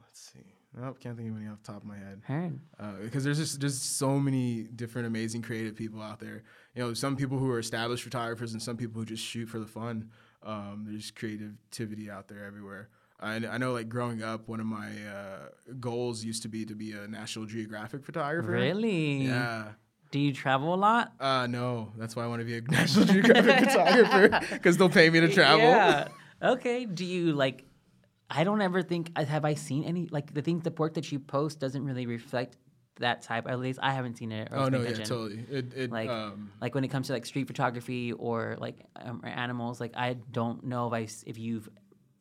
let's 0.00 0.32
see. 0.32 0.44
Nope, 0.80 1.00
can't 1.00 1.16
think 1.16 1.28
of 1.28 1.36
any 1.36 1.48
off 1.48 1.60
the 1.60 1.72
top 1.72 1.82
of 1.82 1.88
my 1.88 1.96
head. 1.96 2.22
Heard. 2.24 2.60
uh, 2.78 2.92
because 3.02 3.24
there's 3.24 3.38
just 3.38 3.60
just 3.60 3.98
so 3.98 4.20
many 4.20 4.62
different 4.62 5.08
amazing 5.08 5.42
creative 5.42 5.74
people 5.74 6.00
out 6.00 6.20
there. 6.20 6.44
You 6.76 6.84
know, 6.84 6.94
some 6.94 7.16
people 7.16 7.36
who 7.38 7.50
are 7.50 7.58
established 7.58 8.04
photographers 8.04 8.52
and 8.52 8.62
some 8.62 8.76
people 8.76 9.00
who 9.00 9.06
just 9.06 9.24
shoot 9.24 9.46
for 9.48 9.58
the 9.58 9.66
fun. 9.66 10.10
Um, 10.44 10.86
there's 10.88 11.10
creativity 11.10 12.10
out 12.10 12.28
there 12.28 12.44
everywhere. 12.44 12.90
I, 13.22 13.36
I 13.36 13.58
know, 13.58 13.72
like 13.72 13.88
growing 13.88 14.22
up, 14.22 14.48
one 14.48 14.60
of 14.60 14.66
my 14.66 14.88
uh, 14.88 15.48
goals 15.80 16.24
used 16.24 16.42
to 16.42 16.48
be 16.48 16.64
to 16.66 16.74
be 16.74 16.92
a 16.92 17.06
National 17.06 17.46
Geographic 17.46 18.04
photographer. 18.04 18.50
Really? 18.50 19.24
Yeah. 19.26 19.72
Do 20.10 20.18
you 20.18 20.32
travel 20.32 20.74
a 20.74 20.76
lot? 20.76 21.12
Uh, 21.18 21.46
no, 21.46 21.92
that's 21.96 22.14
why 22.14 22.24
I 22.24 22.26
want 22.26 22.40
to 22.40 22.44
be 22.44 22.56
a 22.56 22.60
National 22.68 23.06
Geographic 23.06 23.70
photographer 23.70 24.40
because 24.54 24.76
they'll 24.76 24.88
pay 24.90 25.08
me 25.08 25.20
to 25.20 25.28
travel. 25.32 25.66
Yeah. 25.66 26.08
Okay. 26.42 26.84
Do 26.84 27.04
you 27.04 27.32
like? 27.32 27.64
I 28.28 28.44
don't 28.44 28.60
ever 28.62 28.82
think 28.82 29.10
I 29.14 29.24
have 29.24 29.44
I 29.44 29.54
seen 29.54 29.84
any 29.84 30.08
like 30.10 30.32
the 30.34 30.42
thing 30.42 30.60
the 30.60 30.70
work 30.70 30.94
that 30.94 31.12
you 31.12 31.18
post 31.18 31.60
doesn't 31.60 31.84
really 31.84 32.06
reflect 32.06 32.56
that 32.98 33.22
type. 33.22 33.46
At 33.48 33.58
least 33.60 33.78
I 33.82 33.92
haven't 33.92 34.16
seen 34.16 34.32
it. 34.32 34.48
Or 34.50 34.58
Oh 34.58 34.68
no, 34.68 34.80
yeah, 34.82 34.92
totally. 35.04 35.44
It, 35.50 35.72
it 35.74 35.90
Like- 35.90 36.10
um, 36.10 36.50
Like 36.60 36.74
when 36.74 36.84
it 36.84 36.88
comes 36.88 37.06
to 37.08 37.12
like 37.14 37.24
street 37.26 37.46
photography 37.46 38.12
or 38.12 38.56
like 38.58 38.76
um, 38.96 39.20
or 39.22 39.28
animals, 39.28 39.80
like 39.80 39.92
I 39.96 40.14
don't 40.30 40.64
know 40.64 40.86
if 40.88 40.92
I 40.92 41.08
if 41.26 41.38
you've 41.38 41.68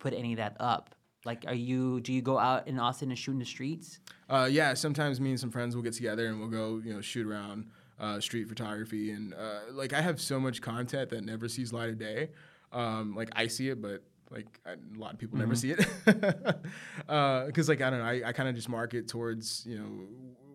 put 0.02 0.14
any 0.14 0.34
of 0.34 0.38
that 0.38 0.58
up. 0.60 0.94
Like, 1.24 1.46
are 1.48 1.54
you 1.54 2.02
do 2.02 2.12
you 2.12 2.22
go 2.22 2.38
out 2.38 2.68
in 2.68 2.80
Austin 2.80 3.10
and 3.10 3.18
shoot 3.18 3.34
in 3.34 3.40
the 3.40 3.46
streets? 3.46 4.00
Uh, 4.30 4.50
yeah, 4.52 4.74
sometimes 4.74 5.22
me 5.22 5.30
and 5.30 5.40
some 5.40 5.52
friends 5.52 5.76
will 5.76 5.84
get 5.84 5.94
together 5.94 6.28
and 6.28 6.40
we'll 6.40 6.50
go, 6.50 6.82
you 6.84 6.94
know, 6.94 7.02
shoot 7.02 7.28
around 7.28 7.70
uh, 8.00 8.20
street 8.20 8.50
photography. 8.50 9.12
And 9.12 9.34
uh, 9.34 9.60
like, 9.72 9.94
I 9.94 10.02
have 10.02 10.20
so 10.20 10.40
much 10.40 10.62
content 10.62 11.12
that 11.12 11.24
never 11.24 11.48
sees 11.48 11.72
light 11.72 11.90
of 11.90 12.00
day. 12.00 12.30
Um, 12.72 13.16
like, 13.16 13.30
I 13.36 13.48
see 13.48 13.70
it, 13.70 13.82
but 13.82 14.04
like 14.32 14.60
I, 14.66 14.72
a 14.72 14.78
lot 14.98 15.14
of 15.14 15.20
people 15.20 15.38
never 15.38 15.56
see 15.56 15.72
it. 15.72 15.86
Because, 17.06 17.68
like, 17.70 17.82
I 17.82 17.90
don't 17.90 18.00
know, 18.00 18.06
I, 18.06 18.30
I 18.30 18.32
kind 18.32 18.50
of 18.50 18.56
just 18.56 18.70
market 18.70 19.08
towards, 19.08 19.66
you 19.68 19.78
know, 19.78 20.08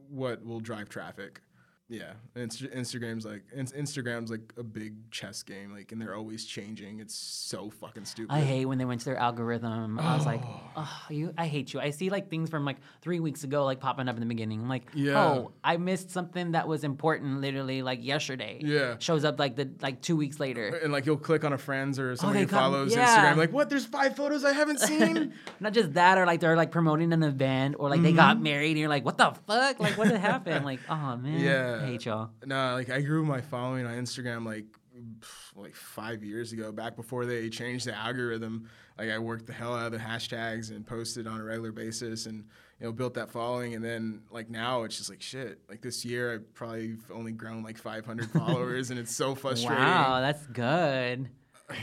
what 0.09 0.45
will 0.45 0.61
drive 0.61 0.89
traffic. 0.89 1.41
Yeah, 1.89 2.15
Inst- 2.35 2.63
Instagram's 2.65 3.25
like 3.25 3.45
in- 3.55 3.67
Instagram's 3.67 4.29
like 4.31 4.53
a 4.59 4.65
big 4.65 5.09
chess 5.13 5.45
game, 5.45 5.73
like, 5.73 5.93
and 5.93 6.03
they're 6.03 6.17
always 6.17 6.45
changing. 6.45 6.99
It's 6.99 7.15
so 7.15 7.71
fucking 7.71 8.05
stupid. 8.07 8.35
I 8.35 8.41
hate 8.41 8.65
when 8.65 8.79
they 8.79 8.85
went 8.85 9.03
to 9.03 9.05
their 9.05 9.17
algorithm. 9.17 9.99
I 10.01 10.17
was 10.17 10.27
like, 10.27 10.43
oh, 10.77 11.01
you, 11.11 11.33
I 11.39 11.47
hate 11.47 11.73
you. 11.73 11.79
I 11.79 11.91
see 11.91 12.11
like 12.11 12.29
things 12.29 12.51
from 12.51 12.65
like 12.65 12.79
three 13.03 13.21
weeks 13.21 13.45
ago, 13.45 13.65
like 13.65 13.79
popping 13.79 14.09
up 14.09 14.17
in 14.17 14.21
the 14.21 14.27
beginning. 14.27 14.63
I'm 14.63 14.69
like, 14.69 14.91
Yeah. 14.95 15.23
oh, 15.25 15.53
I 15.63 15.77
missed 15.77 16.11
something 16.11 16.53
that 16.53 16.67
was 16.67 16.83
important 16.83 17.41
literally 17.41 17.83
like 17.83 18.03
yesterday. 18.05 18.59
Yeah. 18.65 18.97
Shows 18.99 19.25
up 19.25 19.39
like 19.39 19.55
the 19.55 19.71
like 19.81 20.03
two 20.03 20.17
weeks 20.17 20.41
later. 20.41 20.81
and 20.83 20.93
like 20.93 21.07
you'll 21.07 21.17
click 21.17 21.45
on 21.45 21.53
a 21.53 21.59
friend's 21.59 22.01
or 22.01 22.17
somebody 22.17 22.41
they 22.41 22.45
who 22.47 22.49
come- 22.51 22.59
follows 22.73 22.97
yeah. 22.97 23.33
Instagram, 23.33 23.37
like, 23.37 23.53
what? 23.53 23.71
There's 23.71 23.87
five 23.87 24.17
photos 24.17 24.45
I 24.45 24.53
haven't 24.55 24.81
seen. 24.91 25.35
Not 25.61 25.73
just 25.73 25.95
that, 25.95 26.19
or 26.19 26.27
like 26.27 26.41
they're 26.41 26.57
like 26.57 26.73
promoting 26.73 27.13
an 27.13 27.23
event, 27.23 27.77
or 27.79 27.89
like 27.89 28.03
they 28.03 28.09
Mm-hmm. 28.09 28.17
got 28.17 28.41
married, 28.43 28.71
and 28.71 28.79
you're 28.79 28.89
like, 28.89 29.05
what 29.05 29.19
the 29.19 29.33
fuck? 29.47 29.79
Like, 29.79 29.97
what 29.97 30.09
did 30.09 30.17
happen? 30.21 30.65
like, 30.65 30.81
oh 30.89 31.17
man, 31.17 31.39
Yeah. 31.39 31.76
I 31.83 31.87
hate 31.87 32.05
y'all. 32.07 32.31
no, 32.45 32.75
like 32.75 32.91
I 32.91 33.01
grew 33.01 33.25
my 33.25 33.41
following 33.41 33.87
on 33.87 33.95
Instagram 33.95 34.45
like 34.47 34.65
like 35.55 35.75
five 35.75 36.25
years 36.25 36.53
ago, 36.53 36.73
back 36.73 36.97
before 36.97 37.27
they 37.27 37.49
changed 37.49 37.87
the 37.87 37.95
algorithm. 37.95 38.69
Like 38.99 39.11
I 39.11 39.19
worked 39.19 39.47
the 39.47 39.53
hell 39.53 39.75
out 39.75 39.87
of 39.87 39.93
the 39.93 39.99
hashtags 39.99 40.71
and 40.71 40.87
posted 40.87 41.27
on 41.27 41.41
a 41.41 41.45
regular 41.45 41.73
basis, 41.73 42.27
and 42.27 42.45
you 42.81 42.87
know 42.87 42.93
built 42.93 43.15
that 43.15 43.31
following. 43.31 43.75
And 43.75 43.85
then 43.85 44.23
like 44.31 44.49
now 44.49 44.85
it's 44.85 44.97
just 44.97 45.11
like 45.11 45.21
shit. 45.21 45.61
Like 45.69 45.83
this 45.83 46.05
year 46.05 46.35
I 46.35 46.39
probably 46.55 46.97
only 47.13 47.33
grown 47.33 47.63
like 47.63 47.77
500 47.77 48.31
followers, 48.33 48.91
and 48.91 48.99
it's 48.99 49.15
so 49.15 49.35
frustrating. 49.35 49.85
Wow, 49.85 50.21
that's 50.21 50.47
good. 50.47 51.29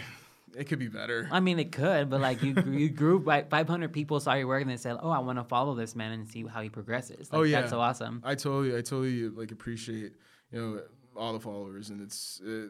It 0.55 0.65
could 0.65 0.79
be 0.79 0.87
better. 0.87 1.27
I 1.31 1.39
mean, 1.39 1.57
it 1.59 1.71
could, 1.71 2.09
but 2.09 2.21
like 2.21 2.43
you, 2.43 2.53
you 2.67 2.89
grew 2.89 3.19
like 3.25 3.49
500 3.57 3.91
people 3.91 4.19
saw 4.19 4.33
your 4.33 4.47
work 4.47 4.61
and 4.61 4.69
they 4.69 4.77
said, 4.77 4.97
"Oh, 5.01 5.09
I 5.09 5.19
want 5.19 5.39
to 5.39 5.43
follow 5.43 5.73
this 5.75 5.95
man 5.95 6.11
and 6.11 6.27
see 6.29 6.45
how 6.45 6.61
he 6.61 6.69
progresses." 6.69 7.31
Like, 7.31 7.39
Oh, 7.39 7.43
yeah. 7.43 7.61
that's 7.61 7.71
so 7.71 7.79
awesome. 7.79 8.21
I 8.23 8.35
totally, 8.35 8.71
I 8.77 8.81
totally 8.81 9.29
like 9.29 9.51
appreciate 9.51 10.13
you 10.51 10.59
know 10.61 10.81
all 11.15 11.33
the 11.33 11.39
followers, 11.39 11.89
and 11.89 12.01
it's 12.01 12.41
uh, 12.45 12.67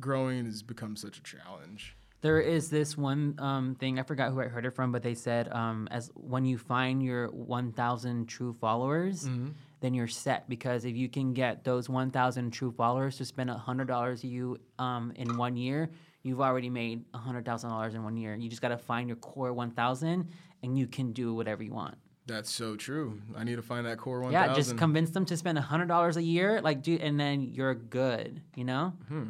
growing 0.00 0.44
has 0.46 0.62
become 0.62 0.96
such 0.96 1.18
a 1.18 1.22
challenge. 1.22 1.96
There 2.22 2.40
is 2.40 2.70
this 2.70 2.96
one 2.96 3.34
um, 3.38 3.76
thing 3.76 4.00
I 4.00 4.02
forgot 4.02 4.32
who 4.32 4.40
I 4.40 4.46
heard 4.46 4.64
it 4.66 4.70
from, 4.74 4.90
but 4.90 5.02
they 5.02 5.14
said 5.14 5.52
um, 5.52 5.86
as 5.90 6.10
when 6.14 6.44
you 6.44 6.58
find 6.58 7.02
your 7.02 7.28
1,000 7.28 8.26
true 8.26 8.56
followers, 8.60 9.24
Mm-hmm. 9.28 9.50
then 9.80 9.94
you're 9.94 10.08
set 10.08 10.48
because 10.48 10.84
if 10.84 10.96
you 10.96 11.08
can 11.08 11.34
get 11.34 11.62
those 11.62 11.88
1,000 11.88 12.50
true 12.50 12.72
followers 12.72 13.18
to 13.18 13.24
spend 13.24 13.50
hundred 13.50 13.86
dollars 13.86 14.24
you 14.24 14.56
um, 14.78 15.12
in 15.14 15.36
one 15.36 15.56
year, 15.56 15.90
you've 16.26 16.40
already 16.40 16.68
made 16.68 17.04
hundred 17.14 17.44
thousand 17.44 17.70
dollars 17.70 17.94
in 17.94 18.02
one 18.02 18.16
year. 18.16 18.34
You 18.34 18.48
just 18.48 18.60
got 18.62 18.68
to 18.68 18.78
find 18.78 19.08
your 19.08 19.16
core 19.16 19.52
1,000, 19.52 20.28
and 20.62 20.78
you 20.78 20.86
can 20.86 21.12
do 21.12 21.34
whatever 21.34 21.62
you 21.62 21.72
want. 21.72 21.96
That's 22.26 22.50
so 22.50 22.74
true. 22.74 23.20
I 23.36 23.44
need 23.44 23.54
to 23.56 23.62
find 23.62 23.86
that 23.86 23.98
core 23.98 24.20
one. 24.20 24.32
Yeah, 24.32 24.52
just 24.52 24.76
convince 24.76 25.10
them 25.10 25.24
to 25.26 25.36
spend 25.36 25.56
hundred 25.58 25.86
dollars 25.86 26.16
a 26.16 26.22
year, 26.22 26.60
like 26.60 26.82
do, 26.82 26.98
and 27.00 27.18
then 27.20 27.40
you're 27.42 27.74
good. 27.74 28.42
You 28.56 28.64
know? 28.64 28.92
Hmm. 29.08 29.24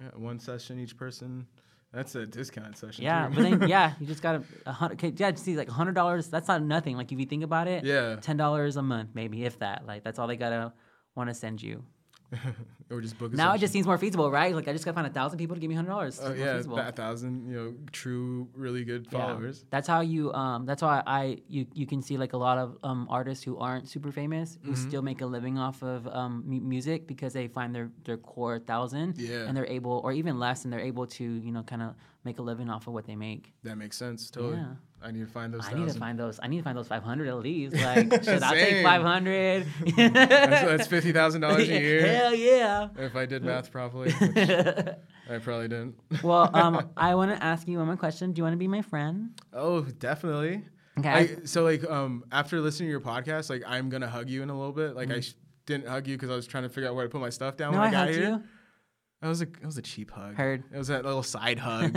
Yeah, 0.00 0.08
one 0.16 0.38
session 0.40 0.80
each 0.80 0.96
person. 0.96 1.46
That's 1.92 2.14
a 2.16 2.24
discount 2.26 2.76
session. 2.78 3.04
Yeah, 3.04 3.28
too. 3.28 3.34
but 3.34 3.42
then 3.60 3.68
yeah, 3.68 3.92
you 4.00 4.06
just 4.06 4.22
gotta 4.22 4.42
a 4.64 4.72
hundred. 4.72 4.94
okay, 4.94 5.12
Yeah, 5.14 5.30
just 5.32 5.44
see, 5.44 5.54
like 5.56 5.68
hundred 5.68 5.94
dollars. 5.94 6.28
That's 6.28 6.48
not 6.48 6.62
nothing. 6.62 6.96
Like 6.96 7.12
if 7.12 7.20
you 7.20 7.26
think 7.26 7.44
about 7.44 7.68
it, 7.68 7.84
Yeah. 7.84 8.16
ten 8.16 8.38
dollars 8.38 8.76
a 8.76 8.82
month, 8.82 9.10
maybe 9.12 9.44
if 9.44 9.58
that. 9.58 9.86
Like 9.86 10.02
that's 10.02 10.18
all 10.18 10.26
they 10.26 10.36
gotta 10.36 10.72
want 11.14 11.28
to 11.28 11.34
send 11.34 11.62
you. 11.62 11.84
or 12.90 13.00
just 13.00 13.18
book. 13.18 13.32
Now 13.32 13.54
it 13.54 13.58
just 13.58 13.72
seems 13.72 13.86
more 13.86 13.98
feasible, 13.98 14.30
right? 14.30 14.54
Like 14.54 14.68
I 14.68 14.72
just 14.72 14.84
gotta 14.84 14.94
find 14.94 15.06
a 15.06 15.10
thousand 15.10 15.38
people 15.38 15.54
to 15.56 15.60
give 15.60 15.68
me 15.68 15.74
hundred 15.74 15.90
dollars. 15.90 16.20
Oh 16.22 16.32
yeah, 16.32 16.60
a 16.76 16.92
thousand. 16.92 17.48
You 17.48 17.54
know, 17.56 17.74
true, 17.92 18.48
really 18.54 18.84
good 18.84 19.06
Yeah. 19.10 19.18
followers. 19.18 19.64
That's 19.70 19.86
how 19.88 20.00
you. 20.00 20.32
Um, 20.32 20.66
that's 20.66 20.82
why 20.82 21.02
I 21.06 21.38
you 21.48 21.66
you 21.74 21.86
can 21.86 22.02
see 22.02 22.16
like 22.16 22.32
a 22.32 22.36
lot 22.36 22.58
of 22.58 22.76
um, 22.82 23.06
artists 23.10 23.44
who 23.44 23.56
aren't 23.58 23.88
super 23.88 24.10
famous 24.12 24.58
who 24.62 24.72
Mm-hmm. 24.72 24.88
still 24.88 25.02
make 25.02 25.20
a 25.20 25.26
living 25.26 25.58
off 25.58 25.82
of 25.82 26.06
um, 26.08 26.42
mu- 26.46 26.60
music 26.60 27.06
because 27.06 27.32
they 27.32 27.46
find 27.48 27.74
their 27.74 27.90
their 28.04 28.16
core 28.16 28.58
thousand. 28.58 29.18
Yeah. 29.18 29.46
And 29.46 29.56
they're 29.56 29.66
able, 29.66 30.00
or 30.04 30.12
even 30.12 30.38
less, 30.38 30.64
and 30.64 30.72
they're 30.72 30.80
able 30.80 31.06
to 31.18 31.24
you 31.24 31.52
know 31.52 31.62
kind 31.62 31.82
of 31.82 31.94
make 32.24 32.38
a 32.38 32.42
living 32.42 32.68
off 32.70 32.86
of 32.86 32.92
what 32.94 33.06
they 33.06 33.16
make. 33.16 33.52
That 33.62 33.76
makes 33.76 33.96
sense. 33.96 34.30
Totally. 34.30 34.56
Yeah. 34.56 34.74
I 35.04 35.10
need 35.10 35.20
to 35.20 35.26
find 35.26 35.52
those. 35.52 35.66
I 35.66 35.74
need 35.74 35.88
to 35.88 35.98
find 35.98 36.18
those. 36.18 36.40
I 36.42 36.46
need 36.48 36.56
to 36.58 36.62
find 36.62 36.78
those 36.78 36.88
five 36.88 37.02
hundred 37.02 37.28
at 37.28 37.36
least. 37.38 37.76
Like, 37.84 38.24
should 38.24 38.42
I 38.42 38.54
take 38.54 38.82
five 38.82 39.02
hundred? 39.02 39.66
that's, 39.96 40.14
that's 40.14 40.86
fifty 40.86 41.12
thousand 41.12 41.42
dollars 41.42 41.68
a 41.68 41.78
year. 41.80 42.06
Hell 42.06 42.34
yeah. 42.34 42.88
If 42.96 43.14
I 43.14 43.26
did 43.26 43.44
math 43.44 43.70
properly, 43.70 44.10
which 44.20 44.48
I 44.48 45.38
probably 45.42 45.68
didn't. 45.68 45.96
Well, 46.22 46.50
um, 46.54 46.90
I 46.96 47.14
want 47.14 47.36
to 47.36 47.42
ask 47.42 47.68
you 47.68 47.76
one 47.78 47.86
more 47.86 47.96
question. 47.96 48.32
Do 48.32 48.40
you 48.40 48.44
want 48.44 48.54
to 48.54 48.58
be 48.58 48.68
my 48.68 48.80
friend? 48.82 49.38
Oh, 49.52 49.82
definitely. 49.82 50.64
Okay. 50.98 51.08
I, 51.10 51.36
so 51.44 51.64
like 51.64 51.88
um 51.90 52.24
after 52.32 52.60
listening 52.60 52.86
to 52.86 52.90
your 52.90 53.00
podcast, 53.00 53.50
like 53.50 53.62
I'm 53.66 53.90
gonna 53.90 54.08
hug 54.08 54.30
you 54.30 54.42
in 54.42 54.48
a 54.50 54.56
little 54.56 54.72
bit. 54.72 54.96
Like 54.96 55.10
I 55.10 55.20
sh- 55.20 55.34
didn't 55.66 55.88
hug 55.88 56.06
you 56.06 56.16
because 56.16 56.30
I 56.30 56.36
was 56.36 56.46
trying 56.46 56.62
to 56.62 56.68
figure 56.68 56.88
out 56.88 56.94
where 56.94 57.04
to 57.04 57.10
put 57.10 57.20
my 57.20 57.30
stuff 57.30 57.56
down 57.56 57.72
no, 57.72 57.80
when 57.80 57.86
I 57.86 57.88
I, 57.88 57.92
got 58.06 58.08
here. 58.08 58.28
you. 58.28 58.42
That 59.20 59.28
was 59.28 59.42
a 59.42 59.44
it 59.44 59.64
was 59.64 59.76
a 59.76 59.82
cheap 59.82 60.10
hug. 60.10 60.36
Heard. 60.36 60.64
It 60.72 60.78
was 60.78 60.88
that 60.88 61.04
little 61.04 61.22
side 61.22 61.58
hug. 61.58 61.96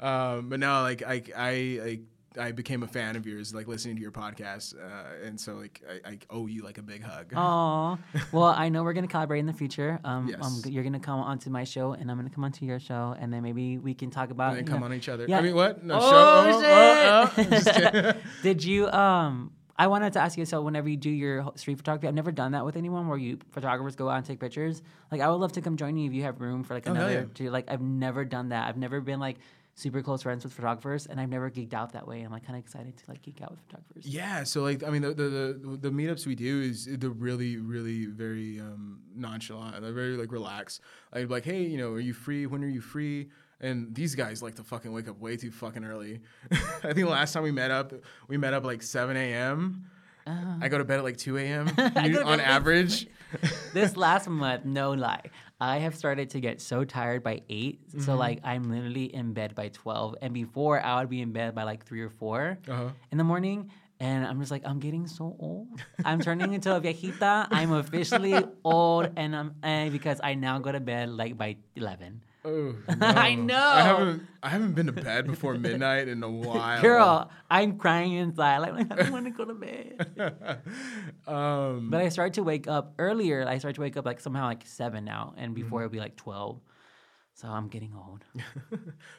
um, 0.00 0.48
but 0.48 0.58
no, 0.58 0.82
like 0.82 1.02
I 1.06 1.22
I 1.36 1.80
like 1.84 2.00
I 2.38 2.52
became 2.52 2.82
a 2.82 2.86
fan 2.86 3.16
of 3.16 3.26
yours, 3.26 3.52
like 3.52 3.66
listening 3.66 3.96
to 3.96 4.02
your 4.02 4.12
podcast, 4.12 4.74
uh, 4.76 5.26
and 5.26 5.38
so 5.40 5.54
like 5.54 5.82
I, 6.06 6.10
I 6.10 6.18
owe 6.30 6.46
you 6.46 6.62
like 6.62 6.78
a 6.78 6.82
big 6.82 7.02
hug. 7.02 7.32
Aw. 7.36 7.98
Well, 8.30 8.44
I 8.44 8.68
know 8.68 8.84
we're 8.84 8.92
gonna 8.92 9.08
collaborate 9.08 9.40
in 9.40 9.46
the 9.46 9.52
future. 9.52 9.98
Um, 10.04 10.28
Yes. 10.28 10.38
um, 10.44 10.62
you're 10.70 10.84
gonna 10.84 11.00
come 11.00 11.18
onto 11.20 11.50
my 11.50 11.64
show, 11.64 11.92
and 11.92 12.10
I'm 12.10 12.16
gonna 12.16 12.30
come 12.30 12.44
onto 12.44 12.64
your 12.64 12.78
show, 12.78 13.16
and 13.18 13.32
then 13.32 13.42
maybe 13.42 13.78
we 13.78 13.94
can 13.94 14.10
talk 14.10 14.30
about. 14.30 14.50
and 14.50 14.58
then 14.58 14.64
come 14.66 14.80
know- 14.80 14.86
on 14.86 14.94
each 14.94 15.08
other. 15.08 15.24
Yeah. 15.28 15.38
I 15.38 15.42
mean, 15.42 15.54
what? 15.56 15.82
No, 15.84 15.98
Oh, 16.00 16.10
show. 16.60 16.60
oh, 16.62 17.32
shit. 17.36 17.50
Just 17.50 17.66
kidding. 17.74 18.12
Did 18.42 18.64
you 18.64 18.88
um? 18.90 19.52
I 19.76 19.86
wanted 19.86 20.12
to 20.12 20.20
ask 20.20 20.36
you. 20.36 20.44
So, 20.44 20.60
whenever 20.60 20.90
you 20.90 20.98
do 20.98 21.08
your 21.08 21.50
street 21.56 21.78
photography, 21.78 22.06
I've 22.06 22.14
never 22.14 22.30
done 22.30 22.52
that 22.52 22.66
with 22.66 22.76
anyone. 22.76 23.08
Where 23.08 23.16
you 23.16 23.38
photographers 23.50 23.96
go 23.96 24.10
out 24.10 24.18
and 24.18 24.26
take 24.26 24.38
pictures. 24.38 24.82
Like, 25.10 25.22
I 25.22 25.28
would 25.30 25.36
love 25.40 25.52
to 25.52 25.62
come 25.62 25.76
join 25.78 25.96
you 25.96 26.06
if 26.06 26.12
you 26.12 26.22
have 26.24 26.38
room 26.40 26.64
for 26.64 26.74
like 26.74 26.86
Oh, 26.86 26.92
another. 26.92 27.12
yeah. 27.12 27.24
To 27.46 27.50
like, 27.50 27.70
I've 27.70 27.80
never 27.80 28.26
done 28.26 28.50
that. 28.50 28.68
I've 28.68 28.76
never 28.76 29.00
been 29.00 29.18
like 29.20 29.38
super 29.74 30.02
close 30.02 30.22
friends 30.22 30.44
with 30.44 30.52
photographers, 30.52 31.06
and 31.06 31.20
I've 31.20 31.28
never 31.28 31.50
geeked 31.50 31.74
out 31.74 31.92
that 31.92 32.06
way. 32.06 32.22
I'm 32.22 32.30
like 32.30 32.44
kind 32.44 32.58
of 32.58 32.64
excited 32.64 32.96
to 32.96 33.04
like 33.08 33.22
geek 33.22 33.40
out 33.42 33.50
with 33.50 33.60
photographers. 33.60 34.06
Yeah, 34.06 34.44
so 34.44 34.62
like 34.62 34.84
I 34.84 34.90
mean 34.90 35.02
the 35.02 35.14
the, 35.14 35.22
the 35.62 35.78
the 35.82 35.90
meetups 35.90 36.26
we 36.26 36.34
do 36.34 36.60
is 36.60 36.86
they're 36.86 37.10
really 37.10 37.56
really 37.56 38.06
very 38.06 38.60
um, 38.60 39.00
nonchalant. 39.14 39.80
They're 39.80 39.92
very 39.92 40.16
like 40.16 40.32
relaxed. 40.32 40.80
I'd 41.12 41.28
be 41.28 41.34
like, 41.34 41.44
hey, 41.44 41.62
you 41.62 41.78
know, 41.78 41.92
are 41.92 42.00
you 42.00 42.12
free? 42.14 42.46
When 42.46 42.62
are 42.62 42.68
you 42.68 42.80
free? 42.80 43.30
And 43.62 43.94
these 43.94 44.14
guys 44.14 44.42
like 44.42 44.54
to 44.54 44.62
fucking 44.62 44.90
wake 44.90 45.08
up 45.08 45.18
way 45.20 45.36
too 45.36 45.50
fucking 45.50 45.84
early. 45.84 46.20
I 46.50 46.56
think 46.56 46.96
the 46.96 47.04
last 47.04 47.34
time 47.34 47.42
we 47.42 47.50
met 47.50 47.70
up, 47.70 47.92
we 48.26 48.38
met 48.38 48.54
up 48.54 48.64
like 48.64 48.82
7 48.82 49.16
a.m. 49.16 49.84
I 50.26 50.68
go 50.68 50.78
to 50.78 50.84
bed 50.84 50.98
at 50.98 51.04
like 51.04 51.16
2 51.16 51.38
a.m. 51.38 51.66
go 51.76 51.88
to 51.88 51.90
bed 51.90 52.16
on 52.18 52.40
average. 52.40 53.06
this 53.74 53.96
last 53.96 54.28
month, 54.28 54.64
no 54.64 54.92
lie, 54.92 55.22
I 55.60 55.78
have 55.78 55.94
started 55.94 56.30
to 56.30 56.40
get 56.40 56.60
so 56.60 56.84
tired 56.84 57.22
by 57.22 57.42
8 57.48 57.88
Mm-hmm. 57.90 58.00
So 58.00 58.14
like 58.16 58.40
I'm 58.44 58.70
literally 58.70 59.12
in 59.14 59.32
bed 59.34 59.54
by 59.54 59.68
twelve, 59.68 60.16
and 60.22 60.32
before 60.32 60.80
I 60.80 61.00
would 61.00 61.10
be 61.10 61.20
in 61.20 61.32
bed 61.32 61.54
by 61.54 61.64
like 61.64 61.84
three 61.84 62.00
or 62.00 62.10
4 62.10 62.58
Uh-huh. 62.68 62.88
in 63.12 63.18
the 63.18 63.24
morning. 63.24 63.70
And 64.00 64.24
I'm 64.26 64.40
just 64.40 64.50
like, 64.50 64.64
I'm 64.64 64.80
getting 64.80 65.06
so 65.06 65.36
old. 65.38 65.68
I'm 66.08 66.20
turning 66.24 66.54
into 66.56 66.74
a 66.74 66.80
viejita. 66.80 67.48
I'm 67.52 67.72
officially 67.76 68.32
old, 68.64 69.10
and 69.20 69.36
I'm 69.36 69.54
and 69.62 69.92
because 69.92 70.18
I 70.24 70.32
now 70.40 70.58
go 70.58 70.72
to 70.72 70.80
bed 70.80 71.10
like 71.10 71.36
by 71.36 71.58
eleven. 71.76 72.24
Oh, 72.44 72.74
I 73.00 73.34
know. 73.34 73.54
I 73.54 73.82
haven't 73.82 74.22
I 74.42 74.48
haven't 74.48 74.72
been 74.72 74.86
to 74.86 74.92
bed 74.92 75.26
before 75.26 75.54
midnight 75.54 76.08
in 76.08 76.22
a 76.22 76.30
while. 76.30 76.80
Girl, 76.80 77.30
I'm 77.50 77.76
crying 77.76 78.12
inside. 78.12 78.58
Like, 78.58 78.74
I 78.92 78.96
don't 78.96 79.12
want 79.12 79.26
to 79.26 79.30
go 79.30 79.44
to 79.44 79.54
bed. 79.54 80.62
um, 81.26 81.90
But 81.90 82.00
I 82.00 82.08
started 82.08 82.34
to 82.34 82.42
wake 82.42 82.66
up 82.68 82.94
earlier. 82.98 83.46
I 83.46 83.58
started 83.58 83.74
to 83.76 83.80
wake 83.82 83.96
up 83.96 84.06
like 84.06 84.20
somehow 84.20 84.44
like 84.46 84.66
seven 84.66 85.04
now, 85.04 85.34
and 85.36 85.54
before 85.54 85.80
it'd 85.82 85.92
be 85.92 85.98
like 86.00 86.16
twelve. 86.16 86.60
So 87.34 87.48
I'm 87.48 87.68
getting 87.68 87.94
old. 87.94 88.22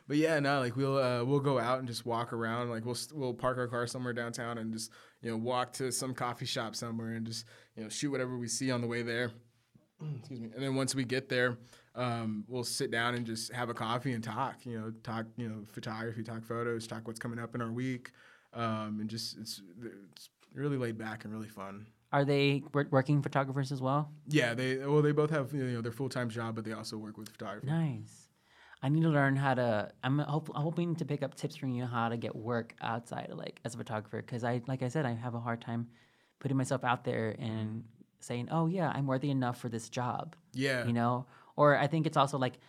But 0.08 0.18
yeah, 0.18 0.40
no, 0.40 0.60
like 0.60 0.76
we'll 0.76 0.98
uh, 0.98 1.24
we'll 1.24 1.40
go 1.40 1.58
out 1.60 1.80
and 1.80 1.88
just 1.88 2.06
walk 2.06 2.34
around. 2.34 2.70
Like 2.70 2.86
we'll 2.86 2.98
we'll 3.14 3.34
park 3.34 3.58
our 3.58 3.68
car 3.68 3.88
somewhere 3.88 4.14
downtown 4.14 4.58
and 4.58 4.74
just 4.74 4.92
you 5.22 5.32
know 5.32 5.38
walk 5.38 5.74
to 5.74 5.92
some 5.92 6.14
coffee 6.14 6.46
shop 6.46 6.76
somewhere 6.76 7.14
and 7.14 7.26
just 7.26 7.46
you 7.76 7.84
know 7.84 7.90
shoot 7.90 8.12
whatever 8.12 8.38
we 8.38 8.48
see 8.48 8.70
on 8.72 8.82
the 8.82 8.88
way 8.88 9.02
there. 9.02 9.32
Excuse 10.20 10.40
me. 10.40 10.50
And 10.54 10.62
then 10.64 10.76
once 10.76 10.94
we 10.94 11.04
get 11.04 11.30
there, 11.30 11.58
um, 11.96 12.46
we'll 12.48 12.64
sit 12.64 12.92
down 12.92 13.16
and 13.16 13.26
just 13.26 13.52
have 13.54 13.70
a 13.70 13.74
coffee 13.74 14.14
and 14.14 14.24
talk. 14.24 14.66
You 14.66 14.80
know, 14.80 14.94
talk 15.04 15.26
you 15.38 15.48
know 15.50 15.64
photography, 15.66 16.24
talk 16.24 16.44
photos, 16.44 16.88
talk 16.88 17.08
what's 17.08 17.20
coming 17.20 17.40
up 17.40 17.56
in 17.56 17.62
our 17.62 17.72
week, 17.72 18.12
um, 18.54 19.00
and 19.02 19.10
just 19.10 19.38
it's 19.38 19.62
it's 20.14 20.30
really 20.54 20.78
laid 20.78 20.98
back 20.98 21.24
and 21.24 21.34
really 21.34 21.48
fun. 21.50 21.88
Are 22.14 22.26
they 22.26 22.62
working 22.92 23.22
photographers 23.22 23.72
as 23.72 23.82
well? 23.82 24.12
Yeah, 24.28 24.54
they 24.54 24.78
well 24.78 25.02
they 25.02 25.12
both 25.12 25.30
have 25.30 25.54
you 25.54 25.64
know 25.64 25.82
their 25.82 25.92
full 25.92 26.10
time 26.10 26.30
job, 26.30 26.56
but 26.56 26.66
they 26.66 26.74
also 26.74 26.98
work 26.98 27.18
with 27.18 27.30
photography. 27.30 27.68
Nice. 27.68 28.28
I 28.84 28.90
need 28.90 29.04
to 29.04 29.10
learn 29.10 29.36
how 29.36 29.54
to. 29.54 29.92
I'm 30.04 30.20
hope, 30.20 30.50
hoping 30.56 30.96
to 30.96 31.06
pick 31.06 31.22
up 31.22 31.36
tips 31.36 31.56
from 31.56 31.70
you 31.70 31.86
how 31.86 32.10
to 32.10 32.18
get 32.18 32.36
work 32.36 32.74
outside, 32.82 33.30
of, 33.30 33.38
like 33.38 33.60
as 33.64 33.76
a 33.76 33.78
photographer, 33.78 34.22
because 34.22 34.44
I, 34.44 34.62
like 34.68 34.82
I 34.82 34.88
said, 34.88 35.06
I 35.06 35.14
have 35.14 35.36
a 35.36 35.40
hard 35.40 35.62
time 35.62 35.88
putting 36.40 36.58
myself 36.58 36.84
out 36.84 37.04
there 37.04 37.36
and 37.38 37.84
saying, 38.22 38.48
"Oh 38.52 38.66
yeah, 38.66 38.92
I'm 38.94 39.06
worthy 39.06 39.30
enough 39.30 39.60
for 39.60 39.70
this 39.70 39.88
job." 39.88 40.36
Yeah, 40.54 40.86
You 40.86 40.94
know, 40.94 41.28
or 41.56 41.78
I 41.78 41.88
think 41.88 42.06
it's 42.08 42.18
also 42.18 42.38
like, 42.38 42.60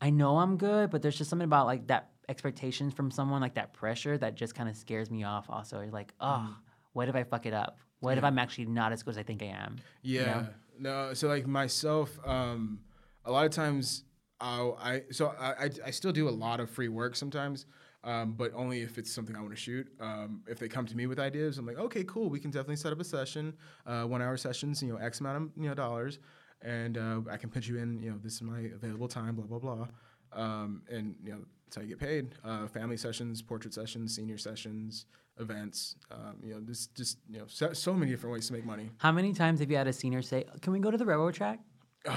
I 0.00 0.10
know 0.10 0.38
I'm 0.38 0.56
good, 0.56 0.90
but 0.90 1.02
there's 1.02 1.18
just 1.18 1.30
something 1.30 1.44
about 1.44 1.66
like 1.66 1.86
that 1.88 2.10
expectations 2.28 2.92
from 2.94 3.10
someone, 3.10 3.40
like 3.40 3.54
that 3.54 3.72
pressure, 3.72 4.16
that 4.18 4.34
just 4.34 4.54
kind 4.54 4.68
of 4.68 4.76
scares 4.76 5.10
me 5.10 5.24
off. 5.24 5.46
Also, 5.48 5.80
You're 5.80 5.90
like, 5.90 6.12
oh, 6.20 6.54
what 6.92 7.08
if 7.08 7.14
I 7.14 7.24
fuck 7.24 7.46
it 7.46 7.54
up? 7.54 7.78
What 8.00 8.16
if 8.16 8.22
I'm 8.24 8.38
actually 8.38 8.66
not 8.66 8.92
as 8.92 9.02
good 9.02 9.10
as 9.12 9.18
I 9.18 9.22
think 9.24 9.42
I 9.42 9.46
am? 9.46 9.76
Yeah, 10.02 10.46
No, 10.78 11.14
so 11.14 11.26
like 11.26 11.46
myself, 11.46 12.16
um, 12.24 12.80
a 13.24 13.32
lot 13.32 13.44
of 13.44 13.50
times 13.50 14.04
I'll, 14.40 14.78
I 14.80 15.02
so 15.10 15.34
I, 15.38 15.64
I 15.64 15.70
I 15.86 15.90
still 15.90 16.12
do 16.12 16.28
a 16.28 16.30
lot 16.30 16.60
of 16.60 16.70
free 16.70 16.88
work 16.88 17.16
sometimes, 17.16 17.66
um, 18.04 18.34
but 18.34 18.52
only 18.54 18.82
if 18.82 18.98
it's 18.98 19.12
something 19.12 19.34
I 19.34 19.40
want 19.40 19.50
to 19.50 19.60
shoot. 19.60 19.88
Um, 20.00 20.42
if 20.46 20.60
they 20.60 20.68
come 20.68 20.86
to 20.86 20.96
me 20.96 21.08
with 21.08 21.18
ideas, 21.18 21.58
I'm 21.58 21.66
like, 21.66 21.78
okay, 21.78 22.04
cool, 22.04 22.30
we 22.30 22.38
can 22.38 22.52
definitely 22.52 22.76
set 22.76 22.92
up 22.92 23.00
a 23.00 23.04
session, 23.04 23.54
uh, 23.84 24.04
one 24.04 24.22
hour 24.22 24.36
sessions, 24.36 24.80
you 24.80 24.92
know, 24.92 24.98
X 24.98 25.18
amount 25.18 25.36
of 25.42 25.50
you 25.60 25.68
know 25.68 25.74
dollars, 25.74 26.20
and 26.62 26.98
uh, 26.98 27.20
I 27.30 27.36
can 27.36 27.50
put 27.50 27.66
you 27.66 27.78
in, 27.78 28.00
you 28.02 28.10
know, 28.10 28.18
this 28.22 28.34
is 28.34 28.42
my 28.42 28.60
available 28.74 29.08
time, 29.08 29.36
blah 29.36 29.46
blah 29.46 29.58
blah, 29.58 29.88
um, 30.32 30.82
and 30.90 31.14
you 31.22 31.32
know 31.32 31.40
that's 31.64 31.76
how 31.76 31.82
you 31.82 31.88
get 31.88 31.98
paid. 32.00 32.34
Uh, 32.44 32.66
family 32.66 32.96
sessions, 32.96 33.42
portrait 33.42 33.74
sessions, 33.74 34.14
senior 34.14 34.38
sessions, 34.38 35.06
events, 35.38 35.96
um, 36.10 36.36
you 36.42 36.54
know, 36.54 36.60
just 36.60 36.94
just 36.94 37.18
you 37.30 37.38
know, 37.38 37.44
so, 37.46 37.72
so 37.72 37.92
many 37.92 38.10
different 38.10 38.32
ways 38.34 38.46
to 38.48 38.52
make 38.52 38.64
money. 38.64 38.90
How 38.98 39.12
many 39.12 39.32
times 39.32 39.60
have 39.60 39.70
you 39.70 39.76
had 39.76 39.86
a 39.86 39.92
senior 39.92 40.22
say, 40.22 40.44
"Can 40.62 40.72
we 40.72 40.78
go 40.78 40.90
to 40.90 40.96
the 40.96 41.06
railroad 41.06 41.34
track?" 41.34 41.60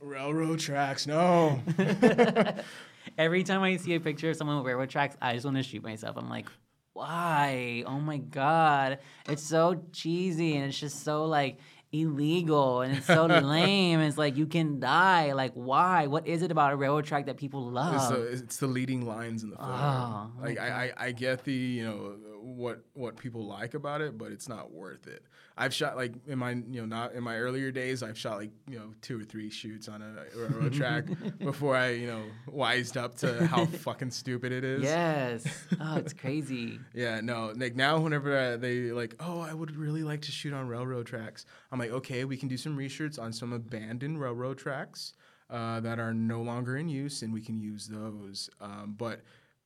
Railroad 0.00 0.58
tracks, 0.60 1.06
no. 1.06 1.60
Every 3.18 3.44
time 3.44 3.62
I 3.62 3.76
see 3.76 3.94
a 3.94 4.00
picture 4.00 4.30
of 4.30 4.36
someone 4.36 4.56
with 4.56 4.66
railroad 4.66 4.90
tracks, 4.90 5.16
I 5.20 5.34
just 5.34 5.44
want 5.44 5.56
to 5.56 5.62
shoot 5.62 5.82
myself. 5.82 6.16
I'm 6.16 6.28
like, 6.28 6.46
why? 6.94 7.82
Oh 7.86 7.98
my 7.98 8.18
god, 8.18 8.98
it's 9.28 9.42
so 9.42 9.82
cheesy 9.92 10.56
and 10.56 10.66
it's 10.66 10.78
just 10.78 11.02
so 11.02 11.24
like 11.24 11.58
illegal 11.94 12.80
and 12.82 12.96
it's 12.96 13.06
so 13.06 13.26
lame. 13.26 14.00
It's 14.00 14.18
like 14.18 14.36
you 14.36 14.46
can 14.46 14.80
die. 14.80 15.32
Like 15.32 15.52
why? 15.54 16.06
What 16.06 16.26
is 16.26 16.42
it 16.42 16.50
about 16.50 16.72
a 16.72 16.76
railroad 16.76 17.04
track 17.04 17.26
that 17.26 17.36
people 17.36 17.70
love? 17.70 17.94
It's 17.94 18.08
the, 18.08 18.44
it's 18.44 18.56
the 18.58 18.66
leading 18.66 19.06
lines 19.06 19.42
in 19.42 19.50
the 19.50 19.56
photo. 19.56 19.70
Oh, 19.72 20.30
like 20.40 20.58
I, 20.58 20.92
I, 20.98 21.06
I 21.06 21.12
get 21.12 21.44
the 21.44 21.52
you 21.52 21.84
know 21.84 22.16
what 22.44 22.84
what 22.92 23.16
people 23.16 23.46
like 23.46 23.74
about 23.74 24.00
it, 24.00 24.18
but 24.18 24.30
it's 24.30 24.48
not 24.48 24.70
worth 24.70 25.06
it. 25.06 25.22
I've 25.56 25.72
shot 25.72 25.96
like 25.96 26.12
in 26.26 26.38
my 26.38 26.50
you 26.50 26.80
know 26.80 26.86
not 26.86 27.12
in 27.14 27.22
my 27.22 27.36
earlier 27.36 27.70
days. 27.70 28.02
I've 28.02 28.18
shot 28.18 28.38
like 28.38 28.50
you 28.68 28.78
know 28.78 28.92
two 29.00 29.20
or 29.20 29.24
three 29.24 29.50
shoots 29.50 29.88
on 29.88 30.02
a 30.02 30.38
railroad 30.38 30.72
track 30.80 31.04
before 31.38 31.76
I 31.76 31.90
you 31.90 32.06
know 32.06 32.22
wised 32.46 32.96
up 32.96 33.16
to 33.18 33.46
how 33.46 33.64
fucking 33.86 34.10
stupid 34.10 34.52
it 34.52 34.64
is. 34.64 34.82
yes. 34.82 35.44
Oh, 35.80 35.96
it's 35.96 36.12
crazy. 36.12 36.78
Yeah, 36.94 37.20
no. 37.20 37.52
Like 37.56 37.74
now, 37.76 37.98
whenever 37.98 38.36
uh, 38.36 38.56
they 38.56 38.92
like, 38.92 39.14
oh, 39.20 39.40
I 39.40 39.52
would 39.52 39.76
really 39.76 40.02
like 40.02 40.22
to 40.22 40.32
shoot 40.32 40.52
on 40.52 40.68
railroad 40.68 41.06
tracks. 41.06 41.46
I'm 41.72 41.78
like, 41.78 41.90
okay, 41.90 42.24
we 42.24 42.36
can 42.36 42.48
do 42.48 42.56
some 42.56 42.76
research 42.76 43.18
on 43.18 43.32
some 43.32 43.52
abandoned 43.52 44.20
railroad 44.20 44.58
tracks 44.58 45.14
uh, 45.50 45.80
that 45.80 45.98
are 45.98 46.14
no 46.14 46.42
longer 46.42 46.76
in 46.76 46.88
use, 46.88 47.22
and 47.22 47.32
we 47.32 47.40
can 47.40 47.58
use 47.60 47.86
those. 47.86 48.48
Um, 48.60 48.94
but 48.96 49.20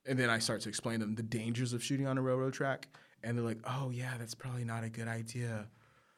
and 0.09 0.19
then 0.19 0.31
I 0.31 0.39
start 0.39 0.61
to 0.63 0.69
explain 0.69 1.01
them 1.01 1.15
the 1.15 1.23
dangers 1.23 1.73
of 1.73 1.83
shooting 1.83 2.07
on 2.07 2.19
a 2.19 2.23
railroad 2.23 2.55
track, 2.55 2.89
and 3.23 3.37
they're 3.37 3.45
like, 3.45 3.61
oh 3.65 3.91
yeah, 3.91 4.15
that's 4.19 4.35
probably 4.35 4.65
not 4.65 4.85
a 4.85 4.89
good 4.89 5.09
idea. 5.09 5.69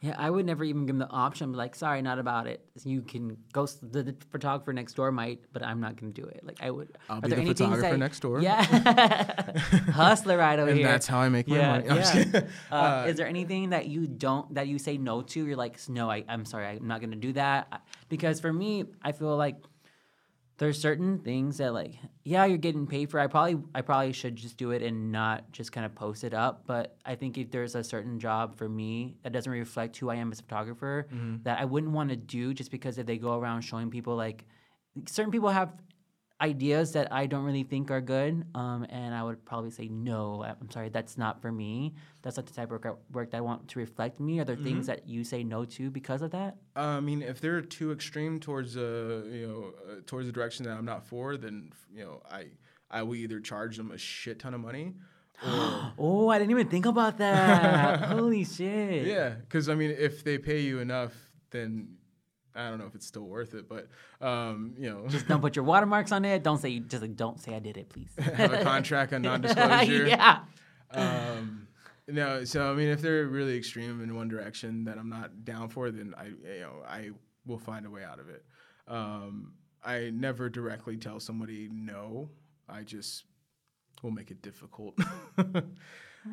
Yeah, 0.02 0.14
I 0.16 0.30
would 0.30 0.46
never 0.46 0.64
even 0.64 0.86
give 0.86 0.96
them 0.96 1.06
the 1.06 1.14
option. 1.14 1.52
Like, 1.52 1.74
sorry, 1.74 2.00
not 2.00 2.18
about 2.18 2.46
it. 2.46 2.64
You 2.84 3.02
can 3.02 3.36
go. 3.52 3.66
The, 3.66 4.02
the 4.02 4.16
photographer 4.30 4.72
next 4.72 4.94
door 4.94 5.12
might, 5.12 5.40
but 5.52 5.62
I'm 5.62 5.78
not 5.78 5.96
going 5.96 6.14
to 6.14 6.22
do 6.22 6.26
it. 6.26 6.40
Like, 6.42 6.56
I 6.62 6.70
would. 6.70 6.96
I'll 7.10 7.18
are 7.18 7.20
be 7.20 7.28
there 7.28 7.36
the 7.36 7.42
any 7.42 7.50
photographer 7.50 7.98
next 7.98 8.20
door. 8.20 8.40
Yeah, 8.40 8.62
hustler 9.92 10.38
right 10.38 10.58
over 10.58 10.70
And 10.70 10.78
here. 10.78 10.88
that's 10.88 11.06
how 11.06 11.18
I 11.18 11.28
make 11.28 11.48
my 11.48 11.56
yeah, 11.56 11.70
money. 11.72 11.90
I'm 11.90 11.96
yeah. 11.98 12.12
kidding. 12.12 12.48
Uh, 12.70 13.06
is 13.08 13.16
there 13.16 13.26
anything 13.26 13.70
that 13.70 13.88
you 13.88 14.06
don't 14.06 14.54
that 14.54 14.68
you 14.68 14.78
say 14.78 14.96
no 14.96 15.20
to? 15.20 15.44
You're 15.46 15.56
like, 15.56 15.78
no, 15.88 16.10
I, 16.10 16.24
I'm 16.28 16.46
sorry, 16.46 16.66
I'm 16.66 16.86
not 16.86 17.00
going 17.00 17.10
to 17.10 17.16
do 17.18 17.34
that. 17.34 17.82
Because 18.08 18.40
for 18.40 18.52
me, 18.52 18.84
I 19.02 19.12
feel 19.12 19.36
like 19.36 19.56
there's 20.60 20.78
certain 20.78 21.18
things 21.20 21.56
that 21.56 21.72
like 21.72 21.94
yeah 22.22 22.44
you're 22.44 22.58
getting 22.58 22.86
paid 22.86 23.10
for 23.10 23.18
i 23.18 23.26
probably 23.26 23.58
i 23.74 23.80
probably 23.80 24.12
should 24.12 24.36
just 24.36 24.58
do 24.58 24.72
it 24.72 24.82
and 24.82 25.10
not 25.10 25.50
just 25.52 25.72
kind 25.72 25.86
of 25.86 25.94
post 25.94 26.22
it 26.22 26.34
up 26.34 26.64
but 26.66 26.96
i 27.06 27.14
think 27.14 27.38
if 27.38 27.50
there's 27.50 27.74
a 27.74 27.82
certain 27.82 28.20
job 28.20 28.54
for 28.54 28.68
me 28.68 29.16
that 29.22 29.32
doesn't 29.32 29.50
reflect 29.50 29.96
who 29.96 30.10
i 30.10 30.14
am 30.14 30.30
as 30.30 30.38
a 30.38 30.42
photographer 30.42 31.08
mm-hmm. 31.12 31.36
that 31.44 31.58
i 31.58 31.64
wouldn't 31.64 31.92
want 31.92 32.10
to 32.10 32.16
do 32.16 32.52
just 32.52 32.70
because 32.70 32.98
if 32.98 33.06
they 33.06 33.16
go 33.16 33.38
around 33.38 33.62
showing 33.62 33.90
people 33.90 34.14
like 34.14 34.44
certain 35.06 35.32
people 35.32 35.48
have 35.48 35.72
ideas 36.40 36.92
that 36.92 37.12
i 37.12 37.26
don't 37.26 37.44
really 37.44 37.62
think 37.62 37.90
are 37.90 38.00
good 38.00 38.44
um, 38.54 38.86
and 38.88 39.14
i 39.14 39.22
would 39.22 39.44
probably 39.44 39.70
say 39.70 39.88
no 39.88 40.42
I- 40.42 40.54
i'm 40.60 40.70
sorry 40.70 40.88
that's 40.88 41.18
not 41.18 41.40
for 41.42 41.52
me. 41.52 41.94
That's 42.22 42.36
not 42.36 42.46
the 42.46 42.52
type 42.52 42.70
of 42.70 42.84
work, 43.12 43.30
that 43.30 43.36
i 43.38 43.40
want 43.40 43.68
to 43.68 43.78
reflect 43.78 44.20
me. 44.20 44.40
Are 44.40 44.44
there 44.44 44.56
things 44.56 44.86
that 44.88 45.08
you 45.08 45.24
say 45.24 45.42
no 45.42 45.64
to 45.64 45.90
because 45.90 46.20
of 46.20 46.30
that? 46.32 46.56
Uh, 46.76 46.80
I 46.80 47.00
mean, 47.00 47.22
if 47.22 47.40
they're 47.40 47.62
too 47.62 47.92
extreme 47.92 48.38
towards 48.40 48.76
uh, 48.76 49.22
you 49.30 49.46
know 49.46 49.72
uh, 49.90 50.00
towards 50.06 50.26
the 50.26 50.32
direction 50.32 50.66
that 50.66 50.76
I'm 50.76 50.84
not 50.84 51.06
for, 51.06 51.36
then 51.38 51.72
you 51.94 52.04
know 52.04 52.22
I 52.30 52.48
I 52.90 53.02
will 53.04 53.14
either 53.14 53.40
charge 53.40 53.76
them 53.78 53.90
a 53.90 53.96
shit 53.98 54.38
ton 54.38 54.52
of 54.52 54.60
money, 54.60 54.94
or 55.46 55.92
oh 55.98 56.28
i 56.28 56.38
didn't 56.38 56.50
even 56.50 56.68
think 56.68 56.84
about 56.86 57.16
that. 57.18 58.00
Holy 58.16 58.44
shit. 58.44 59.06
Yeah, 59.06 59.30
because 59.30 59.68
I 59.70 59.74
mean, 59.74 59.94
if 59.98 60.22
they 60.24 60.36
pay 60.36 60.60
you 60.60 60.80
enough, 60.80 61.14
then 61.52 61.96
I 62.55 62.68
don't 62.68 62.78
know 62.78 62.86
if 62.86 62.94
it's 62.94 63.06
still 63.06 63.24
worth 63.27 63.55
it, 63.55 63.68
but 63.68 63.89
um, 64.20 64.74
you 64.78 64.90
know, 64.90 65.06
Just 65.09 65.28
don't 65.28 65.40
put 65.40 65.56
your 65.56 65.64
watermarks 65.64 66.12
on 66.12 66.24
it. 66.24 66.43
Don't 66.43 66.59
say 66.59 66.78
just 66.81 67.02
like 67.02 67.16
don't 67.16 67.40
say 67.40 67.55
I 67.55 67.59
did 67.59 67.77
it, 67.77 67.89
please. 67.89 68.10
have 68.18 68.52
a 68.52 68.62
contract 68.62 69.12
on 69.12 69.22
non-disclosure. 69.31 70.06
yeah. 70.09 70.40
Um, 70.90 71.68
no, 72.09 72.44
so 72.44 72.70
I 72.70 72.74
mean, 72.74 72.89
if 72.89 73.01
they're 73.01 73.27
really 73.27 73.56
extreme 73.56 74.02
in 74.02 74.14
one 74.16 74.28
direction 74.28 74.85
that 74.85 74.98
I'm 74.98 75.09
not 75.09 75.44
down 75.44 75.68
for, 75.68 75.90
then 75.90 76.14
I, 76.18 76.27
you 76.27 76.60
know, 76.60 76.82
I 76.86 77.10
will 77.47 77.59
find 77.59 77.86
a 77.86 77.90
way 77.90 78.02
out 78.05 78.18
of 78.18 78.28
it. 78.28 78.44
Um, 78.89 79.52
I 79.85 80.10
never 80.12 80.48
directly 80.48 80.97
tell 80.97 81.20
somebody 81.20 81.68
no. 81.72 82.31
I 82.68 82.82
just 82.82 83.24
will 84.02 84.10
make 84.10 84.31
it 84.31 84.43
difficult. 84.43 84.98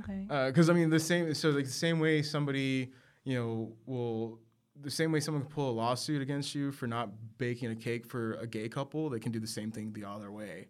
Okay. 0.03 0.25
Because 0.47 0.69
I 0.69 0.73
mean, 0.73 0.89
the 0.89 0.99
same. 0.99 1.33
So 1.33 1.49
like 1.51 1.63
the 1.65 1.71
same 1.71 2.01
way 2.01 2.21
somebody, 2.21 2.91
you 3.23 3.35
know, 3.35 3.71
will 3.85 4.39
the 4.81 4.91
same 4.91 5.11
way 5.11 5.19
someone 5.19 5.43
can 5.43 5.51
pull 5.51 5.69
a 5.69 5.71
lawsuit 5.71 6.21
against 6.21 6.55
you 6.55 6.71
for 6.71 6.87
not 6.87 7.09
baking 7.37 7.71
a 7.71 7.75
cake 7.75 8.05
for 8.05 8.33
a 8.33 8.47
gay 8.47 8.69
couple, 8.69 9.09
they 9.09 9.19
can 9.19 9.31
do 9.31 9.39
the 9.39 9.47
same 9.47 9.71
thing 9.71 9.93
the 9.93 10.05
other 10.05 10.31
way. 10.31 10.67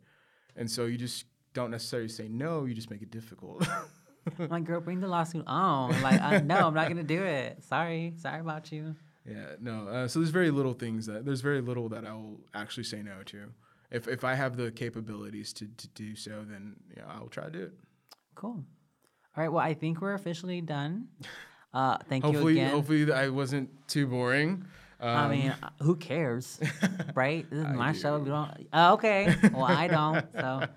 And 0.55 0.69
so 0.69 0.85
you 0.85 0.97
just 0.97 1.25
don't 1.53 1.71
necessarily 1.71 2.09
say 2.09 2.27
no. 2.27 2.65
You 2.65 2.73
just 2.73 2.89
make 2.89 3.01
it 3.01 3.11
difficult. 3.11 3.67
Like, 4.37 4.65
girl, 4.65 4.81
bring 4.81 4.99
the 4.99 5.07
lawsuit 5.07 5.45
on. 5.47 6.01
Like, 6.01 6.21
uh, 6.21 6.39
no, 6.39 6.67
I'm 6.67 6.73
not 6.73 6.89
gonna 6.89 7.03
do 7.03 7.23
it. 7.23 7.63
Sorry, 7.63 8.13
sorry 8.17 8.41
about 8.41 8.71
you. 8.71 8.95
Yeah, 9.25 9.55
no. 9.59 9.87
Uh, 9.87 10.07
so 10.07 10.19
there's 10.19 10.31
very 10.31 10.51
little 10.51 10.73
things 10.73 11.05
that 11.05 11.25
there's 11.25 11.41
very 11.41 11.61
little 11.61 11.89
that 11.89 12.05
I'll 12.05 12.39
actually 12.53 12.83
say 12.83 13.01
no 13.01 13.23
to. 13.27 13.53
If 13.91 14.07
if 14.07 14.23
I 14.23 14.35
have 14.35 14.57
the 14.57 14.71
capabilities 14.71 15.53
to, 15.53 15.67
to 15.67 15.87
do 15.89 16.15
so, 16.15 16.45
then 16.47 16.75
yeah, 16.95 17.03
I'll 17.07 17.27
try 17.29 17.45
to 17.45 17.51
do 17.51 17.61
it. 17.63 17.73
Cool. 18.35 18.51
All 19.35 19.43
right. 19.43 19.49
Well, 19.49 19.63
I 19.63 19.73
think 19.73 20.01
we're 20.01 20.13
officially 20.13 20.61
done. 20.61 21.07
Uh, 21.73 21.97
thank 22.09 22.23
you 22.23 22.31
Hopefully, 22.31 22.53
again. 22.53 22.71
hopefully 22.71 23.11
I 23.11 23.29
wasn't 23.29 23.69
too 23.87 24.07
boring. 24.07 24.65
Um, 24.99 25.09
I 25.09 25.27
mean, 25.29 25.49
uh, 25.51 25.69
who 25.83 25.95
cares, 25.95 26.59
right? 27.15 27.47
This 27.51 27.59
is 27.59 27.67
my 27.67 27.91
do. 27.91 27.99
show. 27.99 28.17
We 28.17 28.29
don't. 28.29 28.67
Uh, 28.73 28.93
okay. 28.93 29.35
Well, 29.53 29.65
I 29.65 29.87
don't. 29.87 30.25
So, 30.33 30.41
uh, 30.41 30.67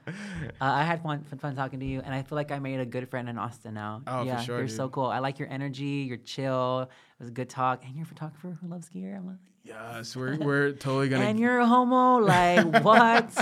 I 0.61 0.83
had 0.83 1.03
fun, 1.03 1.25
fun, 1.25 1.39
fun 1.39 1.57
talking 1.57 1.81
to 1.81 1.87
you, 1.87 2.03
and 2.05 2.15
I 2.15 2.23
feel 2.23 2.37
like 2.37 2.51
I 2.51 2.59
made 2.59 2.81
a 2.81 2.87
good 2.87 3.09
friend 3.09 3.29
in 3.29 3.39
Austin 3.39 3.75
now. 3.75 4.03
Oh, 4.07 4.21
for 4.21 4.27
yeah, 4.27 4.41
sure, 4.41 4.59
you're 4.59 4.69
so 4.69 4.89
cool. 4.91 5.07
I 5.07 5.21
like 5.21 5.39
your 5.39 5.49
energy. 5.49 6.05
You're 6.07 6.19
chill. 6.19 6.91
It 7.21 7.25
was 7.25 7.29
a 7.29 7.33
good 7.33 7.51
talk, 7.51 7.85
and 7.85 7.95
you're 7.95 8.05
a 8.05 8.09
photographer 8.09 8.57
who 8.63 8.67
loves 8.67 8.89
gear. 8.89 9.15
I'm 9.15 9.27
like, 9.27 9.37
yes, 9.63 10.17
we're 10.17 10.39
we're 10.39 10.73
totally 10.73 11.11
gonna. 11.11 11.27
and 11.27 11.39
you're 11.39 11.59
a 11.59 11.67
homo. 11.67 12.17
Like 12.17 12.83
what? 12.83 13.37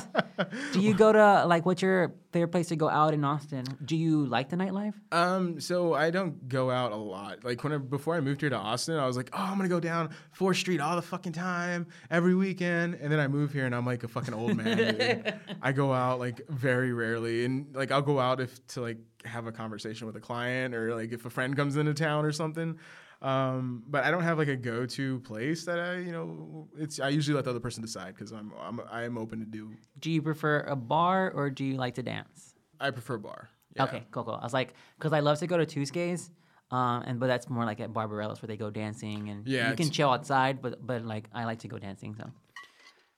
Do 0.73 0.81
you 0.81 0.95
go 0.95 1.13
to 1.13 1.47
like 1.47 1.65
what's 1.65 1.81
your 1.81 2.13
favorite 2.33 2.49
place 2.49 2.67
to 2.69 2.77
go 2.77 2.89
out 2.89 3.15
in 3.15 3.25
Austin? 3.25 3.65
Do 3.85 3.97
you 3.97 4.27
like 4.27 4.49
the 4.49 4.57
nightlife? 4.57 4.95
Um, 5.13 5.61
so 5.61 5.95
I 5.95 6.11
don't 6.11 6.49
go 6.49 6.73
out 6.73 6.91
a 6.91 6.97
lot. 6.97 7.45
Like 7.45 7.63
when 7.63 7.73
I, 7.73 7.77
before 7.79 8.17
I 8.17 8.21
moved 8.21 8.41
here 8.41 8.51
to 8.51 8.57
Austin, 8.57 8.97
I 8.97 9.07
was 9.07 9.17
like, 9.17 9.31
oh, 9.33 9.39
I'm 9.49 9.57
gonna 9.57 9.69
go 9.69 9.79
down 9.79 10.11
Fourth 10.33 10.57
Street 10.57 10.81
all 10.81 10.97
the 10.97 11.03
fucking 11.03 11.35
time, 11.35 11.87
every 12.11 12.35
weekend. 12.35 12.95
And 12.95 13.13
then 13.13 13.21
I 13.21 13.29
move 13.29 13.53
here 13.53 13.65
and 13.65 13.77
I'm 13.77 13.87
like 13.87 14.03
a 14.03 14.09
fucking 14.09 14.35
old 14.35 14.57
man. 14.57 15.39
I 15.63 15.71
go 15.71 15.93
out 15.93 16.19
like 16.19 16.41
very 16.49 16.93
rarely, 16.93 17.45
and 17.45 17.73
like 17.77 17.93
I'll 17.93 18.03
go 18.03 18.19
out 18.19 18.41
if 18.41 18.67
to 18.69 18.81
like 18.81 18.99
have 19.25 19.47
a 19.47 19.53
conversation 19.53 20.09
with 20.09 20.17
a 20.17 20.21
client 20.21 20.75
or 20.75 20.97
like 20.97 21.13
if 21.13 21.27
a 21.27 21.31
friend 21.31 21.55
comes 21.55 21.77
into 21.77 21.95
town 21.95 22.25
or 22.25 22.33
something. 22.33 22.77
Um, 23.21 23.83
but 23.89 24.05
I 24.05 24.13
don't 24.13 24.23
have 24.23 24.39
like 24.39 24.49
a 24.49 24.57
go-to 24.57 25.19
place 25.21 25.65
that 25.65 25.81
I, 25.81 25.97
you 25.99 26.13
know, 26.13 26.69
it's 26.79 27.01
I 27.01 27.09
usually 27.09 27.35
let 27.35 27.45
the 27.45 27.51
other 27.51 27.61
person 27.61 27.83
decide 27.83 28.15
because 28.15 28.31
I'm 28.31 28.53
I'm 28.61 28.81
I 28.91 29.03
am 29.03 29.19
open 29.19 29.41
to 29.41 29.45
do. 29.45 29.73
Do 29.99 30.11
you 30.11 30.23
prefer 30.23 30.61
a 30.61 30.77
bar 30.77 31.33
or 31.33 31.51
do 31.51 31.65
you 31.65 31.77
like 31.77 31.95
to 31.95 32.03
dance? 32.03 32.55
I 32.81 32.91
prefer 32.93 33.19
bar. 33.19 33.51
Yeah. 33.75 33.85
Okay, 33.85 34.05
cool, 34.13 34.25
cool. 34.25 34.35
I 34.35 34.45
was 34.45 34.55
like, 34.55 34.75
because 34.97 35.13
I 35.13 35.21
love 35.21 35.39
to 35.41 35.49
go 35.49 35.59
to 35.59 35.67
Tuesdays, 35.67 36.31
um, 36.71 37.03
and 37.07 37.19
but 37.19 37.27
that's 37.27 37.51
more 37.51 37.65
like 37.65 37.81
at 37.81 37.93
Barbarella's 37.93 38.41
where 38.41 38.47
they 38.47 38.57
go 38.57 38.71
dancing 38.71 39.29
and 39.31 39.47
Yeah, 39.49 39.71
you 39.71 39.77
can 39.77 39.91
chill 39.91 40.11
outside, 40.11 40.63
but 40.63 40.87
but 40.87 41.05
like 41.05 41.29
I 41.33 41.45
like 41.45 41.59
to 41.61 41.69
go 41.69 41.79
dancing. 41.79 42.15
So, 42.15 42.31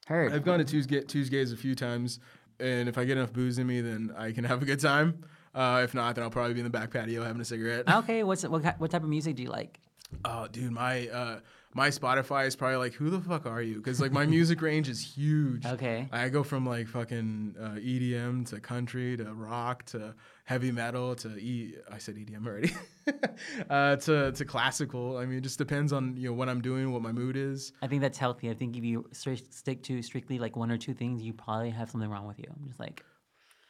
heard. 0.06 0.32
I've 0.32 0.44
gone 0.44 0.60
to 0.60 0.64
Tuesday, 0.64 1.02
Tuesdays 1.02 1.52
a 1.52 1.58
few 1.58 1.74
times, 1.74 2.20
and 2.58 2.88
if 2.88 2.96
I 2.96 3.04
get 3.04 3.18
enough 3.18 3.34
booze 3.34 3.58
in 3.58 3.66
me, 3.66 3.82
then 3.82 4.14
I 4.16 4.32
can 4.32 4.44
have 4.44 4.62
a 4.62 4.64
good 4.64 4.80
time. 4.80 5.24
Uh, 5.54 5.82
if 5.84 5.94
not, 5.94 6.14
then 6.14 6.24
I'll 6.24 6.30
probably 6.30 6.54
be 6.54 6.60
in 6.60 6.64
the 6.64 6.70
back 6.70 6.90
patio 6.90 7.22
having 7.22 7.42
a 7.42 7.44
cigarette. 7.44 7.86
okay, 7.92 8.22
what's 8.22 8.46
what 8.46 8.80
what 8.80 8.90
type 8.90 9.02
of 9.02 9.08
music 9.10 9.36
do 9.36 9.42
you 9.42 9.50
like? 9.50 9.78
Oh, 10.24 10.48
dude, 10.48 10.72
my 10.72 11.08
uh, 11.08 11.40
my 11.72 11.88
Spotify 11.88 12.46
is 12.46 12.56
probably 12.56 12.76
like, 12.76 12.94
who 12.94 13.10
the 13.10 13.20
fuck 13.20 13.46
are 13.46 13.62
you? 13.62 13.76
Because 13.76 14.00
like 14.00 14.12
my 14.12 14.26
music 14.36 14.60
range 14.60 14.88
is 14.88 15.00
huge. 15.00 15.64
Okay. 15.64 16.08
I 16.10 16.28
go 16.28 16.42
from 16.42 16.66
like 16.66 16.88
fucking 16.88 17.54
uh, 17.60 17.68
EDM 17.76 18.48
to 18.50 18.60
country 18.60 19.16
to 19.16 19.32
rock 19.32 19.84
to 19.86 20.14
heavy 20.44 20.72
metal 20.72 21.14
to 21.16 21.36
e. 21.36 21.76
I 21.90 21.98
said 21.98 22.16
EDM 22.16 22.46
already. 22.46 22.72
uh, 23.70 23.96
to 23.96 24.32
to 24.32 24.44
classical. 24.44 25.16
I 25.16 25.26
mean, 25.26 25.38
it 25.38 25.42
just 25.42 25.58
depends 25.58 25.92
on 25.92 26.16
you 26.16 26.28
know 26.28 26.34
what 26.34 26.48
I'm 26.48 26.60
doing, 26.60 26.92
what 26.92 27.02
my 27.02 27.12
mood 27.12 27.36
is. 27.36 27.72
I 27.82 27.86
think 27.86 28.02
that's 28.02 28.18
healthy. 28.18 28.50
I 28.50 28.54
think 28.54 28.76
if 28.76 28.84
you 28.84 29.06
stri- 29.12 29.52
stick 29.52 29.82
to 29.84 30.02
strictly 30.02 30.38
like 30.38 30.56
one 30.56 30.70
or 30.70 30.78
two 30.78 30.94
things, 30.94 31.22
you 31.22 31.32
probably 31.32 31.70
have 31.70 31.90
something 31.90 32.10
wrong 32.10 32.26
with 32.26 32.38
you. 32.38 32.46
I'm 32.48 32.66
just 32.66 32.80
like, 32.80 33.04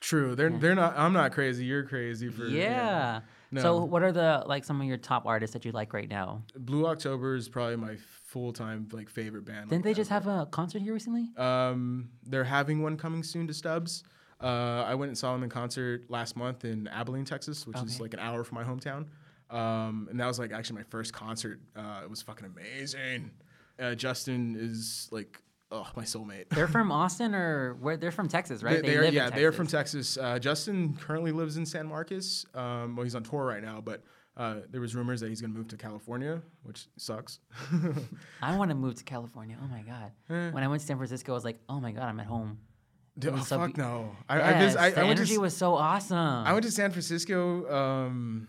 True. 0.01 0.35
They're 0.35 0.51
they're 0.51 0.75
not. 0.75 0.95
I'm 0.97 1.13
not 1.13 1.33
crazy. 1.33 1.67
You're 1.67 1.85
crazy 1.85 2.31
for 2.31 2.47
yeah. 2.47 3.21
No. 3.53 3.63
So, 3.63 3.85
what 3.85 4.03
are 4.03 4.13
the 4.13 4.45
like 4.47 4.65
some 4.65 4.81
of 4.81 4.87
your 4.87 4.97
top 4.97 5.27
artists 5.27 5.55
that 5.55 5.65
you 5.65 5.73
like 5.73 5.93
right 5.93 6.09
now? 6.09 6.43
Blue 6.57 6.87
October 6.87 7.35
is 7.35 7.49
probably 7.49 7.77
my 7.77 7.97
full 8.25 8.53
time 8.53 8.89
like 8.93 9.09
favorite 9.11 9.45
band. 9.45 9.71
Didn't 9.71 9.85
like, 9.85 9.85
they 9.85 9.95
just 9.95 10.13
ever. 10.13 10.31
have 10.31 10.43
a 10.43 10.47
concert 10.47 10.83
here 10.83 10.93
recently? 10.93 11.29
Um, 11.37 12.11
they're 12.25 12.45
having 12.45 12.83
one 12.83 12.97
coming 12.97 13.23
soon 13.23 13.47
to 13.49 13.55
Stubb's. 13.55 14.05
Uh, 14.41 14.85
I 14.87 14.95
went 14.95 15.11
and 15.11 15.19
saw 15.19 15.33
them 15.33 15.43
in 15.43 15.51
concert 15.51 16.09
last 16.09 16.37
month 16.37 16.65
in 16.65 16.89
Abilene, 16.89 17.25
Texas, 17.25 17.67
which 17.67 17.77
is 17.79 18.01
like 18.01 18.15
an 18.15 18.21
hour 18.21 18.43
from 18.43 18.57
my 18.57 18.65
hometown. 18.65 19.07
Um, 19.51 20.07
and 20.11 20.19
that 20.19 20.27
was 20.27 20.39
like 20.39 20.53
actually 20.53 20.77
my 20.77 20.85
first 20.85 21.13
concert. 21.13 21.61
Uh, 21.77 22.01
it 22.03 22.09
was 22.09 22.23
fucking 22.23 22.47
amazing. 22.47 23.33
Uh, 23.79 23.95
Justin 23.95 24.57
is 24.59 25.09
like, 25.11 25.43
oh, 25.71 25.87
my 25.97 26.05
soulmate. 26.05 26.49
They're 26.51 26.69
from 26.69 26.93
Austin 26.93 27.35
or 27.35 27.75
where? 27.75 27.97
They're 27.97 28.11
from 28.11 28.29
Texas, 28.29 28.63
right? 28.63 28.83
They, 28.83 28.89
they 28.91 28.97
are, 28.97 29.01
live 29.01 29.09
in 29.09 29.15
yeah, 29.15 29.31
they 29.31 29.45
are 29.45 29.53
from 29.53 29.67
Texas. 29.67 30.15
Texas. 30.15 30.19
Uh, 30.19 30.39
Justin 30.39 30.97
currently 30.97 31.33
lives 31.33 31.57
in 31.57 31.67
San 31.67 31.87
Marcos. 31.87 32.47
Um, 32.55 32.97
well, 32.97 33.05
he's 33.05 33.15
on 33.15 33.23
tour 33.23 33.45
right 33.45 33.63
now, 33.63 33.81
but 33.81 34.03
uh, 34.37 34.57
there 34.71 34.81
was 34.81 34.95
rumors 34.95 35.21
that 35.21 35.29
he's 35.29 35.41
gonna 35.41 35.53
move 35.53 35.69
to 35.69 35.77
California, 35.77 36.41
which 36.63 36.89
sucks. 36.97 37.41
I 38.43 38.57
want 38.57 38.71
to 38.71 38.75
move 38.75 38.95
to 38.97 39.05
California. 39.05 39.57
Oh 39.63 39.67
my 39.67 39.83
god! 39.83 40.13
Eh. 40.31 40.51
When 40.51 40.63
I 40.63 40.69
went 40.69 40.81
to 40.81 40.87
San 40.87 40.97
Francisco, 40.97 41.33
I 41.33 41.35
was 41.35 41.45
like, 41.45 41.61
oh 41.69 41.81
my 41.81 41.93
god, 41.93 42.05
I'm 42.05 42.21
at 42.21 42.27
home. 42.27 42.59
Dude, 43.19 43.35
oh, 43.35 43.39
so 43.39 43.59
fuck 43.59 43.75
be- 43.75 43.83
no! 43.83 44.17
I, 44.29 44.41
I, 44.41 44.51
Yes, 44.61 44.77
I, 44.77 44.91
the 44.91 45.01
I 45.01 45.05
went 45.05 45.17
to 45.17 45.23
energy 45.23 45.35
s- 45.35 45.41
was 45.41 45.57
so 45.57 45.75
awesome. 45.75 46.17
I 46.17 46.53
went 46.53 46.65
to 46.65 46.71
San 46.71 46.91
Francisco 46.91 47.71
um, 47.71 48.49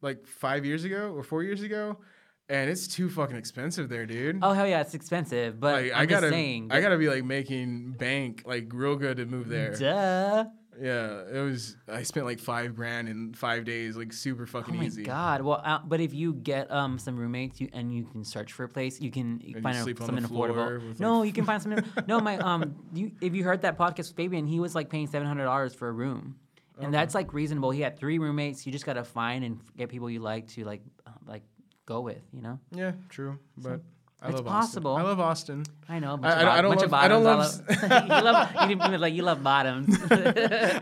like 0.00 0.26
five 0.26 0.64
years 0.64 0.84
ago 0.84 1.12
or 1.14 1.22
four 1.22 1.42
years 1.42 1.60
ago, 1.62 1.98
and 2.48 2.70
it's 2.70 2.86
too 2.86 3.08
fucking 3.10 3.36
expensive 3.36 3.88
there, 3.88 4.06
dude. 4.06 4.38
oh 4.42 4.52
hell 4.52 4.66
yeah, 4.66 4.80
it's 4.80 4.94
expensive, 4.94 5.58
but 5.58 5.82
like 5.82 5.92
I'm 5.92 6.02
I 6.02 6.06
gotta, 6.06 6.26
just 6.26 6.32
saying. 6.32 6.68
I 6.70 6.80
gotta 6.80 6.98
be 6.98 7.08
like 7.08 7.24
making 7.24 7.92
bank 7.92 8.42
like 8.46 8.70
real 8.72 8.96
good 8.96 9.16
to 9.18 9.26
move 9.26 9.48
there. 9.48 9.74
Duh. 9.76 10.44
Yeah, 10.80 11.22
it 11.32 11.40
was. 11.40 11.74
I 11.88 12.02
spent 12.02 12.26
like 12.26 12.38
five 12.38 12.74
grand 12.76 13.08
in 13.08 13.32
five 13.32 13.64
days, 13.64 13.96
like 13.96 14.12
super 14.12 14.46
fucking 14.46 14.74
easy. 14.74 14.78
Oh 14.78 14.80
my 14.80 14.86
easy. 14.86 15.02
god! 15.04 15.40
Well, 15.42 15.62
uh, 15.64 15.78
but 15.82 16.00
if 16.00 16.12
you 16.12 16.34
get 16.34 16.70
um 16.70 16.98
some 16.98 17.16
roommates, 17.16 17.60
you 17.62 17.70
and 17.72 17.94
you 17.94 18.04
can 18.04 18.24
search 18.24 18.52
for 18.52 18.64
a 18.64 18.68
place, 18.68 19.00
you 19.00 19.10
can 19.10 19.40
you 19.40 19.54
you 19.56 19.62
find 19.62 19.76
a, 19.76 19.80
something 19.80 20.24
affordable. 20.24 21.00
No, 21.00 21.20
like- 21.20 21.28
you 21.28 21.32
can 21.32 21.46
find 21.46 21.62
something. 21.62 21.82
no, 22.06 22.20
my 22.20 22.36
um, 22.38 22.76
you 22.92 23.10
if 23.22 23.34
you 23.34 23.42
heard 23.42 23.62
that 23.62 23.78
podcast 23.78 24.08
with 24.08 24.16
Fabian, 24.16 24.46
he 24.46 24.60
was 24.60 24.74
like 24.74 24.90
paying 24.90 25.06
seven 25.06 25.26
hundred 25.26 25.44
dollars 25.44 25.74
for 25.74 25.88
a 25.88 25.92
room, 25.92 26.36
and 26.78 26.92
that's 26.92 27.14
like 27.14 27.32
reasonable. 27.32 27.70
He 27.70 27.80
had 27.80 27.98
three 27.98 28.18
roommates. 28.18 28.66
You 28.66 28.72
just 28.72 28.84
gotta 28.84 29.04
find 29.04 29.44
and 29.44 29.60
get 29.78 29.88
people 29.88 30.10
you 30.10 30.20
like 30.20 30.46
to 30.48 30.64
like 30.64 30.82
uh, 31.06 31.10
like 31.26 31.42
go 31.86 32.00
with. 32.02 32.20
You 32.32 32.42
know. 32.42 32.58
Yeah, 32.72 32.92
true, 33.08 33.38
but 33.56 33.80
I 34.20 34.30
it's 34.30 34.40
possible. 34.40 34.92
Austin. 34.92 35.06
I 35.06 35.08
love 35.08 35.20
Austin. 35.20 35.64
I 35.88 35.98
know. 35.98 36.18
I- 36.22 36.28
I- 36.32 36.58
I 36.58 36.62
don't 36.62 36.76
love- 36.76 36.92
I 36.94 37.08
don't 37.08 37.24
love 37.24 37.40
all 37.40 37.74
up- 37.92 38.08
you 38.08 38.70
love. 38.78 38.92
You 38.92 38.98
like 38.98 39.14
you 39.14 39.22
love 39.22 39.42
bottoms. 39.42 39.96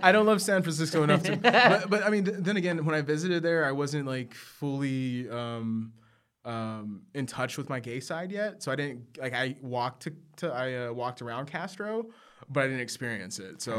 I 0.03 0.11
don't 0.13 0.27
love 0.27 0.41
San 0.41 0.63
Francisco 0.63 1.03
enough 1.03 1.23
to, 1.25 1.37
but, 1.43 1.91
but 1.91 2.03
I 2.05 2.11
mean, 2.11 2.25
th- 2.25 2.39
then 2.41 2.57
again, 2.57 2.85
when 2.85 2.95
I 2.95 3.01
visited 3.03 3.43
there, 3.43 3.65
I 3.65 3.73
wasn't 3.73 4.07
like 4.07 4.35
fully 4.35 5.29
um, 5.31 5.93
um, 6.45 7.03
in 7.15 7.27
touch 7.27 7.57
with 7.59 7.69
my 7.69 7.81
gay 7.81 8.01
side 8.01 8.31
yet. 8.33 8.63
So 8.63 8.71
I 8.73 8.77
didn't 8.77 9.19
like 9.19 9.35
I 9.35 9.57
walked 9.63 10.05
to, 10.05 10.13
to 10.37 10.53
I 10.53 10.87
uh, 10.87 10.93
walked 10.93 11.21
around 11.23 11.47
Castro, 11.47 12.07
but 12.49 12.61
I 12.63 12.67
didn't 12.67 12.81
experience 12.83 13.39
it. 13.41 13.61
So 13.63 13.73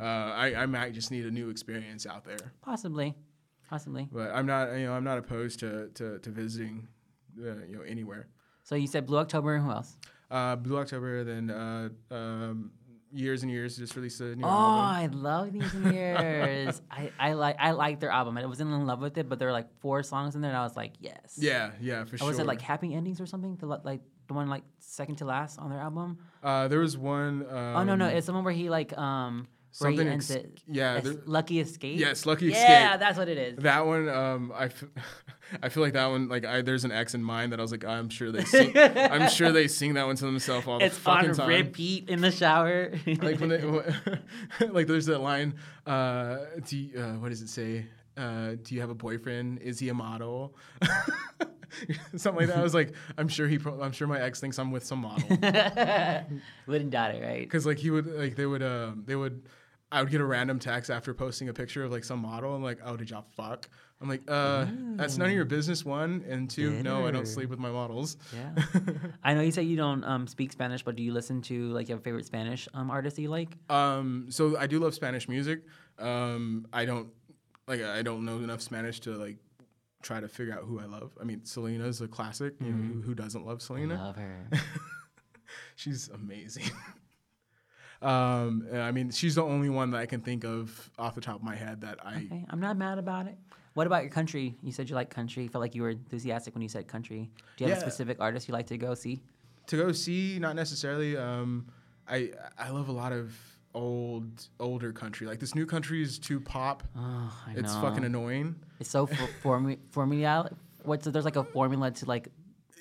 uh, 0.00 0.04
I, 0.04 0.54
I 0.54 0.66
might 0.66 0.92
just 0.94 1.10
need 1.10 1.26
a 1.26 1.30
new 1.30 1.48
experience 1.50 2.06
out 2.06 2.24
there. 2.24 2.52
possibly, 2.62 3.14
possibly. 3.72 4.06
But 4.12 4.30
I'm 4.36 4.46
not 4.46 4.72
you 4.76 4.86
know 4.86 4.92
I'm 4.92 5.04
not 5.04 5.18
opposed 5.18 5.58
to 5.60 5.88
to, 5.94 6.18
to 6.18 6.30
visiting 6.30 6.88
uh, 7.38 7.64
you 7.68 7.76
know 7.76 7.82
anywhere. 7.82 8.28
So 8.64 8.74
you 8.74 8.86
said 8.86 9.06
Blue 9.06 9.18
October. 9.18 9.54
And 9.56 9.64
who 9.64 9.70
else? 9.72 9.96
Uh, 10.30 10.56
Blue 10.56 10.78
October, 10.78 11.24
then 11.24 11.50
uh, 11.50 11.88
um, 12.14 12.70
Years 13.12 13.42
and 13.42 13.50
Years 13.50 13.76
just 13.76 13.96
released 13.96 14.20
a 14.20 14.36
new 14.36 14.44
album. 14.46 14.46
Oh, 14.46 14.80
album. 14.80 14.86
I 14.94 15.06
love 15.30 15.52
these 15.52 15.74
years. 15.92 16.82
I, 16.90 17.10
I 17.18 17.32
like 17.32 17.56
I 17.58 17.70
like 17.72 18.00
their 18.00 18.10
album. 18.10 18.36
I 18.38 18.44
wasn't 18.46 18.70
in 18.72 18.86
love 18.86 19.00
with 19.00 19.16
it, 19.18 19.28
but 19.28 19.38
there 19.38 19.48
were 19.48 19.52
like 19.60 19.68
four 19.80 20.02
songs 20.02 20.34
in 20.34 20.42
there, 20.42 20.50
and 20.50 20.58
I 20.58 20.64
was 20.64 20.76
like, 20.76 20.92
yes. 21.00 21.36
Yeah, 21.38 21.72
yeah, 21.80 22.04
for 22.04 22.14
Or 22.14 22.18
sure. 22.18 22.28
was 22.28 22.38
it 22.38 22.46
like 22.46 22.60
Happy 22.60 22.94
Endings 22.94 23.20
or 23.20 23.26
something? 23.26 23.56
The, 23.56 23.66
like 23.66 24.00
the 24.28 24.34
one 24.34 24.48
like 24.48 24.64
second 24.80 25.16
to 25.16 25.24
last 25.24 25.58
on 25.58 25.70
their 25.70 25.80
album? 25.80 26.18
Uh, 26.42 26.68
there 26.68 26.80
was 26.80 26.96
one. 26.98 27.46
Um, 27.48 27.76
oh 27.76 27.84
no 27.84 27.94
no, 27.96 28.06
it's 28.06 28.26
the 28.26 28.32
one 28.34 28.44
where 28.44 28.54
he 28.54 28.68
like 28.70 28.96
um 28.98 29.48
something 29.72 30.06
ex- 30.08 30.30
it. 30.30 30.60
yeah, 30.68 31.00
Lucky 31.26 31.60
Escape. 31.60 31.98
Yes, 31.98 32.24
Lucky 32.26 32.46
Yeah, 32.46 32.52
Escape. 32.52 32.68
Yeah, 32.68 32.96
that's 32.98 33.18
what 33.18 33.28
it 33.28 33.38
is. 33.38 33.58
that 33.58 33.84
one. 33.86 34.08
Um, 34.08 34.52
I, 34.54 34.66
f- 34.66 34.84
I 35.62 35.68
feel 35.68 35.82
like 35.82 35.94
that 35.94 36.06
one. 36.06 36.28
Like, 36.28 36.44
I, 36.44 36.62
there's 36.62 36.84
an 36.84 36.92
ex 36.92 37.14
in 37.14 37.22
mind 37.22 37.52
that 37.52 37.58
I 37.58 37.62
was 37.62 37.72
like, 37.72 37.84
I'm 37.84 38.08
sure 38.08 38.30
they 38.32 38.44
sing. 38.44 38.72
I'm 38.76 39.28
sure 39.28 39.50
they 39.52 39.68
sing 39.68 39.94
that 39.94 40.06
one 40.06 40.16
to 40.16 40.24
themselves 40.24 40.66
all 40.68 40.78
the 40.78 40.84
time. 40.84 40.86
It's 40.88 41.06
on 41.06 41.16
fucking 41.20 41.34
time. 41.34 41.48
repeat 41.48 42.08
in 42.08 42.20
the 42.20 42.30
shower. 42.30 42.92
Like 43.06 43.40
when 43.40 43.48
they, 43.48 43.62
like 44.68 44.86
there's 44.86 45.06
that 45.06 45.18
line. 45.20 45.54
Uh, 45.86 46.38
do 46.66 46.76
you, 46.78 47.00
uh, 47.00 47.12
what 47.14 47.30
does 47.30 47.42
it 47.42 47.48
say? 47.48 47.86
Uh, 48.16 48.56
do 48.62 48.74
you 48.74 48.80
have 48.82 48.90
a 48.90 48.94
boyfriend? 48.94 49.58
Is 49.60 49.78
he 49.78 49.88
a 49.88 49.94
model? 49.94 50.54
Something 52.16 52.40
like 52.40 52.48
that. 52.48 52.58
I 52.58 52.62
was 52.62 52.74
like, 52.74 52.92
I'm 53.16 53.28
sure 53.28 53.48
he. 53.48 53.58
Pro- 53.58 53.80
I'm 53.80 53.92
sure 53.92 54.06
my 54.06 54.20
ex 54.20 54.38
thinks 54.40 54.58
I'm 54.58 54.70
with 54.70 54.84
some 54.84 54.98
model. 55.00 55.26
Wouldn't 56.66 56.90
doubt 56.90 57.14
it, 57.14 57.22
right? 57.22 57.40
Because 57.40 57.64
like 57.64 57.78
he 57.78 57.90
would 57.90 58.06
like 58.06 58.36
they 58.36 58.44
would 58.44 58.62
um 58.62 59.04
they 59.06 59.16
would 59.16 59.48
I 59.92 60.02
would 60.02 60.10
get 60.10 60.20
a 60.22 60.24
random 60.24 60.58
text 60.58 60.90
after 60.90 61.12
posting 61.12 61.50
a 61.50 61.52
picture 61.52 61.84
of 61.84 61.92
like 61.92 62.02
some 62.02 62.20
model. 62.20 62.54
I'm 62.54 62.62
like, 62.62 62.78
oh, 62.84 62.96
did 62.96 63.10
y'all 63.10 63.26
fuck? 63.36 63.68
I'm 64.00 64.08
like, 64.08 64.22
uh, 64.26 64.66
that's 64.96 65.16
none 65.18 65.28
of 65.28 65.34
your 65.34 65.44
business. 65.44 65.84
One 65.84 66.24
and 66.28 66.50
two, 66.50 66.82
no, 66.82 67.06
I 67.06 67.12
don't 67.12 67.28
sleep 67.28 67.50
with 67.50 67.60
my 67.60 67.70
models. 67.70 68.16
Yeah. 68.34 68.64
I 69.22 69.34
know 69.34 69.42
you 69.42 69.52
say 69.52 69.62
you 69.62 69.76
don't 69.76 70.02
um, 70.02 70.26
speak 70.26 70.50
Spanish, 70.50 70.82
but 70.82 70.96
do 70.96 71.02
you 71.02 71.12
listen 71.12 71.42
to 71.42 71.68
like 71.68 71.88
your 71.88 71.98
favorite 71.98 72.26
Spanish 72.26 72.66
um, 72.74 72.90
artist 72.90 73.16
that 73.16 73.22
you 73.22 73.28
like? 73.28 73.56
Um, 73.70 74.26
so 74.30 74.56
I 74.58 74.66
do 74.66 74.80
love 74.80 74.94
Spanish 74.94 75.28
music. 75.28 75.62
Um, 75.98 76.66
I 76.72 76.84
don't 76.84 77.10
like 77.68 77.82
I 77.82 78.02
don't 78.02 78.24
know 78.24 78.38
enough 78.38 78.62
Spanish 78.62 78.98
to 79.00 79.10
like 79.10 79.36
try 80.02 80.20
to 80.20 80.26
figure 80.26 80.54
out 80.54 80.64
who 80.64 80.80
I 80.80 80.86
love. 80.86 81.12
I 81.20 81.24
mean, 81.24 81.44
Selena's 81.44 82.00
a 82.00 82.08
classic. 82.08 82.54
You 82.60 82.72
know, 82.72 82.94
who, 82.94 83.02
who 83.02 83.14
doesn't 83.14 83.46
love 83.46 83.62
Selena? 83.62 83.94
Love 83.94 84.16
her. 84.16 84.48
She's 85.76 86.08
amazing. 86.08 86.70
Um, 88.02 88.66
I 88.72 88.90
mean, 88.92 89.10
she's 89.10 89.34
the 89.36 89.42
only 89.44 89.70
one 89.70 89.90
that 89.92 89.98
I 89.98 90.06
can 90.06 90.20
think 90.20 90.44
of 90.44 90.90
off 90.98 91.14
the 91.14 91.20
top 91.20 91.36
of 91.36 91.42
my 91.42 91.54
head 91.56 91.80
that 91.82 91.98
I 92.04 92.16
Okay, 92.16 92.44
I'm 92.50 92.60
not 92.60 92.76
mad 92.76 92.98
about 92.98 93.26
it. 93.26 93.36
What 93.74 93.86
about 93.86 94.02
your 94.02 94.10
country? 94.10 94.54
You 94.62 94.70
said 94.72 94.90
you 94.90 94.94
like 94.94 95.08
country. 95.08 95.44
You 95.44 95.48
Felt 95.48 95.62
like 95.62 95.74
you 95.74 95.82
were 95.82 95.90
enthusiastic 95.90 96.54
when 96.54 96.62
you 96.62 96.68
said 96.68 96.86
country. 96.88 97.30
Do 97.56 97.64
you 97.64 97.70
have 97.70 97.78
a 97.78 97.80
specific 97.80 98.18
artist 98.20 98.48
you 98.48 98.52
like 98.52 98.66
to 98.66 98.76
go 98.78 98.94
see? 98.94 99.22
to 99.68 99.76
go 99.76 99.92
see 99.92 100.38
not 100.40 100.56
necessarily 100.56 101.16
um 101.16 101.64
i 102.08 102.32
i 102.58 102.68
love 102.70 102.88
a 102.88 102.92
lot 102.92 103.12
of 103.12 103.32
old 103.74 104.48
older 104.58 104.92
country 104.92 105.24
like 105.24 105.38
this 105.38 105.54
new 105.54 105.64
country 105.64 106.02
is 106.02 106.18
too 106.18 106.40
pop 106.40 106.82
Oh, 106.96 107.32
I 107.46 107.52
it's 107.52 107.72
know. 107.74 107.80
fucking 107.80 108.04
annoying 108.04 108.56
It's 108.80 108.90
so 108.90 109.06
for, 109.06 109.28
formu- 109.42 109.78
formula. 109.90 110.50
What's 110.82 111.06
there's 111.06 111.24
like 111.24 111.36
a 111.36 111.44
formula 111.44 111.92
to 111.92 112.06
like 112.06 112.28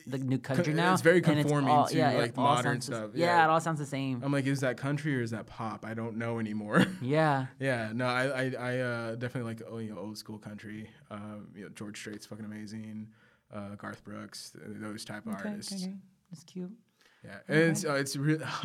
the 0.07 0.17
new 0.17 0.37
country 0.37 0.73
now. 0.73 0.93
it's 0.93 1.01
very 1.01 1.17
and 1.17 1.25
conforming 1.25 1.69
all- 1.69 1.87
to, 1.87 1.97
yeah, 1.97 2.11
like, 2.11 2.35
modern 2.35 2.81
sounds 2.81 2.87
the- 2.87 2.95
stuff, 2.95 3.09
Yeah. 3.13 3.25
yeah. 3.25 3.45
it 3.45 3.49
all 3.49 3.59
sounds 3.61 3.79
the 3.79 3.85
same. 3.85 4.21
i'm 4.23 4.31
like 4.31 4.45
is 4.45 4.59
that 4.61 4.77
country 4.77 5.15
or 5.17 5.21
is 5.21 5.31
that 5.31 5.45
pop 5.47 5.85
i 5.85 5.93
don't 5.93 6.17
know 6.17 6.39
anymore 6.39 6.85
yeah. 7.01 7.47
yeah 7.59 7.91
no 7.93 8.05
i 8.05 8.23
i, 8.43 8.53
I 8.59 8.77
uh, 8.79 9.15
definitely 9.15 9.53
like 9.53 9.61
oh, 9.69 9.77
you 9.79 9.91
know, 9.93 9.99
old 9.99 10.17
school 10.17 10.37
country 10.37 10.89
um 11.09 11.47
you 11.55 11.63
know 11.63 11.69
george 11.69 11.97
strait's 11.97 12.25
fucking 12.25 12.45
amazing 12.45 13.07
uh, 13.53 13.75
garth 13.75 14.03
brooks 14.03 14.51
th- 14.51 14.63
those 14.79 15.03
type 15.05 15.25
of 15.25 15.33
Okay, 15.33 15.49
artists 15.49 15.73
okay, 15.73 15.83
okay. 15.85 15.95
That's 16.31 16.43
cute. 16.45 16.71
Yeah, 17.23 17.37
and 17.49 17.57
it's 17.59 17.85
uh, 17.85 17.93
it's 17.95 18.15
really. 18.15 18.43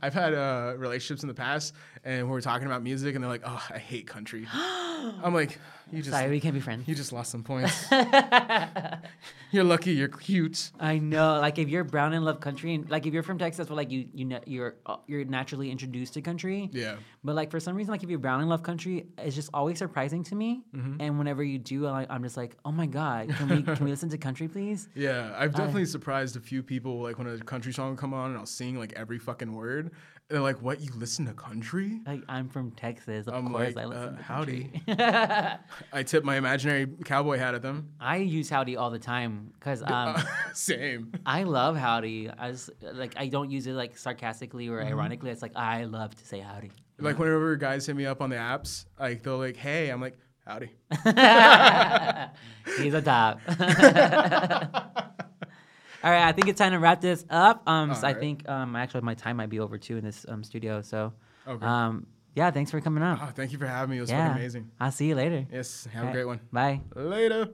I've 0.00 0.14
had 0.14 0.32
uh, 0.32 0.74
relationships 0.78 1.22
in 1.24 1.28
the 1.28 1.34
past, 1.34 1.74
and 2.04 2.30
we're 2.30 2.40
talking 2.40 2.66
about 2.66 2.82
music, 2.82 3.14
and 3.14 3.22
they're 3.22 3.30
like, 3.30 3.42
"Oh, 3.44 3.62
I 3.68 3.76
hate 3.78 4.06
country." 4.06 4.46
I'm 4.54 5.34
like, 5.34 5.58
"You 5.90 5.98
just 5.98 6.10
Sorry, 6.10 6.30
we 6.30 6.40
can't 6.40 6.54
be 6.54 6.60
friends. 6.60 6.86
you 6.86 6.94
just 6.94 7.12
lost 7.12 7.30
some 7.30 7.42
points. 7.42 7.86
you're 9.50 9.64
lucky. 9.64 9.92
You're 9.92 10.08
cute." 10.08 10.70
I 10.78 10.98
know. 10.98 11.40
Like 11.40 11.58
if 11.58 11.68
you're 11.68 11.84
brown 11.84 12.12
and 12.12 12.24
love 12.24 12.40
country, 12.40 12.74
and 12.74 12.88
like 12.90 13.06
if 13.06 13.12
you're 13.14 13.22
from 13.22 13.38
Texas, 13.38 13.68
well, 13.68 13.76
like 13.76 13.90
you 13.90 14.08
you 14.14 14.24
know, 14.24 14.40
you're 14.46 14.76
uh, 14.86 14.96
you're 15.06 15.24
naturally 15.24 15.70
introduced 15.70 16.14
to 16.14 16.22
country. 16.22 16.70
Yeah, 16.72 16.96
But 17.24 17.34
like 17.34 17.50
for 17.50 17.60
some 17.60 17.74
reason, 17.74 17.92
like 17.92 18.02
if 18.02 18.10
you're 18.10 18.18
brown 18.18 18.40
and 18.40 18.48
love 18.48 18.62
country, 18.62 19.06
it's 19.18 19.34
just 19.34 19.50
always 19.54 19.78
surprising 19.78 20.22
to 20.24 20.34
me. 20.34 20.62
Mm-hmm. 20.74 21.00
And 21.00 21.18
whenever 21.18 21.42
you 21.42 21.58
do, 21.58 21.86
I, 21.86 22.06
I'm 22.08 22.22
just 22.22 22.36
like, 22.36 22.56
oh 22.64 22.72
my 22.72 22.86
god, 22.86 23.28
can 23.30 23.48
we 23.48 23.62
can 23.62 23.84
we 23.84 23.90
listen 23.94 24.08
to 24.10 24.18
country, 24.18 24.48
please? 24.48 24.88
yeah. 24.94 25.34
I've 25.36 25.54
definitely 25.54 25.86
surprised 25.86 26.36
a 26.36 26.40
few 26.40 26.62
people 26.62 27.02
like 27.02 27.18
when 27.18 27.26
a 27.26 27.38
country 27.38 27.72
song 27.72 27.90
will 27.90 27.96
come 27.96 28.14
on, 28.14 28.30
and 28.30 28.38
I'll 28.38 28.46
sing 28.46 28.78
like 28.78 28.92
every 28.94 29.18
fucking 29.18 29.52
word. 29.52 29.90
They're 30.32 30.40
like, 30.40 30.60
"What? 30.62 30.80
You 30.80 30.90
listen 30.96 31.26
to 31.26 31.32
country?" 31.34 32.00
Like 32.06 32.22
I'm 32.28 32.48
from 32.48 32.70
Texas, 32.72 33.26
of 33.28 33.34
I'm 33.34 33.48
course 33.52 33.74
like, 33.76 33.84
I 33.84 33.86
listen 33.88 34.14
uh, 34.14 34.16
to 34.16 34.22
howdy. 34.22 34.82
I 35.92 36.02
tip 36.02 36.24
my 36.24 36.36
imaginary 36.36 36.86
cowboy 37.04 37.38
hat 37.38 37.54
at 37.54 37.62
them. 37.62 37.90
I 38.00 38.16
use 38.16 38.48
howdy 38.50 38.76
all 38.76 38.90
the 38.90 38.98
time 38.98 39.52
because 39.58 39.82
um, 39.82 40.16
Same. 40.54 41.12
I 41.26 41.44
love 41.44 41.76
howdy. 41.76 42.30
I 42.30 42.50
just, 42.52 42.70
like 42.94 43.14
I 43.16 43.28
don't 43.28 43.50
use 43.50 43.66
it 43.66 43.72
like 43.74 43.96
sarcastically 43.96 44.68
or 44.68 44.78
Mm-hmm. 44.78 44.88
ironically. 44.92 45.30
It's 45.30 45.42
like 45.42 45.56
I 45.56 45.84
love 45.84 46.14
to 46.16 46.26
say 46.26 46.40
howdy. 46.40 46.72
Like 46.98 47.18
whenever 47.18 47.56
guys 47.56 47.86
hit 47.86 47.96
me 47.96 48.06
up 48.06 48.20
on 48.22 48.30
the 48.30 48.36
apps, 48.36 48.86
like 48.98 49.22
they're 49.22 49.32
like, 49.34 49.56
"Hey," 49.56 49.88
I'm 49.90 50.00
like, 50.00 50.16
"Howdy." 50.46 50.70
He's 52.78 52.94
a 52.94 53.02
top. 53.02 53.40
All 56.04 56.10
right, 56.10 56.26
I 56.26 56.32
think 56.32 56.48
it's 56.48 56.58
time 56.58 56.72
to 56.72 56.78
wrap 56.78 57.00
this 57.00 57.24
up. 57.30 57.62
Um, 57.68 57.94
so 57.94 58.06
I 58.06 58.14
think 58.14 58.48
um, 58.48 58.74
actually 58.74 59.02
my 59.02 59.14
time 59.14 59.36
might 59.36 59.50
be 59.50 59.60
over 59.60 59.78
too 59.78 59.96
in 59.96 60.04
this 60.04 60.26
um, 60.28 60.42
studio. 60.42 60.82
So, 60.82 61.12
Okay. 61.46 61.64
um, 61.64 62.06
yeah, 62.34 62.50
thanks 62.50 62.70
for 62.70 62.80
coming 62.80 63.04
out. 63.04 63.18
Oh, 63.22 63.30
thank 63.34 63.52
you 63.52 63.58
for 63.58 63.66
having 63.66 63.90
me. 63.90 63.98
It 63.98 64.02
was 64.02 64.10
yeah, 64.10 64.34
amazing. 64.34 64.70
I'll 64.80 64.90
see 64.90 65.08
you 65.08 65.14
later. 65.14 65.46
Yes. 65.52 65.86
Have 65.92 65.94
All 65.94 66.02
a 66.02 66.06
right, 66.06 66.12
great 66.14 66.24
one. 66.24 66.40
Bye. 66.52 66.80
Later. 66.94 67.50